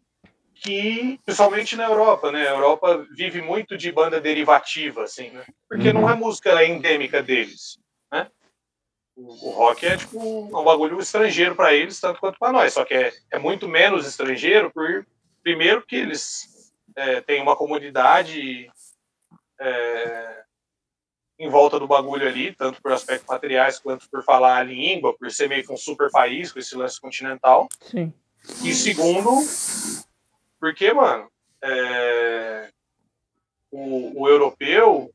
[0.61, 2.47] que, principalmente na Europa, né?
[2.47, 5.45] A Europa vive muito de banda derivativa, assim, né?
[5.69, 7.79] Porque não é música endêmica deles,
[8.13, 8.29] né?
[9.17, 12.75] O, o rock é, tipo, um bagulho estrangeiro para eles, tanto quanto para nós.
[12.75, 15.07] Só que é, é muito menos estrangeiro, por,
[15.43, 18.71] primeiro que eles é, têm uma comunidade
[19.59, 20.45] é,
[21.39, 25.31] em volta do bagulho ali, tanto por aspectos materiais quanto por falar a língua, por
[25.31, 27.67] ser meio que um super país com esse lance continental.
[27.81, 28.13] Sim.
[28.63, 29.31] E segundo,
[30.61, 31.29] porque, mano,
[31.63, 32.69] é,
[33.71, 35.11] o, o europeu,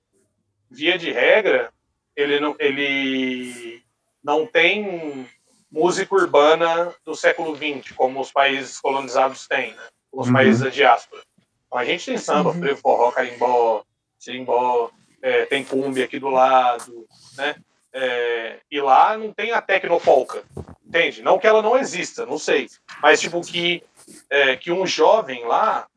[0.70, 1.72] via de regra,
[2.16, 3.82] ele não, ele
[4.24, 5.28] não tem
[5.72, 9.88] música urbana do século XX, como os países colonizados têm, né?
[10.12, 10.34] os Uhum.
[10.34, 11.22] países da diáspora.
[11.68, 12.60] Então, a gente tem samba, Uhum.
[12.60, 13.84] frevo, forró, carimbó,
[14.18, 14.90] sirimbó,
[15.22, 17.06] é, tem cumbia aqui do lado,
[17.38, 17.56] né?
[17.92, 20.44] É, e lá não tem a tecnopolca,
[20.86, 21.22] entende?
[21.22, 22.70] Não que ela não exista, não sei.
[23.02, 23.84] Mas, tipo, que,
[24.30, 25.88] é, que um jovem lá,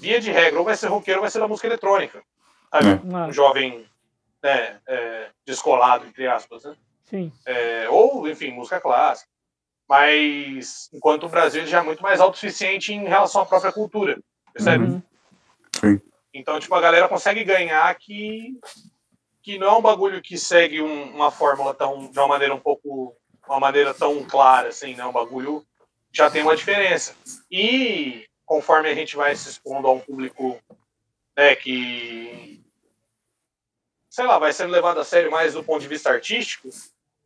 [0.00, 2.22] via de regra, ou vai ser roqueiro ou vai ser da música eletrônica.
[2.70, 3.00] Sabe?
[3.14, 3.86] Ah, Um jovem
[4.42, 6.74] né, é, descolado, entre aspas, né?
[7.04, 7.32] Sim.
[7.46, 9.30] É, ou, enfim, música clássica.
[9.88, 14.18] Mas, enquanto o Brasil já é muito mais autossuficiente em relação à própria cultura,
[14.52, 14.84] percebe?
[14.84, 15.02] Uhum.
[15.78, 16.00] Sim.
[16.32, 18.58] Então, tipo, a galera consegue ganhar que,
[19.42, 22.60] que não é um bagulho que segue um- uma fórmula tão, de uma maneira um
[22.60, 23.14] pouco,
[23.46, 25.04] uma maneira tão clara, assim, né?
[25.04, 25.62] Um bagulho
[26.12, 27.14] já tem uma diferença.
[27.50, 30.60] E conforme a gente vai se expondo a um público,
[31.36, 32.62] né, que,
[34.10, 36.68] sei lá, vai sendo levado a sério mais do ponto de vista artístico,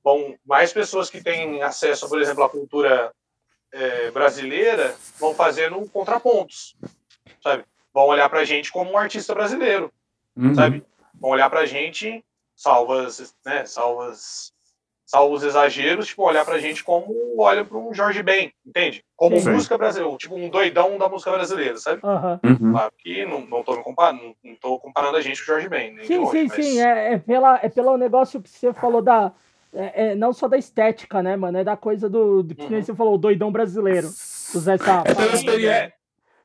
[0.05, 3.13] bom, mais pessoas que têm acesso, por exemplo, à cultura
[3.73, 6.77] eh, brasileira vão fazendo contrapontos,
[7.43, 7.65] sabe?
[7.93, 9.93] Vão olhar pra gente como um artista brasileiro,
[10.37, 10.55] Uhum.
[10.55, 10.85] sabe?
[11.15, 14.53] Vão olhar pra gente, salvas, né, salvas,
[15.07, 19.05] salvos exageros, tipo, olhar pra gente como olha pra um Jorge Ben, entende?
[19.17, 19.51] Como Sim.
[19.53, 22.01] música brasileira, tipo um doidão da música brasileira, sabe?
[22.05, 22.73] Uhum.
[22.73, 25.47] Claro que não, não, tô me comparando, não, não tô comparando a gente com o
[25.55, 26.81] Jorge Ben, Sim, longe, sim, mas- sim.
[26.81, 29.33] É, é, pela, é pelo negócio que você falou da.
[29.73, 31.57] é- é não só da estética, né, mano?
[31.59, 32.43] É da coisa do.
[32.43, 32.83] do que nem Uhum.
[32.85, 34.09] você falou, o doidão brasileiro.
[34.09, 35.03] Usar essa.
[35.07, 35.93] É pela experiência, é.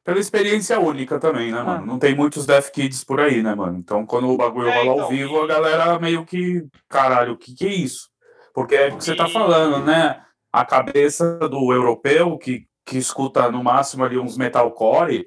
[0.03, 1.63] pela experiência única também, né, Ah.
[1.63, 1.85] mano?
[1.87, 3.77] Não tem muitos Death Kids por aí, né, mano?
[3.79, 7.33] Então, quando o bagulho É, rola ao então, vivo, e- a galera meio que, caralho,
[7.33, 8.10] o que que é isso?
[8.53, 10.23] Porque é o que você tá E- falando, né?
[10.51, 15.25] A cabeça do europeu que, que escuta no máximo ali uns metalcore,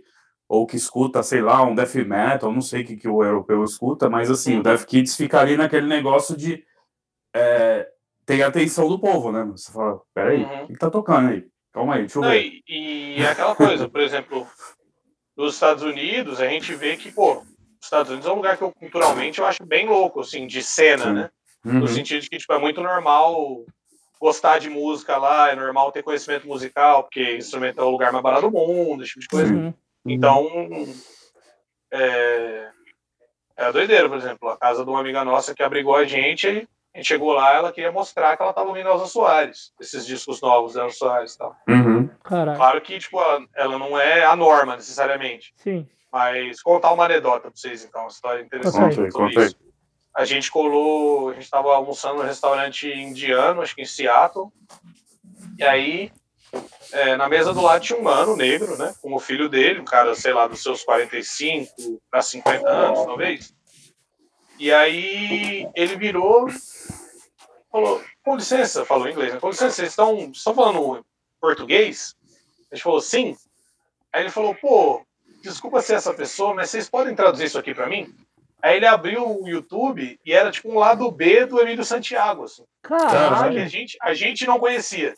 [0.49, 3.65] ou que escuta, sei lá, um death metal, não sei o que, que o europeu
[3.65, 6.63] escuta, mas assim, o Death Kids fica ali naquele negócio de
[7.35, 7.89] é,
[8.27, 9.43] ter a atenção do povo, né?
[9.53, 10.65] Você fala, peraí, Uhum.
[10.65, 11.47] o que tá tocando aí?
[11.73, 12.43] Calma aí, deixa eu Não, ver.
[12.45, 14.47] e, e é aquela coisa, por exemplo,
[15.37, 17.47] nos Estados Unidos, a gente vê que, pô, os
[17.83, 21.05] Estados Unidos é um lugar que eu, culturalmente eu acho bem louco, assim, de cena,
[21.07, 21.13] Sim.
[21.15, 21.31] né?
[21.65, 21.81] Uhum.
[21.81, 23.65] No sentido de que, tipo, é muito normal
[24.21, 28.23] gostar de música lá, é normal ter conhecimento musical, porque instrumento é o lugar mais
[28.23, 29.55] barato do mundo, esse tipo de coisa.
[29.55, 29.75] Uhum.
[30.07, 30.49] Então,
[31.93, 32.69] é,
[33.57, 36.69] é doideira, por exemplo, a casa de uma amiga nossa que abrigou a gente, aí
[36.95, 40.41] a gente chegou lá, ela queria mostrar que ela estava ouvindo Elza Soares, esses discos
[40.41, 41.57] novos da Elza Soares e tal.
[41.69, 42.09] Uhum.
[42.23, 45.89] Claro que, tipo, ela, ela não é a norma, necessariamente, Sim.
[46.13, 49.74] mas contar uma anedota pra vocês, então, uma história interessante Conta aí, sobre conta aí.
[50.15, 54.53] A gente colou, a gente tava almoçando num restaurante indiano, acho que em Seattle,
[55.59, 56.13] e aí,
[56.93, 59.85] é, na mesa do lado tinha um mano negro, né, com o filho dele, um
[59.85, 63.55] cara, sei lá, dos seus 45 para 50 anos, talvez.
[64.59, 66.49] E aí, ele virou,
[67.71, 69.41] falou, com licença, falou em inglês, né?
[69.41, 71.05] com licença, vocês estão, estão falando
[71.41, 72.17] português?
[72.71, 73.37] A gente falou, sim.
[74.13, 75.05] Aí ele falou, pô,
[75.43, 78.15] desculpa ser essa pessoa, mas vocês podem traduzir isso aqui pra mim?
[78.65, 82.65] Aí ele abriu o YouTube e era tipo um lado B do Emílio Santiago, assim.
[82.89, 83.69] Só que a Caralho.
[83.69, 85.13] gente, a gente não conhecia.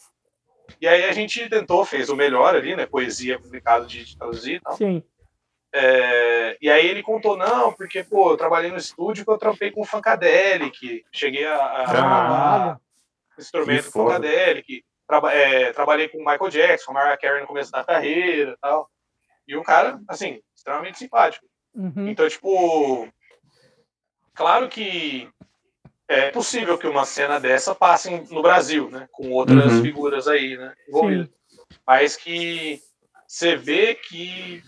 [0.81, 2.87] E aí a gente tentou, fez o melhor ali, né?
[2.87, 4.77] Poesia complicado de, traduzir e tal.
[4.77, 5.01] Sim.
[5.73, 9.71] É, e aí ele contou, não, porque, pô, eu trabalhei no estúdio que eu trampei
[9.71, 12.81] com Funkadelic, cheguei a, a gravar Caralho.
[13.39, 14.01] instrumento com.
[14.01, 18.51] Funkadelic, traba é, trabalhei com o Michael Jackson, com Mariah Carey no começo da carreira
[18.51, 18.91] e tal.
[19.47, 21.47] E um cara, assim, extremamente simpático.
[21.77, 22.09] Uhum.
[22.09, 23.07] Então, tipo,
[24.37, 25.29] claro que
[26.09, 29.09] é possível que uma cena dessa passe no Brasil, né?
[29.11, 29.83] Com outras Uhum.
[29.83, 30.75] figuras aí, né?
[30.89, 31.29] Envolvidas.
[31.87, 32.81] Mas que
[33.27, 34.63] você vê que,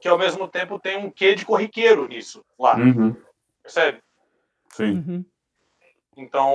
[0.00, 3.14] que ao mesmo tempo tem um quê de corriqueiro nisso lá, Uhum.
[3.62, 4.00] percebe?
[4.70, 5.04] Sim.
[5.06, 5.24] Uhum.
[6.16, 6.54] Então,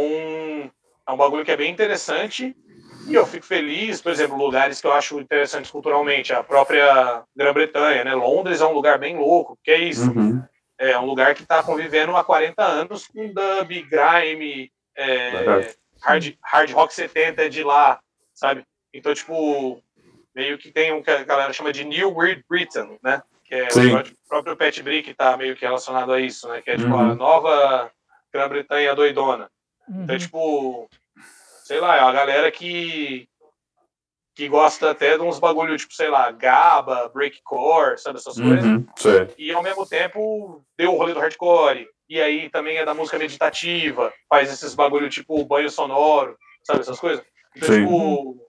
[1.07, 2.55] é um bagulho que é bem interessante.
[3.07, 8.03] E eu fico feliz, por exemplo, lugares que eu acho interessantes culturalmente, a própria Grã-Bretanha,
[8.03, 8.13] né?
[8.13, 10.11] Londres é um lugar bem louco, porque é isso.
[10.11, 10.43] Uhum.
[10.79, 16.71] É um lugar que está convivendo há 40 anos com dub, grime, é, hard, hard
[16.71, 17.99] rock 70 é de lá,
[18.33, 18.63] sabe?
[18.93, 19.81] Então, tipo,
[20.35, 23.21] meio que tem o que a galera chama de New Weird Britain, né?
[23.43, 23.95] Que é Sim.
[23.95, 26.61] o próprio- Pat Brick tá meio que relacionado a isso, né?
[26.61, 27.11] Que é tipo Uhum.
[27.11, 27.91] a nova
[28.31, 29.49] Grã-Bretanha doidona.
[29.87, 30.03] Uhum.
[30.03, 30.89] Então, tipo,
[31.63, 33.27] sei lá, é uma galera que
[34.37, 38.85] que gosta até de uns bagulho, tipo, sei lá, gaba, breakcore, sabe essas coisas Uhum.
[38.95, 39.33] Sei.
[39.35, 41.89] e ao mesmo tempo deu o rolê do hardcore.
[42.07, 46.99] E aí também é da música meditativa, faz esses bagulho tipo banho sonoro, sabe essas
[46.99, 47.25] coisas?
[47.55, 47.81] Então, Sim.
[47.81, 48.47] tipo,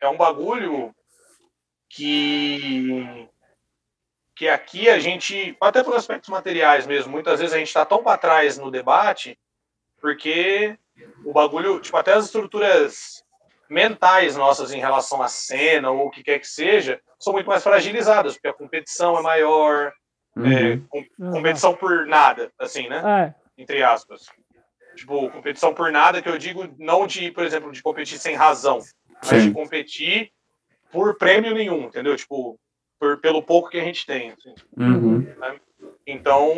[0.00, 0.94] é um bagulho
[1.90, 3.28] que
[4.34, 8.02] que aqui a gente, até por aspectos materiais mesmo, muitas vezes a gente tá tão
[8.02, 9.38] para trás no debate,
[10.00, 10.78] porque
[11.22, 13.22] o bagulho, tipo, até as estruturas
[13.68, 17.62] mentais nossas em relação à cena ou o que quer que seja, são muito mais
[17.62, 19.92] fragilizadas, porque a competição é maior,
[20.36, 20.86] é, Uhum.
[20.88, 21.30] com- Uhum.
[21.32, 23.34] competição por nada, assim, né?
[23.56, 23.60] É.
[23.62, 24.22] Entre aspas.
[24.96, 28.78] Tipo, competição por nada que eu digo não de, por exemplo, de competir sem razão,
[29.24, 29.52] mas de Sim.
[29.52, 30.30] competir
[30.90, 32.16] por prêmio nenhum, entendeu?
[32.16, 32.58] Tipo,
[32.98, 34.30] por, pelo pouco que a gente tem.
[34.32, 34.54] assim.
[34.76, 35.26] Uhum.
[36.06, 36.54] Então,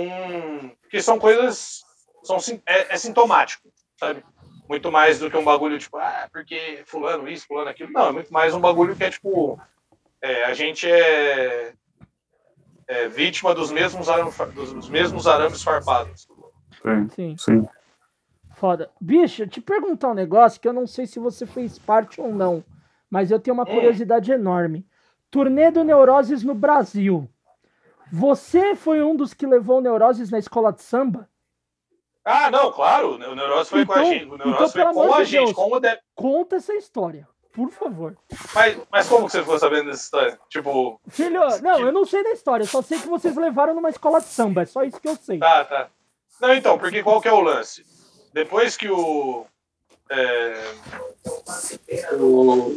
[0.91, 1.83] que são coisas
[2.23, 3.69] são, é, é sintomático,
[3.99, 4.23] sabe?
[4.71, 7.91] Muito mais do que um bagulho tipo, ah, porque fulano isso, fulano aquilo.
[7.91, 9.59] Não, é muito mais um bagulho que é tipo,
[10.23, 11.73] é, a gente é,
[12.87, 16.29] é, vítima dos mesmos, arames, dos mesmos arames farpados.
[17.17, 17.37] Sim.
[17.37, 17.69] Sim.
[18.55, 18.89] Foda.
[19.01, 22.63] Bicho, te perguntar um negócio que eu não sei se você fez parte ou não,
[23.11, 23.75] mas eu tenho uma hum.
[23.75, 24.87] curiosidade enorme.
[25.33, 27.29] Turnê do Neuroses no Brasil.
[28.13, 31.29] Você foi um dos que levou Neuroses na escola de samba?
[32.25, 33.15] Ah, não, claro.
[33.15, 34.31] O Neuroses foi então, com a então, gente.
[34.31, 35.55] O então, foi com a gente.
[35.55, 35.99] como de...
[36.15, 38.17] Conta essa história, por favor.
[38.55, 40.39] Mas, mas como que você ficou sabendo dessa história?
[40.49, 41.01] Tipo.
[41.09, 44.27] Filho, não, eu não sei da história, só sei que vocês levaram numa escola de
[44.27, 45.39] samba, é só isso que eu sei.
[45.39, 45.89] Tá, tá.
[46.41, 47.85] Não, então, porque qual que é o lance?
[48.33, 49.47] Depois que o.
[50.09, 50.75] É,
[52.15, 52.77] o,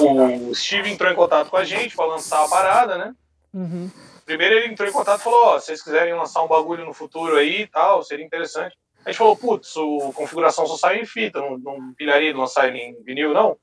[0.00, 3.14] o Steve entrou em contato com a gente para lançar a parada, né?
[3.52, 3.90] Uhum.
[4.26, 6.84] Primeiro ele entrou em contato e falou: Ó, oh, se vocês quiserem lançar um bagulho
[6.84, 8.76] no futuro aí e tal, seria interessante.
[9.04, 12.66] A gente falou: Putz, a configuração só sai em fita, não, não pilharia de lançar
[12.66, 13.56] ele em vinil, não?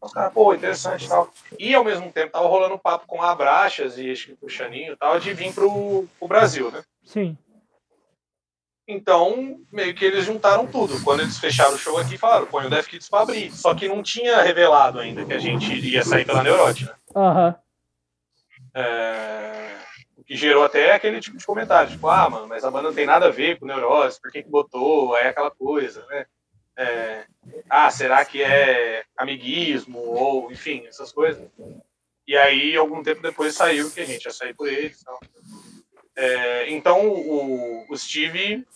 [0.00, 1.30] Os caras, pô, interessante e tal.
[1.58, 4.46] E ao mesmo tempo tava rolando um papo com a Abraxas e acho que com
[4.46, 6.82] o Chaninho e tal, de vir pro, pro Brasil, né?
[7.04, 7.36] Sim.
[8.88, 11.02] Então, meio que eles juntaram tudo.
[11.02, 13.50] Quando eles fecharam o show aqui, falaram, põe o Death Kids pra abrir.
[13.50, 16.96] Só que não tinha revelado ainda que a gente iria sair pela Neurótica.
[17.14, 17.48] Aham.
[17.48, 17.54] Uhum.
[18.74, 19.85] É...
[20.26, 23.06] Que gerou até aquele tipo de comentário, tipo, ah, mano, mas a banda não tem
[23.06, 25.14] nada a ver com neurose, por que, que botou?
[25.14, 26.26] Aí aquela coisa, né?
[26.76, 27.24] É...
[27.70, 29.98] Ah, será que é amiguismo?
[29.98, 31.48] Ou, enfim, essas coisas.
[32.26, 35.00] E aí, algum tempo depois saiu que a gente ia sair por eles.
[35.00, 35.18] Então,
[36.16, 38.66] é, então o, o Steve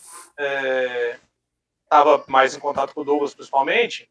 [1.83, 4.09] estava é, mais em contato com o Douglas, principalmente,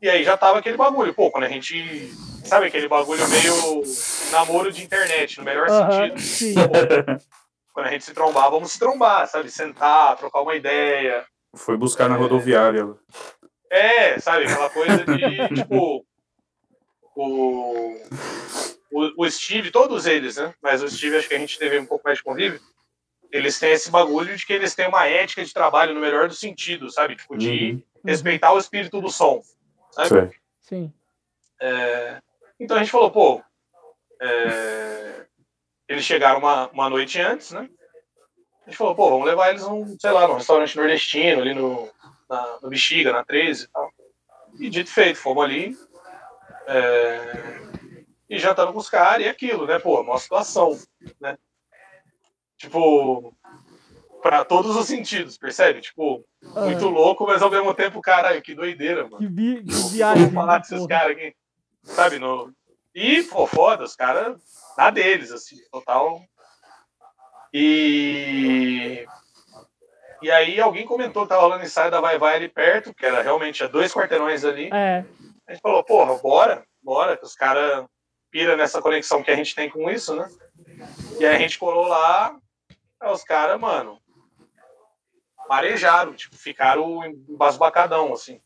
[0.00, 1.14] e aí já tava aquele bagulho.
[1.14, 2.12] Pô, quando a gente.
[2.44, 3.82] Sabe aquele bagulho meio
[4.30, 6.20] namoro de internet, no melhor sentido.
[6.20, 6.54] Sim.
[6.54, 7.22] Pô,
[7.74, 9.50] quando a gente se trombar, vamos se trombar, sabe?
[9.50, 11.24] Sentar, trocar uma ideia.
[11.54, 12.18] Foi buscar na é...
[12.18, 12.86] rodoviária.
[13.70, 14.44] É, sabe?
[14.44, 16.04] Aquela coisa de, tipo.
[17.14, 17.96] O,
[18.92, 20.54] o, o Steve, todos eles, né?
[20.62, 22.60] Mas o Steve, acho que a gente teve um pouco mais de convívio
[23.30, 26.38] eles têm esse bagulho de que eles têm uma ética de trabalho no melhor dos
[26.38, 27.16] sentidos, sabe?
[27.16, 27.82] Tipo, de uhum.
[28.04, 29.42] respeitar o espírito do som.
[30.06, 30.36] Sabe?
[30.60, 30.92] Sim.
[31.60, 32.20] É,
[32.60, 33.42] então a gente falou, pô,
[34.20, 35.26] é,
[35.88, 37.68] eles chegaram uma, uma noite antes, né?
[38.62, 41.90] A gente falou, pô, vamos levar eles num, sei lá, num restaurante nordestino, ali no,
[42.28, 43.90] na, no Bexiga, na 13 e tal.
[44.60, 45.76] E dito feito, fomos ali.
[46.66, 47.58] É,
[48.28, 49.78] e jantando com os caras e aquilo, né?
[49.78, 50.78] Pô, uma situação,
[51.18, 51.38] né?
[52.58, 53.34] Tipo,
[54.28, 55.80] para todos os sentidos, percebe?
[55.80, 56.90] Tipo, muito ah.
[56.90, 59.16] louco, mas ao mesmo tempo, caralho, que doideira, mano.
[59.16, 60.24] Que, vi que viagem.
[60.24, 61.34] Vou falar desses caras aqui,
[61.82, 62.18] sabe?
[62.18, 62.52] No...
[62.94, 64.36] E, pô, foda, os caras,
[64.76, 66.20] na deles, assim, total.
[67.54, 69.06] E.
[70.20, 73.22] E aí alguém comentou que tava rolando ensaio da Vai Vai ali perto, que era
[73.22, 74.68] realmente a dois quarteirões ali.
[74.70, 75.06] É.
[75.46, 77.86] A gente falou, porra, bora, bora, que os caras
[78.30, 80.28] pira nessa conexão que a gente tem com isso, né?
[81.18, 82.36] E aí a gente colou lá,
[83.10, 83.98] os caras, mano,
[85.48, 88.40] marejaram, tipo, ficaram embasbacadão, assim.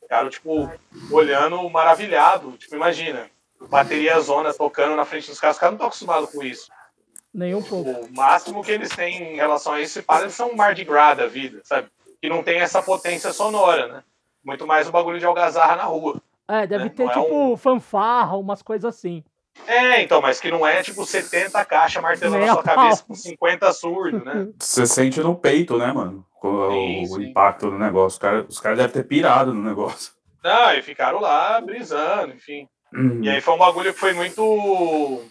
[0.00, 0.70] Ficaram, tipo,
[1.10, 2.52] olhando maravilhado.
[2.52, 3.30] Tipo, imagina,
[3.68, 6.70] bateria zona tocando na frente dos caras, os caras não estão acostumados com isso.
[7.32, 7.90] Nenhum pouco.
[7.90, 11.16] O máximo que eles têm em relação a isso, para eles são um Mardi Gras
[11.16, 11.88] da vida, sabe?
[12.22, 14.04] Que não tem essa potência sonora, né?
[14.44, 16.22] Muito mais o bagulho de algazarra na rua.
[16.46, 16.90] É, deve né?
[16.90, 17.56] ter, não é tipo, é um...
[17.56, 19.24] fanfarra, umas coisas assim.
[19.66, 23.72] É, então, mas que não é tipo 70 caixas martelando na sua cabeça com 50
[23.72, 24.48] surdos, né?
[24.58, 26.24] Você sente no peito, né, mano?
[26.46, 27.22] O, sim, o sim.
[27.24, 28.16] impacto do negócio.
[28.16, 30.12] Os caras cara devem ter pirado no negócio.
[30.42, 32.68] Não, e ficaram lá brisando, enfim.
[32.92, 33.22] Uhum.
[33.22, 35.24] E aí foi um bagulho que foi muito.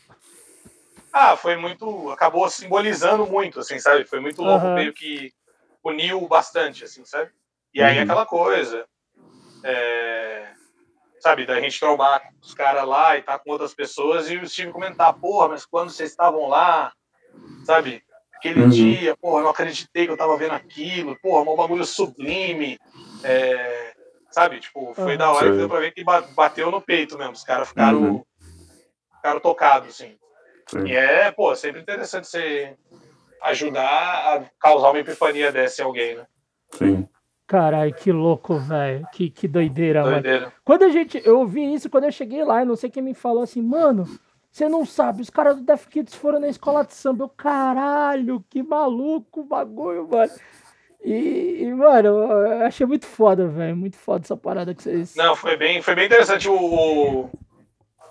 [1.12, 2.10] Ah, foi muito.
[2.12, 4.06] Acabou simbolizando muito, assim, sabe?
[4.06, 4.76] Foi muito louco, uhum.
[4.76, 5.32] meio que
[5.84, 7.30] uniu bastante, assim, sabe?
[7.74, 8.04] E aí uhum.
[8.04, 8.86] aquela coisa.
[9.64, 10.54] É
[11.24, 14.46] sabe, da gente trombar os caras lá e estar tá com outras pessoas e o
[14.46, 16.92] Steve comentar, porra, mas quando vocês estavam lá,
[17.64, 18.04] sabe,
[18.44, 18.70] aquele uhum.
[18.70, 22.78] dia, porra, eu não acreditei que eu tava vendo aquilo, porra, um bagulho sublime,
[23.24, 23.94] é,
[24.30, 25.18] sabe, tipo, foi uhum.
[25.18, 28.26] da hora que deu pra ver que bateu no peito mesmo, os caras ficaram, uhum.
[29.16, 30.18] ficaram tocados, assim.
[30.68, 30.88] Sim.
[30.88, 32.76] E é, pô, sempre interessante você
[33.44, 36.26] ajudar a causar uma epifania dessa em alguém, né?
[36.72, 37.08] Sim.
[37.46, 39.06] Caralho, que louco, velho.
[39.12, 40.40] Que, que doideira, doideira.
[40.40, 40.54] Mano.
[40.64, 41.22] Quando a gente.
[41.24, 44.08] Eu ouvi isso quando eu cheguei lá, e não sei quem me falou assim, mano,
[44.54, 47.24] você não sabe, os caras do Def Kids foram na escola de samba.
[47.24, 50.32] Eu, caralho, que maluco o bagulho, mano.
[51.04, 53.76] E, e, mano, eu achei muito foda, velho.
[53.76, 55.16] Muito foda essa parada que vocês.
[55.16, 56.48] Não, foi bem, foi bem interessante.
[56.48, 57.30] O,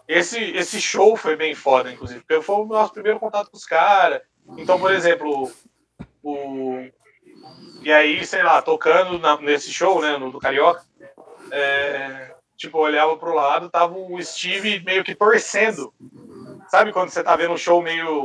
[0.09, 3.65] esse, esse show foi bem foda, inclusive, porque foi o nosso primeiro contato com os
[3.65, 4.21] caras.
[4.59, 5.49] Então, por exemplo,
[6.25, 6.85] o,
[7.85, 10.85] E aí, sei lá, tocando na- nesse show, né, no do Carioca,
[11.51, 15.93] é, tipo, olhava pro lado, tava o Steve meio que torcendo.
[16.73, 18.23] Sabe quando você tá vendo um show meio.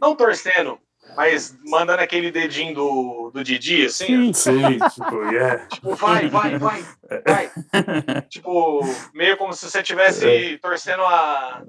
[0.00, 0.78] Não torcendo,
[1.14, 4.32] mas mandando aquele dedinho do, do Didi, assim?
[4.32, 4.32] Sim.
[4.32, 5.66] Sim, tipo, yeah.
[5.66, 6.82] Tipo, vai, vai, vai,
[7.26, 7.52] vai.
[8.30, 8.80] tipo,
[9.12, 11.62] meio como se você estivesse torcendo a.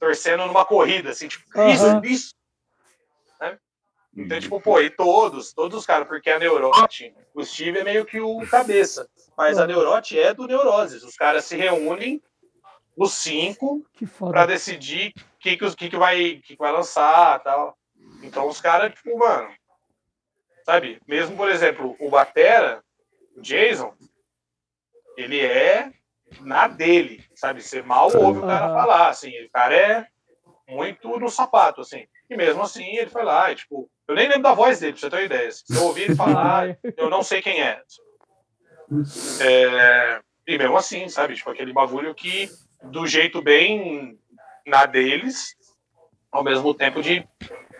[0.00, 2.34] torcendo numa corrida, assim, tipo, isso, isso.
[3.40, 3.56] Né?
[4.16, 8.04] Então, tipo, pô, e todos, todos os caras, porque a Neurote, o Steve é meio
[8.04, 9.08] que o cabeça.
[9.38, 11.04] Mas a Neurote é do Neuroses.
[11.04, 12.20] Os caras se reúnem,
[12.96, 14.44] os cinco, foda.
[14.44, 17.76] decidir que, que, que, que, vai, que, vai lançar tal.
[18.22, 19.50] Então os caras, tipo, mano.
[20.64, 21.00] Sabe?
[21.06, 22.82] Mesmo, por exemplo, o Batera,
[23.36, 23.92] o Jason,
[25.16, 25.92] ele é
[26.40, 27.60] na dele, sabe?
[27.60, 29.30] Você mal ouve o cara falar, assim.
[29.44, 30.06] O cara é
[30.68, 32.06] muito no sapato, assim.
[32.30, 35.00] E mesmo assim, ele foi lá, e, tipo, eu nem lembro da voz dele, pra
[35.00, 35.50] você ter uma ideia.
[35.50, 37.82] Se eu ouvir ele falar, eu não sei quem é.
[39.40, 41.34] É, e mesmo assim, sabe?
[41.34, 42.48] Tipo, aquele bagulho que,
[42.84, 44.18] do jeito bem
[44.66, 45.54] na deles,
[46.30, 47.26] ao mesmo tempo de,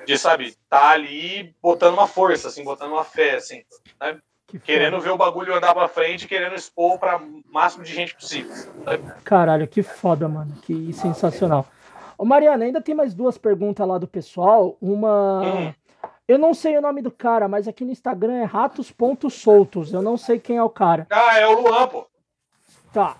[0.06, 3.62] de sabe, tá ali botando uma força, assim, botando uma fé, assim,
[4.46, 4.62] Que foda.
[4.64, 8.52] querendo ver o bagulho andar pra frente, querendo expor pra máximo de gente possível.
[9.24, 10.52] Caralho, que foda, mano.
[10.62, 11.66] Que sensacional.
[12.18, 14.76] Ô, Mariana, ainda tem mais duas perguntas lá do pessoal.
[14.80, 15.42] Uma.
[15.42, 15.74] Hum.
[16.28, 19.92] Eu não sei o nome do cara, mas aqui no Instagram é ratos.soltos.
[19.92, 21.06] Eu não sei quem é o cara.
[21.10, 22.06] Ah, é o Luan, pô.
[22.92, 23.16] Tá.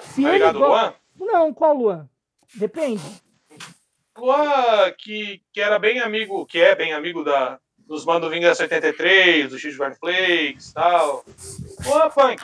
[0.00, 0.94] Se Tá ele ligado, go- Luan?
[1.18, 2.08] Não, qual Luan?
[2.54, 3.02] Depende.
[4.16, 9.50] Luan, que, que era bem amigo, que é bem amigo da, dos Mando Vingança 83,
[9.50, 11.24] do X Flakes e tal.
[11.86, 12.42] Luan Punk.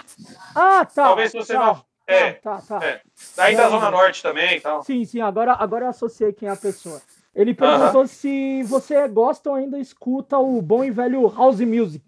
[0.55, 1.05] Ah, tá.
[1.05, 2.85] Talvez você tá, não- Tá, é, tá, tá.
[2.85, 3.01] é.
[3.35, 3.69] Daí da.
[3.71, 4.85] Zona Norte também e tal.
[4.85, 7.01] Sim, sim, agora, agora eu associei quem é a pessoa.
[7.35, 12.05] Ele perguntou se você gosta ou ainda escuta o bom e velho House Music.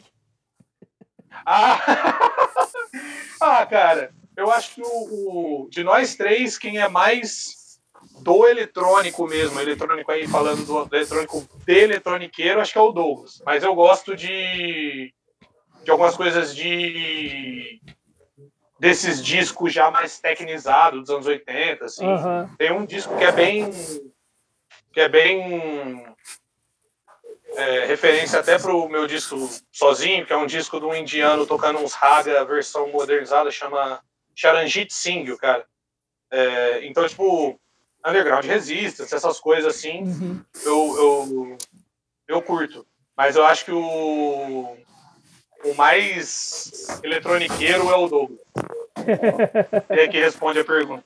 [1.44, 1.80] Ah,
[3.40, 7.65] ah cara, eu acho que o, o- de nós três, quem é mais
[8.20, 12.92] do eletrônico mesmo, eletrônico aí falando do, do eletrônico de eletroniqueiro, acho que é o
[12.92, 13.42] Douglas.
[13.44, 15.12] Mas eu gosto de,
[15.84, 17.80] de algumas coisas de
[18.78, 22.06] desses discos já mais tecnizados dos anos 80, assim.
[22.06, 22.50] Aham.
[22.58, 23.70] Tem um disco que é bem.
[24.92, 26.04] que é bem.
[27.56, 31.78] é, referência até pro meu disco sozinho, que é um disco de um indiano tocando
[31.78, 34.00] uns raga, versão modernizada, chama
[34.34, 35.66] Charanjit Singh, cara.
[36.30, 37.58] É, então, tipo,
[38.06, 40.40] underground resistance, essas coisas assim, Uhum.
[40.64, 41.58] eu, eu,
[42.28, 42.86] eu curto.
[43.16, 44.76] Mas eu acho que o,
[45.64, 48.40] o mais eletroniqueiro é o Douglas.
[49.90, 51.04] É que responde a pergunta.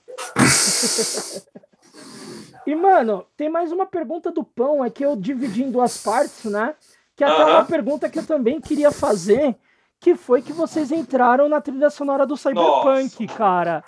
[2.67, 6.45] E, mano, tem mais uma pergunta do Pão, é que eu dividi em duas partes,
[6.45, 6.75] né?
[7.17, 7.53] Que é até Aham.
[7.53, 9.57] uma pergunta que eu também queria fazer,
[9.99, 13.83] que foi que vocês entraram na trilha sonora do Cyberpunk, cara.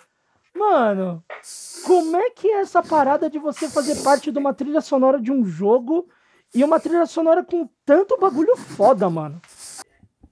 [0.54, 1.24] Mano,
[1.86, 5.32] como é que é essa parada de você fazer parte de uma trilha sonora de
[5.32, 6.08] um jogo
[6.54, 9.40] e uma trilha sonora com tanto bagulho foda, mano?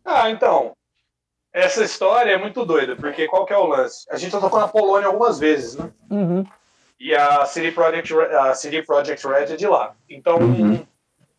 [0.04, 0.72] Ah, então.
[1.52, 4.06] Essa história é muito doida, porque qual que é o lance?
[4.10, 5.90] A gente já tocou na Polônia algumas vezes, né?
[6.08, 6.44] Uhum.
[6.98, 9.96] E a CD Projekt, a CD Projekt Red é de lá.
[10.08, 10.86] Então, Uhum.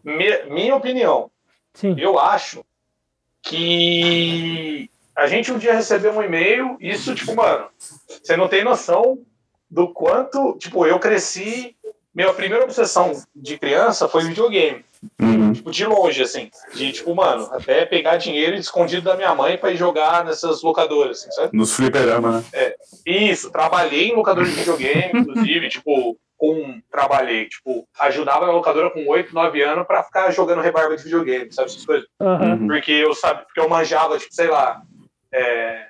[0.04, 1.32] mi- minha opinião,
[1.74, 1.96] Sim.
[1.98, 2.66] eu acho
[3.42, 4.90] que
[5.22, 7.68] a gente um dia recebeu um e-mail, isso, tipo, mano,
[8.08, 9.20] você não tem noção
[9.70, 11.76] do quanto, tipo, eu cresci,
[12.14, 14.84] minha primeira obsessão de criança foi videogame.
[15.20, 15.54] Uhum.
[15.54, 16.50] Tipo, de longe, assim.
[16.74, 21.20] De, tipo, mano, até pegar dinheiro escondido da minha mãe pra ir jogar nessas locadoras,
[21.20, 21.56] assim, sabe?
[21.56, 22.74] Nos fliperama, né?
[23.06, 26.82] Isso, trabalhei em locadora de videogame, inclusive, tipo, com.
[26.92, 31.52] Trabalhei, tipo, ajudava na locadora com 8, 9 anos pra ficar jogando rebarba de videogame,
[31.54, 31.70] sabe?
[31.70, 32.08] Essas coisas.
[32.20, 32.68] Uhum.
[32.68, 34.82] Porque eu sabe, porque eu manjava, tipo, sei lá.
[35.34, 35.88] É...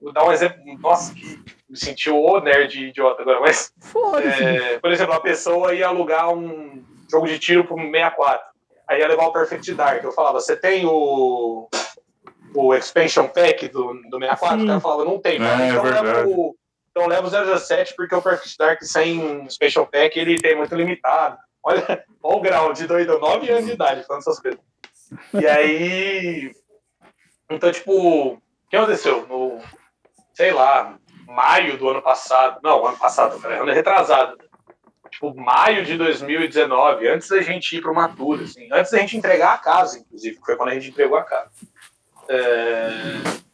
[0.00, 0.58] Vou dar um exemplo.
[0.80, 3.72] Nossa, que me senti o nerd idiota agora, mas.
[3.80, 4.42] Foda-se.
[4.42, 8.46] É, por exemplo, a pessoa ia alugar um jogo de tiro pro 64.
[8.86, 10.04] Aí ia levar o Perfect Dark.
[10.04, 11.68] Eu falava, você tem o,
[12.54, 14.58] o expansion pack do, do 64?
[14.58, 14.64] Sim.
[14.64, 15.36] O cara falava, não tem.
[15.36, 15.64] É, cara.
[15.64, 16.32] é então, leva verdade.
[16.36, 16.56] o,
[16.90, 21.38] então leva o 007 porque o Perfect Dark sem expansion pack ele tem muito limitado.
[21.62, 24.60] Olha, olha o grau de doido, 9 anos de idade falando essas coisas.
[25.32, 26.52] E aí.
[27.50, 29.26] Então, tipo, o que aconteceu?
[29.26, 29.60] No,
[30.32, 30.96] sei lá,
[31.26, 32.60] maio do ano passado.
[32.62, 34.36] Não, ano passado, ano retrasado.
[35.10, 39.54] Tipo, maio de 2019, antes da gente ir pro Matura, assim, antes da gente entregar
[39.54, 41.50] a casa, inclusive, que foi quando a gente entregou a casa.
[42.28, 43.44] É,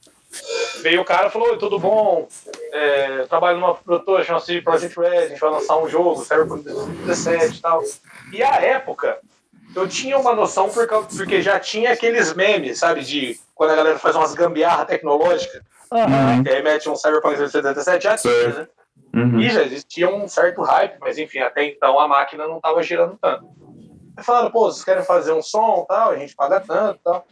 [0.81, 2.29] Veio o cara e falou: Oi, tudo bom?
[2.73, 6.63] É, trabalho numa produtora chamada CD Project Red, a gente vai lançar um jogo, Cyberpunk
[6.63, 7.83] 2017 e tal.
[8.33, 9.19] E a época
[9.75, 13.03] eu tinha uma noção por causa- porque já tinha aqueles memes, sabe?
[13.03, 16.43] De quando a galera faz umas gambiarra tecnológica, Aham.
[16.43, 18.69] que aí mete um Cyberpunk 2077, já tinha, né?
[19.15, 19.41] Uhum.
[19.41, 23.19] E já existia um certo hype, mas enfim, até então a máquina não estava girando
[23.21, 23.45] tanto.
[24.17, 27.27] Aí falaram, pô, vocês querem fazer um som tal, a gente paga tanto tal.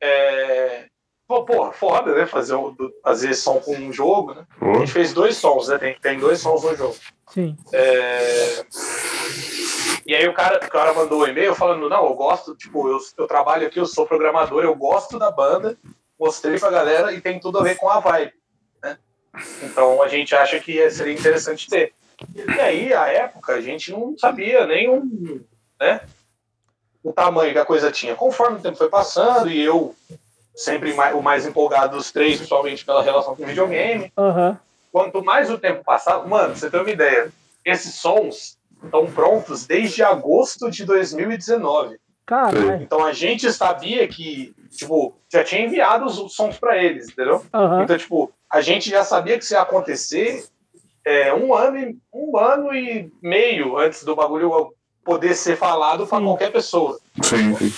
[0.00, 0.86] É...
[1.26, 2.26] Pô, porra, foda, né?
[2.26, 4.44] Fazer, um- fazer som com um jogo, né?
[4.60, 4.74] A Pô.
[4.80, 5.78] gente fez dois sons, né?
[5.78, 6.94] Tem, tem dois sons no jogo.
[7.30, 7.56] Sim.
[7.72, 8.64] É,
[10.06, 12.98] E aí o cara, o cara mandou um e-mail falando, não, eu gosto, tipo, eu,
[13.16, 15.76] eu trabalho aqui, eu sou programador, eu gosto da banda,
[16.18, 18.32] mostrei pra galera e tem tudo a ver com a vibe.
[18.82, 18.98] Né?
[19.62, 21.92] Então a gente acha que seria interessante ter.
[22.34, 25.40] E aí, à época, a gente não sabia nem um,
[25.80, 26.00] né,
[27.02, 28.14] o tamanho que a coisa tinha.
[28.14, 29.94] Conforme o tempo foi passando, e eu
[30.54, 34.58] sempre mais- o mais empolgado dos três, principalmente pela relação com videogame, Aham.
[34.92, 37.32] quanto mais o tempo passava, mano, você ter uma ideia,
[37.64, 41.96] esses sons estão prontos desde agosto de 2019.
[42.26, 42.82] Caralho.
[42.82, 47.44] Então a gente sabia que, tipo, já tinha enviado os sons pra eles, entendeu?
[47.52, 47.82] Aham.
[47.82, 50.44] Então, tipo, a gente já sabia que isso ia acontecer
[51.04, 54.72] é, um, ano e, um ano e meio antes do bagulho
[55.04, 56.24] poder ser falado Sim.
[56.24, 56.98] qualquer pessoa.
[57.22, 57.72] Sim, sim.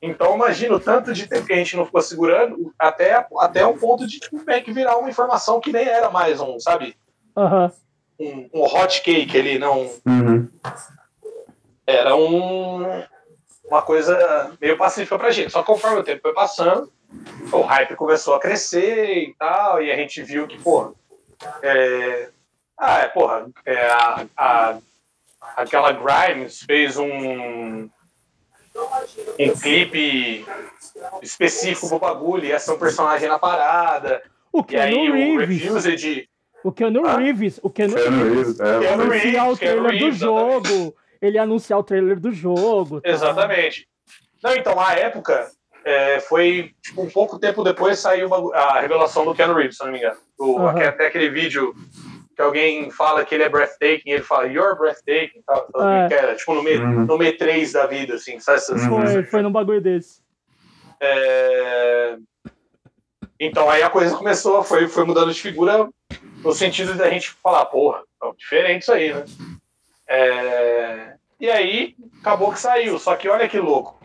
[0.00, 3.76] Então imagina o tanto de tempo que a gente não ficou segurando, até, até o
[3.76, 6.96] ponto de tipo, meio que virar uma informação que nem era mais um, sabe?
[7.36, 7.70] Aham.
[8.18, 9.90] Um, um hot cake ali, não.
[10.06, 10.48] Uhum.
[11.86, 12.82] Era um,
[13.64, 15.50] uma coisa meio pacífica pra gente.
[15.52, 16.92] Só que conforme o tempo foi passando,
[17.52, 20.92] o hype começou a crescer e tal, e a gente viu que, porra,
[21.62, 22.28] é,
[22.76, 24.78] ah, é, porra, é, a, a-
[25.56, 27.88] aquela Grimes fez um,
[29.38, 30.44] um clipe
[31.22, 34.22] específico pro bagulho, ia ser um personagem na parada,
[34.52, 35.38] O e aí o.
[35.38, 36.28] Refused
[36.64, 37.16] O Keanu Ah?
[37.16, 37.60] Reeves.
[37.62, 38.34] O Keanu Keanu Reeves.
[38.58, 38.78] Reeves, é.
[38.80, 40.94] Keanu anunciar o Reeves, trailer do Reeves, jogo.
[41.20, 43.00] Ele ia anunciar o trailer do jogo.
[43.00, 43.08] tá?
[43.08, 43.88] Exatamente.
[44.42, 45.50] Não, então, a época
[45.84, 49.84] é, foi tipo, um pouco tempo depois saiu bagu- a revelação do Keanu Reeves, se
[49.84, 50.16] não me engano.
[50.38, 51.74] O, Até aquele vídeo
[52.36, 56.06] que alguém fala que ele é breathtaking, ele fala, you're breathtaking, tal, tal, É.
[56.08, 57.04] que era, tipo no, me, Uhum.
[57.04, 58.58] no Me3 da vida, assim, sabe?
[58.58, 58.90] Essas Uhum.
[58.90, 59.12] coisas.
[59.14, 60.20] Foi, foi num bagulho desse.
[61.00, 62.16] É,
[63.40, 65.88] Então aí a coisa começou, foi, foi mudando de figura
[66.42, 69.24] no sentido da gente falar, porra, é diferente isso aí, né?
[70.08, 73.98] É, E aí acabou que saiu, só que olha que louco.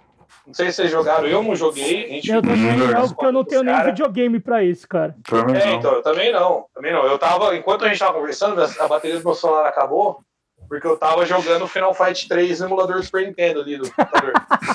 [0.46, 2.06] Não sei se vocês jogaram, eu não joguei.
[2.06, 3.90] A gente Eu também não, porque eu não tenho nem Cara.
[3.92, 5.16] videogame pra isso, cara.
[5.24, 5.74] Também É, não.
[5.76, 7.06] então, eu também não, também não.
[7.06, 10.20] Eu tava, enquanto a gente tava conversando, a bateria do meu celular acabou,
[10.68, 14.34] porque eu tava jogando Final Fight 3 no emulador do Super Nintendo ali do computador.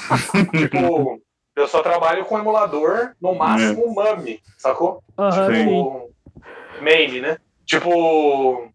[0.56, 1.22] tipo,
[1.54, 5.02] eu só trabalho com emulador, no máximo um MAME, sacou?
[5.18, 5.52] Aham.
[5.52, 6.10] Tipo,
[6.80, 7.36] main, né?
[7.68, 8.72] Tipo.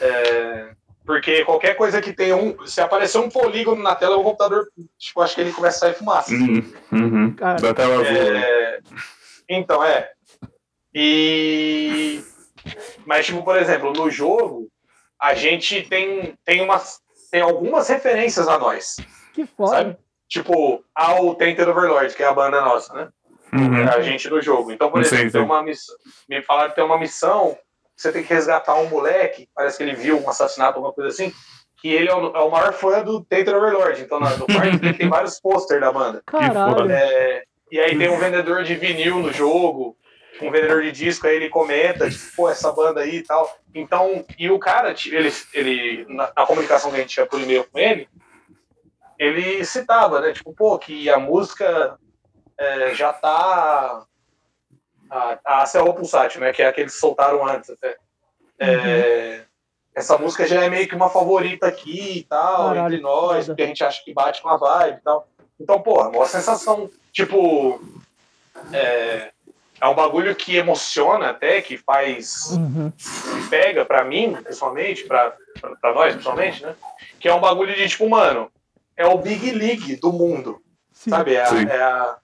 [0.00, 0.74] é,
[1.04, 2.66] porque qualquer coisa que tenha um.
[2.66, 4.66] Se aparecer um polígono na tela, o computador,
[4.98, 6.32] tipo, acho que ele começa a sair fumaça.
[6.32, 6.72] Uhum.
[6.90, 7.34] Uhum.
[7.34, 7.60] Cara.
[7.60, 8.06] Da tela azul.
[8.06, 8.80] É,
[9.48, 10.10] então, é.
[10.94, 12.24] E.
[13.04, 14.70] Mas, tipo, por exemplo, no jogo,
[15.20, 17.00] a gente tem, tem, umas,
[17.30, 18.96] tem algumas referências a nós,
[19.34, 19.70] Que foda.
[19.76, 19.96] sabe?
[20.26, 23.08] Tipo, ao Tainted Overlord, que é a banda nossa, né?
[23.52, 23.88] Uhum.
[23.88, 24.72] a gente no jogo.
[24.72, 25.46] Então, por exemplo, tem sim.
[25.46, 25.94] uma missão.
[26.26, 27.56] Me falaram que tem uma missão
[27.96, 31.32] você tem que resgatar um moleque, parece que ele viu um assassinato, alguma coisa assim,
[31.80, 34.00] que ele é o, é o maior fã do Tainted Overlord.
[34.02, 36.22] Então, na- no quarto dele tem vários posters da banda.
[36.26, 36.90] Caralho.
[36.90, 39.96] É, e aí tem um vendedor de vinil no jogo,
[40.40, 43.54] um vendedor de disco, aí ele comenta, tipo, pô, essa banda aí e tal.
[43.74, 47.64] Então, e o cara, ele, ele na, na comunicação que a gente tinha por e-mail
[47.70, 48.08] com ele,
[49.18, 50.32] ele citava, né?
[50.32, 51.98] Tipo, pô, que a música
[52.58, 54.04] é, já tá.
[55.10, 56.52] A, a Pulsatio, né?
[56.52, 57.96] Que é a que eles soltaram antes até.
[58.58, 59.42] É,
[59.94, 63.62] Essa música já é meio que uma favorita aqui e tal, Caralho, entre nós, porque
[63.62, 65.28] a gente acha que bate com a vibe e tal.
[65.60, 67.80] Então, porra, uma sensação, tipo.
[68.72, 69.30] É,
[69.80, 72.92] é um bagulho que emociona até, que faz Uhum.
[73.50, 76.74] pega pra mim, pessoalmente, pra, pra, pra nós, pessoalmente, né?
[77.20, 78.50] Que é um bagulho de tipo, mano,
[78.96, 80.62] é o Big League do mundo,
[80.92, 81.10] Sim.
[81.10, 81.34] sabe?
[81.34, 82.16] É, é, a-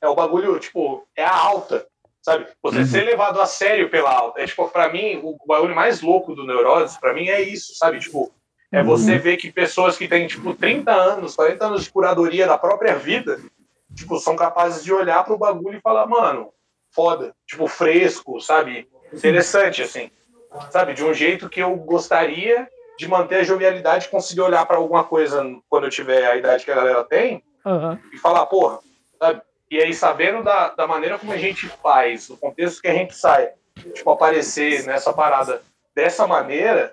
[0.00, 1.86] é o bagulho, tipo, é a alta,
[2.22, 2.46] sabe?
[2.62, 2.86] Você Uhum.
[2.86, 4.40] ser levado a sério pela alta.
[4.40, 8.00] É tipo, pra mim, o bagulho mais louco do Neurose, pra mim, é isso, sabe?
[8.00, 8.30] Tipo,
[8.72, 12.58] é você ver que pessoas que têm, tipo, 30 anos, 40 anos de curadoria da
[12.58, 13.40] própria vida,
[13.94, 16.52] tipo, são capazes de olhar pro bagulho e falar, mano,
[16.94, 18.88] foda, tipo, fresco, sabe?
[19.12, 20.10] Interessante, assim.
[20.70, 20.94] Sabe?
[20.94, 22.68] De um jeito que eu gostaria
[22.98, 26.64] de manter a jovialidade e conseguir olhar pra alguma coisa quando eu tiver a idade
[26.64, 27.98] que a galera tem Aham.
[28.12, 28.80] e falar, porra,
[29.18, 29.40] sabe?
[29.70, 33.14] E aí, sabendo da, da maneira como a gente faz, do contexto que a gente
[33.14, 33.50] sai,
[33.94, 35.62] tipo, aparecer nessa parada
[35.94, 36.92] dessa maneira,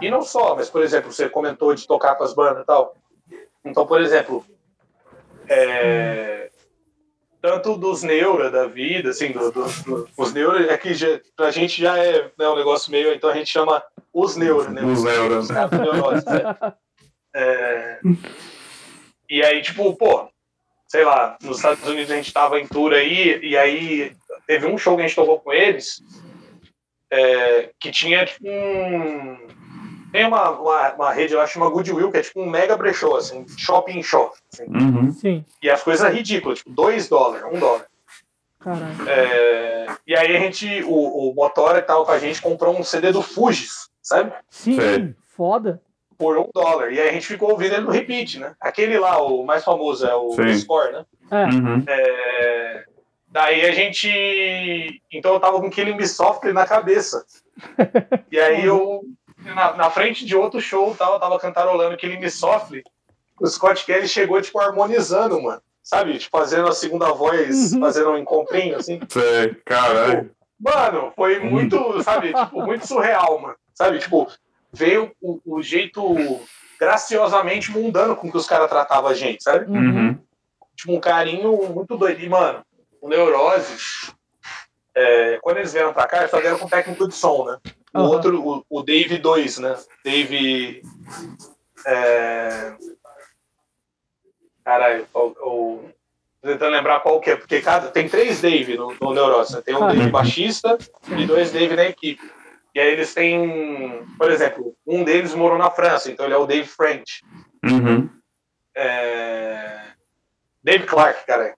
[0.00, 2.94] e não só, mas, por exemplo, você comentou de tocar com as bandas e tal.
[3.64, 4.44] Então, por exemplo,
[5.48, 6.50] é,
[7.40, 11.50] tanto dos neura da vida, assim, do, do, do, os neura, é que já, pra
[11.50, 13.82] gente já é né, um negócio meio, então a gente chama
[14.12, 14.82] os neura, né?
[14.84, 15.50] Os neuras.
[15.50, 16.74] Os neuroses, né?
[17.34, 18.00] É,
[19.28, 20.28] e aí, tipo, pô,
[20.92, 24.14] sei lá, nos Estados Unidos a gente tava em tour aí, e aí
[24.46, 26.02] teve um show que a gente tocou com eles,
[27.10, 29.38] é, que tinha tipo um.
[30.12, 33.46] Tem uma, uma, uma rede lá chama Goodwill, que é tipo um mega brechó, assim,
[33.56, 34.36] shopping shop.
[34.52, 34.66] Assim.
[34.66, 35.10] Uhum.
[35.12, 37.86] Sim, E as coisas ridículas, tipo, 2 dólares, 1 um dólar.
[39.08, 42.84] É, e aí a gente, o, o Motora que tava com a gente, comprou um
[42.84, 44.30] CD do Fugis, sabe?
[44.50, 45.14] Sim, Sei.
[45.34, 45.80] foda.
[46.18, 46.92] Por um dólar.
[46.92, 48.54] E aí a gente ficou ouvindo ele no repeat, né?
[48.60, 50.54] Aquele lá, o mais famoso, é o Sim.
[50.58, 51.04] Score, né?
[51.30, 51.84] É, Uhum.
[51.88, 52.84] É,
[53.28, 55.00] Daí a gente.
[55.10, 57.24] Então eu tava com Killing Me Softly na cabeça.
[58.30, 59.00] E aí eu,
[59.38, 62.82] na, na frente de outro show, tal, eu tava cantarolando Killing Me Softly.
[63.40, 65.62] O Scott Kelly chegou, tipo, harmonizando, mano.
[65.82, 66.18] Sabe?
[66.18, 67.80] Tipo, fazendo a segunda voz, Uhum.
[67.80, 69.00] fazendo um encontrinho, assim.
[69.08, 70.30] Sei, caralho.
[70.60, 73.56] Mano, foi muito, sabe, tipo, muito surreal, mano.
[73.74, 74.28] Sabe, tipo,
[74.72, 76.40] veio o, o jeito
[76.78, 79.70] graciosamente mundano com que os caras tratavam a gente, sabe?
[79.70, 79.78] uhum.
[79.78, 80.18] Uhum.
[80.74, 82.20] Tipo, um carinho muito doido.
[82.20, 82.64] E, mano,
[83.00, 84.12] o Neurose,
[84.94, 87.58] é, quando eles vieram pra cá, eles só vieram com técnico de som, né?
[87.94, 88.08] O Aham.
[88.08, 89.76] outro, o, o Dave 2, né?
[90.04, 90.82] Dave.
[91.86, 92.74] É...
[94.64, 95.84] Caralho, o,
[96.40, 99.62] tentando lembrar qual que é, porque cada, tem três Dave no, no Neurose, né?
[99.62, 99.86] Tem um.
[99.86, 100.78] Dave baixista
[101.16, 102.22] e dois Dave na equipe.
[102.74, 106.46] E aí eles têm, por exemplo, um deles morou na França, então ele é o
[106.46, 107.22] Dave French.
[107.64, 108.08] Uhum.
[108.74, 109.82] É...
[110.62, 111.54] Dave Clark, cara.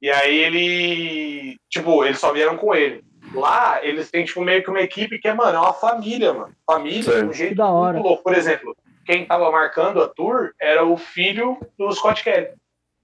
[0.00, 1.56] E aí ele.
[1.68, 3.04] Tipo, eles só vieram com ele.
[3.34, 6.54] Lá, eles têm, tipo, meio que uma equipe que é, mano, é uma família, mano.
[6.66, 7.94] Família, de um jeito da hora.
[7.94, 8.22] muito louco.
[8.22, 12.48] Por exemplo, quem tava marcando a tour era o filho do Scott Kelly.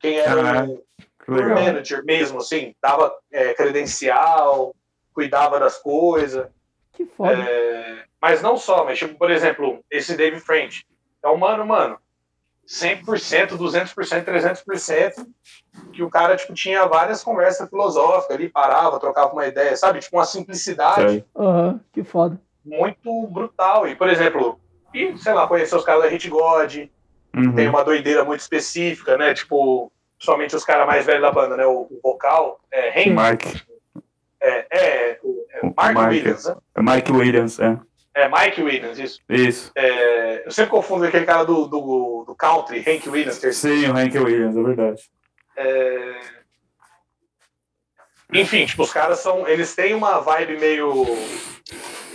[0.01, 4.75] Quem era Caralho, o tour manager mesmo, assim, dava é, credencial,
[5.13, 6.49] cuidava das coisas.
[6.99, 7.33] Que foda.
[7.33, 10.85] É, mas não só, mas tipo, por exemplo, esse Dave French.
[11.23, 11.97] É um mano, mano,
[12.67, 15.27] 100%, 200%, 300%,
[15.93, 20.01] que o cara, tipo, tinha várias conversas filosóficas ali, parava, trocava uma ideia, sabe?
[20.01, 21.25] Tipo, uma simplicidade.
[21.37, 22.41] Aham, que foda.
[22.65, 23.89] muito brutal.
[23.89, 24.61] E, por exemplo,
[24.93, 26.89] e, sei lá, conhecer os caras da Hit God,
[27.37, 27.55] Uhum.
[27.55, 29.35] tem uma doideira muito específica, né?
[29.35, 31.67] Tipo, somente os caras mais velhos da banda, né?
[31.67, 33.63] O, o vocal, é, Hank, Mike.
[34.41, 36.09] É, é, o- é O Mark Mike.
[36.29, 36.57] Williams, né?
[36.79, 37.79] Mike Williams, é.
[38.15, 39.21] É Mike Williams, isso.
[39.29, 39.71] Isso.
[39.77, 43.81] É, eu sempre confundo aquele cara do, do, do country, Hank Williams, terceiro.
[43.81, 45.03] Sim, o Hank Williams, é verdade.
[45.57, 46.21] É...
[48.33, 49.47] Enfim, tipo, os caras são.
[49.49, 51.05] Eles têm uma vibe meio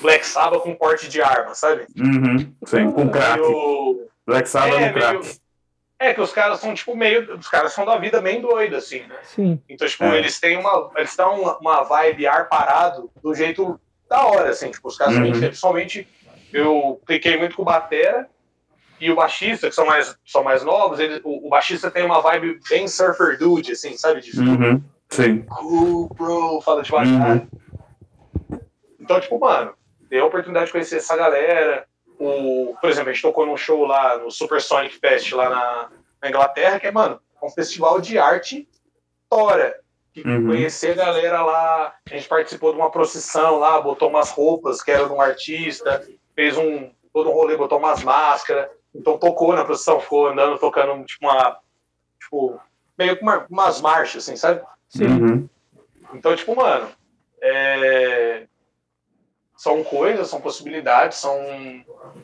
[0.01, 1.85] Black Sabbath com porte de arma, sabe?
[1.97, 2.53] Uhum.
[2.65, 3.39] Sim, com crack.
[3.41, 5.19] Meio- Black Sabbath É, no crack.
[5.19, 5.35] meio-
[6.03, 7.37] É que os caras são, tipo, meio.
[7.37, 9.15] Os caras são da vida bem doida, assim, né?
[9.23, 9.61] Sim.
[9.69, 10.17] Então, tipo, É.
[10.17, 10.91] eles têm uma.
[10.97, 14.69] Eles dão uma, uma vibe ar parado do jeito da hora, assim.
[14.69, 15.31] Tipo, os caras são Uhum.
[15.31, 16.07] Principalmente,
[16.51, 18.27] eu cliquei muito com o Batera
[18.99, 22.21] e o baixista, que são mais, são mais novos, ele, o, o baixista tem uma
[22.21, 24.21] vibe bem surfer dude, assim, sabe?
[24.21, 24.81] De Uhum.
[25.09, 25.41] Sim.
[25.43, 27.45] cool, bro, fala devagar.
[28.99, 29.73] Então, tipo, mano,
[30.09, 31.85] dei a oportunidade de conhecer essa galera.
[32.25, 35.89] O, por exemplo, a gente tocou num show lá no Super Sonic Fest lá na,
[36.21, 38.67] na Inglaterra, que é, mano, um festival de arte
[39.29, 39.79] tora.
[40.15, 40.45] E Uhum.
[40.45, 44.91] Conhecer a galera lá, a gente participou de uma procissão lá, botou umas roupas que
[44.91, 49.65] eram de um artista, fez um todo um rolê, botou umas máscaras, então tocou na
[49.65, 51.57] procissão, ficou andando, tocando tipo uma.
[52.21, 52.59] Tipo,
[52.97, 54.61] meio que uma- umas marchas, assim, sabe?
[54.87, 55.07] Sim.
[55.07, 55.49] Uhum.
[56.13, 56.89] Então, tipo, mano,
[57.41, 58.45] é...
[59.63, 61.37] são coisas, são possibilidades, são,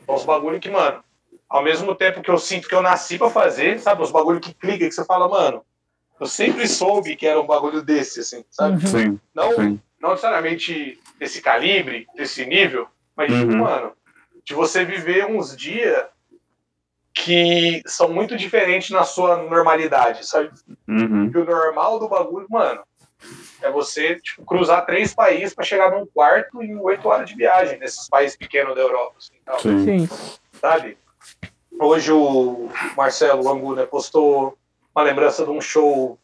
[0.04, 1.02] são uns bagulho que, mano,
[1.48, 4.02] ao mesmo tempo que eu sinto que eu nasci pra fazer, sabe?
[4.02, 5.64] Uns bagulho que clica, que você fala, mano,
[6.20, 8.74] eu sempre soube que era um bagulho desse, assim, sabe?
[8.74, 8.90] Uhum.
[8.90, 9.80] Sim, Não, sim.
[9.98, 12.86] não necessariamente desse calibre, desse nível,
[13.16, 13.60] mas, tipo, Uhum.
[13.60, 13.92] mano,
[14.44, 16.04] de você viver uns dias
[17.14, 20.50] que são muito diferentes na sua normalidade, sabe?
[20.86, 21.30] Uhum.
[21.30, 22.82] que o normal do bagulho, mano,
[23.62, 27.78] é você tipo, cruzar três países pra chegar num quarto em oito horas de viagem
[27.78, 30.06] nesses países pequenos da Europa, assim, tal, Sim.
[30.06, 30.38] Sim.
[30.60, 30.98] sabe?
[31.78, 34.56] Hoje o Marcelo Langu né, postou
[34.94, 36.18] uma lembrança de um show,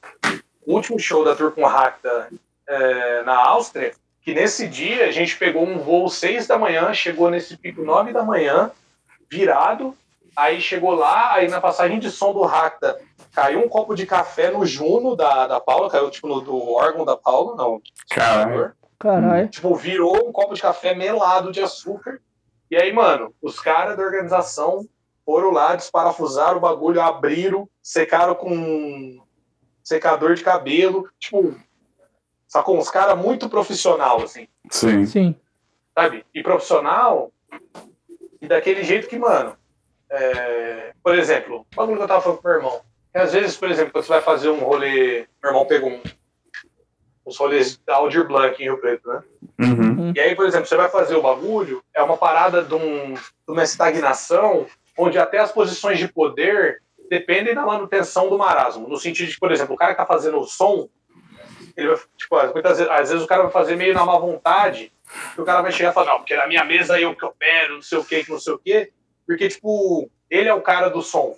[0.66, 2.28] o último show da Tour com Racta
[2.68, 3.92] é, na Áustria,
[4.22, 8.12] que nesse dia a gente pegou um voo seis da manhã, chegou nesse pico nove
[8.12, 8.70] da manhã,
[9.30, 9.96] virado,
[10.36, 12.98] aí chegou lá, aí na passagem de som do Racta
[13.36, 17.04] caiu um copo de café no Juno da, da Paula, caiu tipo no do órgão
[17.04, 17.82] da Paula, não.
[18.08, 18.72] Caralho.
[18.98, 19.48] Caralho.
[19.48, 22.18] Tipo, virou um copo de café melado de açúcar.
[22.70, 24.88] E aí, mano, os caras da organização
[25.22, 29.22] foram lá, desparafusaram o bagulho, abriram, secaram com
[29.84, 31.54] secador de cabelo, tipo,
[32.48, 32.78] sacou?
[32.78, 35.04] Uns caras muito profissional, assim, Sim.
[35.04, 35.36] Sim.
[35.94, 36.24] sabe?
[36.34, 37.30] E profissional,
[38.40, 39.54] e daquele jeito que, mano,
[40.10, 42.80] é, por exemplo, o bagulho que eu tava falando com meu irmão,
[43.16, 46.01] às vezes, por exemplo, quando você vai fazer um rolê, meu irmão pegou um,
[47.26, 49.22] uns rolês da Aldir Blanc em Rio Preto, né?
[49.60, 50.12] Uhum.
[50.14, 53.20] E aí, por exemplo, você vai fazer o bagulho, é uma parada de, um- de
[53.48, 54.66] uma estagnação,
[54.98, 58.88] onde até as posições de poder dependem da manutenção do marasmo.
[58.88, 60.88] No sentido de, por exemplo, o cara que tá fazendo o som,
[61.76, 64.93] ele vai, tipo, muitas vezes, às vezes o cara vai fazer meio na má vontade,
[65.34, 67.74] que o cara vai chegar e falar, não, porque na minha mesa eu que opero,
[67.74, 68.90] não sei o que, que não sei o quê,
[69.26, 71.36] porque, tipo, ele é o cara do som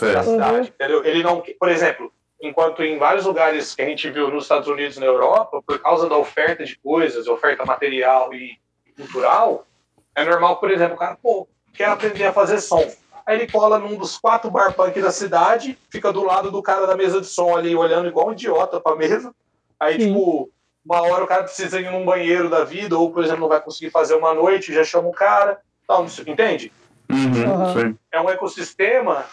[0.00, 0.30] da Certo.
[0.30, 1.04] cidade, entendeu?
[1.04, 4.96] Ele não, por exemplo, enquanto em vários lugares que a gente viu nos Estados Unidos
[4.96, 8.58] e na Europa, por causa da oferta de coisas, oferta material e
[8.96, 9.66] cultural,
[10.14, 12.86] é normal, por exemplo, o cara, pô, quer aprender a fazer som.
[13.26, 16.86] Aí ele cola num dos quatro bar punk da cidade, fica do lado do cara
[16.86, 19.34] da mesa de som ali, olhando igual um idiota pra mesa.
[19.80, 20.08] Aí, Sim.
[20.08, 20.50] tipo,
[20.84, 23.60] uma hora o cara precisa ir num banheiro da vida, ou, por exemplo, não vai
[23.60, 25.58] conseguir fazer uma noite, já chama o cara,
[25.88, 26.72] tal, não sei- entende?
[27.10, 27.72] Uhum.
[27.80, 27.98] Sim.
[28.12, 29.24] é um ecossistema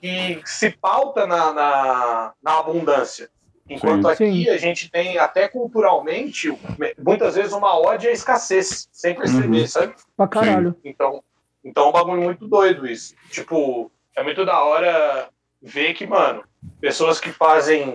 [0.00, 3.28] que se pauta na, na, na abundância.
[3.68, 4.10] Enquanto Sim.
[4.12, 4.48] aqui Sim.
[4.50, 6.50] a gente tem, até culturalmente,
[6.98, 9.66] muitas vezes uma ode à escassez, sem perceber, Uhum.
[9.66, 9.94] sabe?
[10.16, 10.74] Pra caralho.
[10.82, 11.22] Então,
[11.62, 13.14] então é um bagulho muito doido isso.
[13.30, 15.28] Tipo, é muito da hora
[15.60, 16.42] ver que, mano,
[16.80, 17.94] pessoas que fazem,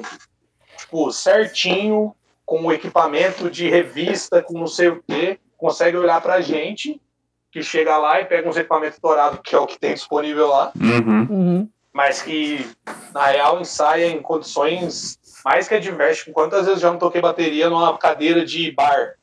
[0.77, 2.15] tipo, certinho,
[2.45, 7.01] com o equipamento de revista, com não sei o quê, conseguem olhar pra gente,
[7.51, 10.71] que chega lá e pega uns equipamentos dourados, que é o que tem disponível lá,
[10.75, 11.27] Uhum.
[11.30, 11.69] Uhum.
[11.94, 12.68] Mas que,
[13.14, 16.34] na real, ensaia em condições mais que adversas.
[16.34, 19.15] Quantas vezes já não toquei bateria numa cadeira de bar,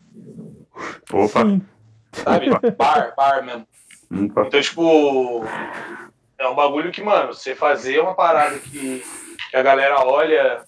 [1.13, 1.45] Opa.
[1.45, 1.63] Sim.
[2.13, 2.51] sabe?
[2.77, 3.67] bar, bar mesmo.
[4.13, 4.47] Opa.
[4.47, 5.45] Então, tipo,
[6.39, 9.05] é um bagulho que, mano, você fazer uma parada que,
[9.51, 10.65] que a galera olha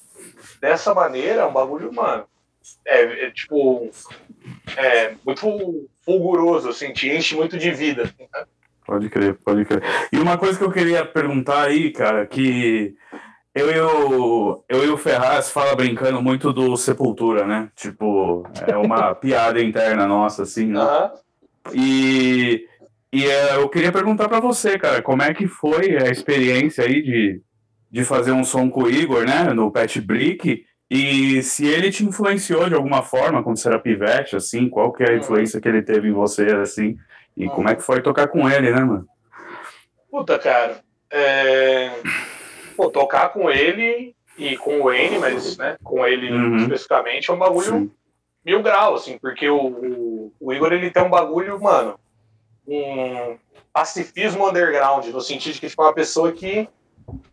[0.60, 2.24] dessa maneira, é um bagulho, mano,
[2.84, 3.90] é, é, tipo,
[4.76, 8.02] é muito fulguroso, assim, te enche muito de vida.
[8.02, 8.44] assim, né?
[8.92, 9.82] Pode crer, pode crer.
[10.12, 12.94] E uma coisa que eu queria perguntar aí, cara, que
[13.54, 17.70] eu e o, eu e o Ferraz fala brincando muito do Sepultura, né?
[17.74, 21.10] Tipo, é uma piada interna nossa, assim, né?
[21.72, 22.66] E,
[23.10, 27.00] e é, eu queria perguntar pra você, cara, como é que foi a experiência aí
[27.00, 27.40] de,
[27.90, 32.04] de fazer um som com o Igor, né, no Pet Brick, e se ele te
[32.04, 35.18] influenciou de alguma forma quando você era pivete, assim, qual que é a Uhum.
[35.20, 36.98] influência que ele teve em você, assim,
[37.36, 39.06] e como é que foi tocar com ele, né, mano?
[40.10, 40.80] Puta, cara.
[41.10, 41.90] É...
[42.76, 46.56] Pô, tocar com ele e com o N, mas, né, com ele Uhum.
[46.58, 47.90] especificamente, é um bagulho Sim.
[48.44, 51.98] mil graus, assim, porque o, o, o Igor, ele tem um bagulho, mano,
[52.66, 53.36] um
[53.72, 56.68] pacifismo underground, no sentido de que, tipo, é uma pessoa que,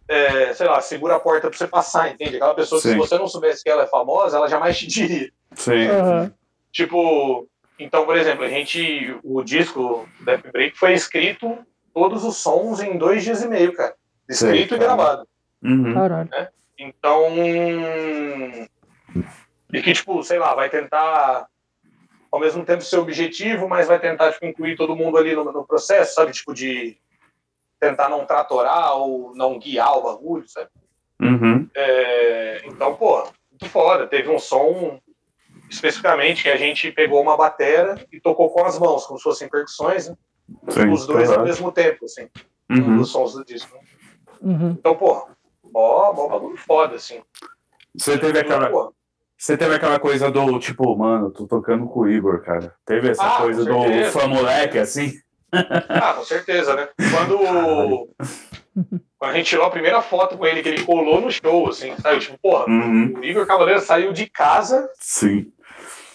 [0.08, 2.36] é, sei lá, segura a porta pra você passar, entende?
[2.36, 2.94] Aquela pessoa que, Sim.
[2.94, 5.32] se você não soubesse que ela é famosa, ela jamais te diria.
[5.56, 5.88] Sim.
[5.88, 6.34] Aham.
[6.72, 7.48] Tipo,
[7.80, 11.58] então, por exemplo, a gente, o disco Death Break foi escrito
[11.94, 13.96] todos os sons em dois dias e meio, cara.
[14.28, 15.28] Escrito Sei, e gravado.
[15.64, 15.94] Uhum.
[15.94, 16.30] Caralho.
[16.78, 17.36] Então.
[19.72, 21.48] E que, tipo, sei lá, vai tentar
[22.32, 25.66] ao mesmo tempo ser objetivo, mas vai tentar tipo, incluir todo mundo ali no, no
[25.66, 26.32] processo, sabe?
[26.32, 26.98] Tipo, de
[27.80, 30.70] tentar não tratorar ou não guiar o bagulho, sabe?
[31.22, 31.68] Uhum.
[31.76, 34.06] É, então, pô, muito foda.
[34.06, 35.00] Teve um som
[35.70, 39.48] especificamente que a gente pegou uma batera e tocou com as mãos, como se fossem
[39.50, 40.16] percussões, né?
[40.70, 40.90] Sim.
[40.90, 42.28] Os dois ao mesmo tempo, assim,
[42.70, 42.98] um Uhum.
[42.98, 43.76] dos sons do disco.
[43.76, 43.82] né?
[44.42, 44.70] Uhum.
[44.72, 45.28] Então, pô,
[45.74, 47.22] ó, ó bagulho foda, assim.
[47.96, 48.94] Você teve aquela, Pô,
[49.38, 52.74] você teve aquela coisa do tipo, mano, tô tocando com o Igor, cara.
[52.86, 55.14] Teve essa Ah, coisa do fã moleque, assim?
[55.52, 56.88] Ah, com certeza, né?
[57.12, 57.38] Quando,
[59.18, 61.96] quando a gente tirou a primeira foto com ele, que ele colou no show, assim,
[61.98, 62.20] sabe?
[62.20, 63.14] Tipo, porra, Uhum.
[63.20, 65.52] o Igor Cavaleiro saiu de casa Sim.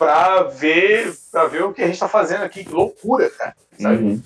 [0.05, 2.65] Pra ver, pra ver o que a gente tá fazendo aqui.
[2.65, 3.57] Que loucura, cara.
[3.81, 4.23] Uhum.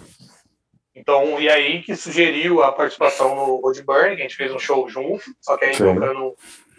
[0.95, 4.59] Então, e aí que sugeriu a participação no Road Burn, que a gente fez um
[4.59, 6.35] show junto, só que aí tocando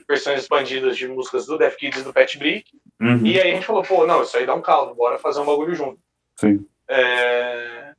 [0.08, 2.70] versões expandidas de músicas do Def Kids e do Pet Brick.
[3.00, 3.26] Uhum.
[3.26, 5.46] E aí a gente falou, pô, não, isso aí dá um caldo, bora fazer um
[5.46, 6.00] bagulho junto.
[6.36, 6.66] Sim.
[6.90, 7.94] É,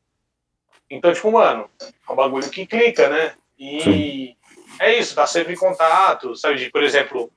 [0.90, 3.32] Então, tipo, mano, é um bagulho que clica, né?
[3.58, 4.36] E Sim.
[4.78, 6.58] é isso, tá sempre em contato, sabe?
[6.58, 7.32] De, por exemplo,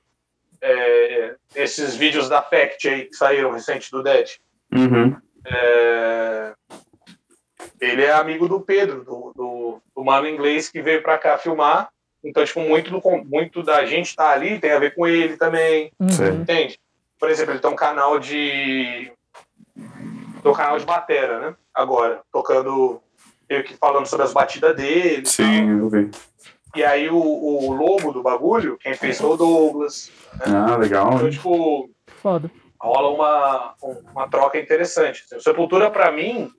[0.66, 4.30] é, esses vídeos da Fact aí que saíram recente do Dead.
[4.74, 5.14] Uhum.
[5.46, 6.54] É,
[7.78, 11.90] Ele é amigo do Pedro, do, do, do mano inglês que veio pra cá filmar.
[12.24, 15.92] Então, tipo, muito, do, muito da gente tá ali tem a ver com ele também,
[16.08, 16.22] Sim.
[16.24, 16.40] Uhum.
[16.40, 16.80] entende?
[17.20, 19.12] Por exemplo, ele tem um canal de.
[20.42, 21.56] Tem um canal de batera, né?
[21.74, 23.02] Agora, tocando
[23.48, 25.22] meio que falando sobre as batidas dele.
[25.22, 25.32] tal.
[25.32, 26.10] Sim, eu vi.
[26.74, 30.10] E aí o, o logo do bagulho, quem fez foi o Douglas.
[30.40, 31.14] Ah, legal.
[31.14, 31.88] Então, tipo,
[32.20, 32.50] Foda.
[32.80, 33.74] rola uma,
[34.12, 35.22] uma troca interessante.
[35.24, 35.36] assim.
[35.36, 36.50] O Sepultura, pra mim,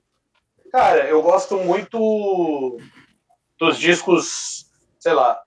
[0.72, 2.78] cara, eu gosto muito
[3.58, 4.66] dos discos,
[4.98, 5.38] sei lá,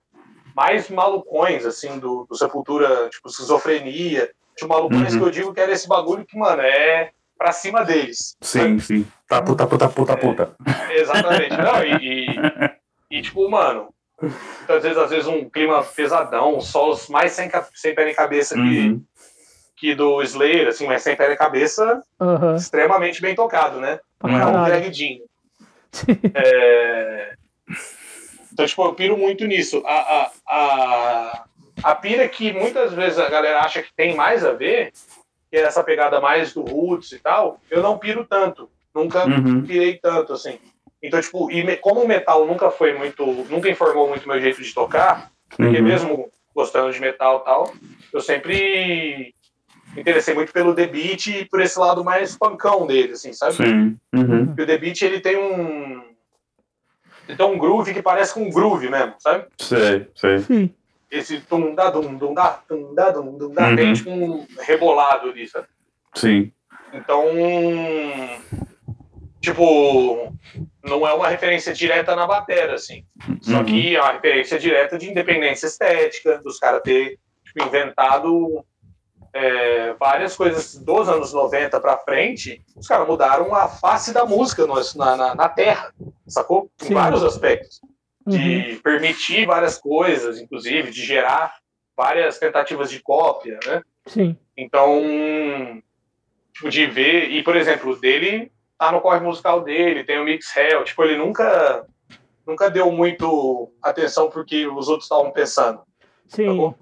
[0.54, 4.30] mais malucões, assim, do, do Sepultura, tipo, esquizofrenia.
[4.56, 5.18] Tipo, malucões Uhum.
[5.20, 8.36] que eu digo que era esse bagulho que, mano, é pra cima deles.
[8.42, 9.06] Sim, sim.
[9.26, 10.54] Tá puta, puta, puta, puta.
[10.90, 11.56] Exatamente.
[11.56, 11.96] Não, e,
[13.10, 13.88] e, e, tipo, mano,
[14.22, 18.60] muitas vezes, às vezes um clima pesadão, solos mais sem, sem pé nem cabeça que,
[18.60, 19.02] Uhum.
[19.76, 22.56] que do Slayer, assim, mas sem pé nem cabeça, Aham.
[22.56, 23.98] extremamente bem tocado, né?
[24.22, 25.18] Não é um Jean.
[26.34, 27.34] É...
[28.52, 29.82] Então, tipo, eu piro muito nisso.
[29.86, 31.44] A, a, a,
[31.82, 34.92] a pira que muitas vezes a galera acha que tem mais a ver,
[35.50, 38.70] que é essa pegada mais do roots e tal, eu não piro tanto.
[38.94, 39.64] Nunca Uhum.
[39.64, 40.58] pirei tanto, assim.
[41.02, 44.62] Então, tipo, e me- como o metal nunca foi muito, nunca informou muito meu jeito
[44.62, 45.84] de tocar, porque Uhum.
[45.84, 47.74] mesmo gostando de metal e tal,
[48.12, 49.32] eu sempre
[49.94, 53.54] me interessei muito pelo The Beat e por esse lado mais pancão dele, assim, sabe?
[53.54, 53.96] Sim.
[54.12, 54.46] Uhum.
[54.46, 56.02] Porque o The Beat, ele tem um...
[57.28, 59.46] Ele tem um groove que parece com um groove mesmo, sabe?
[59.58, 60.38] Sei, sei.
[60.40, 60.74] Sim.
[61.10, 63.76] Esse tum da dum dum da tum da dum dum da Uhum.
[63.76, 65.66] tem tipo um rebolado ali, sabe?
[66.14, 66.52] Sim.
[66.92, 67.24] Então,
[69.40, 70.32] tipo,
[70.84, 73.04] não é uma referência direta na batera, assim.
[73.40, 73.64] Só Uhum.
[73.64, 78.64] que é uma referência direta de independência estética, dos caras ter tipo, inventado
[79.32, 82.64] é, várias coisas dos anos 90 pra frente.
[82.76, 85.92] Os caras mudaram a face da música no- na, na, na Terra,
[86.26, 86.68] sacou?
[86.82, 86.94] Em Sim.
[86.94, 87.80] vários aspectos.
[88.26, 88.32] Uhum.
[88.36, 91.54] De permitir várias coisas, inclusive, de gerar
[91.96, 93.82] várias tentativas de cópia, né?
[94.06, 94.36] Sim.
[94.56, 95.00] Então,
[96.52, 98.50] tipo, de ver, e por exemplo, dele
[98.80, 101.84] tá no corre musical dele, tem o Mix Hell, tipo, ele nunca
[102.46, 105.80] nunca deu muito atenção porque os outros estavam pensando.
[106.26, 106.56] Sim.
[106.56, 106.74] bom?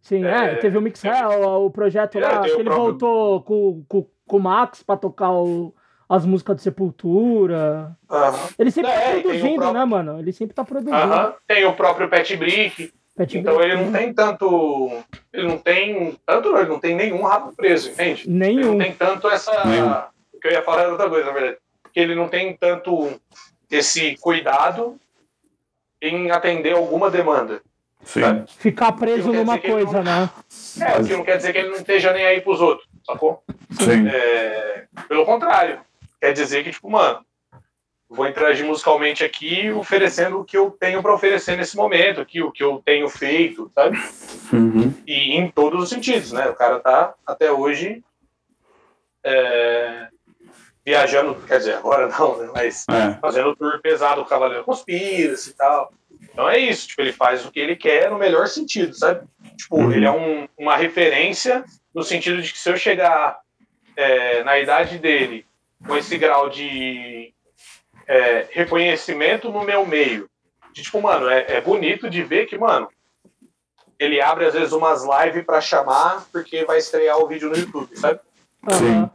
[0.00, 3.42] Sim, é, É, teve o Mixel, o projeto É, lá, tem que ele próprio- voltou
[3.42, 5.74] com, com, com o Max pra tocar o-
[6.08, 7.96] as músicas do Sepultura.
[8.10, 8.48] Aham.
[8.58, 10.18] Ele sempre É, tá tem o produzindo, próprio- né, mano?
[10.18, 10.96] Ele sempre tá produzindo.
[10.96, 11.34] Aham.
[11.46, 14.90] Tem o próprio Pet Brick, Pet então Brick, ele não tem tanto,
[15.32, 18.22] ele não tem tanto, não, ele não tem nenhum rabo preso, entende?
[18.26, 18.72] Ele Nenhum.
[18.72, 19.64] não tem tanto essa.
[19.66, 19.92] Nenhum.
[20.42, 21.58] Que eu ia falar era outra coisa, na verdade.
[21.84, 23.20] Porque ele não tem tanto
[23.70, 24.98] esse cuidado
[26.00, 27.62] em atender alguma demanda.
[28.02, 28.44] Sim.
[28.58, 30.28] Ficar preso Não numa que coisa, né?
[30.80, 33.44] É, o que não quer dizer que ele não esteja nem aí pros outros, sacou?
[33.78, 34.08] Sim.
[34.08, 35.80] É, pelo contrário.
[36.20, 37.24] Quer dizer que, tipo, mano,
[38.08, 42.50] vou interagir musicalmente aqui oferecendo o que eu tenho pra oferecer nesse momento, aqui, o
[42.50, 43.96] que eu tenho feito, sabe?
[44.52, 44.92] Uhum.
[45.06, 46.48] E em todos os sentidos, né?
[46.48, 48.02] O cara tá até hoje
[49.24, 50.08] é,
[50.84, 52.50] viajando, quer dizer, agora não, né?
[52.52, 53.18] Mas É.
[53.20, 55.92] fazendo tour pesado o Cavaleiro Conspiracy e tal.
[56.32, 59.26] Então é isso, tipo, ele faz o que ele quer no melhor sentido, sabe?
[59.56, 59.92] Tipo, Uhum.
[59.92, 61.64] ele é um- uma referência
[61.94, 63.40] no sentido de que se eu chegar
[63.94, 65.44] é, na idade dele
[65.86, 67.30] com esse grau de
[68.08, 70.28] é, reconhecimento no meu meio,
[70.72, 72.88] de, tipo, mano, é, é bonito de ver que, mano,
[73.98, 77.94] ele abre às vezes umas lives pra chamar porque vai estrear o vídeo no YouTube,
[77.96, 78.18] sabe?
[78.66, 79.10] Aham.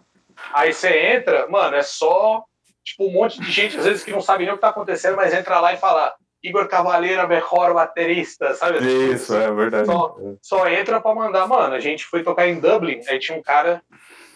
[0.54, 2.44] Aí você entra, mano, é só
[2.84, 5.18] tipo um monte de gente, às vezes, que não sabe nem o que tá acontecendo,
[5.18, 8.80] mas entra lá e fala Igor Cavaleiro, melhor baterista, sabe?
[9.12, 9.86] Isso, é verdade.
[9.88, 11.74] Só, só entra pra mandar, mano.
[11.74, 13.82] A gente foi tocar em Dublin, aí tinha um cara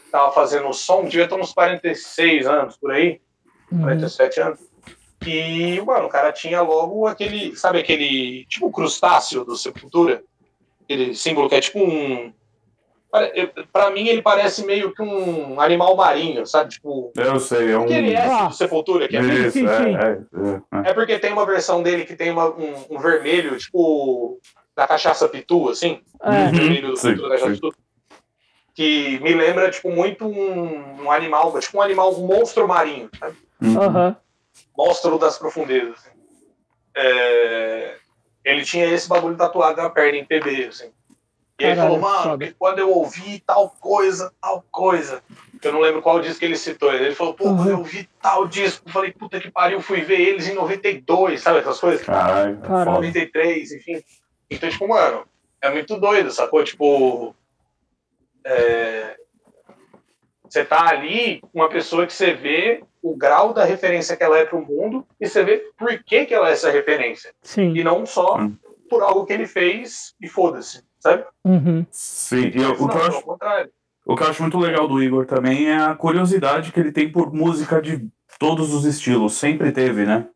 [0.03, 3.21] que tava fazendo o som, devia ter uns 46 anos por aí,
[3.71, 3.83] Uhum.
[3.83, 4.59] 47 anos.
[5.25, 10.23] E, mano, o cara tinha logo aquele, sabe aquele, tipo o crustáceo do Sepultura?
[10.83, 12.33] Aquele símbolo que é tipo um.
[13.73, 16.69] Pra mim, ele parece meio que um animal marinho, sabe?
[16.71, 17.85] Tipo, Eu sei, é um.
[17.85, 18.47] que ele é Ah.
[18.47, 19.95] do Sepultura, que é Isso, Sim, sim.
[19.95, 20.89] é, é, é.
[20.91, 24.39] É porque tem uma versão dele que tem uma- um, um vermelho, tipo,
[24.75, 25.99] da cachaça pitu, assim.
[26.23, 26.29] É.
[26.29, 26.51] Uhum.
[26.51, 27.73] Vermelho do Sim, pitu da cachaça pitu.
[28.73, 33.35] Que me lembra, tipo, muito um, um animal, tipo um animal, um monstro marinho, sabe?
[33.61, 33.81] Uhum.
[33.81, 34.15] Aham.
[34.77, 35.95] Monstro das profundezas.
[35.97, 36.09] assim.
[36.95, 37.95] É,
[38.45, 40.89] Ele tinha esse bagulho tatuado na perna em PB, assim.
[41.61, 45.21] E ele Caralho, falou, mano, quando eu ouvi tal coisa, tal coisa.
[45.61, 46.91] Eu não lembro qual disco que ele citou.
[46.91, 50.19] Ele falou, pô, quando eu ouvi tal disco, eu falei, puta que pariu, fui ver
[50.19, 52.03] eles em 92, sabe essas coisas?
[52.03, 52.85] Caralho, é Caralho.
[52.85, 53.07] foda.
[53.07, 54.01] 93, enfim.
[54.49, 55.23] Então, tipo, mano,
[55.61, 56.63] é muito doido, sacou?
[56.63, 57.35] Tipo,
[58.43, 59.15] é,
[60.49, 64.39] você tá ali com uma pessoa que você vê o grau da referência que ela
[64.39, 67.31] é pro mundo e você vê por que, que ela é essa referência.
[67.43, 67.73] Sim.
[67.75, 68.55] E não só Hum.
[68.89, 71.23] por algo que ele fez e foda-se, sabe?
[71.43, 71.85] Uhum.
[71.91, 73.69] Sim, e eu- o, que não, eu acho, contrário.
[74.05, 77.11] o que eu acho muito legal do Igor também é a curiosidade que ele tem
[77.11, 78.07] por música de
[78.39, 79.33] todos os estilos.
[79.33, 80.27] Sempre teve, né?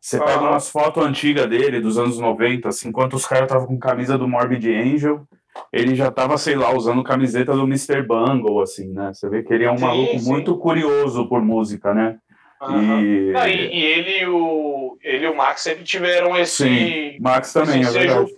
[0.00, 3.78] Você pega umas fotos antigas dele, dos anos 90, assim, enquanto os caras estavam com
[3.78, 5.26] camisa do Morbid Angel,
[5.70, 8.02] ele já tava, sei lá, usando camiseta do Mr.
[8.02, 9.12] Bungle, assim, né?
[9.12, 10.30] Você vê que ele é um Sim, maluco sim.
[10.30, 12.16] muito curioso por música, né?
[12.62, 13.02] Aham.
[13.02, 17.18] E, Não, e, e ele e o ele e o Max sempre tiveram esse Sim,
[17.20, 18.32] Max também, é esse ensejo- verdade.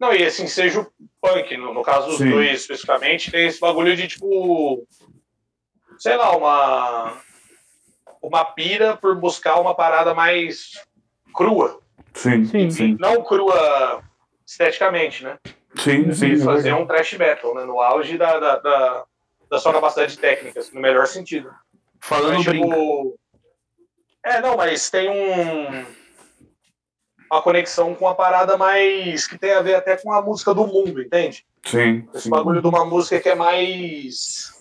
[0.00, 0.90] Não, e esse ensejo
[1.20, 2.30] punk, no, no caso dos Sim.
[2.30, 4.86] dois especificamente, tem esse bagulho de tipo.
[5.98, 7.18] Sei lá, uma.
[8.22, 10.72] Uma pira por buscar uma parada mais
[11.34, 11.80] crua.
[12.14, 12.46] Sim, Sim.
[12.46, 14.02] sim, sim, Não crua
[14.46, 15.38] esteticamente, né?
[15.76, 17.64] sim, sim, é fazer um trash metal, né?
[17.64, 19.04] No auge da, da, da,
[19.48, 21.50] da sua capacidade técnica, assim, no melhor sentido.
[22.00, 22.66] Falando Mas, brinca.
[22.68, 23.18] tipo,
[24.24, 25.86] É, não, mas tem um.
[27.30, 29.26] Uma conexão com uma parada mais.
[29.26, 31.44] que tem a ver até com a música do mundo, entende?
[31.64, 32.30] Sim, Esse sim.
[32.30, 34.52] bagulho de uma música que é mais.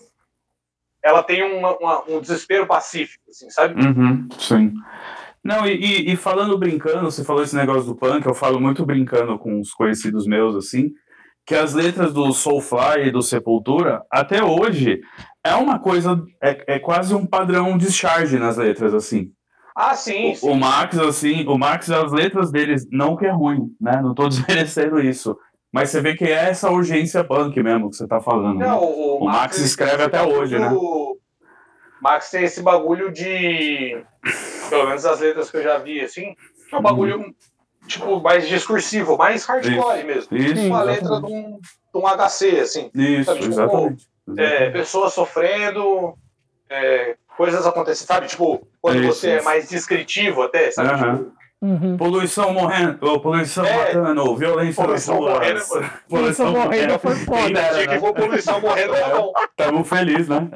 [1.04, 3.74] Ela tem uma- uma- um desespero pacífico, assim, sabe?
[3.82, 4.74] Uhum, sim.
[5.44, 8.86] Não, e, e- e falando brincando, você falou esse negócio do punk, eu falo muito
[8.86, 10.92] brincando com os conhecidos meus, assim,
[11.46, 15.00] que as letras do Soulfly e do Sepultura, até hoje,
[15.44, 19.32] é uma coisa, é, é quase um padrão de charge nas letras, assim.
[19.82, 20.36] Ah, sim.
[20.36, 20.46] sim.
[20.50, 24.02] O, o Max, assim, o Max, as letras deles, não que é ruim, né?
[24.02, 25.38] Não tô desmerecendo isso.
[25.72, 28.60] Mas você vê que é essa urgência punk mesmo que você tá falando.
[28.60, 28.68] né?
[28.68, 30.70] Não, o, O Max ele escreve até hoje, né?
[32.02, 34.04] Max tem esse bagulho de.
[34.70, 36.36] Pelo menos as letras que eu já vi, assim,
[36.70, 37.34] que é um bagulho,
[37.88, 40.36] tipo, mais discursivo, mais hardcore mesmo.
[40.38, 41.02] Isso, Uma exatamente.
[41.04, 42.92] letra de um, de um HC, assim.
[42.94, 44.08] Isso, Sabe, tipo, exatamente.
[44.38, 44.72] É, Exatamente.
[44.74, 46.14] pessoas sofrendo,
[46.70, 48.28] é, coisas acontecendo, sabe?
[48.28, 49.46] Tipo, quando Isso, você é isso.
[49.46, 50.90] mais descritivo até, sabe?
[50.90, 51.16] Aham.
[51.18, 51.98] Tipo, Uhum.
[51.98, 53.94] Poluição morrendo, poluição É.
[53.94, 55.34] matando, violência Poluição nas ruas.
[55.34, 55.90] morrendo.
[56.08, 57.50] Poluição morrendo foi foda.
[57.50, 58.00] Dera, tinha que né?
[58.00, 59.34] for poluição morrendo, tá bom.
[59.58, 60.50] Tamo feliz, né?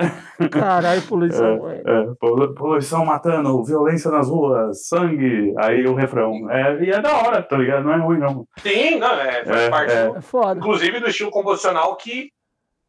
[0.50, 1.60] Caralho, poluição.
[1.68, 6.50] É, é, polu- poluição matando, violência nas ruas, sangue, aí o refrão.
[6.50, 7.84] É, e é da hora, tá ligado?
[7.84, 8.48] Não é ruim, não.
[8.60, 10.08] Sim, não, é, faz É, parte é.
[10.08, 10.58] do- É foda.
[10.58, 12.30] inclusive do estilo composicional que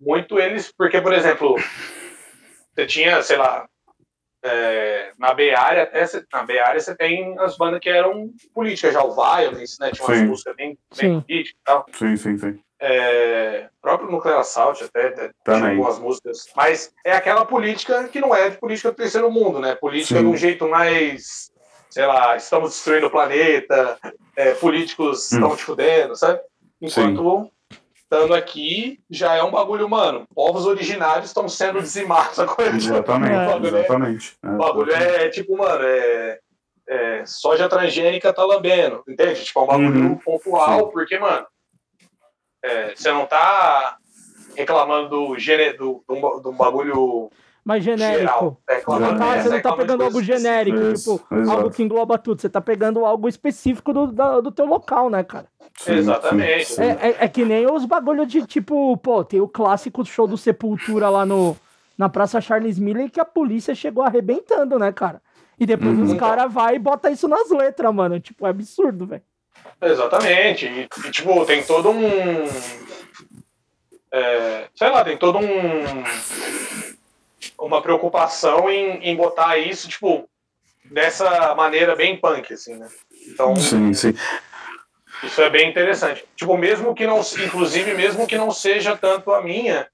[0.01, 1.57] muito eles, porque, por exemplo,
[2.77, 3.65] você tinha, sei lá,
[4.45, 9.03] é, na B-Área, até cê- na B-Área você tem as bandas que eram políticas, já
[9.03, 10.27] o Violence, né, tinha umas Sim.
[10.27, 11.09] músicas bem, Sim.
[11.09, 11.87] bem políticas e tal.
[11.93, 12.61] Sim, sim, sim.
[12.79, 18.35] É, próprio Nuclear Assault até, até tinha algumas músicas, mas é aquela política que não
[18.35, 20.25] é de política do terceiro mundo, né, política Sim.
[20.25, 21.51] de um jeito mais,
[21.89, 23.99] sei lá, estamos destruindo o planeta,
[24.37, 25.37] é, políticos Hum.
[25.37, 26.41] estão te fudendo, sabe?
[26.83, 27.51] Enquanto
[28.15, 30.27] estando aqui já é um bagulho, mano.
[30.35, 32.39] Povos originários estão sendo dizimados.
[32.39, 32.77] A coisa.
[32.77, 34.37] Exatamente, O bagulho é- exatamente.
[34.45, 36.39] o bagulho é tipo, mano, é,
[36.89, 39.45] é soja transgênica tá lambendo, entende?
[39.45, 40.17] Tipo, é um bagulho Uhum.
[40.19, 41.47] pontual, porque, mano,
[42.65, 43.97] é, você não tá
[44.57, 47.29] reclamando do, gene, do, do, do bagulho
[47.65, 48.19] Mais genérico.
[48.21, 48.61] geral.
[48.69, 51.59] Você reclamando, não tá, É, você não tá pegando algo genérico, Isso, tipo, exato.
[51.59, 52.41] algo que engloba tudo.
[52.41, 55.47] Você tá pegando algo específico do, da- do teu local, né, cara?
[55.79, 56.67] Sim, Exatamente.
[56.67, 56.83] sim, sim.
[56.83, 60.37] É, é, é que nem os bagulho de tipo, pô, tem o clássico show do
[60.39, 61.57] Sepultura lá no,
[61.99, 65.21] na Praça Charles Miller que a polícia chegou arrebentando, né, cara?
[65.59, 66.05] E depois Uhum.
[66.05, 68.19] os caras vai e bota isso nas letras, mano.
[68.19, 69.23] Tipo, é absurdo, velho.
[69.81, 70.67] Exatamente.
[70.67, 72.03] E, e, tipo, tem todo um.
[74.13, 76.05] é, sei lá, tem todo um.
[77.59, 80.29] Uma preocupação em, em botar isso, tipo,
[80.85, 82.89] dessa maneira bem punk, assim, né?
[83.29, 84.13] Então, Sim, sim.
[85.27, 86.25] Isso é bem interessante.
[86.37, 87.21] Tipo, mesmo que não.
[87.45, 89.89] Inclusive, mesmo que não seja tanto a minha,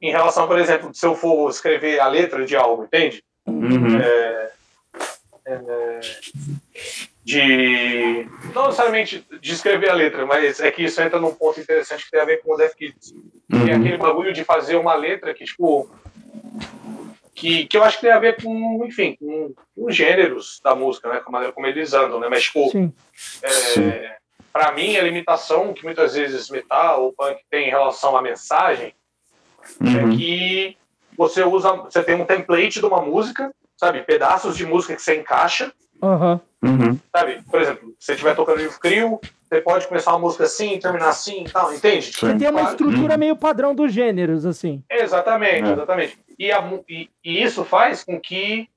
[0.00, 3.22] em relação, por exemplo, se eu for escrever a letra de algo, entende?
[3.46, 3.98] Uhum.
[7.24, 12.04] de não necessariamente de escrever a letra, mas é que isso entra num ponto interessante
[12.04, 13.12] que tem a ver com o Death Kids.
[13.50, 13.80] Que é Uhum.
[13.80, 15.88] aquele bagulho de fazer uma letra que, tipo,
[17.34, 20.74] que, que eu acho que tem a ver com, enfim, com, com os gêneros da
[20.74, 21.20] música, né?
[21.20, 22.28] Com a maneira como eles andam, né?
[22.30, 22.92] Mas, tipo, Sim.
[23.14, 23.92] Sim.
[24.54, 28.22] É, para mim, a limitação que muitas vezes metal ou punk tem em relação à
[28.22, 28.94] mensagem
[29.80, 30.16] é Uhum.
[30.16, 30.76] que
[31.16, 34.02] você usa, você tem um template de uma música, sabe?
[34.02, 35.72] Pedaços de música que você encaixa.
[36.62, 36.98] Uhum.
[37.14, 37.42] sabe?
[37.50, 41.08] Por exemplo, se você estiver tocando livro frio, você pode começar uma música assim, terminar
[41.10, 42.12] assim e tal, entende?
[42.12, 44.82] Você tem uma estrutura meio padrão dos gêneros, assim.
[44.90, 45.72] Exatamente, É.
[45.72, 46.18] exatamente.
[46.38, 48.68] E, a e- e isso faz com que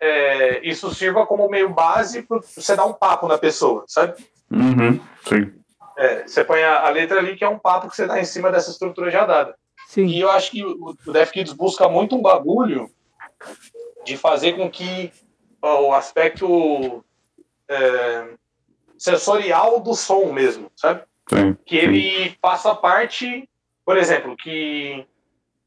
[0.00, 4.14] é, isso sirva como meio base para você dar um papo na pessoa, sabe?
[4.50, 5.00] Uhum.
[5.24, 5.52] Sim.
[5.98, 8.24] É, você põe a, a letra ali que é um papo que você dá em
[8.24, 9.54] cima dessa estrutura já dada.
[9.88, 10.06] Sim.
[10.06, 12.90] E eu acho que o o Death Kids busca muito um bagulho
[14.04, 15.12] de fazer com que
[15.62, 17.04] ó, o aspecto
[17.68, 18.28] é,
[18.98, 21.02] sensorial do som mesmo, sabe?
[21.28, 21.56] Sim.
[21.64, 23.48] Que ele faça parte,
[23.84, 25.04] por exemplo, que,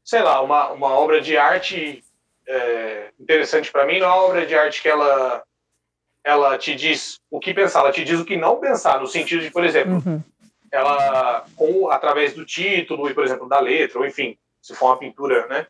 [0.04, 2.02] sei lá, uma, uma obra de arte
[2.46, 5.42] é, interessante para mim não é uma obra de arte que ela
[6.24, 9.42] ela te diz o que pensar, ela te diz o que não pensar, no sentido
[9.42, 10.22] de, por exemplo, Uhum.
[10.70, 14.98] ela, com, através do título e, por exemplo, da letra, ou enfim, se for uma
[14.98, 15.66] pintura, né?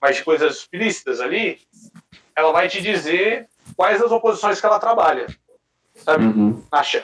[0.00, 1.60] Mas de coisas explícitas ali,
[2.34, 5.26] ela vai te dizer quais as oposições que ela trabalha.
[5.94, 6.24] Sabe?
[6.24, 6.62] Uhum.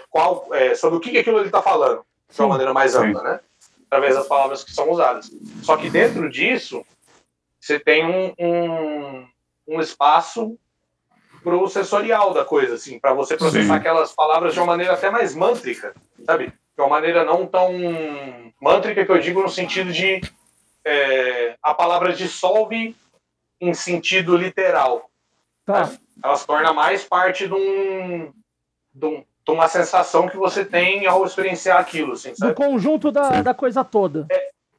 [0.08, 2.98] Qual, é, sobre o que, que aquilo ele está falando, de uma maneira mais Sim.
[2.98, 3.40] ampla, né?
[3.86, 5.30] Através das palavras que são usadas.
[5.62, 6.84] Só que dentro disso,
[7.60, 9.28] você tem um, um,
[9.68, 10.58] um espaço
[11.44, 13.72] pro sensorial da coisa, assim, para você processar Sim.
[13.72, 15.94] aquelas palavras de uma maneira até mais mântrica,
[16.26, 16.46] sabe?
[16.46, 17.70] De uma maneira não tão
[18.60, 20.20] mântrica que eu digo no sentido de
[20.84, 22.96] é, a palavra dissolve
[23.60, 25.08] em sentido literal.
[25.66, 25.90] Tá.
[26.22, 28.32] Ela se torna mais parte de, um,
[28.92, 32.54] de, um- de uma sensação que você tem ao experienciar aquilo, assim, Do sabe?
[32.54, 34.26] conjunto da, da coisa toda.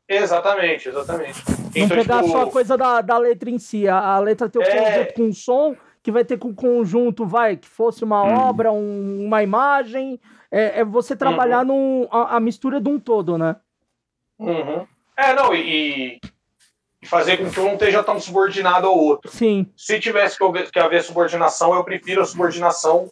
[0.07, 1.43] Exatamente, exatamente.
[1.75, 3.87] Não pegar tipo, só a coisa da, da letra em si.
[3.87, 4.69] A, a letra tem o É.
[4.83, 5.75] conjunto com som,
[6.05, 8.47] que vai ter com o conjunto, vai, que fosse uma Hum.
[8.47, 10.19] obra, um- uma imagem.
[10.51, 13.55] É, é você trabalhar num, a, a mistura de um todo, né?
[14.37, 14.85] Uhum.
[15.17, 16.19] É, não, e,
[17.01, 19.31] e fazer com que um esteja tão subordinado ao outro.
[19.31, 19.65] Sim.
[19.75, 23.11] Se tivesse que haver, que haver subordinação, eu prefiro a subordinação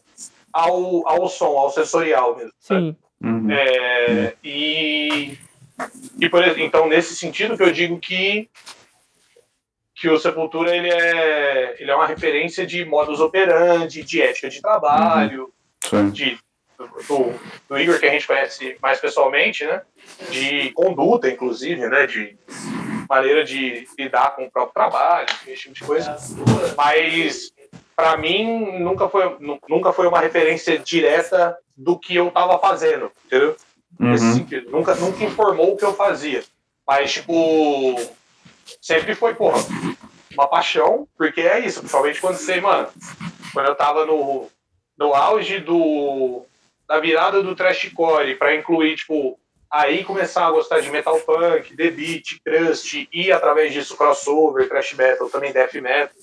[0.53, 2.53] ao, ao som, ao sensorial mesmo.
[2.59, 2.95] Sim.
[3.23, 3.49] Uhum.
[3.49, 5.35] É, e,
[6.19, 8.47] e por, então, nesse sentido que eu digo que,
[10.03, 14.61] que o Sepultura ele é, ele é uma referência de modus operandi, de ética de
[14.61, 15.49] trabalho,
[15.89, 16.09] Sim.
[16.09, 16.38] de,
[17.07, 17.34] do,
[17.69, 19.81] do Igor, que a gente conhece mais pessoalmente, né?
[20.30, 22.05] de conduta, inclusive, né?
[22.05, 22.35] de
[23.09, 26.17] maneira de lidar com o próprio trabalho, esse tipo de coisa.
[26.75, 27.53] Mas,
[27.95, 33.09] para mim, nunca foi, nu- nunca foi uma referência direta do que eu estava fazendo,
[33.25, 33.55] entendeu?
[33.97, 34.34] nesse Uhum.
[34.34, 34.69] sentido.
[34.69, 36.43] Nunca, nunca informou o que eu fazia.
[36.85, 37.95] Mas, tipo,
[38.81, 39.59] sempre foi, porra,
[40.34, 42.89] uma paixão, porque é isso, principalmente quando você, mano,
[43.53, 44.49] quando eu tava no,
[44.97, 46.45] no auge do,
[46.88, 49.39] da virada do trashcore, pra incluir, tipo,
[49.72, 54.93] aí começar a gostar de metal punk, The Beat, crust, e através disso crossover, thrash
[54.93, 56.15] metal, também death metal,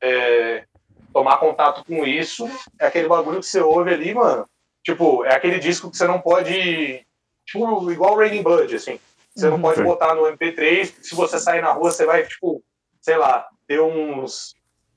[0.00, 0.64] é,
[1.12, 2.48] tomar contato com isso,
[2.80, 4.46] é aquele bagulho que você ouve ali, mano,
[4.84, 7.04] Tipo, é aquele disco que você não pode.
[7.46, 8.98] Tipo, igual Raining Blood, assim.
[9.36, 9.60] Você não Uhum.
[9.62, 10.94] pode botar no MP3.
[11.02, 12.62] Se você sair na rua, você vai, tipo,
[13.00, 14.54] sei lá, ter uns.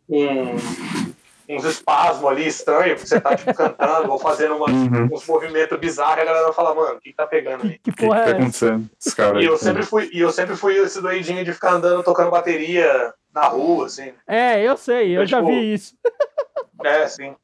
[0.09, 0.55] Um,
[1.49, 5.09] uns espasmos ali estranhos, porque você tá, tipo, cantando ou fazendo uma- Uhum.
[5.11, 7.71] uns movimentos bizarros e a galera fala, mano, o que, que tá pegando aí?
[7.71, 8.37] Que, que O que, que porra tá é essa?
[8.37, 8.89] acontecendo?
[8.99, 12.03] Esse cara E eu sempre fui, e eu sempre fui esse doidinho de ficar andando
[12.03, 14.13] tocando bateria na rua, assim.
[14.27, 15.93] É, eu sei, eu É, já tipo, vi isso.
[16.83, 17.35] É, sim.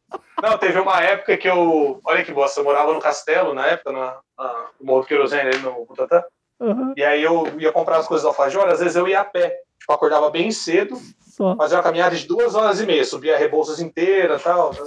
[0.42, 2.00] Não, teve uma época que eu.
[2.06, 5.50] Olha que bosta, eu morava no castelo na época, na, na, no Morro do Querosene,
[5.50, 6.24] ali no Butantan.
[6.62, 9.26] Aham, E aí eu ia comprar as coisas do alfajor, às vezes eu ia a
[9.26, 9.54] pé.
[9.80, 11.00] Tipo, acordava bem cedo,
[11.36, 11.56] só.
[11.56, 14.74] fazia uma caminhada de duas horas e meia, subia a Rebouças inteira e tal.
[14.74, 14.80] né?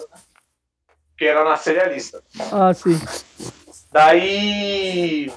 [1.17, 2.23] Que era na serialista.
[2.53, 2.99] Ah, sim.
[3.93, 5.33] Daí.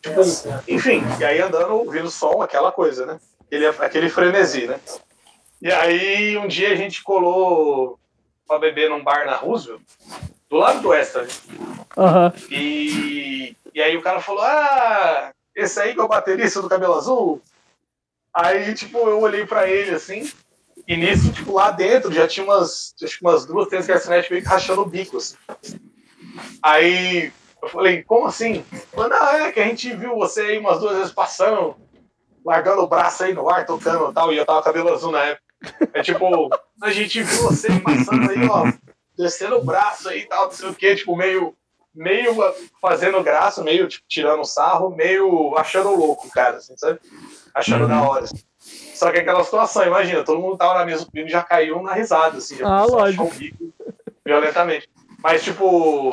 [0.00, 0.20] Tipo,
[0.68, 3.20] enfim, e aí andando, ouvindo som, aquela coisa, né?
[3.46, 4.80] Aquele, aquele frenesi, né?
[5.60, 7.98] E aí um dia a gente colou
[8.46, 9.80] pra beber num bar na Roosevelt,
[10.48, 11.28] do lado do Extra, né?
[11.96, 12.32] Aham.
[12.50, 16.94] E, e aí o cara falou: Ah, esse aí que é o baterista do cabelo
[16.94, 17.40] azul?
[18.36, 20.30] Aí, tipo, eu olhei pra ele assim,
[20.86, 24.42] e nisso, tipo, lá dentro já tinha umas, acho que umas duas, três garçonetes meio
[24.42, 25.36] que rachando o bico, assim.
[26.62, 27.32] Aí
[27.62, 28.62] eu falei, como assim?
[28.92, 31.76] Falei, não, é que a gente viu você aí umas duas vezes passando,
[32.44, 35.24] largando o braço aí no ar, tocando e tal, e eu tava cabelo azul na
[35.24, 35.42] época.
[35.94, 36.50] É tipo,
[36.82, 38.70] a gente viu você passando aí, ó,
[39.16, 41.56] descendo o braço aí e tal, não sei o quê, tipo, meio,
[41.96, 42.34] meio
[42.80, 47.00] fazendo graça, meio tipo, tirando sarro, meio achando louco, cara, assim, sabe?
[47.54, 47.88] Achando Uhum.
[47.88, 48.24] da hora.
[48.24, 48.36] assim.
[48.94, 51.92] Só que aquela situação, imagina, todo mundo tava na mesa comigo e já caiu na
[51.92, 53.24] risada, assim, já Ah, lógico.
[53.24, 53.72] achar o bico
[54.24, 54.88] violentamente.
[55.22, 56.10] Mas, tipo,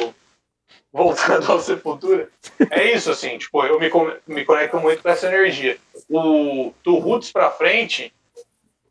[0.92, 2.30] voltando ao Sepultura,
[2.70, 3.90] é isso, assim, tipo, eu me,
[4.28, 5.78] me conecto muito com essa energia.
[6.10, 8.14] O, do Roots pra frente,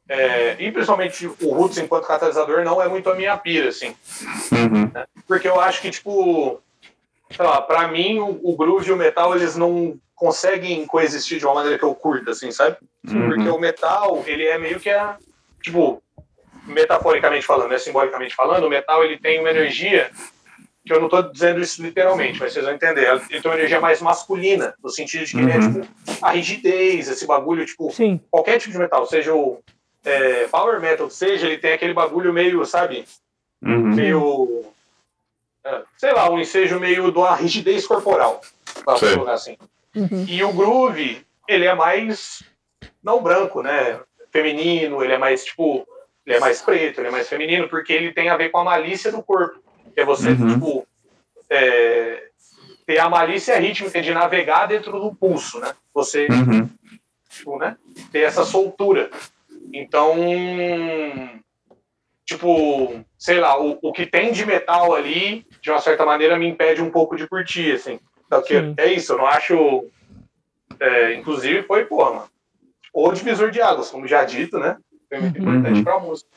[0.09, 3.95] é, e principalmente o Roots enquanto catalisador, não é muito a minha pira, assim.
[4.53, 4.91] Uhum.
[5.27, 6.61] Porque eu acho que, tipo,
[7.35, 11.45] sei lá, pra mim o, o groove e o metal, eles não conseguem coexistir de
[11.47, 12.77] uma maneira que eu curta, assim, sabe?
[13.05, 13.57] Porque Uhum.
[13.57, 15.17] o metal, ele é meio que a,
[15.63, 16.03] tipo,
[16.67, 20.11] metaforicamente falando, né, simbolicamente falando, o metal, ele tem uma energia,
[20.87, 23.81] que eu não tô dizendo isso literalmente, mas vocês vão entender, ele tem uma energia
[23.81, 25.81] mais masculina, no sentido de que ele é, Uhum.
[25.83, 25.89] tipo,
[26.23, 28.21] a rigidez, esse bagulho, tipo, Sim.
[28.31, 29.59] qualquer tipo de metal, seja o
[30.05, 33.05] é, power metal, seja, ele tem aquele bagulho meio, sabe,
[33.65, 33.95] Uhum.
[33.95, 34.65] meio.
[35.65, 38.41] É, sei lá, um ensejo meio de uma rigidez corporal.
[38.85, 39.57] Pra colocar assim.
[39.95, 40.25] Uhum.
[40.27, 42.43] E o groove, ele é mais.
[43.03, 44.01] Não branco, né?
[44.31, 45.87] Feminino, ele é mais tipo.
[46.25, 48.65] Ele é mais preto, ele é mais feminino, porque ele tem a ver com a
[48.65, 49.61] malícia do corpo.
[49.93, 50.55] Que é você, Uhum.
[50.55, 50.87] tipo,
[51.51, 52.29] é,
[52.87, 55.75] ter a malícia rítmica de navegar dentro do pulso, né?
[55.93, 56.69] Você, Uhum.
[57.29, 57.77] tipo, né?
[58.13, 59.11] Ter essa soltura.
[59.73, 60.15] Então,
[62.35, 66.47] tipo, sei lá, o, o que tem de metal ali, de uma certa maneira, me
[66.49, 67.99] impede um pouco de curtir, assim.
[68.27, 68.75] Então, que- Sim.
[68.77, 69.85] é isso, eu não acho.
[70.81, 72.29] é, inclusive, foi, porra, mano.
[72.93, 74.77] O divisor de águas, como já dito, né?
[75.09, 75.55] Foi muito Uhum.
[75.57, 76.29] importante pra música.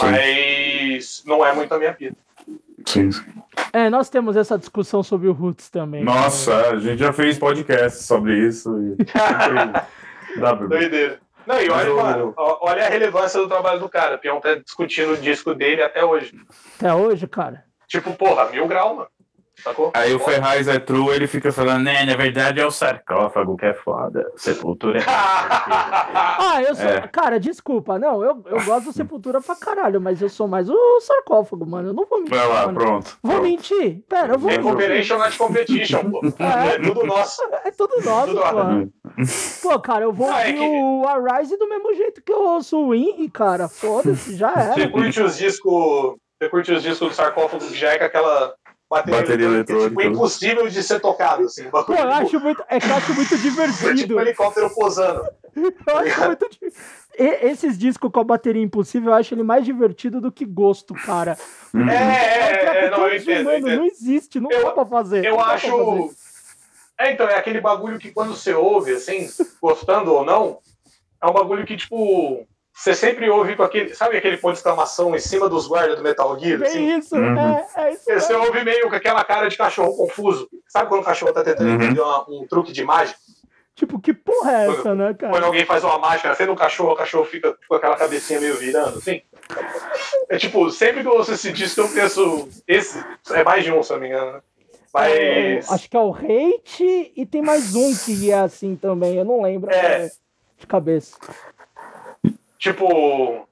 [0.00, 2.16] Mas não é muito a minha vida.
[2.86, 3.22] Sim, sim.
[3.72, 6.02] É, nós temos essa discussão sobre o Roots também.
[6.04, 8.70] Nossa, a gente já fez podcast sobre isso.
[8.82, 8.96] E...
[10.68, 11.18] Doideira.
[11.46, 14.16] Não, e olha, mano, olha a relevância do trabalho do cara.
[14.16, 16.34] O Peão tá discutindo o disco dele até hoje.
[16.76, 17.64] Até hoje, cara.
[17.86, 19.10] Tipo, porra, mil grau, mano.
[19.62, 19.90] Sacou?
[19.94, 23.66] Aí o Ferraz é true, ele fica falando, né, na verdade é o sarcófago que
[23.66, 24.26] é foda.
[24.36, 26.86] Sepultura é Ah, eu sou.
[26.88, 27.08] É.
[27.08, 27.98] Cara, desculpa.
[27.98, 31.88] Não, eu, eu gosto do Sepultura pra caralho, mas eu sou mais o sarcófago, mano.
[31.90, 32.36] Eu não vou mentir.
[32.36, 32.78] Vai lá, mano.
[32.78, 33.18] pronto.
[33.22, 34.02] Vou mentir?
[34.08, 34.70] Pera, eu vou The mentir.
[34.72, 36.20] Cooperation not competition, pô.
[36.40, 36.74] É.
[36.74, 37.42] É tudo nosso.
[37.64, 38.92] É tudo nosso, Tudo
[39.62, 39.68] pô.
[39.70, 42.40] Pô, cara, eu vou Ah, é ouvir que- o Arise do mesmo jeito que eu
[42.42, 43.68] ouço o Henry, cara.
[43.68, 44.90] Foda-se, já Você era.
[44.90, 46.16] curte os discos.
[46.42, 48.54] Você curte os discos do sarcófago que já é com aquela
[48.90, 50.02] bateria, Bateria eletrônica, eletrônica.
[50.02, 51.70] tipo, impossível de ser tocado, assim.
[51.70, 52.62] Pô, eu acho muito.
[52.68, 53.94] É que eu acho muito é divertido.
[53.94, 55.22] tipo um helicóptero posando.
[55.86, 56.46] Eu acho muito
[57.18, 60.94] E- Esses discos com a bateria impossível, eu acho ele mais divertido do que gosto,
[60.94, 61.36] cara.
[61.74, 61.88] Uhum.
[61.90, 63.76] É, é, é, não, eu entendo, eu entendo.
[63.78, 65.24] Não existe, não Eu- dá pra fazer.
[65.24, 65.66] Eu acho.
[65.68, 66.10] fazer.
[66.98, 69.28] É, então, é aquele bagulho que quando você ouve, assim,
[69.60, 70.58] gostando ou não,
[71.20, 73.94] é um bagulho que, tipo, você sempre ouve com aquele.
[73.94, 76.62] Sabe aquele ponto de exclamação em cima dos guardas do Metal Gear?
[76.62, 76.96] É Assim?
[76.98, 77.38] isso, Uhum.
[77.38, 78.04] é, é isso.
[78.04, 78.46] Você mesmo.
[78.46, 80.48] ouve meio com aquela cara de cachorro confuso.
[80.68, 81.74] Sabe quando o cachorro tá tentando Uhum.
[81.74, 83.18] entender uma- um truque de mágica?
[83.74, 85.46] Tipo, que porra é essa, né, Quando cara?
[85.46, 88.98] alguém faz uma mágica, sendo um cachorro, o cachorro fica com aquela cabecinha meio virando,
[88.98, 89.22] assim.
[90.28, 92.48] É tipo, sempre que eu ouço esse disco, eu penso.
[92.68, 94.40] Esse é mais de um, se eu não me engano, né?
[94.92, 95.12] Mas.
[95.14, 99.24] É, acho que é o Hate e tem mais um que é assim também, eu
[99.24, 99.78] não lembro É.
[99.78, 100.10] agora
[100.58, 101.16] de cabeça.
[102.60, 103.48] Tipo,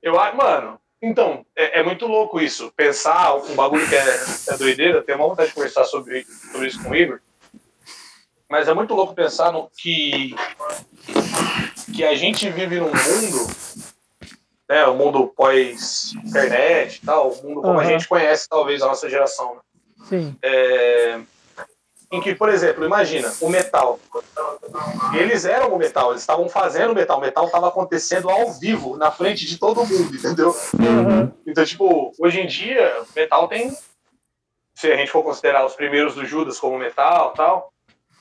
[0.00, 2.72] eu acho, mano, então, é, é muito louco isso.
[2.76, 6.80] Pensar um bagulho que é, é doideira, tenho uma vontade de conversar sobre, sobre isso
[6.80, 7.18] com o Igor.
[8.48, 10.36] Mas é muito louco pensar no que,
[11.92, 13.50] que a gente vive num mundo,
[14.68, 17.90] né, o mundo pós-internet e tal, o mundo como a Aham.
[17.90, 19.56] gente conhece, talvez, a nossa geração.
[19.56, 19.60] né?
[20.08, 20.36] Sim.
[20.40, 21.18] É,
[22.12, 23.98] em que, por exemplo, imagina, o metal.
[25.14, 29.10] Eles eram o metal, eles estavam fazendo metal, o metal estava acontecendo ao vivo, na
[29.10, 30.54] frente de todo mundo, entendeu?
[30.78, 31.32] Aham.
[31.46, 33.72] Então, tipo, hoje em dia, metal tem.
[34.76, 37.72] Se a gente for considerar os primeiros do Judas como metal tal,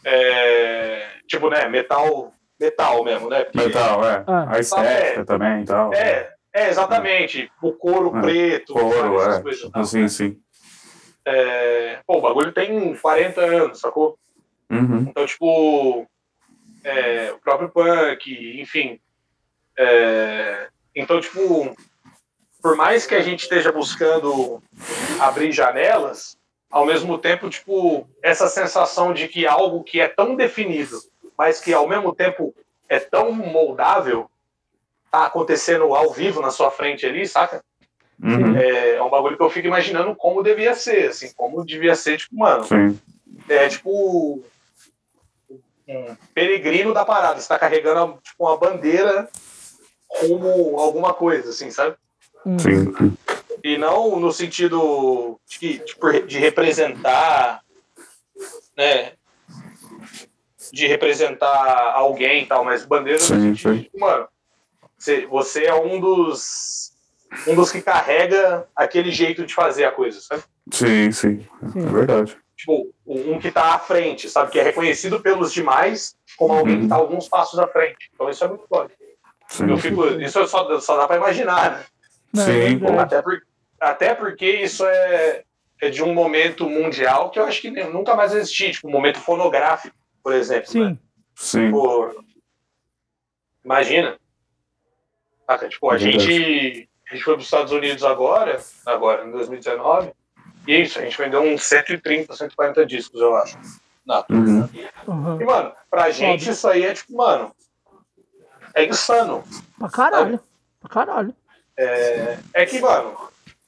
[0.05, 3.43] é, tipo, né, metal, metal mesmo, né?
[3.43, 4.23] Porque- Metal, é.
[4.25, 4.47] Ah.
[4.55, 5.23] A estética É.
[5.25, 5.93] também e tal.
[5.93, 7.51] É, é, exatamente.
[7.61, 9.41] O couro É, preto, Couro, essas é.
[9.41, 9.83] coisas tal.
[9.85, 10.40] Sim, sim.
[11.25, 14.17] É, pô, o bagulho tem 40 anos, sacou?
[14.69, 15.05] Uhum.
[15.09, 16.07] Então, tipo,
[16.83, 18.99] é, o próprio punk, enfim.
[19.77, 21.75] É, então, tipo,
[22.61, 24.61] por mais que a gente esteja buscando
[25.19, 26.37] abrir janelas,
[26.69, 30.97] ao mesmo tempo, tipo, essa sensação de que algo que é tão definido,
[31.37, 32.55] mas que ao mesmo tempo
[32.87, 34.29] é tão moldável,
[35.09, 37.63] tá acontecendo ao vivo na sua frente ali, saca?
[38.23, 38.55] Uhum.
[38.55, 42.17] É, é um bagulho que eu fico imaginando como devia ser, assim, como devia ser,
[42.17, 42.99] tipo, mano, Sim.
[43.49, 44.43] é tipo
[45.87, 47.39] um peregrino da parada.
[47.39, 49.27] Você tá carregando tipo, uma bandeira
[50.21, 51.95] rumo a alguma coisa, assim, sabe?
[52.45, 52.59] Hum.
[52.59, 53.17] Sim.
[53.63, 57.61] E não no sentido de, tipo, de representar,
[58.77, 59.13] né?
[60.71, 63.77] De representar alguém e tal, mas bandeira no Sim, sentido sim.
[63.77, 64.27] de, tipo, mano,
[64.97, 66.90] você, você é um dos
[67.47, 70.43] um dos que carrega aquele jeito de fazer a coisa, sabe?
[70.71, 71.47] Sim, sim.
[71.71, 71.87] Sim.
[71.87, 72.37] É verdade.
[72.57, 74.51] tipo, um que tá à frente, sabe?
[74.51, 78.09] Que é reconhecido pelos demais como alguém que tá alguns passos à frente.
[78.13, 78.65] Então isso é muito.
[79.47, 79.89] Sim, Eu sim.
[79.89, 81.85] fico, isso só, só dá pra imaginar, né?
[82.33, 82.99] Não, é Sim, verdade.
[83.01, 83.41] Até, por,
[83.79, 85.43] até porque isso é,
[85.81, 88.91] é de um momento mundial que eu acho que nunca mais vai existir, tipo, um
[88.91, 90.67] momento fonográfico, por exemplo.
[90.81, 90.89] né?
[90.91, 90.99] Sim.
[91.35, 91.65] Sim.
[91.65, 92.23] Tipo,
[93.65, 94.17] imagina.
[95.47, 95.67] Saca?
[95.67, 96.19] Tipo, a É verdade.
[96.31, 100.11] gente, a gente foi para os Estados Unidos agora, agora, em 2019,
[100.65, 103.57] e é isso, a gente vendeu uns 130, 140 discos, eu acho.
[104.05, 104.67] Na Uhum.
[105.07, 105.41] Uhum.
[105.41, 107.51] E, mano, pra gente isso aí é tipo, mano,
[108.73, 109.43] é insano.
[109.77, 110.39] Pra caralho.
[110.79, 111.35] Pra caralho.
[111.77, 113.15] É, é que, mano,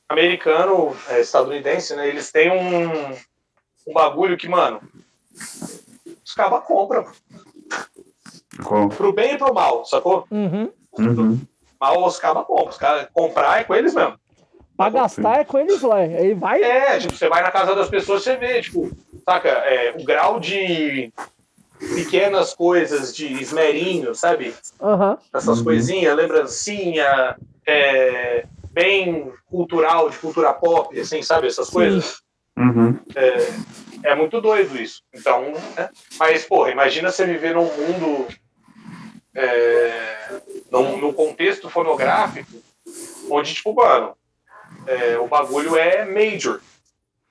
[0.07, 3.11] americano, é, estadunidense, né, eles têm um,
[3.87, 4.81] um bagulho que, mano,
[6.25, 7.05] os cabas compram,
[8.63, 10.25] Com- pro bem e pro mal, sacou?
[10.31, 10.71] Uhum.
[10.97, 11.41] Uhum.
[11.83, 12.69] Mas os cabas compram.
[12.69, 14.15] Os caras comprar é com eles mesmo.
[14.77, 15.97] Pra gastar é com eles lá.
[15.97, 16.61] Aí vai.
[16.61, 18.89] É, tipo, você vai na casa das pessoas, você vê, tipo,
[19.27, 21.11] saca, é, o grau de
[21.93, 24.55] pequenas coisas de esmerinho, sabe?
[24.81, 25.17] Aham.
[25.33, 25.65] Essas Uhum.
[25.65, 27.35] coisinhas, lembrancinha,
[27.67, 31.47] é, bem cultural, de cultura pop, assim, sabe?
[31.47, 31.73] Essas Sim.
[31.73, 32.21] coisas.
[32.57, 32.97] Uhum.
[34.03, 35.01] É muito doido isso.
[35.13, 35.89] Então, né?
[36.17, 38.27] mas, porra, imagina você viver num mundo,
[39.35, 40.41] é,
[40.71, 42.51] num, num contexto fonográfico,
[43.29, 44.13] onde, tipo, mano,
[44.87, 46.59] é, o bagulho é major.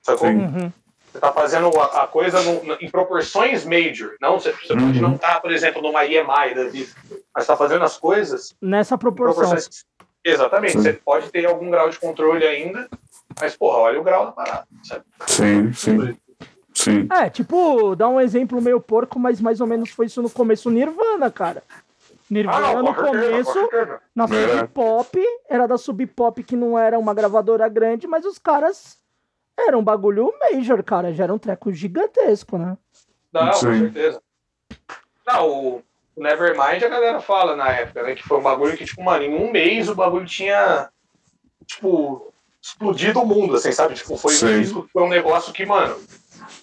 [0.01, 0.27] Sacou?
[0.27, 0.37] Sim.
[0.45, 0.71] Uhum.
[1.11, 4.15] Você tá fazendo a, a coisa no- em proporções major.
[4.19, 5.01] Não, você, você pode Uhum.
[5.09, 6.89] não estar, por exemplo, numa EMI da vida,
[7.35, 9.43] mas tá fazendo as coisas Nessa proporção.
[9.43, 9.85] proporções.
[10.25, 10.71] Exatamente.
[10.73, 10.81] Sim.
[10.81, 12.89] Você pode ter algum grau de controle ainda,
[13.39, 14.67] mas, porra, olha o grau da parada.
[14.83, 15.03] Sabe?
[15.27, 16.17] Sim, sim,
[16.73, 17.07] sim.
[17.11, 20.71] É, tipo, dá um exemplo meio porco, mas mais ou menos foi isso no começo.
[20.71, 21.61] Nirvana, cara.
[22.33, 24.01] Nirvana Ah, não, no com começo, com certeza.
[24.15, 24.27] na É.
[24.57, 28.97] Sub Pop, era da Sub Pop que não era uma gravadora grande, mas os caras
[29.57, 31.13] eram um bagulho major, cara.
[31.13, 32.77] Já era um treco gigantesco, né?
[33.31, 33.79] Não, com Sim.
[33.79, 34.21] certeza.
[35.25, 35.83] Não, o
[36.17, 38.15] Nevermind a galera fala na época, né?
[38.15, 40.89] Que foi um bagulho que, tipo, mano, em um mês o bagulho tinha,
[41.65, 43.93] tipo, explodido o mundo, assim, sabe?
[43.95, 44.59] Tipo, foi, Sim.
[44.61, 45.95] isso foi um negócio que, mano,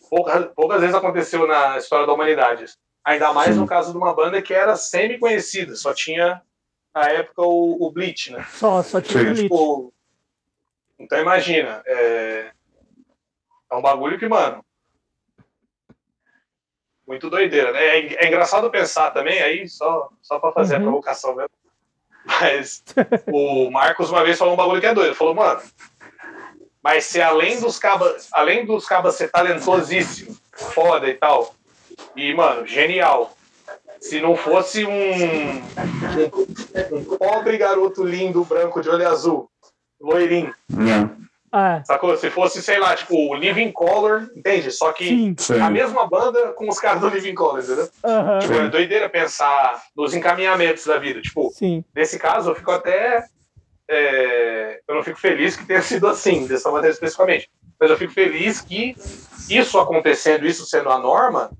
[0.08, 2.66] poucas, poucas vezes aconteceu na história da humanidade.
[3.04, 3.60] Ainda mais Sim.
[3.60, 6.42] no caso de uma banda que era semi-conhecida, só tinha,
[6.94, 8.44] na época, o, o Bleach, né?
[8.50, 9.24] Só, só tinha Sim.
[9.30, 9.42] Bleach.
[9.42, 9.92] Tipo,
[10.98, 12.50] então imagina, é,
[13.70, 14.62] é um bagulho que, mano,
[17.06, 17.82] muito doideira, né?
[17.84, 20.80] É, é engraçado pensar também, aí só, só pra fazer Uhum.
[20.80, 21.50] a provocação mesmo.
[22.24, 22.84] Mas
[23.26, 25.08] o Marcos uma vez falou um bagulho que é doido.
[25.08, 25.60] Ele falou, mano,
[26.82, 31.54] mas se além dos cabas, além dos cabas ser talentosíssimo, foda e tal,
[32.16, 33.36] e, mano, genial.
[34.00, 39.50] Se não fosse um, um, um pobre garoto lindo, branco de olho azul,
[40.00, 40.54] loirinho,
[41.52, 42.16] É, sacou?
[42.16, 44.70] Se fosse, sei lá, tipo, o Living Color, entende?
[44.70, 45.34] Só que sim.
[45.36, 45.60] Sim.
[45.60, 47.88] a mesma banda com os caras do Living Color, entendeu?
[48.04, 48.38] Aham.
[48.38, 51.20] Tipo, é doideira pensar nos encaminhamentos da vida.
[51.20, 51.84] Tipo, Sim.
[51.94, 53.24] nesse caso, eu fico até.
[53.90, 57.50] é, eu não fico feliz que tenha sido assim, dessa maneira especificamente.
[57.78, 58.94] Mas eu fico feliz que
[59.48, 61.50] isso acontecendo, isso sendo a norma,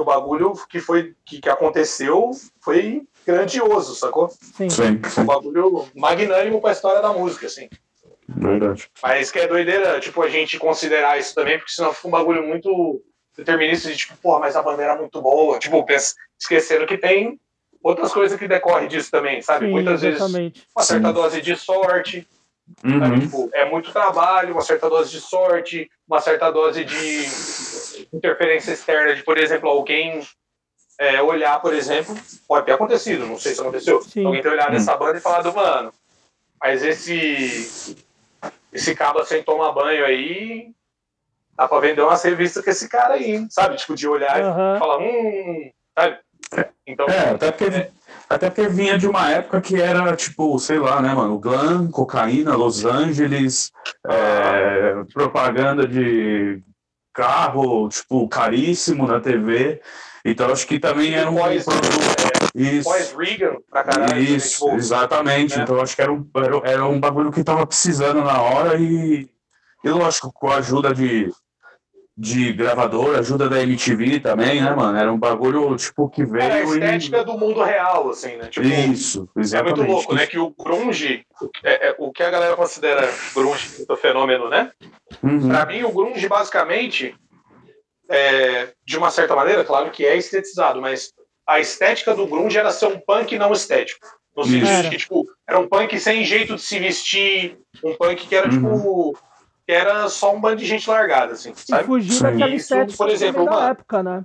[0.00, 2.30] o bagulho que foi que, que aconteceu
[2.60, 4.28] foi grandioso, sacou?
[4.28, 4.68] Sim.
[4.70, 5.24] Sim, Um sim.
[5.24, 7.68] bagulho magnânimo pra história da música, assim.
[8.28, 8.90] Verdade.
[9.02, 12.46] Mas que é doideira, tipo, a gente considerar isso também, porque senão fica um bagulho
[12.46, 13.02] muito
[13.36, 15.58] determinista de, tipo, porra, mas a banda era muito boa.
[15.58, 17.40] Tipo, pensa, esquecendo que tem
[17.82, 19.66] outras coisas que decorrem disso também, sabe?
[19.66, 20.66] Sim, Muitas vezes exatamente.
[20.76, 21.14] uma certa Sim.
[21.14, 22.28] dose de sorte?
[22.84, 23.20] Uhum.
[23.20, 27.22] Tipo, é muito trabalho, uma certa dose de sorte, uma certa dose de
[28.12, 30.26] interferência externa, de, por exemplo, alguém
[30.98, 32.16] é, olhar, por exemplo,
[32.46, 34.26] pode ter acontecido, não sei se aconteceu, Sim.
[34.26, 34.76] alguém ter olhado Hum.
[34.76, 35.92] essa banda e falado, mano,
[36.60, 37.96] mas esse
[38.72, 40.72] esse cabo sem tomar banho aí,
[41.56, 43.46] dá pra vender umas revistas com esse cara aí, hein?
[43.50, 43.76] sabe?
[43.76, 44.76] Tipo, de olhar Aham.
[44.76, 46.18] e falar, hum, sabe?
[46.86, 47.90] Então, É, até porque,
[48.28, 51.38] até porque vinha de uma época que era, tipo, sei lá, né, mano?
[51.38, 53.70] Glam, cocaína, Los Angeles,
[54.06, 56.62] é, propaganda de
[57.18, 59.80] carro, tipo, caríssimo na TV.
[60.24, 61.88] Então acho que também era um pós, produto.
[62.54, 64.20] é, pós-Reagan, pra caralho.
[64.20, 64.64] Isso?
[64.64, 65.56] Tipo, exatamente.
[65.56, 65.64] né?
[65.64, 69.28] Então acho que era um, era, era um bagulho que tava precisando na hora e,
[69.84, 71.32] e lógico, com a ajuda de,
[72.20, 74.98] de gravador, ajuda da MTV também, né, mano?
[74.98, 78.48] Era um bagulho, tipo, que veio Era a e- estética do mundo real, assim, né?
[78.48, 79.76] Tipo, Isso, é exatamente.
[79.78, 80.26] muito louco, né?
[80.26, 81.24] Que o grunge,
[81.62, 84.72] é, é, o que a galera considera grunge, o fenômeno, né?
[85.22, 85.48] Uhum.
[85.48, 87.14] Pra mim, o grunge, basicamente,
[88.10, 91.12] é, de uma certa maneira, claro que é estetizado, mas
[91.46, 94.04] a estética do grunge era ser um punk não estético.
[94.36, 98.26] No sentido de que, tipo, era um punk sem jeito de se vestir, um punk
[98.26, 98.52] que era, Uhum.
[98.54, 99.18] tipo,
[99.68, 101.84] que era só um bando de gente largada, assim, E sabe?
[101.84, 102.22] fugir Sim.
[102.22, 104.24] daquela Isso, estética por exemplo, da uma- época, né?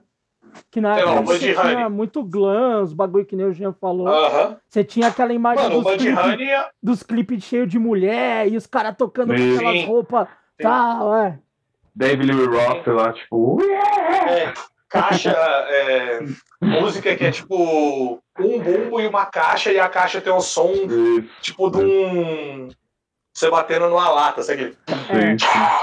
[0.72, 1.90] Que na lá, época o você tinha Honey.
[1.90, 4.07] muito glam, os bagulho que nem o Jean falou.
[4.07, 4.56] Aham.
[4.70, 8.48] Você tinha aquela imagem Mano, o dos clipes Honey é- dos clipes cheios de mulher
[8.48, 9.56] e os caras tocando com Sim.
[9.57, 10.28] aquelas roupas
[10.61, 11.40] tal, é.
[11.94, 13.57] David Lee Roth lá, tipo,
[14.30, 14.53] é,
[14.88, 16.20] caixa, é,
[16.61, 20.72] música que é tipo um bumbo e uma caixa, e a caixa tem um som
[20.72, 22.70] isso, tipo de um.
[23.34, 24.77] Você batendo numa lata, sabe aquele.
[25.10, 25.35] É.
[25.35, 25.81] tchá,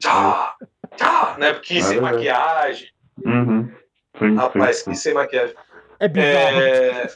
[0.00, 1.52] tchá, né?
[1.54, 2.00] Porque sem É.
[2.00, 2.88] maquiagem.
[3.24, 3.72] Uhum.
[4.18, 5.54] Sim, Rapaz, que sem maquiagem.
[6.00, 6.60] É bizarro.
[6.60, 7.10] É,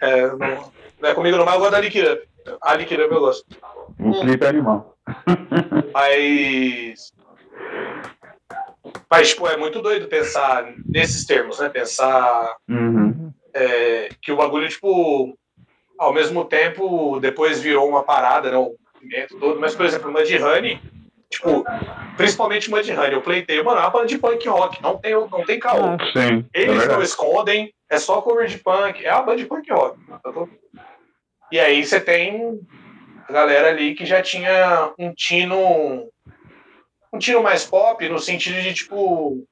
[0.00, 2.28] é, não, não é comigo não, mas eu gosto da Lick Up.
[2.60, 3.46] A Lick Up eu gosto.
[3.98, 4.96] O clipe é animal.
[5.92, 7.12] Mas.
[9.10, 11.68] Mas, tipo, é muito doido pensar nesses termos, né?
[11.68, 13.32] Pensar Uhum.
[13.54, 15.36] é, que o bagulho, tipo.
[16.02, 18.56] Ao mesmo tempo, depois virou uma parada, né?
[18.56, 19.60] O movimento todo.
[19.60, 20.80] Mas, por exemplo, Mudhoney,
[21.30, 21.64] tipo,
[22.16, 25.58] principalmente Mudhoney, eu pleitei, mano, é uma banda de punk rock, não tem, não tem
[25.58, 25.84] caô.
[25.84, 26.46] Ah, Sim.
[26.52, 27.02] é Eles não verdade.
[27.04, 29.98] escondem, é só cover de punk, é uma banda de punk rock.
[31.50, 32.60] E aí você tem
[33.28, 36.08] a galera ali que já tinha um tino.
[37.14, 39.44] Um tino mais pop, no sentido de, tipo,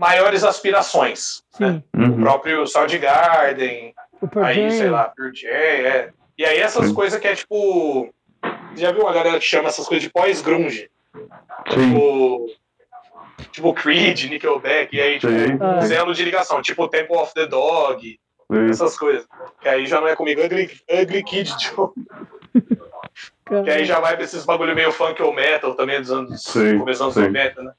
[0.00, 1.42] maiores aspirações.
[1.60, 1.74] né?
[1.74, 1.82] sim.
[1.94, 2.20] O Uhum.
[2.22, 3.91] próprio Soundgarden,
[4.22, 4.78] O Pearl aí, Jam.
[4.78, 6.10] sei lá, Pearl Jam, é.
[6.38, 6.94] E aí essas Sim.
[6.94, 8.08] coisas que é tipo.
[8.74, 10.88] Já viu uma galera que chama essas coisas de pós-grunge?
[11.68, 11.90] Sim.
[11.90, 12.46] Tipo.
[13.50, 15.58] Tipo Creed, Nickelback, e aí, tipo, Sim.
[15.60, 15.80] Ah.
[15.80, 18.18] zelo de ligação, tipo Temple of the Dog,
[18.50, 18.70] Sim.
[18.70, 19.26] essas coisas.
[19.60, 21.92] Que aí já não é comigo, Ugly, ugly Kid, tipo,
[23.44, 26.42] Cara, que aí já vai pra esses bagulho meio funk ou metal também dos anos.
[26.44, 27.20] Sim, anos sim.
[27.20, 27.72] 90, né?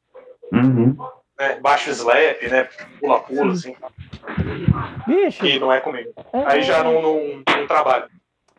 [0.51, 0.97] Uhum.
[1.39, 1.59] Né?
[1.61, 2.67] Baixo slap, né?
[2.99, 3.75] Pula-pula, assim,
[5.07, 6.11] Bicho, que não é comigo.
[6.31, 7.19] é- Aí já não, não,
[7.57, 8.05] não trabalho.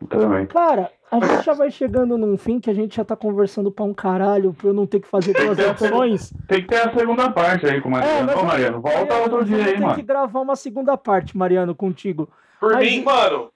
[0.09, 0.45] Também.
[0.47, 3.85] Cara, a gente já vai chegando num fim que a gente já tá conversando pra
[3.85, 6.33] um caralho pra eu não ter que fazer duas edições.
[6.47, 8.25] Tem que ter a segunda parte aí com o Mariano.
[8.27, 9.95] mas- Ô, Mariano, volta Mariano, outro dia aí, mano.
[9.95, 12.29] que gravar uma segunda parte, Mariano, contigo.
[12.59, 13.51] Por Mas- mim, mano.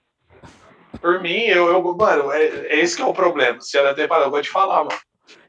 [1.00, 3.60] Por mim, eu, eu mano, é, é esse que é o problema.
[3.60, 4.98] Se ela parar, eu vou te falar, mano.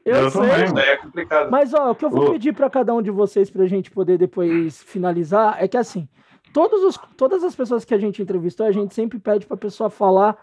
[0.04, 0.40] Eu, Eu sei.
[0.66, 1.50] também, é complicado.
[1.50, 4.18] Mas ó, o que eu vou pedir pra cada um de vocês pra gente poder
[4.18, 6.08] depois finalizar é que assim,
[6.52, 9.88] todos os, todas as pessoas que a gente entrevistou, a gente sempre pede pra pessoa
[9.88, 10.36] falar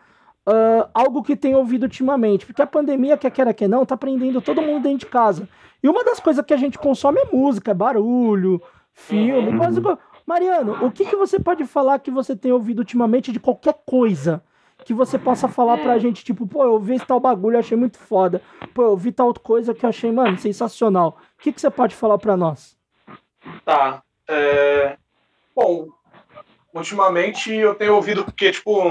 [0.46, 4.42] ah, algo que tem ouvido ultimamente, porque a pandemia, quer queira que não, tá prendendo
[4.42, 5.48] todo mundo dentro de casa.
[5.84, 8.62] E uma das coisas que a gente consome é música, é barulho,
[8.94, 9.58] filme, Uhum.
[9.58, 10.00] coisa.
[10.26, 14.44] Mariano, o que, que você pode falar que você tem ouvido ultimamente de qualquer coisa?
[14.86, 17.78] Que você possa falar pra gente, tipo, pô, eu vi esse tal bagulho, eu achei
[17.78, 18.42] muito foda.
[18.74, 21.18] Pô, eu vi tal coisa que eu achei, mano, sensacional.
[21.38, 22.78] O que, que você pode falar pra nós?
[23.66, 24.02] Tá.
[24.28, 24.98] é,
[25.56, 25.88] Bom,
[26.74, 28.82] ultimamente eu tenho ouvido porque, tipo,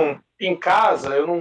[0.40, 1.40] em casa eu não.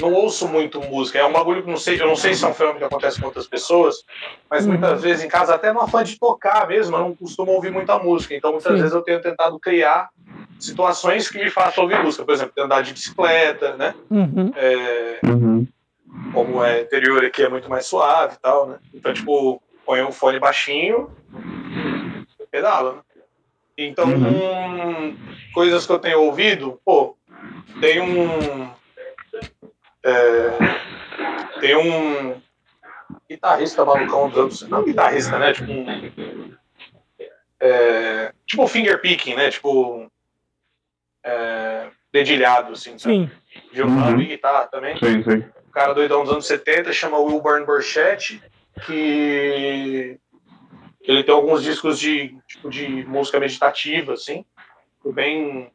[0.00, 1.18] Não ouço muito música.
[1.18, 3.18] É um bagulho que não sei, eu não sei se é um fenômeno que acontece
[3.18, 3.96] com outras pessoas,
[4.48, 4.72] mas Uhum.
[4.72, 7.98] muitas vezes em casa, até numa fã de tocar mesmo, eu não costumo ouvir muita
[7.98, 8.32] música.
[8.32, 8.78] Então muitas Sim.
[8.78, 10.08] vezes eu tenho tentado criar
[10.58, 12.24] situações que me façam ouvir música.
[12.24, 13.94] Por exemplo, andar de bicicleta, né?
[14.10, 14.52] Uhum.
[14.56, 15.66] É, Uhum.
[16.32, 18.78] como é interior aqui é muito mais suave e tal, né?
[18.94, 21.10] Então, tipo, põe um fone baixinho,
[22.50, 23.00] pedala, né?
[23.80, 25.16] Então, hum,
[25.54, 27.16] coisas que eu tenho ouvido, pô,
[27.80, 28.68] tem um.
[30.04, 30.58] é,
[31.60, 32.40] tem um
[33.30, 34.62] guitarrista malucão dos anos.
[34.68, 35.52] Não guitarrista, né?
[35.52, 36.52] Tipo um.
[37.60, 39.50] é, tipo finger picking, né?
[39.50, 40.10] Tipo.
[41.30, 43.14] É, dedilhado, assim, sabe?
[43.14, 43.30] Sim.
[43.72, 44.20] Violão Uhum.
[44.20, 45.44] e guitarra também Sim, sim.
[45.66, 48.42] um cara doidão dos anos 70, chama Wilburn Burchett,
[48.86, 50.18] que
[51.02, 54.44] ele tem alguns discos de, tipo, de música meditativa, assim,
[55.12, 55.70] bem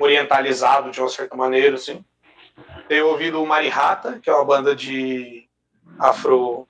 [0.00, 2.02] orientalizado de uma certa maneira, assim.
[2.88, 5.46] Tenho ouvido o Marihata, que é uma banda de
[5.98, 6.66] afro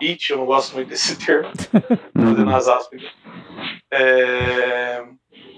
[0.00, 1.50] beat, eu não gosto muito desse termo,
[2.14, 3.00] fazendo as aspas.
[3.02, 3.10] aqui.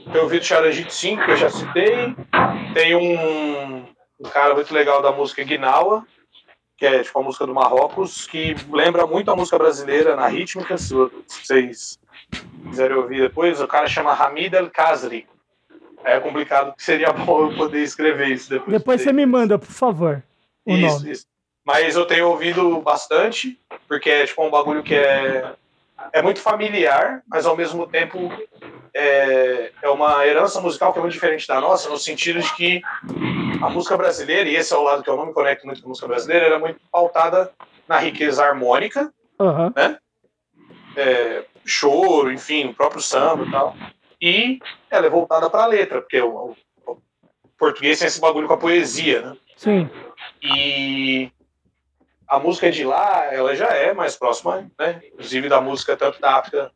[0.08, 0.12] É...
[0.12, 2.14] Tenho ouvido Charanjit 5, que eu já citei.
[2.74, 3.84] Tem um,
[4.20, 6.06] um cara muito legal da música Guinawa,
[6.76, 10.76] que é tipo a música do Marrocos, que lembra muito a música brasileira na rítmica,
[10.78, 11.98] se vocês
[12.68, 13.60] quiserem ouvir depois.
[13.60, 15.26] O cara chama Hamid El Kazri.
[16.04, 18.70] É complicado, que seria bom eu poder escrever isso depois.
[18.70, 20.22] Depois você me manda, por favor,
[20.64, 21.10] o Isso, nome.
[21.10, 21.26] isso.
[21.66, 25.52] Mas eu tenho ouvido bastante, porque é tipo um bagulho que é,
[26.14, 28.30] é muito familiar, mas ao mesmo tempo
[28.98, 32.82] é, é uma herança musical que é muito diferente da nossa, no sentido de que
[33.62, 35.86] a música brasileira, e esse é o lado que eu não me conecto muito com
[35.86, 37.52] a música brasileira, era muito pautada
[37.86, 39.72] na riqueza harmônica, Aham.
[40.96, 43.76] é, choro, enfim, o próprio samba e tal.
[44.20, 44.58] E
[44.90, 46.96] ela é voltada para a letra, porque o, o
[47.56, 49.36] português tem esse bagulho com a poesia, né?
[49.56, 49.88] Sim.
[50.42, 51.30] E
[52.26, 55.00] a música de lá, ela já é mais próxima, né?
[55.12, 56.72] Inclusive da música tanto da África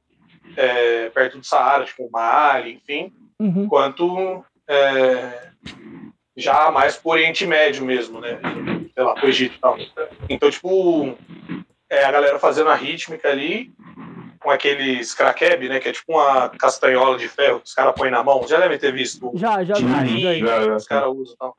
[0.57, 3.67] é, perto do Saara, tipo Mali, enfim, Uhum.
[3.69, 5.49] quanto é,
[6.37, 8.39] já mais pro Oriente Médio mesmo, né?
[8.95, 9.77] Sei lá, pro Egito e tal.
[10.29, 11.17] Então, tipo,
[11.91, 13.73] é a galera fazendo a rítmica ali,
[14.39, 15.81] com aquele scrakeb, né?
[15.81, 18.47] Que é tipo uma castanhola de ferro que os caras põem na mão.
[18.47, 20.39] Já devem ter visto Já, já de nariz.
[20.41, 20.77] Já, já.
[20.77, 21.57] os caras usam e tal.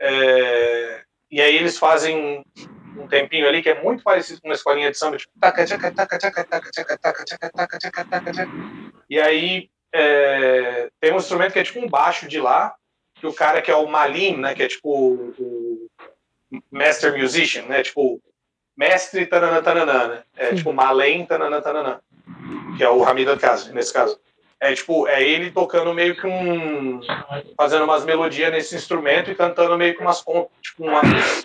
[0.00, 2.44] É, e aí eles fazem
[2.96, 5.32] um tempinho ali que é muito parecido com uma escolinha de samba, tipo.
[9.08, 12.74] E aí é, tem um instrumento que é tipo um baixo de lá,
[13.14, 15.88] que o cara que é o Malim, né, que é tipo o,
[16.70, 18.20] master musician, né, tipo
[18.76, 20.56] mestre tananã né, é Sim.
[20.56, 22.00] tipo Malém tananã
[22.76, 24.18] que é o Hamid Al-Kazi, nesse caso.
[24.60, 27.00] É tipo, é ele tocando meio que um.
[27.56, 30.24] fazendo umas melodias nesse instrumento e cantando meio que umas.
[30.60, 31.44] tipo, umas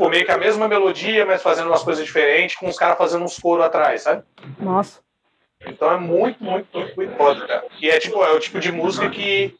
[0.00, 3.24] tipo meio que a mesma melodia, mas fazendo umas coisas diferentes, com os caras fazendo
[3.24, 4.22] uns coros atrás, sabe?
[4.58, 5.00] Nossa.
[5.66, 7.64] Então é muito, muito, muito, muito foda, cara.
[7.80, 9.54] E é tipo, é o tipo de música que,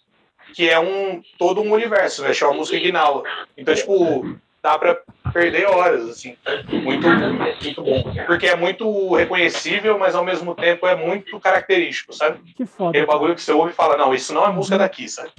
[0.55, 2.33] que é um todo um universo, né?
[2.33, 3.23] Chama música Guinala.
[3.55, 4.99] Então, tipo, dá pra
[5.31, 6.35] perder horas, assim.
[6.73, 8.03] Muito, muito bom.
[8.27, 12.39] Porque é muito reconhecível, mas ao mesmo tempo é muito característico, sabe?
[12.55, 12.91] Que foda.
[12.91, 15.33] Aquele bagulho que você ouve e fala, não, isso não é música daqui, sabe?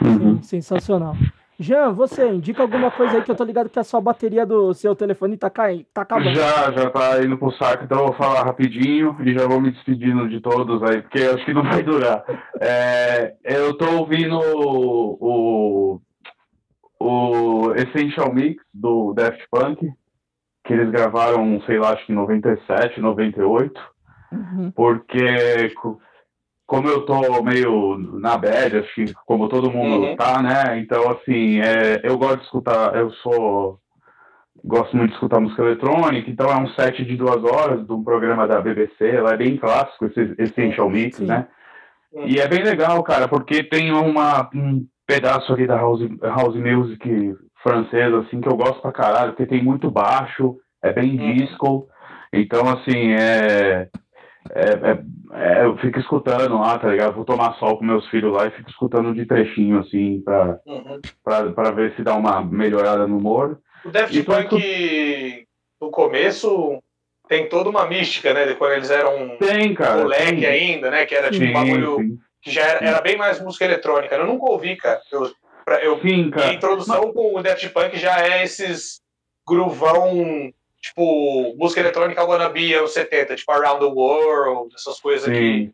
[0.00, 1.14] Sim, sensacional.
[1.60, 4.72] Jean, você indica alguma coisa aí que eu tô ligado que a sua bateria do
[4.72, 6.34] seu telefone tá, caindo, tá acabando.
[6.34, 9.70] Já, já tá indo pro saco, então eu vou falar rapidinho e já vou me
[9.70, 12.24] despedindo de todos aí, porque acho que não vai durar.
[12.58, 16.00] É, eu tô ouvindo o,
[16.98, 19.86] o Essential Mix do Daft Punk,
[20.64, 23.80] que eles gravaram, sei lá, acho que em 97, 98,
[24.32, 24.70] Uhum.
[24.70, 25.18] porque
[26.70, 30.16] como eu tô meio na bad, acho que como todo mundo Uhum.
[30.16, 30.78] tá, né?
[30.78, 33.80] Então, assim, é, eu gosto de escutar, eu sou.
[34.64, 38.04] Gosto muito de escutar música eletrônica, então é um set de duas horas de um
[38.04, 41.26] programa da BBC, ela é bem clássico, esse Essential Mix, Sim.
[41.26, 41.48] né?
[42.12, 42.26] Uhum.
[42.28, 47.34] E é bem legal, cara, porque tem uma, um pedaço ali da house, house music
[47.64, 51.34] francesa, assim, que eu gosto pra caralho, porque tem muito baixo, é bem Uhum.
[51.34, 51.88] disco,
[52.32, 53.88] então, assim, é,
[54.50, 57.14] é, é- é, eu fico escutando lá, tá ligado?
[57.14, 61.00] Vou tomar sol com meus filhos lá e fico escutando de trechinho, assim, pra, Uhum.
[61.22, 63.60] pra, pra ver se dá uma melhorada no humor.
[63.84, 65.46] O Daft E Punk,
[65.80, 66.82] no começo,
[67.28, 68.46] tem toda uma mística, né?
[68.46, 70.02] De quando eles eram Tem, cara.
[70.02, 70.46] moleque tem.
[70.46, 71.06] ainda, né?
[71.06, 74.14] Que era tipo um Sim, bagulho sim, que já era, era bem mais música eletrônica.
[74.14, 75.00] Eu nunca ouvi, cara.
[75.12, 75.30] Eu,
[75.64, 76.52] pra- eu, sim, a cara.
[76.54, 79.00] introdução com o Daft Punk já é esses
[79.48, 80.50] groovão,
[80.80, 85.38] tipo, música eletrônica wannabe anos 70, tipo Around the World, essas coisas aqui.
[85.38, 85.72] Sim,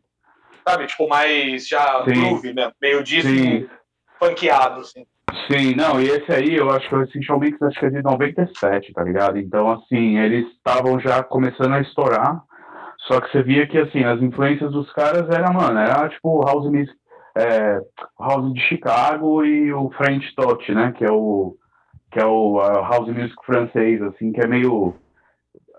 [0.69, 0.87] Sabe?
[0.87, 2.15] Tipo, mais já Sim.
[2.15, 2.73] groove, né?
[2.83, 3.31] Meio disco
[4.19, 5.07] funkeado, assim.
[5.51, 8.03] Sim, não, e esse aí eu acho que esse Show Mix acho que é de
[8.03, 9.39] 97, tá ligado?
[9.39, 12.43] Então, assim, eles estavam já começando a estourar,
[13.07, 16.71] só que você via que, assim, as influências dos caras era, mano, era tipo House
[16.71, 16.97] Music,
[17.37, 17.79] é,
[18.19, 21.57] House de Chicago e o French Touch, né, que é o,
[22.17, 24.95] que é o House Music francês, assim, que é meio,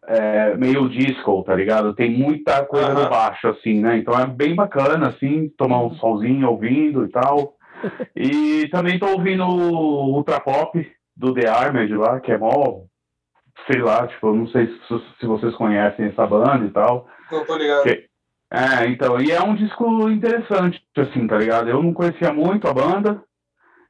[0.07, 1.95] é, meio disco, tá ligado?
[1.95, 3.03] Tem muita coisa Aham.
[3.05, 3.97] no baixo, assim, né?
[3.97, 7.55] Então é bem bacana, assim, tomar um solzinho ouvindo e tal.
[8.15, 10.79] E também tô ouvindo o Ultra Pop
[11.15, 12.81] do The Armored lá, que é mó,
[13.71, 17.07] sei lá, tipo, eu não sei se, se vocês conhecem essa banda e tal.
[17.31, 17.83] Não tô ligado.
[17.83, 18.05] Que-
[18.51, 21.67] É, então, e é um disco interessante, assim, tá ligado?
[21.69, 23.21] Eu não conhecia muito a banda,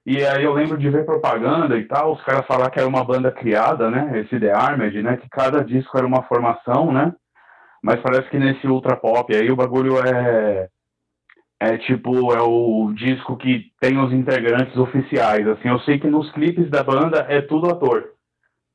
[0.10, 3.04] e aí eu lembro de ver propaganda e tal, os caras falar que era uma
[3.04, 4.22] banda criada, né?
[4.22, 5.18] Esse The Armored, né?
[5.18, 7.14] Que cada disco era uma formação, né?
[7.84, 10.70] Mas parece que nesse Ultra Pop aí o bagulho é.
[11.60, 15.46] É tipo, é o disco que tem os integrantes oficiais.
[15.46, 18.12] Assim, eu sei que nos clipes da banda é tudo ator.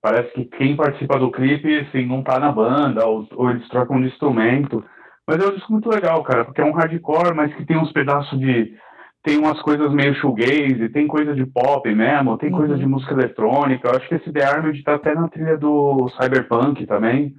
[0.02, 4.00] Parece que quem participa do clipe, assim, não tá na banda, ou, ou eles trocam
[4.00, 4.84] de instrumento.
[5.26, 7.92] Mas é um disco muito legal, cara, porque é um hardcore, mas que tem uns
[7.92, 8.76] pedaços de.
[9.22, 12.78] Tem umas coisas meio shoegaze, tem coisa de pop mesmo, tem coisa Uhum.
[12.80, 13.86] de música eletrônica.
[13.88, 17.32] Eu acho que esse The Armored tá até na trilha do Cyberpunk também.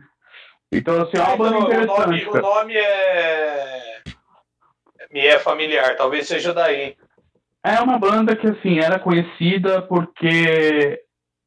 [0.71, 2.29] Então, assim, é uma Ah, banda então, o, nome, interessante.
[2.29, 4.01] o nome é.
[5.11, 6.95] Me é familiar, talvez seja daí.
[7.63, 10.99] É uma banda que, assim, era conhecida porque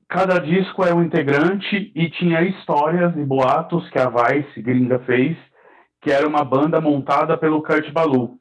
[0.08, 5.36] cada disco é um integrante e tinha histórias e boatos que a Vice gringa fez,
[6.00, 8.36] que era uma banda montada pelo Kurt Ballou.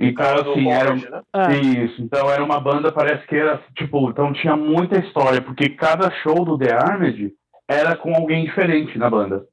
[0.00, 1.22] O Então, cara assim, era, né?
[1.34, 1.52] É,
[1.84, 6.10] isso, então era uma banda, parece que era, tipo, então tinha muita história, porque cada
[6.22, 7.32] show do The Armored
[7.68, 9.44] era com alguém diferente na banda.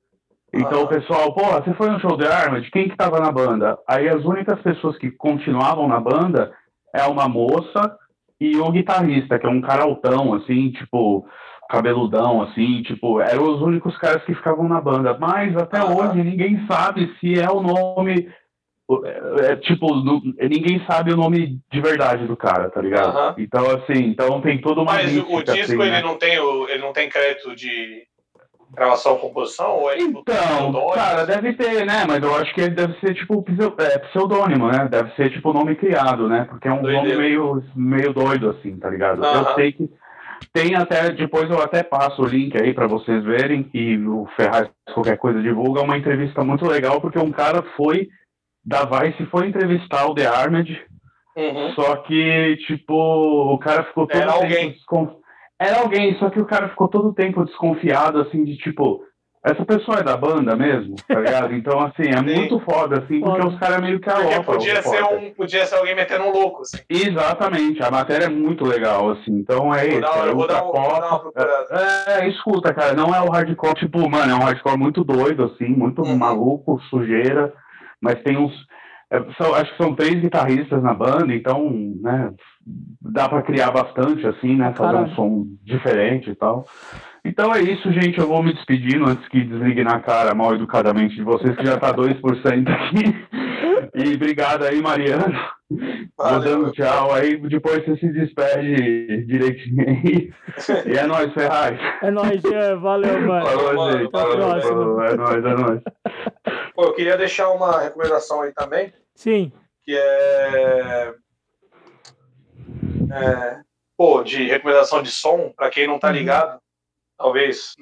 [0.54, 0.84] Então Aham.
[0.84, 3.78] o pessoal, pô, você foi no show The Armored, quem que tava na banda?
[3.88, 6.52] Aí as únicas pessoas que continuavam na banda
[6.96, 7.96] é uma moça
[8.42, 11.28] e o guitarrista, que é um cara altão, assim, tipo,
[11.70, 15.16] cabeludão, assim, tipo, eram os únicos caras que ficavam na banda.
[15.20, 15.96] Mas até Aham.
[15.96, 18.28] hoje ninguém sabe se é o nome
[19.06, 23.40] é, é, tipo, nu- ninguém sabe o nome de verdade do cara, tá ligado?
[23.40, 26.02] Então, assim, então tem toda uma Mas o mística, disco assim, ele né?
[26.02, 28.04] não tem o, ele não tem crédito de
[28.72, 32.06] gravação composição ou é tipo Então, cara, deve ter, né?
[32.08, 33.44] Mas eu acho que ele deve ser, tipo,
[33.80, 34.88] é, pseudônimo, né?
[34.90, 36.46] Deve ser, tipo, nome criado, né?
[36.50, 39.24] Porque é um nome meio, meio doido, assim, tá ligado?
[39.24, 39.90] Eu sei que
[40.54, 44.70] tem até, depois eu até passo o link aí pra vocês verem, e o Ferraz,
[44.94, 48.08] qualquer coisa, divulga uma entrevista muito legal, porque um cara foi,
[48.66, 50.80] da Vice, foi entrevistar o The Armored,
[51.40, 51.74] Uhum.
[51.74, 54.72] Só que, tipo, o cara ficou todo Era tempo alguém.
[54.72, 55.16] descon-
[55.58, 59.02] Era alguém, só que o cara ficou todo o tempo desconfiado, assim, de tipo,
[59.46, 61.54] essa pessoa é da banda mesmo, tá ligado?
[61.54, 62.36] Então, assim, é Sim.
[62.36, 64.44] muito foda, assim, porque os caras meio que alopram.
[64.44, 66.78] Podia ser, um, podia ser alguém metendo um louco, assim.
[66.90, 69.98] Exatamente, a matéria é muito legal, assim, então é isso.
[69.98, 74.36] É vou dar, vou é, é, escuta, cara, não é o hardcore, tipo, mano, é
[74.36, 76.18] um hardcore muito doido, assim, muito uhum.
[76.18, 77.54] maluco, sujeira,
[78.02, 78.54] mas tem uns...
[79.12, 81.68] É, são, acho que são três guitarristas na banda, então,
[82.00, 82.32] né,
[83.02, 85.12] dá pra criar bastante, assim, né, fazer Caralho.
[85.12, 86.66] um som diferente e tal.
[87.26, 88.18] Então é isso, gente.
[88.20, 91.78] Eu vou me despedindo antes que desligue na cara mal educadamente de vocês, que já
[91.78, 93.49] tá 2% aqui.
[94.04, 95.54] E obrigado aí, Mariana.
[95.70, 100.34] Vou dando tchau aí, depois você se despede direitinho aí.
[100.88, 101.80] E é nóis, Ferraz.
[102.02, 102.80] É nóis, Jean.
[102.80, 103.46] Valeu, mano.
[103.46, 104.12] Falou, mano, gente.
[104.12, 105.82] Falou, falou, É nóis, é nóis.
[106.74, 108.94] Pô, eu queria deixar uma recomendação aí também.
[109.16, 109.52] Sim.
[109.84, 111.14] Que é.
[113.12, 113.60] é...
[113.98, 116.14] Pô, de recomendação de som, para quem não tá uhum.
[116.14, 116.60] ligado
[117.20, 117.76] talvez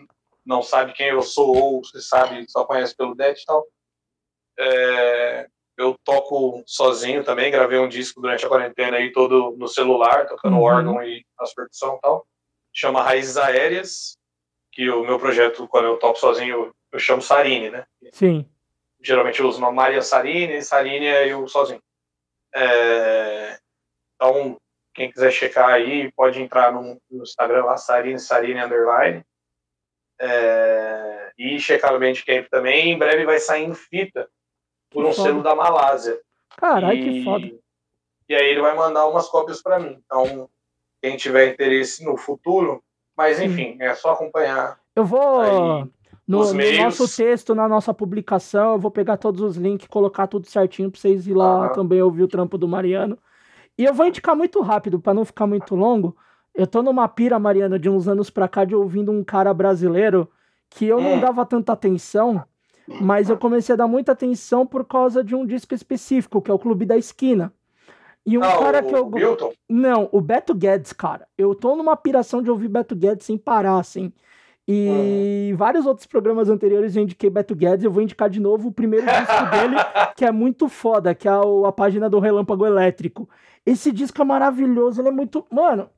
[0.44, 3.66] não sabe quem eu sou ou se sabe, só conhece pelo Dead e tal.
[4.60, 5.48] É,
[5.78, 10.56] eu toco sozinho também, gravei um disco durante a quarentena aí todo no celular, tocando
[10.56, 10.64] uhum.
[10.64, 12.28] órgão e as percussão e tal.
[12.74, 14.18] Chama Raízes Aéreas,
[14.72, 17.86] que o meu projeto, quando eu toco sozinho, eu chamo Sarine, né?
[18.12, 18.50] Sim.
[19.02, 21.82] Geralmente eu uso o nome Maria Sarine, Sarine é eu sozinho.
[22.56, 23.60] É,
[24.16, 24.58] então,
[24.96, 29.24] quem quiser checar aí, pode entrar no, no Instagram lá, Sarine, Sarine Underline.
[30.20, 32.90] É, e checar no Bandcamp também.
[32.92, 34.28] Em breve vai sair em fita
[34.90, 35.30] por que um foda.
[35.30, 36.20] selo da Malásia.
[36.56, 37.52] Caralho, que foda.
[38.30, 39.98] E aí ele vai mandar umas cópias para mim.
[40.06, 40.50] Então,
[41.02, 42.84] quem tiver interesse no futuro,
[43.16, 44.80] mas enfim, é só acompanhar.
[44.96, 45.40] Eu vou.
[45.42, 45.90] Aí,
[46.28, 50.46] no, no nosso texto, na nossa publicação, eu vou pegar todos os links, colocar tudo
[50.46, 51.74] certinho para vocês ir lá uhum.
[51.74, 53.18] também ouvir o trampo do Mariano.
[53.78, 56.18] E eu vou indicar muito rápido, para não ficar muito longo.
[56.54, 60.30] Eu tô numa pira, Mariana, de uns anos pra cá, de ouvindo um cara brasileiro
[60.70, 61.20] que eu não hum.
[61.20, 62.44] dava tanta atenção,
[63.02, 66.54] mas eu comecei a dar muita atenção por causa de um disco específico, que é
[66.54, 67.54] o Clube da Esquina.
[68.26, 69.10] E um ah, cara que eu.
[69.10, 69.54] Milton?
[69.70, 71.26] Não, o Beto Guedes, cara.
[71.38, 74.12] Eu tô numa piração de ouvir Beto Guedes sem parar, assim.
[74.68, 75.58] E uhum.
[75.58, 79.06] vários outros programas anteriores eu indiquei Beto Guedes, eu vou indicar de novo o primeiro
[79.06, 79.78] disco dele,
[80.14, 83.30] que é muito foda, que é a, a página do Relâmpago Elétrico.
[83.66, 85.46] Esse disco é maravilhoso, ele é muito.
[85.50, 85.90] Mano,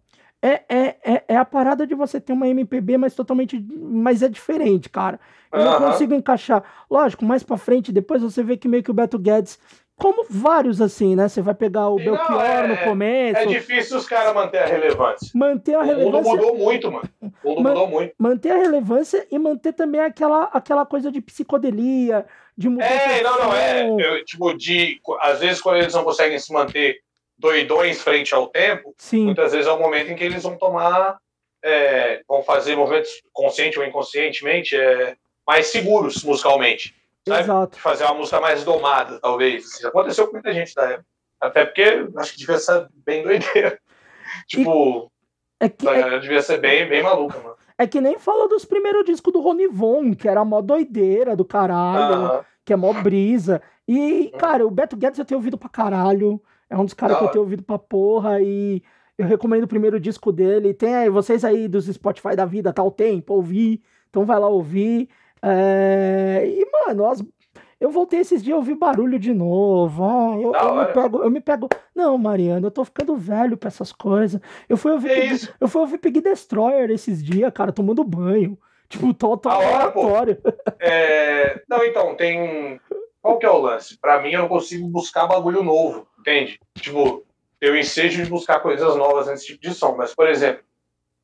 [0.41, 3.63] é, é, é, é, a parada de você ter uma MPB, mas totalmente.
[3.77, 5.19] Mas é diferente, cara.
[5.51, 5.65] Eu uhum.
[5.65, 6.63] não consigo encaixar.
[6.89, 9.59] Lógico, mais pra frente, depois você vê que meio que o Beto Guedes
[9.99, 11.27] como vários, assim, né?
[11.27, 13.39] Você vai pegar o Sim, Belchior não, é, no começo.
[13.41, 15.29] É difícil os caras manter a relevância.
[15.35, 16.19] Manter a relevância.
[16.19, 17.09] O mundo mudou muito, mano.
[17.43, 18.13] O mundo Man, mudou muito.
[18.17, 22.25] Manter a relevância e manter também aquela, aquela coisa de psicodelia,
[22.57, 22.93] de mudança.
[22.93, 23.89] É, não, não, é.
[23.89, 25.01] Eu, tipo, de.
[25.19, 27.01] Às vezes, quando eles não conseguem se manter
[27.39, 29.25] doidões frente ao tempo, Sim.
[29.25, 31.17] muitas vezes é o momento em que eles vão tomar.
[31.61, 36.95] É, vão fazer movimentos consciente ou inconscientemente é, mais seguros musicalmente.
[37.27, 37.41] Sabe?
[37.41, 37.77] Exato.
[37.79, 39.65] Fazer uma música mais domada, talvez.
[39.65, 41.05] Isso aconteceu com muita gente da época.
[41.41, 43.79] Até porque acho que devia ser bem doideira.
[44.47, 45.11] tipo,
[45.59, 46.19] é que, é...
[46.19, 47.55] devia ser bem, bem maluca, mano.
[47.77, 51.45] É que nem fala dos primeiros discos do Rony Von, que era mó doideira do
[51.45, 52.45] caralho, uh -huh.
[52.65, 53.61] que é mó brisa.
[53.87, 56.41] E, cara, o Beto Guedes eu tenho ouvido pra caralho.
[56.69, 58.41] É um dos caras que eu tenho ouvido pra porra.
[58.41, 58.81] E
[59.17, 60.73] eu recomendo o primeiro disco dele.
[60.73, 63.81] Tem aí, vocês aí dos Spotify da vida, tal tá tempo, ouvir.
[64.09, 65.09] Então vai lá ouvir.
[65.41, 66.43] É...
[66.45, 67.23] E, mano, as...
[67.79, 70.03] eu voltei esses dias a ouvir barulho de novo.
[70.03, 71.69] Ah, eu, eu, me pego, eu me pego.
[71.95, 74.39] Não, Mariana, eu tô ficando velho pra essas coisas.
[74.67, 75.49] Eu fui ouvir, Pig...
[75.59, 78.57] eu fui ouvir Pig Destroyer esses dias, cara, tomando banho.
[78.89, 80.39] Tipo, tô aleatório.
[80.79, 81.61] É...
[81.69, 82.81] Não, então, tem.
[83.21, 83.97] Qual que é o lance?
[83.99, 86.59] Pra mim, eu não consigo buscar bagulho novo, entende?
[86.75, 87.25] Tipo,
[87.59, 89.95] eu ensejo de buscar coisas novas nesse tipo de som.
[89.95, 90.63] Mas, por exemplo,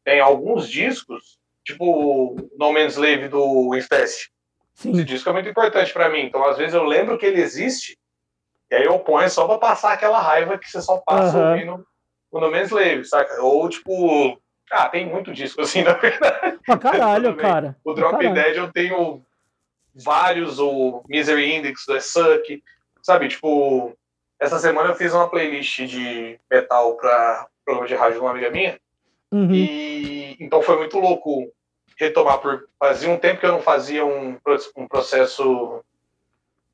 [0.04, 4.30] tem alguns discos tipo No Man's Slave do Infest.
[4.76, 4.92] Sim.
[4.92, 6.22] Esse disco é muito importante para mim.
[6.22, 7.98] Então, às vezes, eu lembro que ele existe,
[8.70, 11.52] e aí eu ponho só pra passar aquela raiva que você só passa uhum.
[11.52, 11.88] ouvindo
[12.32, 13.42] o No Man's Slave, saca?
[13.42, 14.40] Ou, tipo.
[14.72, 16.60] Ah, tem muito disco assim, na verdade.
[16.66, 17.76] Pra caralho, cara.
[17.84, 19.24] O Drop Dead eu tenho
[19.96, 22.62] vários, o Misery Index do Suck,
[23.02, 23.28] sabe?
[23.30, 23.96] Tipo,
[24.40, 28.52] essa semana eu fiz uma playlist de metal pra programa de rádio de uma amiga
[28.52, 28.80] minha.
[29.32, 29.52] Uhum.
[29.52, 31.52] E então foi muito louco
[31.98, 34.38] retomar, por fazia um tempo que eu não fazia um,
[34.76, 35.82] um processo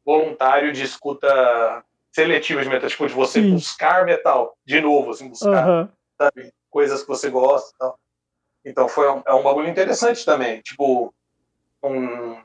[0.06, 3.54] voluntário de escuta seletiva de metal, tipo, de você Sim.
[3.54, 5.90] buscar metal de novo, assim, buscar, uhum.
[6.18, 8.00] sabe, coisas que você gosta e tal.
[8.66, 11.14] Então foi um, é um bagulho interessante também, tipo,
[11.84, 12.38] um,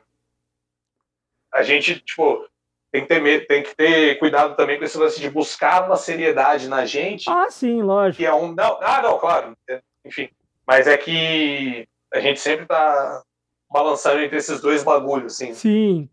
[1.57, 2.47] a gente, tipo,
[2.93, 6.69] tem que, ter, tem que ter cuidado também com esse lance de buscar uma seriedade
[6.69, 7.29] na gente.
[7.29, 8.19] Ah, sim, lógico.
[8.19, 9.57] Que é um, não, ah, não, claro,
[10.05, 10.29] enfim,
[10.67, 13.23] mas é que a gente sempre está
[13.71, 15.55] balançando entre esses dois bagulhos, assim.
[15.55, 16.09] Sim.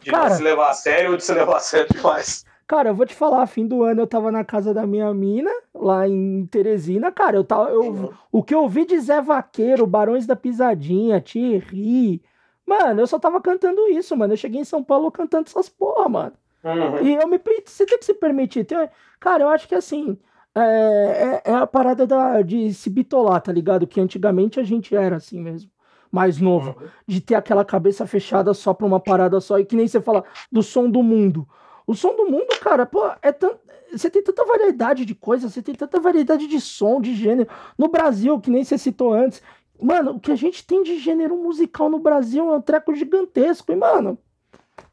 [0.00, 2.44] De Cara, não se levar a sério ou de se levar a sério demais.
[2.66, 5.50] Cara, eu vou te falar, fim do ano eu tava na casa da minha mina,
[5.74, 7.68] lá em Teresina, cara, eu tava.
[7.68, 8.12] Eu, uhum.
[8.32, 12.22] O que eu ouvi de Zé Vaqueiro, Barões da Pisadinha, Thierry.
[12.66, 14.32] Mano, eu só tava cantando isso, mano.
[14.32, 16.32] Eu cheguei em São Paulo cantando essas porra, mano.
[16.64, 17.06] Uhum.
[17.06, 17.38] E eu me.
[17.64, 18.64] Você tem que se permitir.
[18.64, 18.88] Tem,
[19.20, 20.18] cara, eu acho que assim.
[20.56, 23.88] É, é, é, a parada da, de se bitolar, tá ligado?
[23.88, 25.70] Que antigamente a gente era assim mesmo.
[26.10, 26.76] Mais novo.
[26.80, 26.88] Uhum.
[27.06, 29.58] De ter aquela cabeça fechada só pra uma parada só.
[29.58, 31.46] E que nem você fala do som do mundo.
[31.86, 33.58] O som do mundo, cara, pô, é tão.
[33.92, 37.48] Você tem tanta variedade de coisas, você tem tanta variedade de som, de gênero.
[37.76, 39.42] No Brasil, que nem você citou antes.
[39.80, 43.72] Mano, o que a gente tem de gênero musical no Brasil é um treco gigantesco.
[43.72, 44.18] E, mano,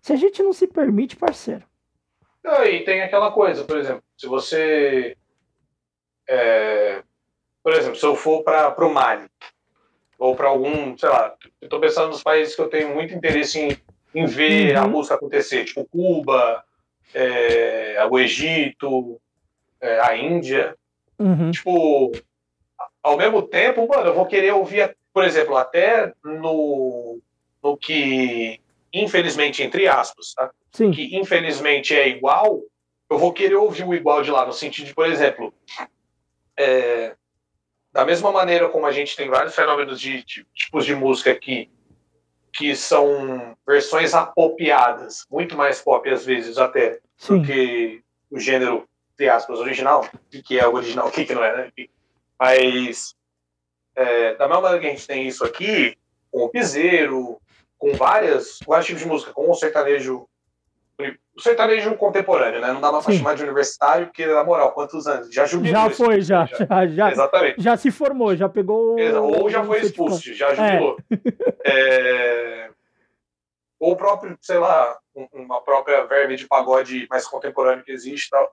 [0.02, 1.64] se a gente não se permite, parceiro.
[2.44, 5.16] Não, e tem aquela coisa, por exemplo, se você.
[6.28, 7.04] É,
[7.64, 9.30] por exemplo, se eu for para o Mali,
[10.18, 13.60] ou para algum, sei lá, eu tô pensando nos países que eu tenho muito interesse
[13.60, 13.78] em,
[14.14, 14.84] em ver uhum.
[14.84, 16.64] a música acontecer, tipo Cuba,
[17.14, 19.20] é, o Egito,
[19.80, 20.76] é, a Índia.
[21.20, 21.52] Uhum.
[21.52, 22.12] Tipo,
[23.04, 27.20] ao mesmo tempo, mano, eu vou querer ouvir, por exemplo, até no,
[27.64, 28.60] no que,
[28.94, 30.52] infelizmente, entre aspas, tá?
[30.72, 30.92] Sim.
[30.92, 32.62] que infelizmente é igual,
[33.10, 35.54] eu vou querer ouvir o igual de lá, no sentido de, por exemplo,
[36.58, 37.16] é,
[37.92, 41.70] da mesma maneira como a gente tem vários fenômenos de, de tipos de música que,
[42.54, 47.40] que são versões apopiadas, muito mais pop às vezes até, Sim.
[47.40, 51.36] do que o gênero, entre aspas, original, o que é o original, o que, que
[51.36, 51.72] não é, né?
[52.42, 53.14] Mas,
[53.96, 55.96] é, da mesma maneira que a gente tem isso aqui,
[56.32, 57.40] com o piseiro,
[57.78, 60.28] com várias, vários tipos de música, com o sertanejo,
[61.36, 62.74] o sertanejo contemporâneo, né?
[62.74, 65.32] Não dá mais pra chamar de universitário, porque, na moral, quantos anos?
[65.32, 65.72] Já jubilou.
[65.72, 67.12] Já foi, já, já, já.
[67.12, 67.62] Exatamente.
[67.62, 68.98] Já se formou, já pegou.
[69.00, 70.98] Ou já foi expulso, já jubilou.
[71.12, 71.42] É.
[71.64, 72.70] É...
[73.80, 74.98] Ou o próprio, sei lá,
[75.32, 78.52] uma própria verve de pagode mais contemporâneo que existe tal.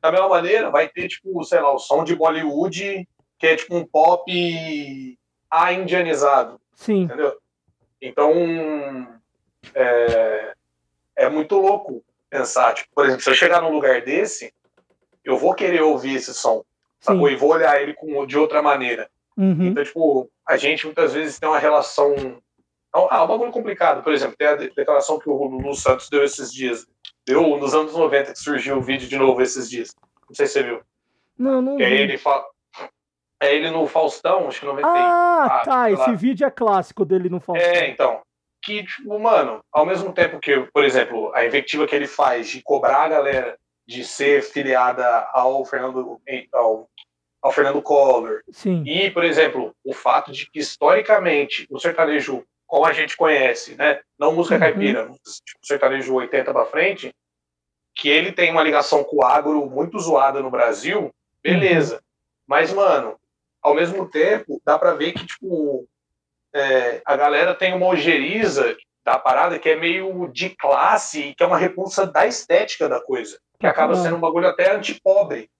[0.00, 3.06] Da mesma maneira, vai ter, tipo, sei lá, o som de Bollywood
[3.38, 5.18] que é tipo um pop
[5.50, 6.60] a indianizado.
[6.74, 7.02] Sim.
[7.02, 7.36] Entendeu?
[8.00, 8.32] Então,
[9.74, 10.52] é,
[11.16, 14.52] é muito louco pensar, tipo, por exemplo, se eu chegar num lugar desse,
[15.24, 16.64] eu vou querer ouvir esse som,
[17.00, 17.28] sacou?
[17.28, 19.08] E vou olhar ele com, de outra maneira.
[19.36, 19.66] Uhum.
[19.66, 22.14] Então, tipo, a gente muitas vezes tem uma relação.
[22.92, 24.02] Ah, é um bagulho complicado.
[24.02, 26.86] Por exemplo, tem a declaração que o Lulu Santos deu esses dias.
[27.26, 29.94] Deu nos anos 90 que surgiu o vídeo de novo esses dias.
[30.28, 30.80] Não sei se você viu.
[31.36, 31.76] Não, não.
[31.76, 32.46] Que aí ele fala,
[33.40, 34.88] é ele no Faustão, acho que 90.
[34.88, 35.90] Ah, tá.
[35.90, 37.70] Esse vídeo é clássico dele no Faustão.
[37.70, 38.20] É, então.
[38.62, 42.62] Que, tipo, mano, ao mesmo tempo que, por exemplo, a invectiva que ele faz de
[42.62, 43.56] cobrar a galera
[43.86, 46.20] de ser filiada ao Fernando,
[46.52, 46.88] ao,
[47.40, 48.40] ao Fernando Collor.
[48.50, 48.82] Sim.
[48.84, 54.00] E, por exemplo, o fato de que, historicamente, o sertanejo, como a gente conhece, né?
[54.18, 54.60] Não música uhum.
[54.60, 57.14] caipira, tipo, sertanejo 80 para frente,
[57.94, 61.94] que ele tem uma ligação com o agro muito zoada no Brasil, beleza.
[61.94, 62.00] Uhum.
[62.48, 63.16] Mas, mano,
[63.66, 65.88] ao mesmo tempo, dá para ver que, tipo,
[66.54, 71.42] é, a galera tem uma ojeriza da parada que é meio de classe e que
[71.42, 73.40] é uma repulsa da estética da coisa.
[73.58, 75.50] Que acaba sendo um bagulho até antipobre.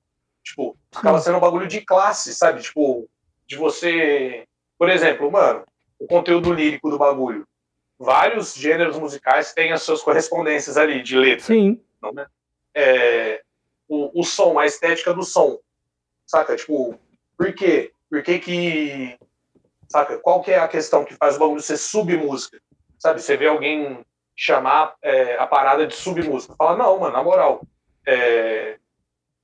[0.44, 2.62] Tipo, acaba sendo um bagulho de classe, sabe?
[2.62, 3.09] Tipo,
[3.44, 4.44] de você.
[4.78, 5.65] Por exemplo, mano,
[5.99, 7.44] o conteúdo lírico do bagulho.
[7.99, 11.47] Vários gêneros musicais têm as suas correspondências ali, de letra.
[11.47, 11.83] Sim.
[12.01, 12.26] Não, né?
[12.73, 13.43] é,
[13.89, 15.59] o, o som, a estética do som.
[16.25, 16.55] Saca?
[16.55, 16.97] Tipo,
[17.36, 17.93] por quê?
[18.10, 19.18] Por que que...
[19.89, 20.18] Saca?
[20.18, 22.60] Qual que é a questão que faz o bagulho ser submúsica?
[22.99, 23.20] Sabe?
[23.20, 24.05] Você vê alguém
[24.36, 26.55] chamar é, a parada de submúsica.
[26.57, 27.62] Fala, não, mano, na moral.
[28.07, 28.78] É,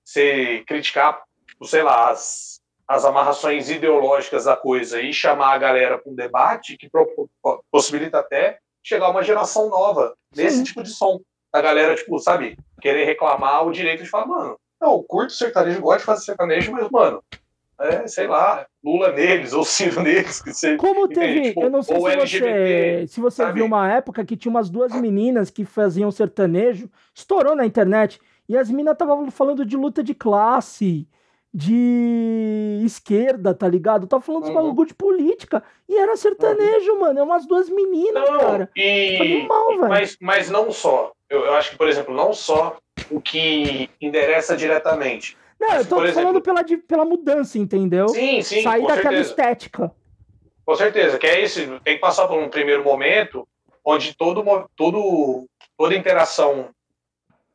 [0.04, 5.98] você criticar, tipo, sei lá, as, as amarrações ideológicas da coisa e chamar a galera
[5.98, 6.90] para um debate que
[7.70, 10.64] possibilita até chegar uma geração nova desse Sim.
[10.64, 11.20] tipo de som.
[11.52, 16.00] A galera, tipo, sabe, querer reclamar o direito de falar, mano, não, curto sertanejo, gosto
[16.00, 17.22] de fazer sertanejo, mas, mano,
[17.82, 20.40] é, sei lá, Lula neles, ou Ciro neles.
[20.40, 23.92] Que você, Como teve, tipo, eu não sei se LGBT, você, se você viu uma
[23.92, 28.92] época que tinha umas duas meninas que faziam sertanejo, estourou na internet, e as meninas
[28.92, 31.08] estavam falando de luta de classe,
[31.52, 34.06] de esquerda, tá ligado?
[34.06, 34.54] Tava falando uhum.
[34.54, 37.00] bagulho de política, e era sertanejo, uhum.
[37.00, 38.70] mano, é umas duas meninas, não, cara.
[38.76, 39.44] E...
[39.46, 42.76] Mal, mas, mas não só, eu, eu acho que, por exemplo, não só
[43.10, 46.42] o que endereça diretamente, não, eu tô falando exemplo...
[46.42, 48.08] pela, pela mudança, entendeu?
[48.08, 48.62] Sim, sim.
[48.62, 49.30] Sair daquela certeza.
[49.30, 49.92] estética.
[50.64, 53.46] Com certeza, que é isso, tem que passar por um primeiro momento
[53.84, 54.44] onde todo,
[54.76, 56.70] todo, toda interação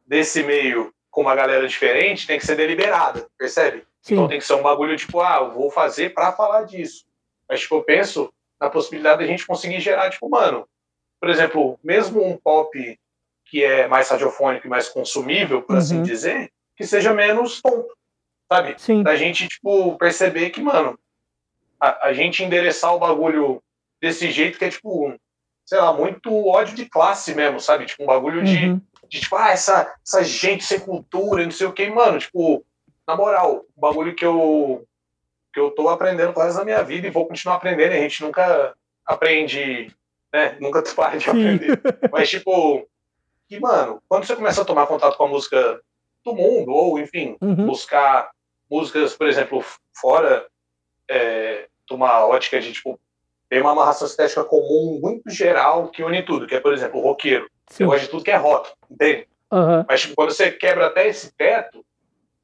[0.05, 3.83] desse meio com uma galera diferente tem que ser deliberada, percebe?
[4.01, 4.13] Sim.
[4.13, 7.05] Então tem que ser um bagulho tipo, ah, eu vou fazer para falar disso.
[7.49, 10.67] Mas, tipo, eu penso na possibilidade da gente conseguir gerar, tipo, mano,
[11.19, 12.99] por exemplo, mesmo um pop
[13.45, 16.01] que é mais radiofônico e mais consumível, por assim uhum.
[16.01, 17.93] assim dizer, que seja menos tonto,
[18.51, 18.75] sabe?
[18.77, 19.01] Sim.
[19.01, 20.97] Da gente, tipo, perceber que, mano,
[21.79, 23.61] a, a gente endereçar o bagulho
[23.99, 25.13] desse jeito que é, tipo,
[25.65, 27.87] sei lá, muito ódio de classe mesmo, sabe?
[27.87, 28.81] Tipo, um bagulho de, uhum.
[29.09, 32.63] de tipo, ah, essa, essa gente sem cultura, não sei o que, mano, tipo,
[33.07, 34.85] na moral, um bagulho que eu
[35.53, 38.75] que eu tô aprendendo quase na minha vida e vou continuar aprendendo, a gente nunca
[39.03, 39.91] aprende,
[40.31, 40.55] né?
[40.59, 41.81] Nunca para de aprender.
[42.11, 42.87] Mas, tipo,
[43.49, 45.81] que, mano, quando você começa a tomar contato com a música
[46.27, 47.65] do mundo, ou, enfim, uhum.
[47.65, 48.29] buscar
[48.69, 49.63] músicas, por exemplo,
[49.95, 50.45] fora
[51.09, 52.99] é, de uma ótica de, tipo,
[53.49, 57.03] tem uma amarração estética comum muito geral que une tudo, que é, por exemplo, o
[57.03, 57.49] roqueiro.
[57.69, 57.83] Sim.
[57.83, 59.27] Eu gosto de tudo que é rock, entende?
[59.51, 59.85] Uhum.
[59.87, 61.85] Mas tipo, quando você quebra até esse teto,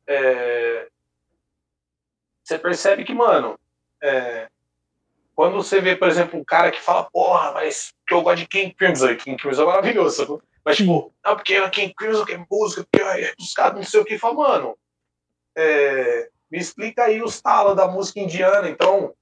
[0.07, 0.87] é...
[2.43, 3.59] você percebe que, mano,
[4.01, 4.47] é...
[5.35, 8.47] quando você vê, por exemplo, um cara que fala, porra, mas que eu gosto de
[8.47, 12.45] King Crimson, King Crimson é maravilhoso, mas tipo, não, porque é King Crimson que é
[12.49, 14.77] música, porque é buscado, não sei o que, fala, mano,
[15.55, 16.29] é...
[16.51, 19.13] me explica aí os talas da música indiana, então,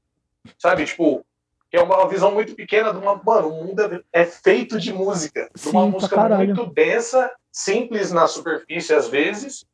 [0.57, 1.25] sabe, tipo,
[1.71, 3.15] que é uma visão muito pequena de uma.
[3.23, 5.49] Mano, o mundo é, é feito de música.
[5.55, 9.65] de uma música muito densa, simples na superfície, às vezes,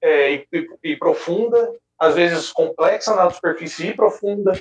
[0.00, 4.52] é, e, e, e, profunda, às vezes complexa na superfície e profunda.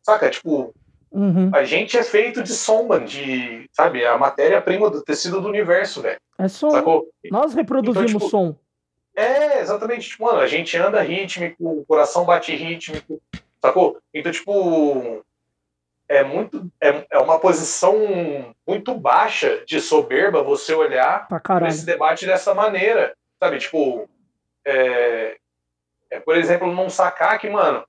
[0.00, 0.30] Saca?
[0.30, 0.72] Tipo,
[1.10, 1.50] uhum.
[1.54, 3.68] a gente é feito de som, mano, de.
[3.72, 4.04] Sabe?
[4.04, 6.20] A matéria-prima do tecido do universo, velho.
[6.38, 6.70] É som.
[6.70, 7.08] Sacou?
[7.30, 8.56] Nós reproduzimos então, tipo, som.
[9.16, 10.08] É, exatamente.
[10.08, 13.20] Tipo, mano, a gente anda rítmico, o coração bate rítmico,
[13.60, 13.98] sacou?
[14.14, 15.24] Então, tipo
[16.08, 17.94] é muito é, é uma posição
[18.66, 23.58] muito baixa de soberba você olhar para esse debate dessa maneira, sabe?
[23.58, 24.08] Tipo,
[24.64, 25.36] é,
[26.10, 27.84] é, por exemplo, não sacar que, mano,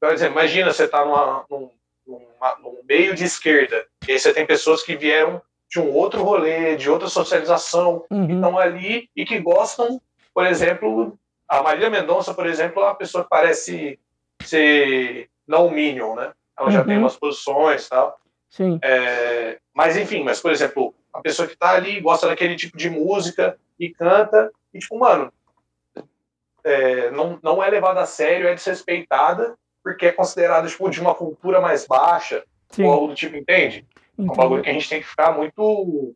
[0.00, 1.70] por exemplo, imagina você tá numa, num,
[2.08, 6.22] numa, num meio de esquerda e aí você tem pessoas que vieram de um outro
[6.22, 8.26] rolê, de outra socialização, uhum.
[8.26, 10.00] que estão ali e que gostam,
[10.32, 14.00] por exemplo, a Marília Mendonça, por exemplo, é uma pessoa que parece
[14.42, 16.32] ser não Minion, né?
[16.58, 17.02] ela já tem uhum.
[17.02, 18.18] umas posições e tal.
[18.50, 18.78] Sim.
[18.82, 22.90] É, mas enfim, mas por exemplo, a pessoa que tá ali gosta daquele tipo de
[22.90, 25.32] música e canta, e tipo, mano,
[26.64, 29.56] é, não, não é levada a sério, é desrespeitada,
[29.88, 32.84] porque é considerada tipo, de uma cultura mais baixa, Sim.
[32.84, 33.86] ou algo do tipo, entende?
[34.18, 36.14] É um bagulho que a gente tem que ficar muito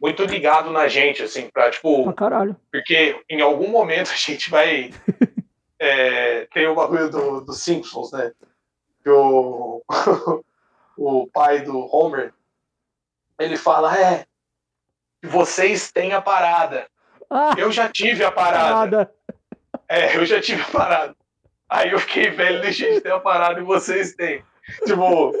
[0.00, 2.08] muito ligado na gente, assim, pra, tipo.
[2.08, 2.56] Ah, caralho.
[2.72, 4.90] Porque em algum momento a gente vai.
[5.78, 8.32] é, tem o bagulho dos do Simpsons, né?
[9.04, 9.80] que o,
[10.98, 12.34] o pai do Homer,
[13.38, 14.26] ele fala, é,
[15.22, 16.88] vocês têm a parada.
[17.30, 18.74] Ah, eu já tive a parada.
[18.74, 19.14] parada.
[19.88, 21.19] É, eu já tive a parada.
[21.70, 24.42] Aí eu fiquei velho, deixei de ter a parada e vocês têm.
[24.84, 25.32] Tipo,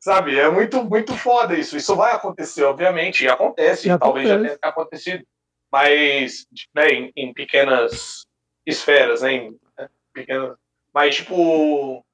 [0.00, 1.76] sabe, é muito, muito foda isso.
[1.76, 4.54] Isso vai acontecer, obviamente, e acontece, e talvez acontece.
[4.54, 5.24] já tenha acontecido,
[5.70, 8.26] mas né, em, em pequenas
[8.66, 10.56] esferas, né, em, né, pequenas,
[10.92, 12.04] mas tipo,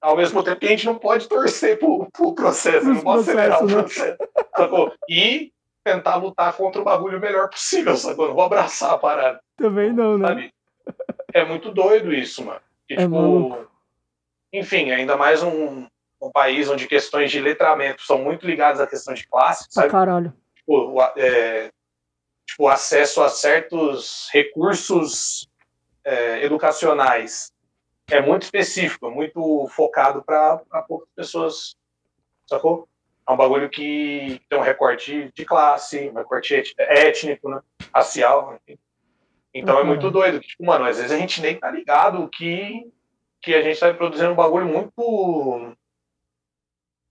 [0.00, 3.62] ao mesmo tempo que a gente não pode torcer pro, pro processo, não pode acelerar
[3.62, 3.74] o né?
[3.74, 4.18] processo.
[4.56, 4.94] Sacou?
[5.06, 5.52] E
[5.84, 8.28] tentar lutar contra o bagulho o melhor possível, sacou?
[8.28, 9.38] Não vou abraçar a parada.
[9.56, 10.28] Também não, né?
[10.28, 10.54] Sabe?
[11.34, 12.60] É muito doido isso, mano.
[12.88, 13.66] E, é tipo,
[14.52, 15.86] enfim, ainda mais um,
[16.20, 19.88] um país onde questões de letramento são muito ligadas à questão de classe, sabe?
[19.88, 20.32] Ah, caralho.
[20.54, 21.70] Tipo, é,
[22.46, 25.48] tipo, acesso a certos recursos
[26.04, 27.52] é, educacionais
[28.10, 31.76] é muito específico, é muito focado para poucas pessoas,
[32.46, 32.88] sacou?
[33.26, 37.60] É um bagulho que tem um recorte de classe, um recorte étnico, né?
[37.94, 38.78] racial, enfim.
[39.54, 39.80] Então uhum.
[39.80, 40.40] é muito doido.
[40.40, 42.90] Tipo, mano, às vezes a gente nem tá ligado que,
[43.40, 45.76] que a gente tá produzindo um bagulho muito.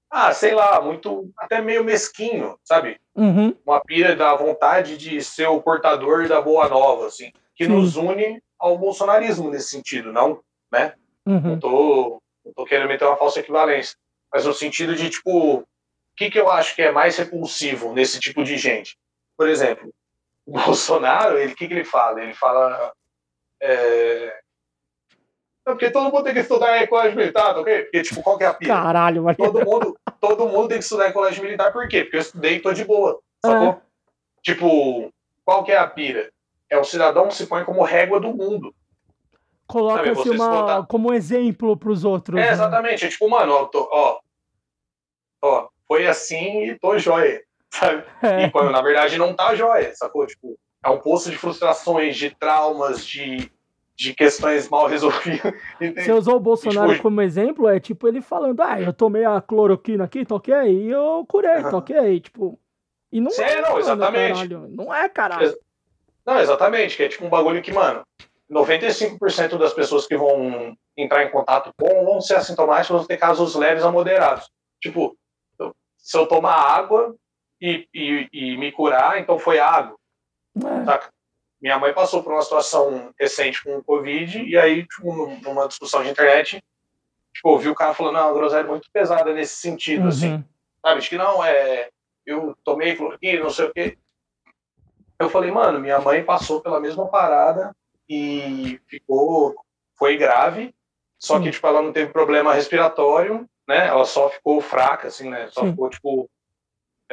[0.09, 1.31] Ah, sei lá, muito.
[1.37, 2.99] até meio mesquinho, sabe?
[3.15, 3.55] Uhum.
[3.65, 7.31] Uma pira da vontade de ser o portador da boa nova, assim.
[7.55, 7.71] Que Sim.
[7.71, 10.93] nos une ao bolsonarismo nesse sentido, não né?
[11.25, 11.41] Uhum.
[11.41, 13.97] Não, tô, não tô querendo meter uma falsa equivalência.
[14.33, 15.65] Mas no sentido de, tipo, o
[16.15, 18.97] que, que eu acho que é mais repulsivo nesse tipo de gente?
[19.37, 19.93] Por exemplo,
[20.45, 22.21] o Bolsonaro, ele, o que, que ele fala?
[22.21, 22.93] Ele fala.
[23.61, 24.39] É...
[25.65, 27.83] Não, porque todo mundo tem que estudar em colégio militar, tá ok?
[27.83, 28.73] Porque, tipo, qual que é a pira?
[28.73, 29.37] Caralho, mas...
[29.37, 32.03] todo mundo, todo mundo tem que estudar em colégio militar, por quê?
[32.03, 33.69] Porque eu estudei e tô de boa, sacou?
[33.69, 33.81] É.
[34.41, 35.13] Tipo,
[35.45, 36.31] qual que é a pira?
[36.69, 38.73] É o cidadão se põe como régua do mundo
[39.71, 42.37] coloca-se uma como exemplo para os outros.
[42.39, 42.51] É, né?
[42.51, 43.05] exatamente.
[43.05, 44.19] É tipo, mano, ó, tô, ó,
[45.41, 47.41] ó, foi assim e tô jóia,
[47.73, 48.03] sabe?
[48.21, 48.45] É.
[48.45, 50.27] E quando na verdade não tá jóia, sacou?
[50.27, 53.51] Tipo, é um poço de frustrações, de traumas, de,
[53.95, 55.53] de questões mal resolvidas.
[55.79, 59.39] Você usou o Bolsonaro tipo, como exemplo, é tipo ele falando, ah, eu tomei a
[59.41, 62.59] cloroquina aqui, toquei, e eu curei, toquei, tipo.
[63.11, 64.33] E não Sim, é, não, exatamente.
[64.33, 64.67] Caralho.
[64.69, 65.57] Não é, caralho.
[66.25, 68.03] Não, exatamente, que é tipo um bagulho que, mano,
[68.49, 73.55] 95% das pessoas que vão entrar em contato com vão ser assintomáticos, vão ter casos
[73.55, 74.49] leves a moderados.
[74.81, 75.17] Tipo,
[75.97, 77.15] se eu tomar água
[77.61, 79.95] e, e, e me curar, então foi água.
[80.57, 81.11] É.
[81.61, 86.01] Minha mãe passou por uma situação recente com o Covid, e aí, tipo, numa discussão
[86.01, 86.61] de internet,
[87.33, 90.29] tipo, ouvi o cara falando, não, a groselha é muito pesada nesse sentido, assim.
[90.29, 90.35] uhum.
[90.35, 90.45] assim.
[90.83, 91.01] Sabe?
[91.01, 91.89] De que não, é.
[92.25, 93.97] Eu tomei cloroquina, não sei o quê.
[95.19, 97.75] Eu falei, mano, minha mãe passou pela mesma parada
[98.09, 99.55] e ficou.
[99.95, 100.73] Foi grave,
[101.19, 103.85] só que, tipo, ela não teve problema respiratório, né?
[103.87, 105.47] Ela só ficou fraca, assim, né?
[105.51, 105.69] Só Sim.
[105.69, 106.29] ficou, tipo.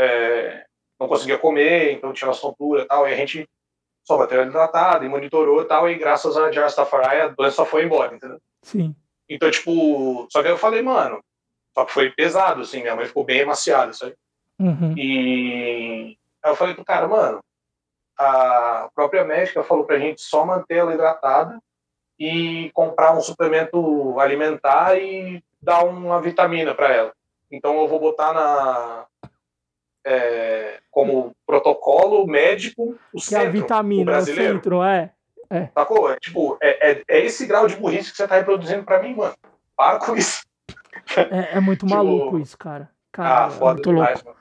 [0.01, 0.65] É,
[0.99, 3.09] não conseguia comer, então tinha uma tontura e tal.
[3.09, 3.49] E a gente
[4.07, 7.67] só bateu ela hidratada e monitorou e tal, e graças a Jarastafari a doença só
[7.67, 8.41] foi embora, entendeu?
[8.63, 8.97] Sim.
[9.29, 11.23] Então, tipo, só que eu falei, mano,
[11.75, 14.15] só que foi pesado, assim, minha mãe ficou bem emaciada, sabe?
[14.59, 14.95] Uhum.
[14.97, 17.41] E aí eu falei pro cara, mano,
[18.19, 21.61] a própria médica falou pra gente só manter ela hidratada
[22.19, 27.13] e comprar um suplemento alimentar e dar uma vitamina para ela.
[27.51, 29.07] Então eu vou botar na,
[30.09, 34.53] é, como protocolo médico o que centro, é a vitamina, o brasileiro.
[34.53, 35.13] O centro, é.
[35.51, 35.69] É.
[35.75, 36.11] Sacou?
[36.11, 39.15] É, tipo, é, é, é, esse grau de burrice que você tá reproduzindo pra mim,
[39.15, 39.35] mano.
[39.77, 40.43] Para com isso.
[41.17, 42.91] É, é muito tipo, maluco isso, cara.
[43.13, 44.29] cara ah, foda muito demais, louco.
[44.29, 44.39] Mano.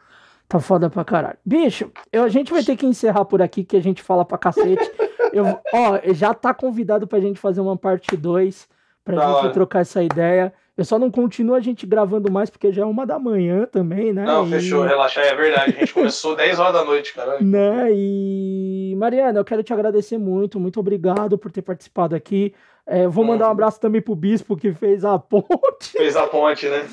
[0.50, 1.38] Tá foda pra caralho.
[1.46, 4.38] Bicho, eu, a gente vai ter que encerrar por aqui, que a gente fala pra
[4.38, 4.90] cacete.
[5.34, 8.68] eu, ó, já tá convidado pra gente fazer uma parte 2,
[9.04, 9.54] pra da gente hora.
[9.54, 10.54] trocar essa ideia.
[10.78, 14.14] Eu só não continuo a gente gravando mais porque já é uma da manhã também,
[14.14, 14.24] né?
[14.24, 14.52] Não, e...
[14.52, 15.76] fechou, relaxa, é verdade.
[15.76, 17.40] A gente começou 10 horas da noite, cara.
[17.48, 17.90] Né?
[17.92, 22.54] E Mariana, eu quero te agradecer muito, muito obrigado por ter participado aqui.
[22.86, 25.92] É, vou mandar um abraço também pro Bispo que fez a ponte.
[25.92, 26.86] Fez a ponte, né?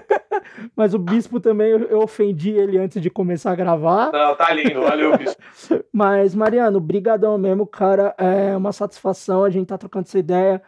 [0.74, 4.10] Mas o Bispo também, eu ofendi ele antes de começar a gravar.
[4.10, 5.40] Não, tá lindo, valeu, Bispo.
[5.92, 8.14] Mas, Mariano, brigadão mesmo, cara.
[8.18, 10.60] É uma satisfação a gente tá trocando essa ideia.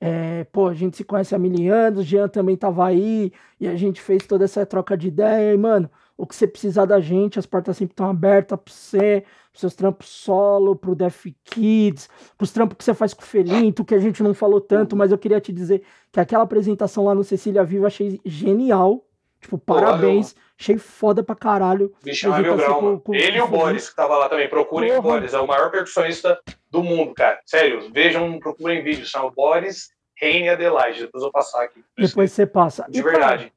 [0.00, 3.74] É, pô, a gente se conhece há mil anos, Jean também tava aí, e a
[3.76, 7.38] gente fez toda essa troca de ideia, e, mano, o que você precisar da gente,
[7.38, 12.52] as portas sempre estão abertas pra você, pros seus trampos solo, pro Def Kids, pros
[12.52, 15.18] trampos que você faz com o Felinto, que a gente não falou tanto, mas eu
[15.18, 19.02] queria te dizer que aquela apresentação lá no Cecília Viva achei genial.
[19.46, 20.32] Tipo, parabéns.
[20.32, 21.94] Porra, achei foda pra caralho.
[22.02, 24.48] Bicho, é meu grau, com, com, Ele e o Boris, que tava lá também.
[24.48, 24.98] Procurem Porra.
[24.98, 26.36] o Boris, é o maior percussionista
[26.68, 27.38] do mundo, cara.
[27.46, 29.06] Sério, vejam, procurem vídeo.
[29.06, 31.02] Chama Boris Reine Adelaide.
[31.02, 31.84] Depois eu vou passar aqui.
[31.96, 32.86] Depois você passa.
[32.88, 33.44] De e, verdade.
[33.44, 33.52] Cara,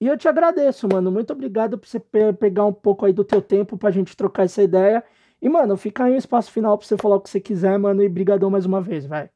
[0.00, 1.10] e eu te agradeço, mano.
[1.10, 2.00] Muito obrigado por você
[2.40, 5.04] pegar um pouco aí do teu tempo pra gente trocar essa ideia.
[5.42, 8.02] E, mano, fica aí um espaço final pra você falar o que você quiser, mano.
[8.02, 9.28] E brigadão mais uma vez, vai.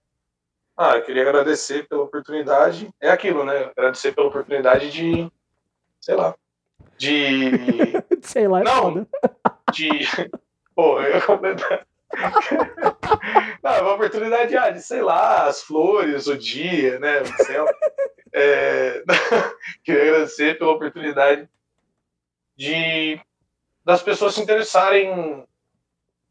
[0.74, 2.88] Ah, eu queria agradecer pela oportunidade.
[2.98, 3.70] É aquilo, né?
[3.76, 5.30] Agradecer pela oportunidade de.
[6.00, 6.34] Sei lá.
[6.96, 7.50] De.
[8.22, 9.06] sei lá, é Não, foda.
[9.72, 9.90] de.
[10.74, 11.20] Pô, eu
[13.62, 17.20] Não, é uma oportunidade ah, de, sei lá, as flores, o dia, né?
[17.20, 17.66] O céu.
[18.32, 19.04] É...
[19.84, 21.48] Queria agradecer pela oportunidade
[22.56, 23.20] de
[23.84, 25.46] das pessoas se interessarem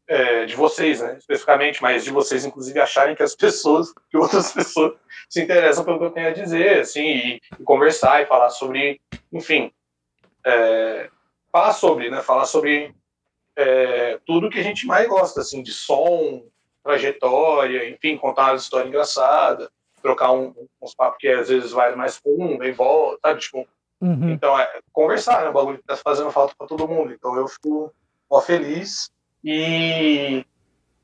[0.08, 4.50] é, de vocês, né, especificamente, mas de vocês, inclusive, acharem que as pessoas, que outras
[4.52, 4.94] pessoas
[5.28, 9.00] se interessam pelo que eu tenho a dizer, assim, e, e conversar e falar sobre,
[9.30, 9.70] enfim,
[10.44, 11.10] é,
[11.52, 12.94] falar sobre, né, falar sobre
[13.54, 16.42] é, tudo que a gente mais gosta, assim, de som,
[16.82, 19.70] trajetória, enfim, contar uma história engraçada,
[20.00, 23.40] trocar um, uns papos que às vezes vai mais fundo e volta, sabe?
[23.40, 23.68] Tipo,
[24.00, 24.30] uhum.
[24.30, 25.50] Então, é conversar, né?
[25.50, 27.12] O bagulho que tá fazendo falta para todo mundo.
[27.12, 27.92] Então, eu fico
[28.30, 29.10] ó, feliz
[29.42, 30.44] e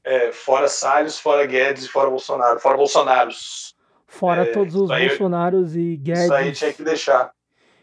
[0.02, 2.60] é, fora Salles, fora Guedes e fora Bolsonaro.
[2.60, 3.74] Fora Bolsonaros.
[4.06, 6.24] Fora é, todos os Bolsonaros e Guedes.
[6.24, 7.32] Isso aí tinha que deixar.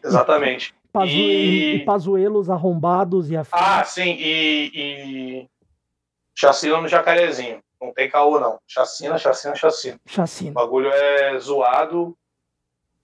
[0.02, 0.74] Exatamente.
[0.92, 1.76] Pazu e...
[1.76, 3.58] e pazuelos arrombados e afins.
[3.58, 5.48] Ah, sim, e, e
[6.34, 7.62] chacina no jacarezinho.
[7.80, 8.60] Não tem caô, não.
[8.66, 9.98] Chacina, chacina, chacina.
[10.06, 10.50] Chacina.
[10.50, 12.16] O bagulho é zoado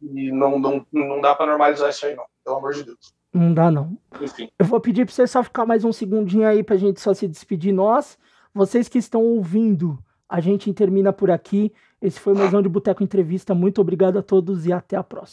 [0.02, 2.27] e não, não, não dá pra normalizar isso aí, não.
[2.44, 3.15] Pelo amor de Deus.
[3.39, 3.97] Não dá, não.
[4.20, 4.49] Enfim.
[4.58, 7.28] Eu vou pedir pra você só ficar mais um segundinho aí pra gente só se
[7.28, 7.73] despedir.
[7.73, 8.18] Nós,
[8.52, 9.97] vocês que estão ouvindo,
[10.28, 11.73] a gente termina por aqui.
[12.02, 13.55] Esse foi o Mesão de Boteco Entrevista.
[13.55, 15.26] Muito obrigado a todos e até a próxima.